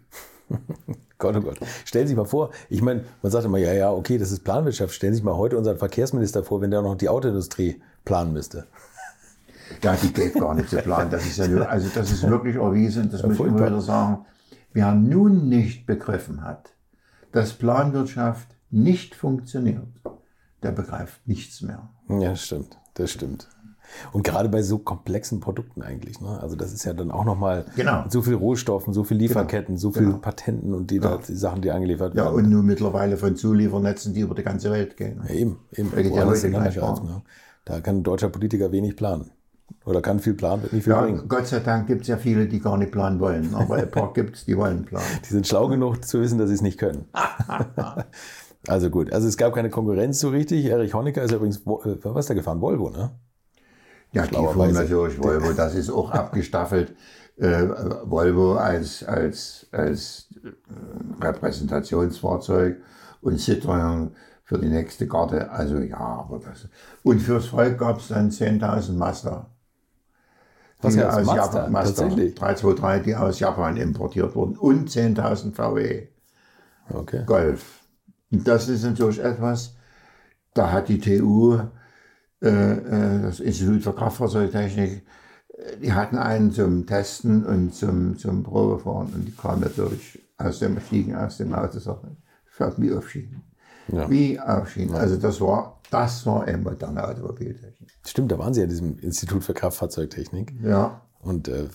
Gott, 1.19 1.37
oh 1.37 1.41
Gott. 1.41 1.59
Stellen 1.85 2.07
Sie 2.07 2.13
sich 2.13 2.17
mal 2.17 2.25
vor, 2.25 2.51
ich 2.71 2.81
meine, 2.81 3.05
man 3.23 3.31
sagt 3.31 3.45
immer, 3.45 3.59
ja, 3.59 3.73
ja, 3.73 3.93
okay, 3.93 4.17
das 4.17 4.33
ist 4.33 4.43
Planwirtschaft. 4.43 4.95
Stellen 4.95 5.13
Sie 5.13 5.19
sich 5.19 5.25
mal 5.25 5.37
heute 5.37 5.59
unseren 5.59 5.77
Verkehrsminister 5.77 6.43
vor, 6.43 6.61
wenn 6.61 6.71
der 6.71 6.81
noch 6.81 6.97
die 6.97 7.09
Autoindustrie 7.09 7.83
planen 8.05 8.33
müsste. 8.33 8.67
Ja, 9.85 9.95
die 9.95 10.13
geht 10.13 10.35
gar 10.35 10.53
nicht 10.57 10.69
zu 10.69 10.79
planen. 10.79 11.13
Das 11.13 11.25
ist 11.25 11.39
ja 11.39 11.47
nur, 11.47 11.69
also 11.69 11.89
das 11.95 12.11
ist 12.11 12.29
wirklich 12.29 12.57
erwiesen, 12.57 13.09
das 13.09 13.21
ja, 13.23 13.29
muss 13.29 13.39
ich 13.39 13.47
immer 13.47 13.67
wieder 13.67 13.81
sagen. 13.81 14.27
Wer 14.73 14.93
nun 14.97 15.49
nicht 15.49 15.87
begriffen 15.87 16.43
hat, 16.43 16.75
dass 17.31 17.53
Planwirtschaft 17.53 18.49
nicht 18.71 19.15
funktioniert, 19.15 19.87
der 20.65 20.73
begreift 20.73 21.21
nichts 21.29 21.63
mehr. 21.63 21.89
Ja, 22.09 22.35
stimmt. 22.35 22.81
Das 22.95 23.13
stimmt. 23.13 23.49
Und 24.13 24.25
gerade 24.25 24.49
bei 24.49 24.63
so 24.63 24.79
komplexen 24.79 25.41
Produkten 25.41 25.83
eigentlich. 25.83 26.21
Ne? 26.21 26.39
Also 26.41 26.57
das 26.57 26.73
ist 26.73 26.85
ja 26.85 26.93
dann 26.93 27.11
auch 27.11 27.25
nochmal 27.25 27.67
genau. 27.77 28.05
so 28.09 28.23
viel 28.23 28.35
Rohstoffen, 28.35 28.93
so 28.93 29.05
viel 29.05 29.17
Lieferketten, 29.17 29.75
genau. 29.75 29.81
so 29.81 29.91
viel 29.93 30.07
genau. 30.07 30.19
Patenten 30.19 30.75
und 30.75 30.91
die, 30.91 30.97
ja. 30.97 31.03
da, 31.03 31.17
die, 31.19 31.35
Sachen, 31.35 31.63
die 31.63 31.71
angeliefert 31.71 32.15
werden. 32.15 32.27
Ja, 32.27 32.33
und 32.33 32.49
nur 32.49 32.63
mittlerweile 32.63 33.17
von 33.17 33.37
Zuliefernetzen, 33.37 34.15
die 34.15 34.21
über 34.21 34.35
die 34.35 34.43
ganze 34.43 34.71
Welt 34.71 34.97
gehen. 34.97 35.21
Ja, 35.27 35.35
eben, 35.35 35.59
eben. 35.77 35.91
Ja 35.95 36.11
ja 36.11 36.83
aus, 36.83 37.03
ne? 37.03 37.23
Da 37.65 37.81
kann 37.81 37.99
ein 37.99 38.03
deutscher 38.03 38.31
Politiker 38.31 38.73
wenig 38.73 38.97
planen. 38.97 39.31
Oder 39.85 40.03
kann 40.03 40.19
viel 40.19 40.35
planen, 40.35 40.63
wird 40.63 40.73
nicht 40.73 40.85
viel 40.85 40.93
Ja, 40.93 41.03
bringen. 41.03 41.29
Gott 41.29 41.47
sei 41.47 41.61
Dank 41.61 41.87
gibt 41.87 42.03
es 42.03 42.09
ja 42.09 42.17
viele, 42.17 42.47
die 42.47 42.61
gar 42.61 42.77
nicht 42.77 42.93
planen 42.93 43.21
wollen. 43.21 43.55
Aber 43.55 43.77
ein 43.77 43.91
paar 43.91 44.13
gibt 44.15 44.37
es, 44.37 44.45
die 44.45 44.57
wollen 44.57 44.85
planen. 44.85 45.07
Die 45.25 45.33
sind 45.33 45.47
schlau 45.47 45.69
genug 45.69 46.05
zu 46.05 46.21
wissen, 46.21 46.39
dass 46.39 46.49
sie 46.49 46.55
es 46.55 46.63
nicht 46.63 46.79
können. 46.79 47.07
also 48.69 48.91
gut, 48.91 49.13
also 49.13 49.27
es 49.29 49.37
gab 49.37 49.55
keine 49.55 49.71
Konkurrenz 49.71 50.21
so 50.21 50.29
richtig. 50.29 50.67
Erich 50.67 50.95
Honecker 50.95 51.23
ist 51.23 51.33
übrigens, 51.33 51.59
äh, 51.59 51.97
was 52.03 52.25
ist 52.25 52.29
der 52.29 52.37
gefahren? 52.37 52.61
Volvo, 52.61 52.91
ne? 52.91 53.13
Ja, 54.13 54.25
fuhren 54.25 54.73
natürlich 54.73 55.19
Volvo, 55.19 55.53
das 55.57 55.75
ist 55.75 55.91
auch 55.91 56.11
abgestaffelt. 56.11 56.95
Äh, 57.37 57.69
Volvo 58.05 58.55
als, 58.57 59.03
als, 59.05 59.67
als 59.73 60.29
äh, 60.45 61.25
Repräsentationsfahrzeug 61.25 62.83
und 63.23 63.39
Citroën 63.39 64.11
für 64.45 64.59
die 64.59 64.69
nächste 64.69 65.07
Karte. 65.09 65.51
Also 65.51 65.79
ja, 65.79 65.99
aber 65.99 66.41
das. 66.41 66.69
Und 67.03 67.21
fürs 67.21 67.47
Volk 67.47 67.79
gab 67.79 67.99
es 68.01 68.09
dann 68.09 68.31
10.000 68.31 68.93
Mazda. 68.95 69.47
Was 70.83 70.95
Die 70.95 71.03
aus 71.05 71.25
Mazda? 71.25 71.35
Japan, 71.35 71.73
Mazda 71.73 72.09
Tatsächlich? 72.09 72.35
323, 72.35 73.05
die 73.05 73.17
aus 73.17 73.39
Japan 73.41 73.77
importiert 73.77 74.35
wurden. 74.35 74.57
Und 74.57 74.91
10.000 74.91 75.53
VW 75.55 76.09
Okay. 76.89 77.25
Golf. 77.25 77.85
Und 78.31 78.47
das 78.47 78.69
ist 78.69 78.85
natürlich 78.85 79.21
etwas, 79.21 79.77
da 80.55 80.73
hat 80.73 80.89
die 80.89 81.01
TU, 81.01 81.61
das 82.41 83.41
Institut 83.41 83.83
für 83.83 83.93
Kraftfahrzeugtechnik, 83.93 85.03
äh, 85.49 85.77
die 85.83 85.93
hatten 85.93 86.17
einen 86.17 86.53
zum 86.53 86.87
Testen 86.87 87.45
und 87.45 87.75
zum, 87.75 88.17
zum 88.19 88.43
Probefahren 88.43 89.13
und 89.15 89.27
die 89.27 89.33
kamen 89.33 89.61
natürlich 89.61 90.19
aus 90.39 90.59
dem 90.59 90.81
Stiegen 90.81 91.15
aus 91.15 91.37
dem 91.37 91.55
Auto 91.55 91.79
sagten, 91.79 92.17
fährt 92.47 92.81
wie 92.81 92.93
auf 92.93 93.11
Schienen. 93.11 93.43
Ja. 93.89 94.09
Wie 94.09 94.41
auf 94.41 94.71
Schienen. 94.71 94.95
Also 94.95 95.17
das 95.17 95.41
war, 95.41 95.81
das 95.91 96.25
war 96.25 96.45
eine 96.45 96.59
moderne 96.59 97.07
Automobiltechnik. 97.07 97.91
Stimmt, 98.07 98.33
da 98.33 98.39
waren 98.39 98.55
Sie 98.55 98.61
ja 98.61 98.65
in 98.65 98.71
diesem 98.71 98.99
Institut 98.99 99.45
für 99.45 99.53
Kraftfahrzeugtechnik. 99.53 100.55
Ja. 100.63 101.03
Und 101.23 101.49
äh, 101.49 101.67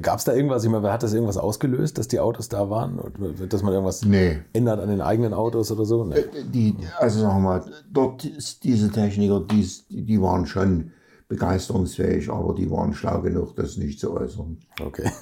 gab 0.00 0.18
es 0.18 0.24
da 0.24 0.32
irgendwas, 0.32 0.62
ich 0.62 0.70
meine, 0.70 0.92
hat 0.92 1.02
das 1.02 1.12
irgendwas 1.12 1.36
ausgelöst, 1.38 1.98
dass 1.98 2.06
die 2.06 2.20
Autos 2.20 2.48
da 2.48 2.70
waren? 2.70 3.00
Oder 3.00 3.46
dass 3.48 3.62
man 3.62 3.72
irgendwas 3.72 4.04
Nee. 4.04 4.38
ändert 4.52 4.78
an 4.80 4.88
den 4.88 5.00
eigenen 5.00 5.34
Autos 5.34 5.72
oder 5.72 5.84
so? 5.84 6.04
Nee. 6.04 6.24
Die, 6.52 6.76
also 6.98 7.20
sagen 7.20 7.36
wir 7.38 7.40
mal, 7.40 7.64
dort 7.92 8.28
diese 8.62 8.90
Techniker, 8.92 9.40
die, 9.40 9.68
die 9.90 10.22
waren 10.22 10.46
schon 10.46 10.92
begeisterungsfähig, 11.28 12.30
aber 12.30 12.54
die 12.54 12.70
waren 12.70 12.94
schlau 12.94 13.20
genug, 13.22 13.56
das 13.56 13.76
nicht 13.76 13.98
zu 13.98 14.12
äußern. 14.12 14.58
Okay. 14.80 15.10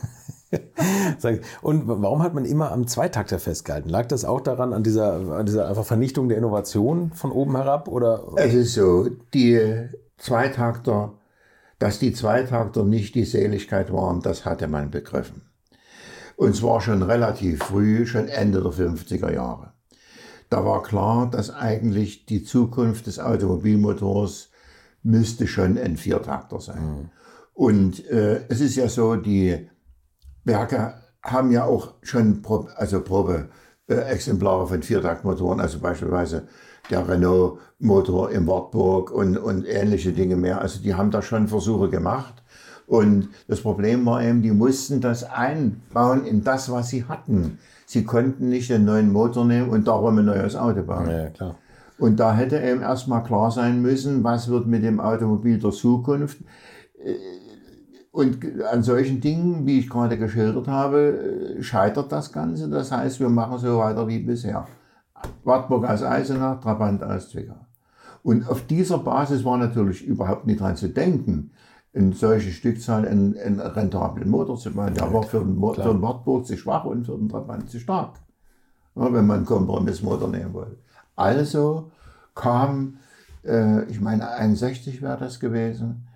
Und 1.62 1.88
warum 1.88 2.22
hat 2.22 2.34
man 2.34 2.44
immer 2.44 2.70
am 2.70 2.86
Zweitakter 2.86 3.38
festgehalten? 3.38 3.88
Lag 3.88 4.06
das 4.06 4.24
auch 4.24 4.40
daran, 4.40 4.72
an 4.72 4.82
dieser, 4.82 5.14
an 5.36 5.46
dieser 5.46 5.68
einfach 5.68 5.84
Vernichtung 5.84 6.28
der 6.28 6.38
Innovation 6.38 7.10
von 7.12 7.32
oben 7.32 7.56
herab? 7.56 7.88
Oder? 7.88 8.24
Es 8.36 8.54
ist 8.54 8.74
so, 8.74 9.08
die 9.32 9.88
Zweitakter, 10.18 11.14
dass 11.84 11.98
die 11.98 12.14
Zweitakter 12.14 12.82
nicht 12.82 13.14
die 13.14 13.26
Seligkeit 13.26 13.92
waren, 13.92 14.22
das 14.22 14.46
hatte 14.46 14.68
man 14.68 14.90
begriffen. 14.90 15.42
Und 16.34 16.56
zwar 16.56 16.80
schon 16.80 17.02
relativ 17.02 17.62
früh, 17.62 18.06
schon 18.06 18.26
Ende 18.28 18.62
der 18.62 18.72
50er 18.72 19.30
Jahre. 19.30 19.74
Da 20.48 20.64
war 20.64 20.82
klar, 20.82 21.30
dass 21.30 21.50
eigentlich 21.50 22.24
die 22.24 22.42
Zukunft 22.42 23.06
des 23.06 23.18
Automobilmotors 23.18 24.48
müsste 25.02 25.46
schon 25.46 25.76
ein 25.76 25.98
Viertakter 25.98 26.58
sein. 26.58 27.10
Und 27.52 28.08
äh, 28.08 28.46
es 28.48 28.62
ist 28.62 28.76
ja 28.76 28.88
so, 28.88 29.16
die 29.16 29.68
Werke 30.44 30.94
haben 31.22 31.50
ja 31.52 31.64
auch 31.66 31.96
schon 32.00 32.40
Pro, 32.40 32.66
also 32.76 33.02
Probe 33.02 33.50
äh, 33.88 33.96
Exemplare 33.96 34.66
von 34.66 34.82
Viertaktmotoren, 34.82 35.60
also 35.60 35.80
beispielsweise 35.80 36.48
der 36.90 37.08
Renault-Motor 37.08 38.30
im 38.30 38.46
Wartburg 38.46 39.10
und, 39.10 39.36
und 39.38 39.66
ähnliche 39.66 40.12
Dinge 40.12 40.36
mehr. 40.36 40.60
Also 40.60 40.82
die 40.82 40.94
haben 40.94 41.10
da 41.10 41.22
schon 41.22 41.48
Versuche 41.48 41.88
gemacht. 41.88 42.42
Und 42.86 43.28
das 43.48 43.60
Problem 43.62 44.04
war 44.04 44.22
eben, 44.22 44.42
die 44.42 44.50
mussten 44.50 45.00
das 45.00 45.24
einbauen 45.24 46.26
in 46.26 46.44
das, 46.44 46.70
was 46.70 46.90
sie 46.90 47.04
hatten. 47.04 47.58
Sie 47.86 48.04
konnten 48.04 48.48
nicht 48.50 48.70
einen 48.70 48.84
neuen 48.84 49.12
Motor 49.12 49.44
nehmen 49.46 49.70
und 49.70 49.88
darum 49.88 50.18
ein 50.18 50.26
neues 50.26 50.56
Auto 50.56 50.82
bauen. 50.82 51.08
Ja, 51.10 51.28
klar. 51.28 51.56
Und 51.98 52.20
da 52.20 52.34
hätte 52.34 52.58
eben 52.58 52.82
erstmal 52.82 53.22
klar 53.22 53.50
sein 53.50 53.80
müssen, 53.80 54.24
was 54.24 54.48
wird 54.48 54.66
mit 54.66 54.82
dem 54.82 55.00
Automobil 55.00 55.58
der 55.58 55.70
Zukunft. 55.70 56.38
Äh, 57.02 57.14
Und 58.10 58.38
an 58.70 58.82
solchen 58.82 59.20
Dingen, 59.20 59.66
wie 59.66 59.80
ich 59.80 59.88
gerade 59.88 60.16
geschildert 60.18 60.68
habe, 60.68 61.56
äh, 61.58 61.62
scheitert 61.62 62.12
das 62.12 62.30
Ganze. 62.30 62.68
Das 62.68 62.92
heißt, 62.92 63.18
wir 63.18 63.28
machen 63.28 63.58
so 63.58 63.78
weiter 63.78 64.06
wie 64.06 64.20
bisher. 64.20 64.66
Wartburg 65.44 65.84
aus 65.84 66.02
Eisenach, 66.02 66.60
Trabant 66.60 67.02
aus 67.02 67.30
Zwickau. 67.30 67.66
Und 68.22 68.48
auf 68.48 68.66
dieser 68.66 68.98
Basis 68.98 69.44
war 69.44 69.58
natürlich 69.58 70.04
überhaupt 70.04 70.46
nicht 70.46 70.60
dran 70.60 70.76
zu 70.76 70.88
denken, 70.88 71.50
in 71.92 72.12
solche 72.12 72.50
Stückzahl 72.50 73.06
einen, 73.06 73.36
einen 73.38 73.60
rentablen 73.60 74.28
Motor 74.28 74.56
zu 74.56 74.72
bauen. 74.72 74.94
Der 74.94 75.12
war 75.12 75.22
für 75.22 75.40
den, 75.40 75.60
für 75.60 75.82
den 75.82 76.02
Wartburg 76.02 76.46
zu 76.46 76.56
schwach 76.56 76.84
und 76.84 77.04
für 77.04 77.16
den 77.16 77.28
Trabant 77.28 77.70
zu 77.70 77.78
stark 77.78 78.18
wenn 78.94 79.26
man 79.26 79.38
einen 79.38 79.46
Kompromissmotor 79.46 80.28
nehmen 80.28 80.52
wollte. 80.52 80.78
Also 81.16 81.90
kam, 82.34 82.98
äh, 83.44 83.84
ich 83.84 84.00
meine 84.00 84.28
61 84.28 85.02
wäre 85.02 85.18
das 85.18 85.40
gewesen, 85.40 86.06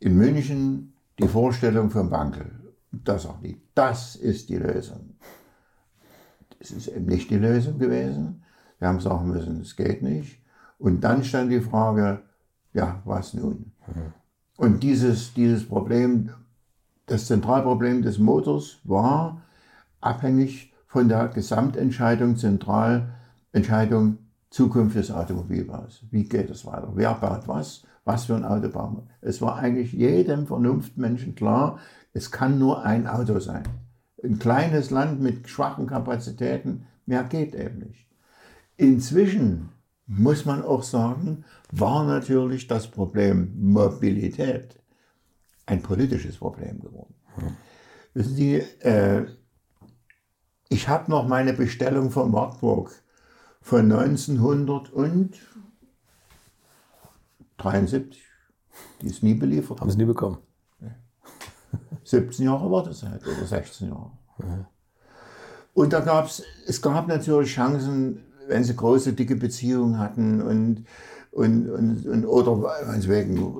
in 0.00 0.16
München 0.16 0.94
die 1.18 1.28
Vorstellung 1.28 1.90
von 1.90 2.10
Wankel. 2.10 2.50
Da 2.90 3.18
sagt 3.18 3.44
die, 3.44 3.60
das 3.74 4.16
ist 4.16 4.48
die 4.48 4.56
Lösung. 4.56 5.16
Das 6.58 6.70
ist 6.70 6.88
eben 6.88 7.06
nicht 7.06 7.30
die 7.30 7.38
Lösung 7.38 7.78
gewesen. 7.78 8.42
Wir 8.78 8.88
haben 8.88 9.00
sagen 9.00 9.28
müssen, 9.28 9.60
es 9.60 9.76
geht 9.76 10.02
nicht. 10.02 10.42
Und 10.78 11.02
dann 11.02 11.24
stand 11.24 11.50
die 11.50 11.60
Frage, 11.60 12.22
ja, 12.72 13.02
was 13.04 13.34
nun? 13.34 13.72
Und 14.56 14.82
dieses, 14.82 15.34
dieses 15.34 15.66
Problem, 15.66 16.30
das 17.06 17.26
Zentralproblem 17.26 18.02
des 18.02 18.18
Motors 18.18 18.78
war 18.84 19.42
abhängig 20.00 20.72
von 20.86 21.08
der 21.08 21.28
Gesamtentscheidung, 21.28 22.36
Zentralentscheidung 22.36 24.18
Zukunft 24.50 24.96
des 24.96 25.10
Automobilbaus. 25.10 26.04
Wie 26.10 26.24
geht 26.24 26.50
es 26.50 26.64
weiter? 26.64 26.90
Wer 26.94 27.14
baut 27.14 27.46
was? 27.46 27.84
Was 28.04 28.24
für 28.24 28.36
ein 28.36 28.44
Auto 28.44 28.68
bauen 28.70 28.96
wir? 28.96 29.06
Es 29.20 29.42
war 29.42 29.56
eigentlich 29.56 29.92
jedem 29.92 30.46
Vernunftmenschen 30.46 31.34
klar, 31.34 31.78
es 32.14 32.30
kann 32.30 32.58
nur 32.58 32.82
ein 32.84 33.06
Auto 33.06 33.38
sein. 33.38 33.64
Ein 34.22 34.38
kleines 34.38 34.90
Land 34.90 35.20
mit 35.20 35.48
schwachen 35.48 35.86
Kapazitäten, 35.86 36.86
mehr 37.06 37.24
geht 37.24 37.54
eben 37.54 37.78
nicht. 37.78 38.06
Inzwischen 38.76 39.70
muss 40.06 40.44
man 40.44 40.62
auch 40.62 40.82
sagen, 40.82 41.44
war 41.70 42.04
natürlich 42.04 42.66
das 42.66 42.88
Problem 42.88 43.52
Mobilität 43.60 44.80
ein 45.66 45.82
politisches 45.82 46.38
Problem 46.38 46.80
geworden. 46.80 47.14
Wissen 48.14 48.34
Sie, 48.34 48.54
äh, 48.54 49.26
ich 50.68 50.88
habe 50.88 51.10
noch 51.10 51.28
meine 51.28 51.52
Bestellung 51.52 52.10
von 52.10 52.32
Wartburg 52.32 52.90
von 53.60 53.92
1973. 53.92 55.40
Die 59.02 59.06
ist 59.06 59.22
nie 59.22 59.34
beliefert. 59.34 59.80
Haben 59.80 59.90
Sie 59.90 59.98
nie 59.98 60.04
bekommen. 60.04 60.38
17 62.04 62.44
Jahre 62.46 62.70
Wartezeit 62.70 63.20
oder 63.26 63.46
16 63.46 63.88
Jahre. 63.88 64.10
Und 65.74 65.92
da 65.92 66.00
gab 66.00 66.26
es, 66.26 66.42
es 66.66 66.82
gab 66.82 67.06
natürlich 67.08 67.50
Chancen, 67.52 68.20
wenn 68.48 68.64
sie 68.64 68.74
große, 68.74 69.12
dicke 69.12 69.36
Beziehungen 69.36 69.98
hatten 69.98 70.40
und, 70.42 70.84
und, 71.32 71.68
und, 71.70 72.06
und 72.06 72.24
oder 72.26 72.56
meinetwegen 72.56 73.52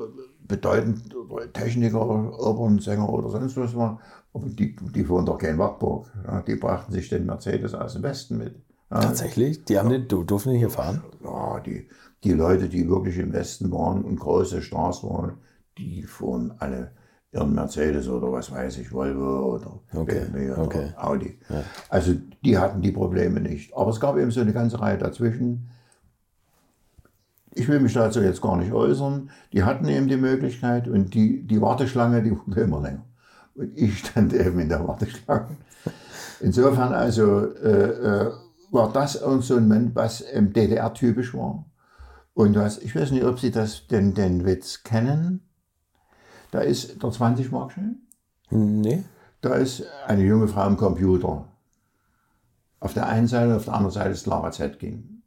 bedeutend 0.47 1.14
Techniker, 1.52 2.01
Opernsänger 2.40 3.09
oder 3.09 3.28
sonst 3.30 3.56
was 3.56 3.76
war. 3.76 4.01
Aber 4.32 4.47
die, 4.48 4.74
die 4.94 5.05
fuhren 5.05 5.26
doch 5.26 5.39
kein 5.39 5.59
Wartburg. 5.59 6.10
Ja, 6.26 6.40
die 6.43 6.56
brachten 6.56 6.93
sich 6.93 7.09
den 7.09 7.26
Mercedes 7.26 7.74
aus 7.74 7.93
dem 7.94 8.02
Westen 8.02 8.39
mit. 8.39 8.55
Ja, 8.90 9.01
Tatsächlich? 9.01 9.64
Die 9.66 9.78
haben 9.78 9.90
den, 9.90 10.09
du- 10.09 10.24
durften 10.24 10.51
den 10.51 10.59
hier 10.59 10.70
fahren? 10.70 11.02
ja, 11.22 11.60
die, 11.60 11.89
die 12.24 12.32
Leute, 12.32 12.68
die 12.68 12.89
wirklich 12.89 13.18
im 13.18 13.32
Westen 13.32 13.70
waren 13.70 14.02
und 14.05 14.18
große 14.18 14.62
Stars 14.62 15.05
waren, 15.05 15.35
die 15.76 16.02
fuhren 16.02 16.55
alle 16.59 16.93
ihren 17.33 17.55
Mercedes 17.55 18.09
oder 18.09 18.33
was 18.33 18.51
weiß 18.51 18.79
ich, 18.79 18.93
Volvo 18.93 19.55
oder 19.55 19.81
Okay, 19.93 20.21
BMW 20.21 20.53
oder 20.53 20.63
okay. 20.63 20.93
Audi. 20.97 21.39
Also 21.89 22.15
die 22.45 22.57
hatten 22.57 22.81
die 22.81 22.93
Probleme 22.93 23.41
nicht. 23.41 23.77
Aber 23.77 23.91
es 23.91 24.01
gab 24.01 24.17
eben 24.17 24.31
so 24.31 24.41
eine 24.41 24.53
ganze 24.53 24.81
Reihe 24.81 24.99
dazwischen. 24.99 25.69
Ich 27.55 27.69
will 27.69 27.81
mich 27.81 27.93
dazu 27.93 28.21
jetzt 28.21 28.41
gar 28.41 28.57
nicht 28.57 28.73
äußern. 28.73 29.31
Die 29.53 29.65
hatten 29.65 29.89
eben 29.89 30.09
die 30.09 30.17
Möglichkeit 30.17 30.89
und 30.89 31.13
die, 31.15 31.47
die 31.47 31.61
Warteschlange, 31.61 32.23
die 32.23 32.31
wurde 32.31 32.61
immer 32.63 32.81
länger. 32.81 33.05
Und 33.55 33.77
ich 33.77 33.99
stand 33.99 34.33
eben 34.33 34.61
in 34.61 34.69
der 34.69 34.87
Warteschlange. 34.87 35.57
Insofern 36.41 36.93
also 36.93 37.47
äh, 37.57 38.27
äh, 38.27 38.33
war 38.71 38.93
das 38.93 39.21
auch 39.21 39.43
so 39.43 39.57
ein 39.57 39.67
Moment, 39.69 39.97
was 39.97 40.25
ähm, 40.33 40.53
DDR-typisch 40.53 41.35
war. 41.35 41.65
Und 42.35 42.55
was, 42.55 42.79
ich 42.79 42.95
weiß 42.95 43.11
nicht, 43.11 43.25
ob 43.25 43.41
Sie 43.41 43.51
das, 43.51 43.89
den, 43.89 44.15
den 44.15 44.47
Witz 44.47 44.85
kennen. 44.85 45.48
Da 46.51 46.61
ist 46.61 47.03
der 47.03 47.11
20-Mark-Schein. 47.11 47.97
Nee. 48.51 49.05
Da 49.41 49.55
ist 49.55 49.85
eine 50.07 50.25
junge 50.25 50.49
Frau 50.49 50.62
am 50.62 50.77
Computer. 50.77 51.47
Auf 52.81 52.95
der 52.95 53.07
einen 53.07 53.27
Seite, 53.27 53.57
auf 53.57 53.65
der 53.65 53.75
anderen 53.75 53.93
Seite 53.93 54.11
ist 54.11 54.27
Lara 54.27 54.51
Zetkin. 54.51 55.23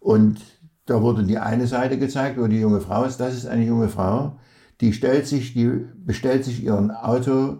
Und 0.00 0.40
da 0.86 1.00
wurde 1.00 1.24
die 1.24 1.38
eine 1.38 1.66
Seite 1.66 1.98
gezeigt, 1.98 2.38
wo 2.38 2.46
die 2.46 2.60
junge 2.60 2.80
Frau 2.80 3.04
ist. 3.04 3.18
Das 3.18 3.34
ist 3.34 3.46
eine 3.46 3.64
junge 3.64 3.88
Frau, 3.88 4.36
die 4.80 4.92
stellt 4.92 5.26
sich, 5.26 5.54
die 5.54 5.86
bestellt 5.96 6.44
sich 6.44 6.62
ihren 6.62 6.90
Auto 6.90 7.58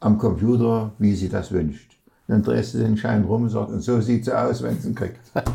am 0.00 0.18
Computer, 0.18 0.92
wie 0.98 1.14
sie 1.14 1.28
das 1.28 1.52
wünscht. 1.52 1.97
Dann 2.28 2.42
drehst 2.42 2.74
du 2.74 2.78
den 2.78 2.96
Schein 2.98 3.24
rum 3.24 3.44
und 3.44 3.48
sagst, 3.48 3.72
und 3.72 3.80
so 3.80 4.00
sieht 4.02 4.26
sie 4.26 4.38
aus, 4.38 4.62
wenn 4.62 4.78
sie 4.78 4.88
ihn 4.88 4.94
kriegt. 4.94 5.18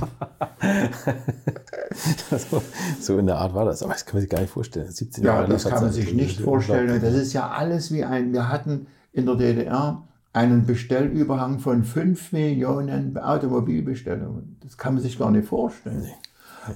so, 2.50 2.64
so 3.00 3.18
in 3.20 3.28
der 3.28 3.38
Art 3.38 3.54
war 3.54 3.66
das. 3.66 3.84
Aber 3.84 3.94
das 3.94 4.06
kann 4.06 4.16
man 4.16 4.22
sich 4.22 4.30
gar 4.30 4.42
nicht 4.42 4.50
vorstellen. 4.50 4.90
17 4.90 5.24
Ja, 5.24 5.36
Jahre 5.36 5.50
das 5.50 5.66
kann 5.66 5.84
man 5.84 5.92
sich 5.92 6.14
nicht 6.16 6.42
vorstellen. 6.42 6.90
Und 6.90 7.04
das 7.04 7.14
ist 7.14 7.32
ja 7.34 7.50
alles 7.50 7.92
wie 7.92 8.04
ein, 8.04 8.34
wir 8.34 8.50
hatten 8.50 8.88
in 9.12 9.28
der 9.28 9.36
DDR 9.36 10.04
einen 10.34 10.66
Bestellüberhang 10.66 11.60
von 11.60 11.84
5 11.84 12.32
Millionen 12.32 13.20
Automobilbestellungen. 13.20 14.58
Das 14.64 14.76
kann 14.76 14.96
man 14.96 15.04
sich 15.04 15.20
gar 15.20 15.30
nicht 15.30 15.48
vorstellen. 15.48 16.08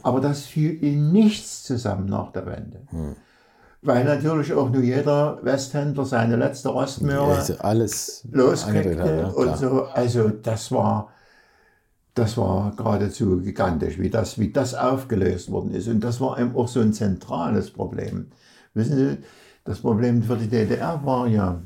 Aber 0.04 0.22
das 0.22 0.44
fiel 0.44 0.72
in 0.84 1.12
nichts 1.12 1.64
zusammen 1.64 2.06
nach 2.06 2.32
der 2.32 2.46
Wende. 2.46 2.82
Weil 3.82 4.06
natürlich 4.06 4.54
auch 4.54 4.70
nur 4.70 4.82
jeder 4.82 5.40
Westhändler 5.44 6.06
seine 6.06 6.36
letzte 6.36 6.70
Rostmöhre 6.70 7.36
Also 7.36 7.58
alles 7.60 8.28
loskriegte 8.32 9.00
hat, 9.00 9.08
ja, 9.08 9.28
und 9.28 9.58
so. 9.58 9.84
Also 9.84 10.30
das 10.30 10.72
war, 10.72 11.10
das 12.16 12.38
war 12.38 12.74
geradezu 12.76 13.40
gigantisch, 13.40 14.00
wie 14.00 14.10
das, 14.10 14.40
wie 14.40 14.52
das 14.52 14.74
aufgelöst 14.74 15.52
worden 15.52 15.72
ist. 15.72 15.88
Und 15.88 16.00
das 16.00 16.20
war 16.20 16.40
eben 16.40 16.56
auch 16.56 16.68
so 16.68 16.80
ein 16.80 16.94
zentrales 16.94 17.72
Problem. 17.72 18.32
Wissen 18.74 18.98
Sie, 18.98 19.18
das 19.64 19.82
Problem 19.82 20.24
für 20.24 20.38
die 20.38 20.48
DDR 20.48 21.02
war 21.04 21.28
ja, 21.28 21.62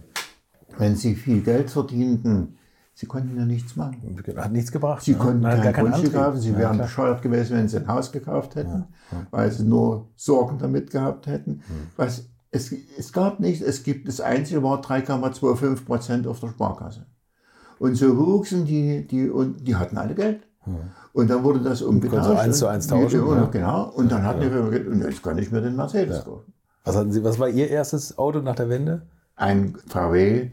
wenn 0.78 0.96
sie 0.96 1.16
viel 1.16 1.42
Geld 1.42 1.70
verdienten, 1.70 2.58
sie 3.02 3.08
konnten 3.08 3.36
ja 3.36 3.46
nichts 3.46 3.76
machen. 3.76 3.98
Hat 4.38 4.52
nichts 4.52 4.72
gebracht. 4.72 5.02
Sie 5.04 5.14
ne? 5.14 5.18
konnten 5.18 5.42
Man 5.42 5.54
hat 5.54 5.58
kein 5.58 5.64
gar 5.66 5.74
keinen 5.74 5.92
Grundstück 5.92 6.14
kaufen, 6.14 6.40
sie 6.40 6.52
Ja, 6.52 6.58
wären 6.60 6.74
klar. 6.74 6.86
bescheuert 6.86 7.22
gewesen, 7.24 7.58
wenn 7.58 7.68
sie 7.68 7.78
ein 7.78 7.88
Haus 7.88 8.12
gekauft 8.12 8.56
hätten, 8.56 8.86
weil 9.32 9.52
sie 9.52 9.64
nur 9.64 10.10
Sorgen 10.16 10.60
damit 10.60 10.92
gehabt 10.92 11.26
hätten. 11.26 11.64
Hm. 11.66 11.88
Was, 11.98 12.30
es, 12.52 12.72
es 12.98 13.12
gab 13.12 13.40
nichts, 13.40 13.66
es 13.66 13.82
gibt, 13.82 14.08
das 14.08 14.22
Einzige 14.22 14.62
war 14.62 14.82
3,25 14.82 15.84
Prozent 15.86 16.28
auf 16.28 16.40
der 16.40 16.50
Sparkasse. 16.50 17.08
Und 17.80 17.96
so 17.96 18.16
wuchsen 18.16 18.66
die, 18.66 19.08
die, 19.08 19.28
und 19.30 19.68
die 19.68 19.76
hatten 19.76 19.98
alle 19.98 20.14
Geld. 20.14 20.48
Und 21.14 21.28
dann 21.32 21.44
wurde 21.44 21.62
das 21.62 21.82
umgetauscht. 21.82 22.28
Hm. 22.28 22.36
so 22.36 22.38
eins 22.38 22.60
zu 22.60 22.66
und- 22.68 22.72
eins 22.72 22.88
tauschen, 22.88 23.22
und, 23.22 23.38
ja. 23.38 23.46
Genau. 23.46 23.90
Und 23.90 24.12
dann 24.12 24.22
hatten 24.24 24.42
wir 24.42 24.70
Geld. 24.70 24.88
Und 24.88 25.02
jetzt 25.02 25.24
kann 25.24 25.40
ich 25.40 25.52
mir 25.52 25.62
den 25.62 25.76
Mercedes 25.76 26.24
kaufen. 26.24 26.54
Was, 26.84 26.96
hatten 26.96 27.12
Sie, 27.12 27.24
was 27.24 27.40
war 27.40 27.50
Ihr 27.50 27.68
erstes 27.68 28.20
Auto 28.20 28.42
nach 28.42 28.56
der 28.56 28.70
Wende? 28.70 29.08
Ein 29.36 29.76
VW 29.88 30.52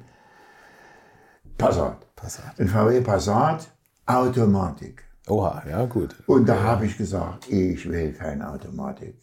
Passat. 1.58 2.07
Passat. 2.20 2.58
Ein 2.58 2.68
VW 2.68 3.00
Passat 3.00 3.68
Automatik. 4.06 5.04
Oha, 5.28 5.62
ja 5.68 5.84
gut. 5.84 6.14
Und 6.26 6.48
da 6.48 6.62
habe 6.62 6.86
ich 6.86 6.96
gesagt, 6.96 7.48
ich 7.48 7.88
will 7.88 8.12
keine 8.12 8.50
Automatik. 8.50 9.16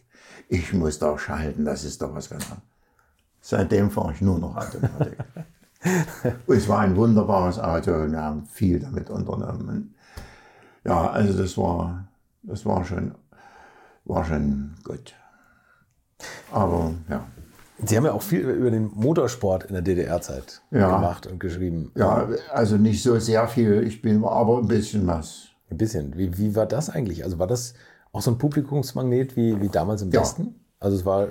Ich 0.47 0.73
muss 0.73 0.99
doch 0.99 1.17
schalten, 1.19 1.65
das 1.65 1.83
ist 1.83 2.01
doch 2.01 2.13
was 2.13 2.29
ganz 2.29 2.43
anderes. 2.45 2.63
Seitdem 3.41 3.91
fahre 3.91 4.13
ich 4.13 4.21
nur 4.21 4.39
noch 4.39 4.55
Automatik. 4.55 5.17
und 6.47 6.55
es 6.55 6.67
war 6.67 6.79
ein 6.79 6.95
wunderbares 6.95 7.59
Auto 7.59 7.93
und 7.93 8.11
wir 8.11 8.21
haben 8.21 8.45
viel 8.45 8.79
damit 8.79 9.09
unternommen. 9.09 9.95
Ja, 10.83 11.09
also 11.09 11.37
das 11.37 11.57
war, 11.57 12.07
das 12.43 12.65
war 12.65 12.85
schon, 12.85 13.15
war 14.05 14.23
schon 14.23 14.75
gut. 14.83 15.15
Aber 16.51 16.93
ja, 17.09 17.25
Sie 17.83 17.97
haben 17.97 18.05
ja 18.05 18.13
auch 18.13 18.21
viel 18.21 18.39
über 18.41 18.71
den 18.71 18.89
Motorsport 18.93 19.65
in 19.65 19.73
der 19.73 19.81
DDR-Zeit 19.81 20.61
Ja. 20.71 20.95
gemacht 20.95 21.27
und 21.27 21.39
geschrieben. 21.39 21.91
ja, 21.95 22.27
also 22.53 22.77
nicht 22.77 23.03
so 23.03 23.19
sehr 23.19 23.47
viel, 23.47 23.83
ich 23.85 24.01
bin 24.01 24.23
aber 24.23 24.59
ein 24.59 24.67
bisschen 24.67 25.05
was. 25.07 25.47
Ein 25.69 25.77
bisschen. 25.77 26.15
Wie, 26.17 26.37
wie 26.37 26.55
war 26.55 26.65
das 26.67 26.89
eigentlich? 26.89 27.23
Also 27.23 27.37
war 27.39 27.47
das 27.47 27.73
auch 28.13 28.21
so 28.21 28.31
ein 28.31 28.37
Publikumsmagnet 28.37 29.35
wie, 29.35 29.59
wie 29.61 29.67
damals 29.69 30.01
im 30.01 30.11
Ja. 30.11 30.21
Westen? 30.21 30.55
Also 30.79 30.97
es 30.97 31.05
war 31.05 31.27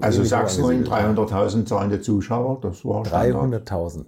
Also 0.00 0.18
ähnlich 0.18 0.28
Sachsen 0.28 0.64
angesiedelt. 0.64 0.88
300.000 0.92 1.66
zahlende 1.66 2.00
Zuschauer, 2.00 2.60
das 2.60 2.84
war 2.84 3.04
Standard. 3.04 3.68
300.000. 3.68 4.04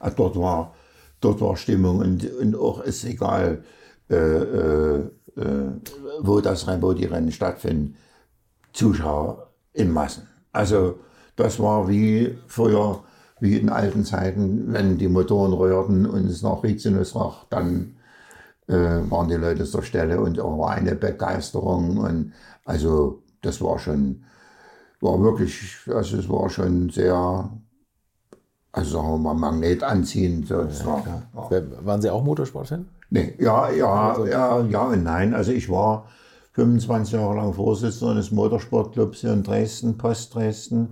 Ah, 0.00 0.10
dort 0.10 0.36
war, 0.36 0.74
dort 1.20 1.40
war 1.40 1.56
Stimmung 1.56 1.98
und, 2.00 2.30
und 2.38 2.56
auch 2.56 2.80
ist 2.82 3.04
egal, 3.04 3.62
äh, 4.10 4.14
äh, 4.16 4.98
äh, 5.36 5.70
wo 6.20 6.40
das 6.40 6.66
Rennen, 6.66 6.82
wo 6.82 6.92
die 6.92 7.04
Rennen 7.04 7.30
stattfinden, 7.32 7.96
Zuschauer 8.72 9.50
in 9.72 9.90
Massen. 9.92 10.26
Also 10.52 10.98
das 11.36 11.58
war 11.58 11.88
wie 11.88 12.38
früher, 12.46 13.02
wie 13.40 13.58
in 13.58 13.68
alten 13.68 14.04
Zeiten, 14.04 14.72
wenn 14.72 14.98
die 14.98 15.08
Motoren 15.08 15.52
rührten 15.52 16.06
und 16.06 16.26
es 16.26 16.42
nach 16.42 16.62
Rizinus 16.62 17.14
roch, 17.14 17.44
dann 17.48 17.96
äh, 18.66 18.74
waren 19.10 19.28
die 19.28 19.34
Leute 19.34 19.64
zur 19.64 19.82
Stelle 19.82 20.20
und 20.20 20.38
auch 20.40 20.58
war 20.58 20.70
eine 20.72 20.94
Begeisterung 20.94 21.98
und 21.98 22.32
also 22.64 23.22
das 23.42 23.60
war 23.62 23.78
schon, 23.78 24.24
war 25.00 25.20
wirklich, 25.20 25.78
also 25.88 26.18
es 26.18 26.28
war 26.28 26.50
schon 26.50 26.90
sehr, 26.90 27.50
also 28.72 28.90
sagen 28.90 29.08
wir 29.08 29.18
mal, 29.18 29.34
Magnet 29.34 29.82
anziehen. 29.82 30.44
So, 30.46 30.60
es 30.60 30.84
war, 30.84 31.02
war, 31.32 31.50
Waren 31.84 32.02
Sie 32.02 32.10
auch 32.10 32.22
Motorsportfan? 32.22 32.86
Nee, 33.08 33.34
ja, 33.38 33.70
ja, 33.70 34.24
ja, 34.26 34.60
ja 34.60 34.82
und 34.84 35.02
nein. 35.02 35.34
Also 35.34 35.52
ich 35.52 35.68
war 35.68 36.06
25 36.60 37.14
Jahre 37.14 37.36
lang 37.36 37.54
Vorsitzender 37.54 38.14
des 38.14 38.30
Motorsportclubs 38.30 39.20
hier 39.20 39.32
in 39.32 39.42
Dresden, 39.42 39.96
Post 39.96 40.34
Dresden, 40.34 40.90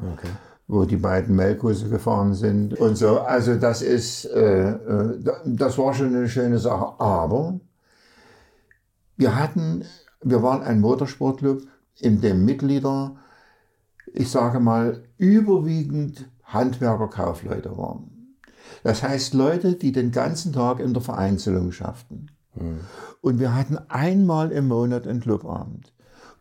wo 0.67 0.85
die 0.87 0.97
beiden 0.97 1.37
Melkbusse 1.37 1.91
gefahren 1.91 2.33
sind 2.33 2.73
und 2.81 2.97
so. 2.97 3.21
Also 3.21 3.57
das 3.57 3.83
ist, 3.83 4.25
äh, 4.27 4.71
äh, 4.71 5.19
das 5.45 5.77
war 5.77 5.93
schon 5.93 6.15
eine 6.15 6.29
schöne 6.29 6.59
Sache. 6.59 6.99
Aber 6.99 7.61
wir 9.19 9.39
hatten, 9.39 9.85
wir 10.23 10.43
waren 10.43 10.63
ein 10.63 10.81
Motorsportclub, 10.81 11.63
in 12.01 12.23
dem 12.23 12.47
Mitglieder, 12.47 13.17
ich 14.15 14.31
sage 14.31 14.61
mal, 14.61 15.03
überwiegend 15.19 16.31
Handwerker, 16.45 17.09
Kaufleute 17.09 17.77
waren. 17.77 18.37
Das 18.85 19.03
heißt 19.03 19.35
Leute, 19.35 19.75
die 19.75 19.93
den 19.93 20.13
ganzen 20.13 20.53
Tag 20.53 20.81
in 20.81 20.95
der 20.95 21.03
Vereinzelung 21.03 21.73
schafften. 21.73 22.31
Und 23.21 23.41
wir 23.41 23.55
hatten 23.55 23.79
einmal 23.89 24.53
im 24.53 24.69
Monat 24.69 25.07
einen 25.07 25.21
Clubabend. 25.21 25.93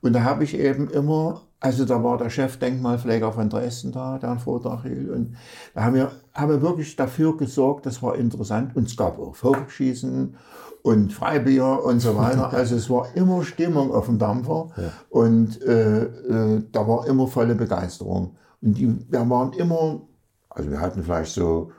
Und 0.01 0.13
da 0.13 0.23
habe 0.23 0.43
ich 0.43 0.57
eben 0.57 0.89
immer, 0.89 1.41
also 1.59 1.83
da 1.85 2.03
war 2.03 2.17
der 2.17 2.29
Chef 2.29 2.57
Denkmalpfleger 2.57 3.31
von 3.31 3.49
Dresden 3.49 3.91
da, 3.91 4.19
der 4.19 4.31
einen 4.31 4.39
Vortrag 4.39 4.83
hielt. 4.83 5.09
Und 5.09 5.35
da 5.73 5.83
haben 5.83 5.95
wir, 5.95 6.11
haben 6.33 6.51
wir 6.51 6.61
wirklich 6.61 6.95
dafür 6.95 7.35
gesorgt, 7.35 7.85
das 7.85 8.01
war 8.03 8.15
interessant. 8.15 8.75
Und 8.75 8.87
es 8.87 8.95
gab 8.95 9.17
auch 9.17 9.35
Vogelschießen 9.35 10.35
und 10.83 11.13
Freibier 11.13 11.83
und 11.83 11.99
so 11.99 12.15
weiter. 12.15 12.51
Also 12.53 12.75
es 12.75 12.89
war 12.89 13.07
immer 13.15 13.43
Stimmung 13.43 13.91
auf 13.91 14.05
dem 14.05 14.19
Dampfer. 14.19 14.69
Und 15.09 15.61
äh, 15.63 16.03
äh, 16.03 16.63
da 16.71 16.87
war 16.87 17.07
immer 17.07 17.27
volle 17.27 17.55
Begeisterung. 17.55 18.37
Und 18.61 18.77
die, 18.77 19.05
wir 19.09 19.29
waren 19.29 19.53
immer, 19.53 20.01
also 20.49 20.69
wir 20.69 20.79
hatten 20.79 21.03
vielleicht 21.03 21.33
so, 21.33 21.71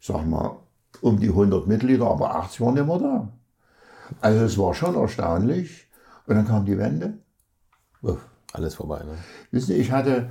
sag 0.00 0.26
mal, 0.26 0.56
um 1.00 1.18
die 1.18 1.28
100 1.30 1.66
Mitglieder, 1.66 2.06
aber 2.06 2.36
80 2.36 2.60
waren 2.60 2.76
immer 2.76 2.98
da. 2.98 3.28
Also 4.20 4.44
es 4.44 4.58
war 4.58 4.74
schon 4.74 4.94
erstaunlich. 4.94 5.88
Und 6.26 6.36
dann 6.36 6.46
kam 6.46 6.64
die 6.64 6.78
Wende. 6.78 7.14
Uff. 8.02 8.20
Alles 8.52 8.74
vorbei. 8.74 9.02
Ne? 9.04 9.14
Wissen 9.50 9.68
Sie, 9.68 9.74
ich 9.74 9.92
hatte 9.92 10.28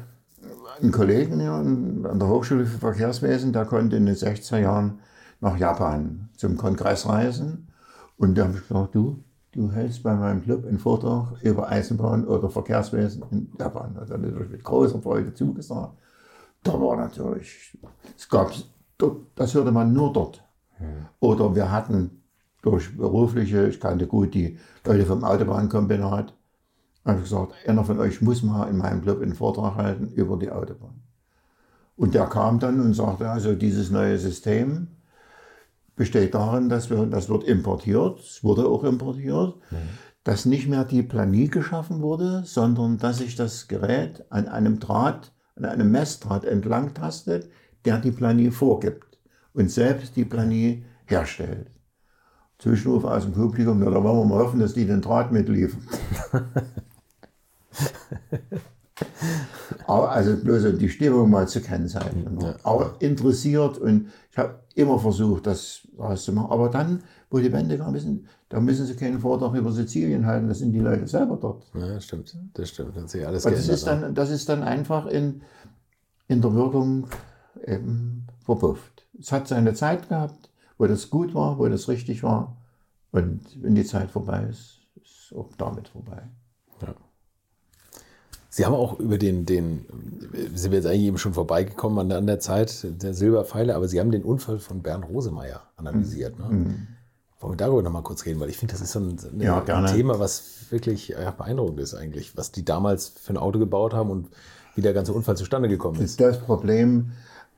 einen 0.80 0.92
Kollegen 0.92 1.40
hier 1.40 1.52
an 1.52 2.20
der 2.20 2.28
Hochschule 2.28 2.66
für 2.66 2.78
Verkehrswesen, 2.78 3.54
der 3.54 3.66
konnte 3.66 3.96
in 3.96 4.06
den 4.06 4.16
60er 4.16 4.60
Jahren 4.60 5.00
nach 5.40 5.58
Japan 5.58 6.30
zum 6.38 6.58
Kongress 6.58 7.08
reisen. 7.08 7.68
Und 8.18 8.38
da 8.38 8.44
habe 8.44 8.58
ich 8.58 8.68
gesagt, 8.68 8.96
du, 8.96 9.24
du 9.52 9.72
hältst 9.72 10.04
bei 10.04 10.14
meinem 10.14 10.44
Club 10.44 10.66
einen 10.66 10.80
Vortrag 10.80 11.42
über 11.42 11.70
Eisenbahn 11.70 12.28
oder 12.28 12.50
Verkehrswesen 12.50 13.24
in 13.32 13.52
Japan. 13.60 13.98
Also 13.98 14.14
das 14.14 14.24
habe 14.24 14.44
ich 14.44 14.50
mit 14.50 14.64
großer 14.64 15.02
Freude 15.02 15.34
zugesagt. 15.34 15.98
Da 16.64 16.74
war 16.74 16.96
natürlich, 16.96 17.76
es 18.16 18.30
gab, 18.30 18.52
das 19.36 19.54
hörte 19.56 19.72
man 19.72 19.94
nur 19.94 20.14
dort. 20.14 20.44
Oder 21.20 21.56
wir 21.56 21.72
hatten 21.72 22.21
durch 22.62 22.96
berufliche, 22.96 23.68
ich 23.68 23.80
kannte 23.80 24.08
gut 24.08 24.34
die 24.34 24.58
Leute 24.86 25.06
vom 25.06 25.24
Autobahnkombinat, 25.24 26.34
habe 27.06 27.18
ich 27.18 27.24
gesagt, 27.24 27.54
einer 27.68 27.84
von 27.84 28.00
euch 28.00 28.22
muss 28.22 28.44
mal 28.44 28.68
in 28.70 28.78
meinem 28.78 29.02
Club 29.02 29.22
einen 29.22 29.34
Vortrag 29.34 29.76
halten 29.76 30.10
über 30.10 30.38
die 30.38 30.52
Autobahn. 30.52 31.02
Und 31.96 32.14
der 32.14 32.28
kam 32.28 32.60
dann 32.60 32.80
und 32.80 32.94
sagte, 32.94 33.30
also 33.30 33.54
dieses 33.54 33.90
neue 33.90 34.18
System 34.18 34.88
besteht 35.96 36.34
darin, 36.34 36.70
dass 36.70 36.90
wir, 36.90 37.06
das 37.06 37.30
wird 37.30 37.44
importiert, 37.44 38.20
es 38.20 38.44
wurde 38.44 38.66
auch 38.68 38.84
importiert, 38.84 39.56
dass 40.24 40.46
nicht 40.46 40.68
mehr 40.68 40.86
die 40.86 41.04
Planie 41.04 41.48
geschaffen 41.48 42.02
wurde, 42.02 42.44
sondern 42.46 42.98
dass 42.98 43.18
sich 43.18 43.36
das 43.36 43.68
Gerät 43.68 44.24
an 44.30 44.48
einem 44.48 44.80
Draht, 44.80 45.32
an 45.56 45.66
einem 45.66 45.92
Messdraht 45.92 46.46
entlang 46.46 46.94
tastet, 46.94 47.50
der 47.86 47.98
die 47.98 48.12
Planie 48.12 48.52
vorgibt 48.52 49.20
und 49.54 49.72
selbst 49.72 50.16
die 50.16 50.26
Planie 50.26 50.86
herstellt. 51.06 51.68
Zwischenruf 52.62 53.04
aus 53.06 53.24
dem 53.24 53.34
Publikum, 53.34 53.82
ja, 53.84 53.90
da 53.90 54.04
wollen 54.04 54.20
wir 54.20 54.26
mal 54.26 54.40
hoffen, 54.40 54.60
dass 54.60 54.74
die 54.74 54.86
den 54.86 55.02
Draht 55.02 55.32
mitliefern. 55.32 55.82
Also 59.88 60.38
bloß 60.38 60.66
um 60.66 60.78
die 60.78 60.90
Stimmung 60.90 61.30
mal 61.30 61.48
zu 61.48 61.60
kennzeichnen. 61.60 62.40
Ja. 62.40 62.56
Aber 62.64 62.96
interessiert 63.00 63.78
und 63.78 64.08
ich 64.32 64.38
habe 64.38 64.60
immer 64.76 65.00
versucht, 65.00 65.48
das 65.48 65.88
rauszumachen. 65.98 66.50
Aber 66.50 66.70
dann, 66.70 67.04
wo 67.30 67.40
die 67.40 67.52
Wende 67.52 67.78
kam, 67.78 67.92
müssen, 67.92 68.28
da 68.48 68.60
müssen 68.60 68.86
sie 68.86 68.96
keinen 68.96 69.20
Vortrag 69.20 69.54
über 69.54 69.72
Sizilien 69.72 70.26
halten, 70.26 70.48
das 70.48 70.60
sind 70.60 70.72
die 70.72 70.80
Leute 70.80 71.08
selber 71.08 71.38
dort. 71.42 71.66
Ja, 71.74 71.88
das 71.88 72.06
stimmt. 72.06 72.38
Das 72.54 72.70
stimmt. 72.70 72.96
Das, 72.96 73.12
sich 73.12 73.28
alles 73.28 73.44
das, 73.44 73.68
ist 73.68 73.88
dann, 73.88 74.16
das 74.16 74.30
ist 74.30 74.48
dann 74.48 74.64
einfach 74.64 75.08
in, 75.08 75.42
in 76.28 76.42
der 76.42 76.54
Wirkung 76.54 77.08
eben 77.66 78.28
verpufft. 78.46 79.06
Es 79.20 79.32
hat 79.32 79.48
seine 79.48 79.74
Zeit 79.74 80.08
gehabt, 80.08 80.51
wo 80.82 80.88
das 80.88 81.12
gut 81.12 81.36
war, 81.36 81.60
wo 81.60 81.68
das 81.68 81.88
richtig 81.90 82.24
war. 82.24 82.58
Und 83.12 83.42
wenn 83.62 83.76
die 83.76 83.86
Zeit 83.86 84.10
vorbei 84.10 84.48
ist, 84.50 84.80
ist 85.04 85.32
auch 85.38 85.50
damit 85.56 85.90
vorbei. 85.90 86.24
Ja. 86.82 86.96
Sie 88.50 88.66
haben 88.66 88.74
auch 88.74 89.00
über 89.00 89.20
den, 89.20 89.46
den, 89.46 89.86
sind 90.56 90.72
wir 90.72 90.80
jetzt 90.80 90.88
eigentlich 90.88 91.04
eben 91.04 91.20
schon 91.20 91.36
vorbeigekommen 91.36 92.00
an 92.00 92.10
der, 92.10 92.18
an 92.18 92.26
der 92.26 92.40
Zeit 92.40 92.84
der 92.84 93.14
Silberpfeile, 93.14 93.76
aber 93.76 93.88
Sie 93.88 94.00
haben 94.00 94.10
den 94.10 94.24
Unfall 94.24 94.58
von 94.58 94.82
Bernd 94.82 95.08
Rosemeyer 95.08 95.62
analysiert. 95.78 96.40
Ne? 96.40 96.88
Wollen 97.40 97.54
wir 97.54 97.58
darüber 97.58 97.84
nochmal 97.84 98.02
kurz 98.02 98.26
reden, 98.26 98.40
weil 98.40 98.50
ich 98.50 98.58
finde, 98.58 98.74
das 98.74 98.82
ist 98.82 98.94
so 98.94 99.00
ein, 99.00 99.20
eine, 99.34 99.44
Ja, 99.44 99.64
ein. 99.64 99.86
Thema, 99.86 100.18
was 100.18 100.72
wirklich 100.72 101.10
ja, 101.10 101.30
beeindruckend 101.30 101.80
ist 101.80 101.94
eigentlich, 101.94 102.36
was 102.36 102.52
die 102.52 102.66
damals 102.66 103.10
für 103.10 103.34
ein 103.34 103.38
Auto 103.38 103.60
gebaut 103.60 103.94
haben 103.94 104.10
und 104.10 104.30
wie 104.74 104.82
der 104.82 104.94
ganze 104.94 105.14
Unfall 105.14 105.38
zustande 105.38 105.70
gekommen 105.70 106.02
ist. 106.02 106.20
Das 106.20 106.40
Problem, 106.40 107.12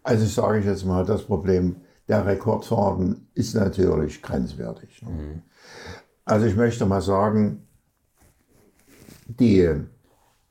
also 0.04 0.26
sage 0.26 0.60
ich 0.60 0.66
jetzt 0.66 0.86
mal, 0.86 1.06
das 1.06 1.24
Problem 1.24 1.78
der 2.08 2.26
Rekordfahrten 2.26 3.28
ist 3.34 3.56
natürlich 3.56 4.22
grenzwertig. 4.22 5.02
Ne? 5.04 5.44
Also 6.26 6.46
ich 6.46 6.56
möchte 6.56 6.86
mal 6.86 7.02
sagen, 7.02 7.68
die 9.28 9.70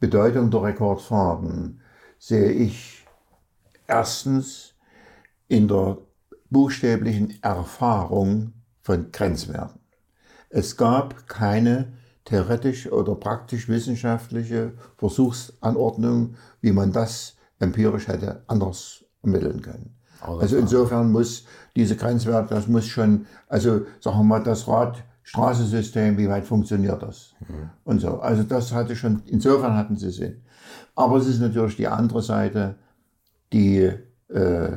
Bedeutung 0.01 0.51
der 0.51 0.63
Rekordfahrten 0.63 1.81
sehe 2.19 2.51
ich 2.51 3.07
erstens 3.87 4.75
in 5.49 5.69
der 5.69 5.99
buchstäblichen 6.51 7.43
Erfahrung 7.43 8.53
von 8.81 9.13
Grenzwerten. 9.13 9.81
Es 10.49 10.77
gab 10.77 11.27
keine 11.29 11.93
theoretisch 12.25 12.91
oder 12.91 13.15
praktisch 13.15 13.69
wissenschaftliche 13.69 14.73
Versuchsanordnung, 14.97 16.37
wie 16.61 16.73
man 16.73 16.93
das 16.93 17.37
empirisch 17.59 18.09
hätte 18.09 18.43
anders 18.47 19.05
ermitteln 19.23 19.63
können. 19.63 19.97
Also 20.27 20.57
insofern 20.57 21.11
muss 21.11 21.45
diese 21.77 21.97
Grenzwerte, 21.97 22.55
das 22.55 22.69
muss 22.69 22.87
schon, 22.87 23.27
also 23.49 23.87
sagen 24.01 24.19
wir 24.19 24.25
mal, 24.25 24.43
das 24.43 24.69
Radstraßensystem, 24.69 26.17
wie 26.19 26.29
weit 26.29 26.45
funktioniert 26.45 27.03
das? 27.03 27.35
Und 27.85 28.01
so. 28.01 28.21
Also 28.21 28.43
das 28.43 28.73
hatte 28.73 28.95
schon, 28.95 29.23
insofern 29.27 29.77
hatten 29.77 29.97
sie 29.97 30.11
Sinn. 30.11 30.43
Aber 30.95 31.17
es 31.17 31.27
ist 31.27 31.41
natürlich 31.41 31.77
die 31.77 31.89
andere 31.89 32.23
Seite, 32.23 32.77
die, 33.53 33.91
äh, 34.29 34.73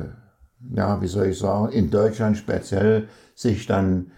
ja, 0.74 1.02
wie 1.02 1.08
soll 1.08 1.28
ich 1.28 1.38
sagen, 1.38 1.72
in 1.72 1.90
Deutschland 1.90 2.38
speziell 2.38 3.08
sich 3.36 3.68
dann 3.68 4.12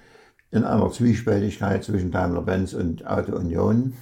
in 0.52 0.64
einer 0.64 0.92
Zwiespältigkeit 0.92 1.84
zwischen 1.84 2.12
Daimler-Benz 2.12 2.74
und 2.74 3.06
Auto 3.06 3.36
Union. 3.36 3.94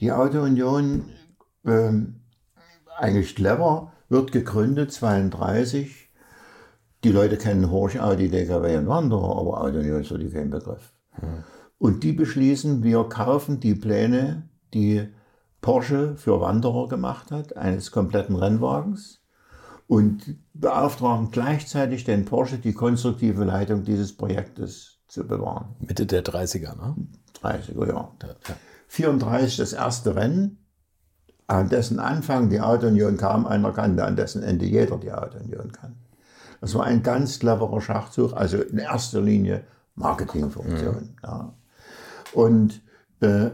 Die 0.00 0.10
Auto 0.10 0.42
Union, 0.42 1.04
ähm, 1.64 2.20
eigentlich 2.96 3.36
clever, 3.36 3.92
wird 4.08 4.32
gegründet 4.32 4.92
32. 4.92 6.03
Die 7.04 7.12
Leute 7.12 7.36
kennen 7.36 7.70
Horch, 7.70 8.00
Audi, 8.00 8.30
DKW 8.30 8.78
und 8.78 8.88
Wanderer, 8.88 9.38
aber 9.38 9.60
Auto 9.60 9.78
Union 9.78 10.00
ist 10.00 10.08
für 10.08 10.18
die 10.18 10.30
kein 10.30 10.48
Begriff. 10.48 10.94
Und 11.78 12.02
die 12.02 12.12
beschließen, 12.12 12.82
wir 12.82 13.04
kaufen 13.04 13.60
die 13.60 13.74
Pläne, 13.74 14.48
die 14.72 15.06
Porsche 15.60 16.16
für 16.16 16.40
Wanderer 16.40 16.88
gemacht 16.88 17.30
hat, 17.30 17.56
eines 17.58 17.90
kompletten 17.90 18.36
Rennwagens, 18.36 19.20
und 19.86 20.38
beauftragen 20.54 21.30
gleichzeitig 21.30 22.04
den 22.04 22.24
Porsche, 22.24 22.56
die 22.56 22.72
konstruktive 22.72 23.44
Leitung 23.44 23.84
dieses 23.84 24.16
Projektes 24.16 25.00
zu 25.06 25.26
bewahren. 25.26 25.76
Mitte 25.80 26.06
der 26.06 26.24
30er, 26.24 26.74
ne? 26.74 26.96
30er 27.42 27.86
Jahre. 27.86 28.08
Ja, 28.22 28.28
ja. 28.28 28.56
34 28.88 29.58
das 29.58 29.74
erste 29.74 30.16
Rennen, 30.16 30.64
an 31.46 31.68
dessen 31.68 31.98
Anfang 31.98 32.48
die 32.48 32.62
Auto-Union 32.62 33.18
kam, 33.18 33.46
einer 33.46 33.72
kannte, 33.72 34.04
an 34.04 34.16
dessen 34.16 34.42
Ende 34.42 34.64
jeder 34.64 34.96
die 34.96 35.12
Auto-Union 35.12 35.70
kann. 35.72 35.96
Das 36.64 36.74
war 36.74 36.84
ein 36.86 37.02
ganz 37.02 37.40
cleverer 37.40 37.78
Schachzug, 37.82 38.32
also 38.32 38.56
in 38.56 38.78
erster 38.78 39.20
Linie 39.20 39.64
Marketingfunktion. 39.96 41.14
Ja. 41.22 41.52
Und 42.32 42.80
äh, 43.20 43.50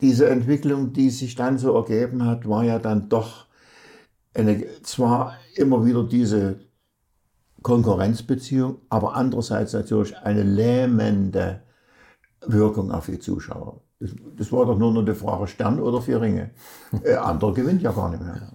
diese 0.00 0.30
Entwicklung, 0.30 0.94
die 0.94 1.10
sich 1.10 1.34
dann 1.34 1.58
so 1.58 1.76
ergeben 1.76 2.24
hat, 2.24 2.48
war 2.48 2.64
ja 2.64 2.78
dann 2.78 3.10
doch 3.10 3.48
eine, 4.32 4.64
zwar 4.80 5.34
immer 5.56 5.84
wieder 5.84 6.04
diese 6.04 6.60
Konkurrenzbeziehung, 7.60 8.78
aber 8.88 9.14
andererseits 9.14 9.74
natürlich 9.74 10.16
eine 10.16 10.42
lähmende 10.42 11.64
Wirkung 12.46 12.92
auf 12.92 13.04
die 13.04 13.18
Zuschauer. 13.18 13.82
Das, 14.00 14.12
das 14.38 14.50
war 14.52 14.64
doch 14.64 14.78
nur 14.78 14.90
noch 14.90 15.04
die 15.04 15.12
Frage 15.12 15.46
Stern 15.48 15.78
oder 15.80 16.00
vier 16.00 16.18
Ringe. 16.18 16.52
Äh, 17.02 17.16
andere 17.16 17.52
gewinnt 17.52 17.82
ja 17.82 17.92
gar 17.92 18.08
nicht 18.08 18.22
mehr. 18.22 18.52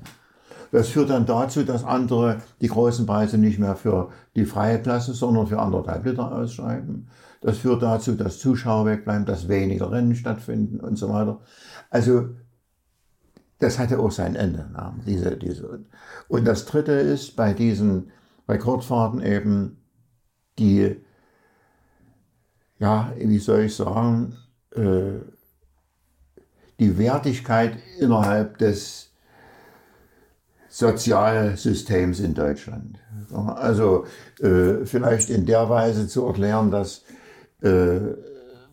Das 0.72 0.90
führt 0.90 1.10
dann 1.10 1.26
dazu, 1.26 1.64
dass 1.64 1.84
andere 1.84 2.42
die 2.62 2.68
großen 2.68 3.06
Preise 3.06 3.38
nicht 3.38 3.60
mehr 3.60 3.76
für 3.76 4.12
die 4.36 4.46
freie 4.46 4.82
Klasse, 4.82 5.14
sondern 5.14 5.48
für 5.48 5.60
anderthalb 5.60 6.06
Liter 6.06 6.32
ausschreiben. 6.32 7.08
Das 7.42 7.60
führt 7.60 7.82
dazu, 7.82 8.14
dass 8.14 8.40
Zuschauer 8.40 8.86
wegbleiben, 8.86 9.26
dass 9.26 9.48
weniger 9.48 9.92
Rennen 9.92 10.16
stattfinden 10.16 10.80
und 10.80 10.98
so 10.98 11.10
weiter. 11.10 11.40
Also 11.90 12.30
das 13.60 13.78
hatte 13.78 14.00
auch 14.00 14.12
sein 14.12 14.36
Ende. 14.36 14.70
Ne? 14.72 14.94
Diese, 15.06 15.38
diese. 15.38 15.80
Und 16.28 16.46
das 16.46 16.66
Dritte 16.66 16.94
ist 16.94 17.36
bei 17.36 17.54
diesen 17.54 18.12
Rekordfahrten 18.48 19.22
eben 19.22 19.78
die, 20.58 20.96
ja, 22.80 23.14
wie 23.18 23.40
soll 23.40 23.62
ich 23.62 23.76
sagen, 23.76 24.38
äh, 24.72 25.20
die 26.80 26.98
Wertigkeit 26.98 27.78
innerhalb 28.00 28.58
des 28.58 29.09
Sozialsystems 30.70 32.20
in 32.20 32.34
Deutschland. 32.34 33.00
Also 33.34 34.06
äh, 34.40 34.86
vielleicht 34.86 35.30
in 35.30 35.46
der 35.46 35.70
Weise 35.70 36.08
zu 36.08 36.26
erklären, 36.26 36.72
dass 36.72 37.04
äh, 37.62 38.00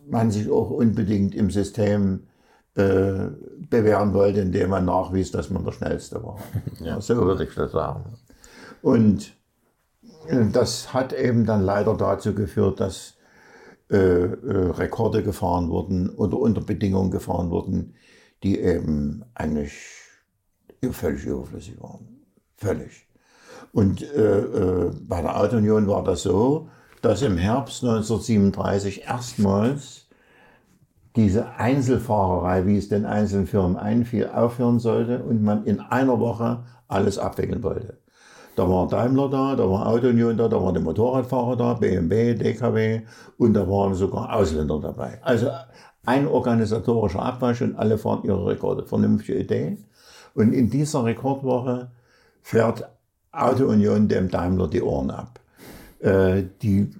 man 0.09 0.31
sich 0.31 0.49
auch 0.49 0.69
unbedingt 0.69 1.35
im 1.35 1.49
System 1.49 2.27
äh, 2.75 3.27
bewähren 3.69 4.13
wollte, 4.13 4.41
indem 4.41 4.69
man 4.69 4.85
nachwies, 4.85 5.31
dass 5.31 5.49
man 5.49 5.65
der 5.65 5.71
Schnellste 5.71 6.23
war. 6.23 6.39
Ja. 6.79 7.01
So 7.01 7.17
würde 7.17 7.43
ich 7.43 7.55
das 7.55 7.71
sagen. 7.71 8.05
Und 8.81 9.35
äh, 10.27 10.45
das 10.51 10.93
hat 10.93 11.13
eben 11.13 11.45
dann 11.45 11.63
leider 11.63 11.95
dazu 11.95 12.33
geführt, 12.33 12.79
dass 12.79 13.15
äh, 13.89 13.97
äh, 13.97 14.71
Rekorde 14.71 15.23
gefahren 15.23 15.69
wurden 15.69 16.09
oder 16.09 16.37
unter 16.37 16.61
Bedingungen 16.61 17.09
gefahren 17.09 17.49
wurden, 17.49 17.95
die 18.43 18.59
eben 18.59 19.23
eigentlich 19.33 19.71
völlig 20.91 21.25
überflüssig 21.25 21.81
waren. 21.81 22.07
Völlig. 22.57 23.07
Und 23.73 24.01
äh, 24.01 24.39
äh, 24.39 24.91
bei 25.01 25.21
der 25.21 25.39
Autounion 25.39 25.87
war 25.87 26.03
das 26.03 26.23
so, 26.23 26.69
dass 27.01 27.21
im 27.21 27.37
Herbst 27.37 27.83
1937 27.83 29.03
erstmals 29.03 30.07
diese 31.15 31.49
Einzelfahrerei, 31.55 32.65
wie 32.65 32.77
es 32.77 32.89
den 32.89 33.05
einzelnen 33.05 33.47
Firmen 33.47 33.75
einfiel, 33.75 34.27
aufhören 34.27 34.79
sollte 34.79 35.23
und 35.23 35.43
man 35.43 35.65
in 35.65 35.79
einer 35.79 36.19
Woche 36.19 36.63
alles 36.87 37.17
abwickeln 37.17 37.63
wollte. 37.63 37.97
Da 38.55 38.67
war 38.67 38.87
Daimler 38.87 39.29
da, 39.29 39.55
da 39.55 39.69
war 39.69 39.87
Autounion 39.87 40.37
da, 40.37 40.47
da 40.47 40.61
waren 40.61 40.73
die 40.73 40.81
Motorradfahrer 40.81 41.55
da, 41.55 41.73
BMW, 41.75 42.33
DKW 42.33 43.01
und 43.37 43.53
da 43.53 43.67
waren 43.69 43.93
sogar 43.93 44.33
Ausländer 44.33 44.79
dabei. 44.79 45.19
Also 45.21 45.49
ein 46.05 46.27
organisatorischer 46.27 47.21
Abwasch 47.21 47.61
und 47.61 47.75
alle 47.75 47.97
fahren 47.97 48.21
ihre 48.23 48.47
Rekorde. 48.47 48.83
Vernünftige 48.83 49.37
Idee. 49.37 49.77
Und 50.37 50.53
in 50.53 50.69
dieser 50.69 51.03
Rekordwoche 51.03 51.89
fährt 52.43 52.87
Autounion 53.31 54.07
dem 54.07 54.29
Daimler 54.29 54.67
die 54.67 54.83
Ohren 54.83 55.09
ab. 55.09 55.39
Äh, 55.99 56.43
die 56.61 56.91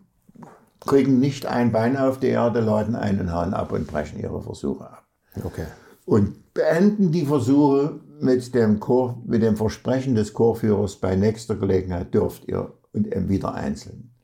kriegen 0.80 1.20
nicht 1.20 1.46
ein 1.46 1.72
Bein 1.72 1.98
auf 1.98 2.20
die 2.20 2.30
Erde, 2.30 2.62
laden 2.62 2.96
einen 2.96 3.32
Hahn 3.32 3.54
ab 3.54 3.72
und 3.72 3.86
brechen 3.86 4.20
ihre 4.20 4.42
Versuche 4.42 4.86
ab. 4.86 5.06
Okay. 5.44 5.68
Und 6.06 6.52
beenden 6.56 7.12
die 7.12 7.28
Versuche 7.28 8.00
mit 8.20 8.56
dem, 8.56 8.80
Chor, 8.80 9.22
mit 9.24 9.44
dem 9.44 9.56
Versprechen 9.56 10.16
des 10.16 10.34
Chorführers, 10.34 10.96
bei 10.96 11.16
nächster 11.16 11.56
Gelegenheit 11.56 12.16
dürft 12.16 12.48
ihr 12.48 12.74
und 12.92 13.06
eben 13.06 13.30
wieder 13.30 13.54
einzeln. 13.54 14.16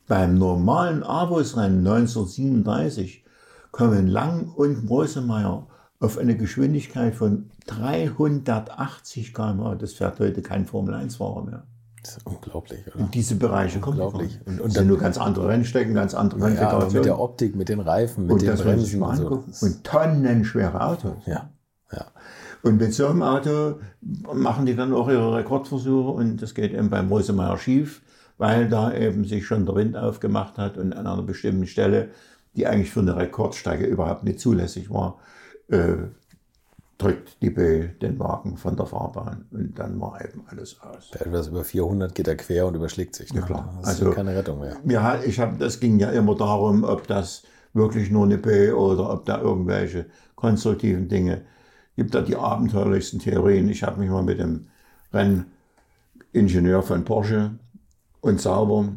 beim 0.07 0.39
normalen 0.39 1.03
Avos-Rennen 1.03 1.87
1937 1.87 3.25
kommen 3.71 4.07
Lang 4.07 4.53
und 4.55 4.89
Rosemeyer 4.89 5.67
auf 6.01 6.19
eine 6.19 6.37
Geschwindigkeit 6.37 7.15
von 7.15 7.51
380 7.67 9.33
km/h. 9.35 9.75
Das 9.77 9.95
fährt 9.95 10.21
heute 10.21 10.43
kein 10.43 10.67
Formel-1-Fahrer 10.67 11.45
mehr. 11.45 11.67
Das 12.03 12.19
ist 12.19 12.27
unglaublich, 12.27 12.87
oder? 12.87 13.01
In 13.01 13.11
diese 13.11 13.37
Bereiche 13.37 13.81
kommt 13.81 13.99
Unglaublich. 13.99 14.39
Und, 14.45 14.61
und 14.61 14.69
das 14.69 14.75
sind 14.75 14.89
nur 14.89 14.99
ganz 14.99 15.17
andere 15.17 15.49
Rennstecken, 15.49 15.95
ganz 15.95 16.13
andere 16.13 16.41
ja, 16.41 16.47
Konfigurationen. 16.49 16.95
mit 16.97 17.05
der 17.07 17.19
Optik, 17.19 17.57
mit 17.57 17.69
den 17.71 17.81
Reifen, 17.81 18.25
mit 18.27 18.33
und 18.33 18.43
den 18.43 18.57
Bremsen 18.57 19.03
und 19.03 19.17
so. 19.17 19.45
Und 19.63 19.85
tonnenschwere 19.85 20.83
Autos. 20.83 21.25
Ja, 21.25 21.49
ja. 21.91 22.05
Und 22.63 22.79
mit 22.79 22.93
so 22.93 23.07
einem 23.07 23.23
Auto 23.23 23.77
machen 24.01 24.67
die 24.67 24.77
dann 24.77 24.93
auch 24.93 25.09
ihre 25.09 25.35
Rekordversuche 25.35 26.11
und 26.11 26.43
das 26.43 26.55
geht 26.55 26.75
eben 26.75 26.91
beim 26.91 27.09
Rosemeyer 27.09 27.57
schief, 27.57 28.03
weil 28.39 28.69
da 28.69 28.93
eben 28.93 29.25
sich 29.25 29.47
schon 29.47 29.67
der 29.67 29.75
Wind 29.77 29.97
aufgemacht 29.97 30.59
hat 30.59 30.77
und 30.77 30.93
an 30.93 31.07
einer 31.07 31.23
bestimmten 31.23 31.67
Stelle, 31.67 32.11
die 32.57 32.67
eigentlich 32.67 32.91
für 32.91 33.01
eine 33.01 33.17
Rekordstrecke 33.17 33.87
überhaupt 33.87 34.25
nicht 34.25 34.41
zulässig 34.41 34.91
war, 34.91 35.19
äh, 35.69 35.97
drückt 36.99 37.43
die 37.43 37.51
B 37.51 37.89
den 38.01 38.19
Wagen 38.19 38.57
von 38.57 38.77
der 38.77 38.87
Fahrbahn 38.87 39.47
und 39.51 39.79
dann 39.79 40.01
war 40.01 40.25
eben 40.25 40.45
alles 40.47 40.81
aus. 40.81 41.11
Etwas 41.13 41.49
über 41.49 41.65
400 41.65 42.15
geht 42.15 42.29
er 42.29 42.37
quer 42.37 42.67
und 42.67 42.75
überschlägt 42.75 43.17
sich. 43.17 43.33
Ne? 43.33 43.41
Ja, 43.41 43.47
klar. 43.47 43.75
Das 43.81 43.89
also 43.89 44.11
keine 44.13 44.35
Rettung 44.37 44.61
mehr. 44.61 44.77
Ja, 44.87 45.21
ich 45.23 45.41
hab, 45.41 45.59
das 45.59 45.81
ging 45.81 45.99
ja 45.99 46.11
immer 46.11 46.37
darum, 46.37 46.85
ob 46.85 47.07
das 47.07 47.43
wirklich 47.73 48.11
nur 48.11 48.25
eine 48.25 48.39
B 48.39 48.71
oder 48.71 49.11
ob 49.11 49.25
da 49.27 49.41
irgendwelche 49.41 50.07
konstruktiven 50.37 51.09
Dinge 51.09 51.43
gibt. 51.97 52.15
Da 52.15 52.23
die 52.23 52.37
abenteuerlichsten 52.37 53.19
Theorien. 53.19 53.69
Ich 53.69 53.83
habe 53.83 54.01
mich 54.01 54.09
mal 54.09 54.23
mit 54.23 54.39
dem 54.39 54.69
Renningenieur 55.13 56.83
von 56.83 57.05
Porsche 57.05 57.59
und 58.25 58.41
Sauber, 58.41 58.89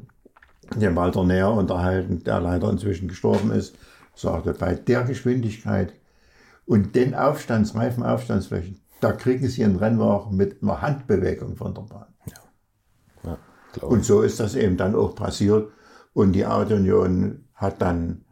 dem 0.75 0.95
Walter 0.95 1.25
Näher, 1.25 1.51
unterhalten, 1.51 2.23
der 2.23 2.39
leider 2.39 2.69
inzwischen 2.69 3.09
gestorben 3.09 3.51
ist. 3.51 3.75
Sagte, 4.15 4.53
bei 4.53 4.73
der 4.73 5.03
Geschwindigkeit 5.03 5.93
und 6.65 6.95
den 6.95 7.13
Aufstands, 7.13 7.75
Reifenaufstandsflächen, 7.75 8.79
da 9.01 9.11
kriegen 9.11 9.47
sie 9.49 9.65
einen 9.65 9.75
Rennwagen 9.75 10.35
mit 10.35 10.63
einer 10.63 10.81
Handbewegung 10.81 11.57
von 11.57 11.73
der 11.75 11.81
Bahn. 11.81 12.07
Ja. 12.25 13.37
Ja, 13.75 13.87
und 13.87 14.05
so 14.05 14.21
ist 14.21 14.39
das 14.39 14.55
eben 14.55 14.77
dann 14.77 14.95
auch 14.95 15.13
passiert. 15.13 15.71
Und 16.13 16.31
die 16.31 16.45
Autounion 16.45 17.43
hat 17.53 17.81
dann 17.81 18.23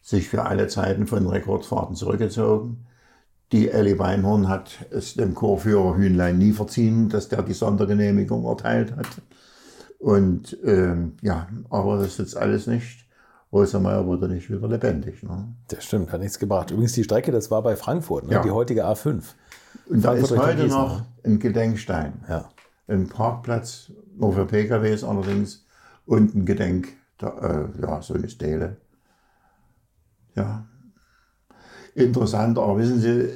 sich 0.00 0.28
für 0.28 0.46
alle 0.46 0.68
Zeiten 0.68 1.06
von 1.06 1.26
Rekordfahrten 1.28 1.94
zurückgezogen. 1.94 2.86
Die 3.52 3.68
Elli 3.68 3.98
Weinhorn 3.98 4.48
hat 4.48 4.86
es 4.90 5.14
dem 5.14 5.34
Chorführer 5.34 5.96
Hühnlein 5.96 6.38
nie 6.38 6.52
verziehen, 6.52 7.10
dass 7.10 7.28
der 7.28 7.42
die 7.42 7.52
Sondergenehmigung 7.52 8.46
erteilt 8.46 8.96
hat. 8.96 9.06
Und 10.00 10.56
ähm, 10.64 11.12
ja, 11.20 11.46
aber 11.68 11.98
das 11.98 12.08
ist 12.08 12.18
jetzt 12.18 12.36
alles 12.36 12.66
nicht. 12.66 13.06
Rosemeyer 13.52 14.06
wurde 14.06 14.28
nicht 14.28 14.50
wieder 14.50 14.66
lebendig. 14.66 15.22
Ne? 15.22 15.54
Das 15.68 15.84
stimmt, 15.84 16.10
hat 16.10 16.20
nichts 16.20 16.38
gebracht. 16.38 16.70
Übrigens 16.70 16.94
die 16.94 17.04
Strecke, 17.04 17.32
das 17.32 17.50
war 17.50 17.62
bei 17.62 17.76
Frankfurt, 17.76 18.26
ne? 18.26 18.34
ja. 18.34 18.42
die 18.42 18.50
heutige 18.50 18.86
A5. 18.86 19.22
Und 19.90 20.04
da 20.04 20.14
ist 20.14 20.34
heute 20.34 20.68
noch 20.68 21.02
ein 21.22 21.38
Gedenkstein. 21.38 22.24
Ja. 22.28 22.48
Ein 22.88 23.08
Parkplatz, 23.08 23.92
nur 24.16 24.32
für 24.32 24.46
PKWs 24.46 25.04
allerdings, 25.04 25.66
und 26.06 26.34
ein 26.34 26.46
Gedenk, 26.46 26.88
äh, 27.20 27.64
ja, 27.82 28.00
so 28.00 28.14
eine 28.14 28.28
Stele. 28.28 28.78
Ja. 30.34 30.66
Interessant, 31.94 32.58
aber 32.58 32.78
wissen 32.78 33.00
Sie, 33.00 33.28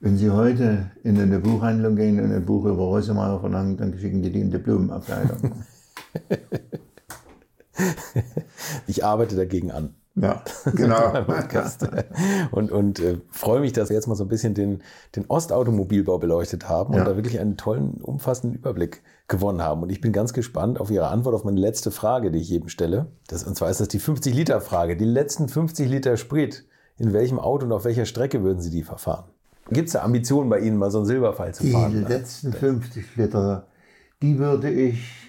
wenn 0.00 0.18
Sie 0.18 0.28
heute 0.28 0.90
in 1.04 1.18
eine 1.18 1.38
Buchhandlung 1.38 1.96
gehen 1.96 2.20
und 2.20 2.32
ein 2.32 2.44
Buch 2.44 2.66
über 2.66 2.82
Rosemeyer 2.82 3.40
verlangen, 3.40 3.78
dann 3.78 3.96
schicken 3.96 4.22
die 4.22 4.30
die 4.30 4.40
in 4.42 4.50
die 4.50 4.58
Blumenabteilung. 4.58 5.64
ich 8.86 9.04
arbeite 9.04 9.36
dagegen 9.36 9.70
an. 9.70 9.94
Ja, 10.14 10.42
genau. 10.74 11.24
und 12.50 12.70
und 12.70 13.00
äh, 13.00 13.18
freue 13.30 13.60
mich, 13.60 13.72
dass 13.72 13.88
wir 13.88 13.96
jetzt 13.96 14.08
mal 14.08 14.14
so 14.14 14.24
ein 14.24 14.28
bisschen 14.28 14.52
den, 14.52 14.82
den 15.16 15.24
Ostautomobilbau 15.26 16.18
beleuchtet 16.18 16.68
haben 16.68 16.92
ja. 16.92 17.00
und 17.00 17.06
da 17.06 17.16
wirklich 17.16 17.40
einen 17.40 17.56
tollen, 17.56 17.94
umfassenden 17.94 18.58
Überblick 18.58 19.02
gewonnen 19.28 19.62
haben. 19.62 19.82
Und 19.82 19.90
ich 19.90 20.02
bin 20.02 20.12
ganz 20.12 20.34
gespannt 20.34 20.78
auf 20.78 20.90
Ihre 20.90 21.08
Antwort 21.08 21.34
auf 21.34 21.44
meine 21.44 21.58
letzte 21.58 21.90
Frage, 21.90 22.30
die 22.30 22.40
ich 22.40 22.50
jedem 22.50 22.68
stelle. 22.68 23.06
Das, 23.26 23.44
und 23.44 23.56
zwar 23.56 23.70
ist 23.70 23.80
das 23.80 23.88
die 23.88 24.00
50-Liter-Frage. 24.00 24.98
Die 24.98 25.06
letzten 25.06 25.48
50 25.48 25.88
Liter 25.88 26.18
Sprit, 26.18 26.66
in 26.98 27.14
welchem 27.14 27.38
Auto 27.38 27.64
und 27.64 27.72
auf 27.72 27.86
welcher 27.86 28.04
Strecke 28.04 28.42
würden 28.42 28.60
Sie 28.60 28.70
die 28.70 28.82
verfahren? 28.82 29.24
Gibt 29.70 29.86
es 29.86 29.94
da 29.94 30.02
Ambitionen 30.02 30.50
bei 30.50 30.58
Ihnen, 30.58 30.76
mal 30.76 30.90
so 30.90 30.98
einen 30.98 31.06
Silberfall 31.06 31.54
zu 31.54 31.66
fahren? 31.68 31.92
Die 31.92 32.12
letzten 32.12 32.52
50 32.52 33.16
Liter, 33.16 33.66
die 34.20 34.38
würde 34.38 34.70
ich 34.70 35.21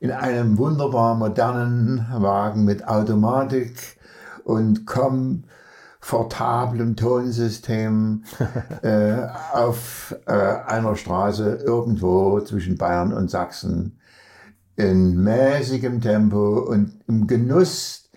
in 0.00 0.10
einem 0.10 0.58
wunderbar 0.58 1.14
modernen 1.14 2.04
Wagen 2.10 2.64
mit 2.64 2.88
Automatik 2.88 3.98
und 4.44 4.86
komfortablem 4.86 6.96
Tonsystem 6.96 8.24
äh, 8.82 9.28
auf 9.52 10.16
äh, 10.26 10.32
einer 10.32 10.96
Straße 10.96 11.62
irgendwo 11.64 12.40
zwischen 12.40 12.76
Bayern 12.78 13.12
und 13.12 13.30
Sachsen 13.30 14.00
in 14.76 15.22
mäßigem 15.22 16.00
Tempo 16.00 16.60
und 16.60 16.94
im 17.06 17.26
Genuss 17.26 18.09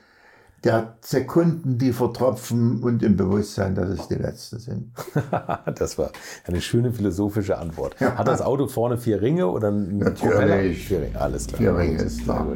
der 0.64 0.96
Sekunden, 1.02 1.78
die 1.78 1.92
vertropfen 1.92 2.82
und 2.82 3.04
im 3.04 3.18
Bewusstsein, 3.18 3.76
dass 3.76 3.90
es 3.90 4.08
die 4.08 4.16
letzten 4.16 4.60
sind. 4.60 4.92
das 5.76 5.98
war 5.98 6.12
eine 6.46 6.62
schöne 6.62 6.94
philosophische 6.94 7.58
Antwort. 7.58 7.96
Ja. 8.00 8.16
Hat 8.16 8.28
das 8.28 8.42
Auto 8.42 8.68
vorne 8.68 8.98
vier 8.98 9.22
Ringe 9.22 9.48
oder 9.48 9.70
ein 9.70 9.98
Natürlich. 9.98 10.88
Vier 10.88 11.02
Ringe, 11.02 11.20
alles 11.20 11.48
klar. 11.48 11.58
Vier 11.60 11.78
Ringe 11.78 12.02
ist 12.02 12.24
klar. 12.24 12.48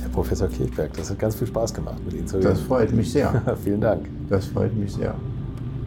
Herr 0.00 0.08
Professor 0.08 0.48
Kirchberg, 0.48 0.92
das 0.94 1.10
hat 1.10 1.18
ganz 1.20 1.36
viel 1.36 1.46
Spaß 1.46 1.72
gemacht 1.72 2.04
mit 2.04 2.14
Ihnen 2.14 2.26
zu 2.26 2.36
reden. 2.38 2.48
Das 2.48 2.60
freut 2.60 2.92
mich 2.92 3.12
sehr. 3.12 3.56
Vielen 3.62 3.80
Dank. 3.80 4.08
Das 4.28 4.46
freut 4.46 4.74
mich 4.74 4.94
sehr. 4.94 5.14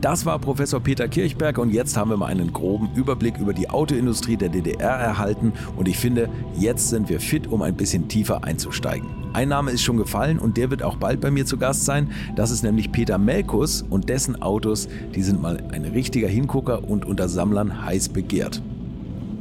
Das 0.02 0.26
war 0.26 0.38
Professor 0.40 0.80
Peter 0.80 1.08
Kirchberg 1.08 1.58
und 1.58 1.72
jetzt 1.72 1.98
haben 1.98 2.10
wir 2.10 2.18
mal 2.18 2.28
einen 2.28 2.54
groben 2.54 2.90
Überblick 2.96 3.38
über 3.38 3.54
die 3.54 3.70
Autoindustrie 3.70 4.38
der 4.38 4.50
DDR 4.50 4.92
erhalten 4.92 5.54
und 5.76 5.88
ich 5.88 5.98
finde, 5.98 6.30
jetzt 6.58 6.90
sind 6.90 7.10
wir 7.10 7.20
fit, 7.20 7.48
um 7.48 7.62
ein 7.62 7.76
bisschen 7.76 8.08
tiefer 8.08 8.44
einzusteigen. 8.44 9.08
Ein 9.34 9.50
Name 9.50 9.72
ist 9.72 9.82
schon 9.82 9.98
gefallen 9.98 10.40
und 10.40 10.58
der 10.58 10.70
wird 10.72 10.84
auch 10.84 10.96
bald 10.96 11.20
bei 11.22 11.32
mir 11.32 11.46
zu 11.46 11.58
Gast 11.58 11.86
sein. 11.86 12.12
Das 12.36 12.52
ist 12.52 12.64
nämlich 12.64 12.92
Peter 12.92 13.18
Melkus 13.18 13.82
und 13.82 14.08
dessen 14.08 14.42
Autos, 14.42 14.88
die 15.14 15.24
sind 15.24 15.42
mal 15.42 15.62
ein 15.72 15.84
richtiger 15.84 16.28
Hingucker 16.30 16.88
und 16.88 17.06
unter 17.06 17.28
Sammlern 17.28 17.86
heiß 17.86 18.10
begehrt. 18.10 18.62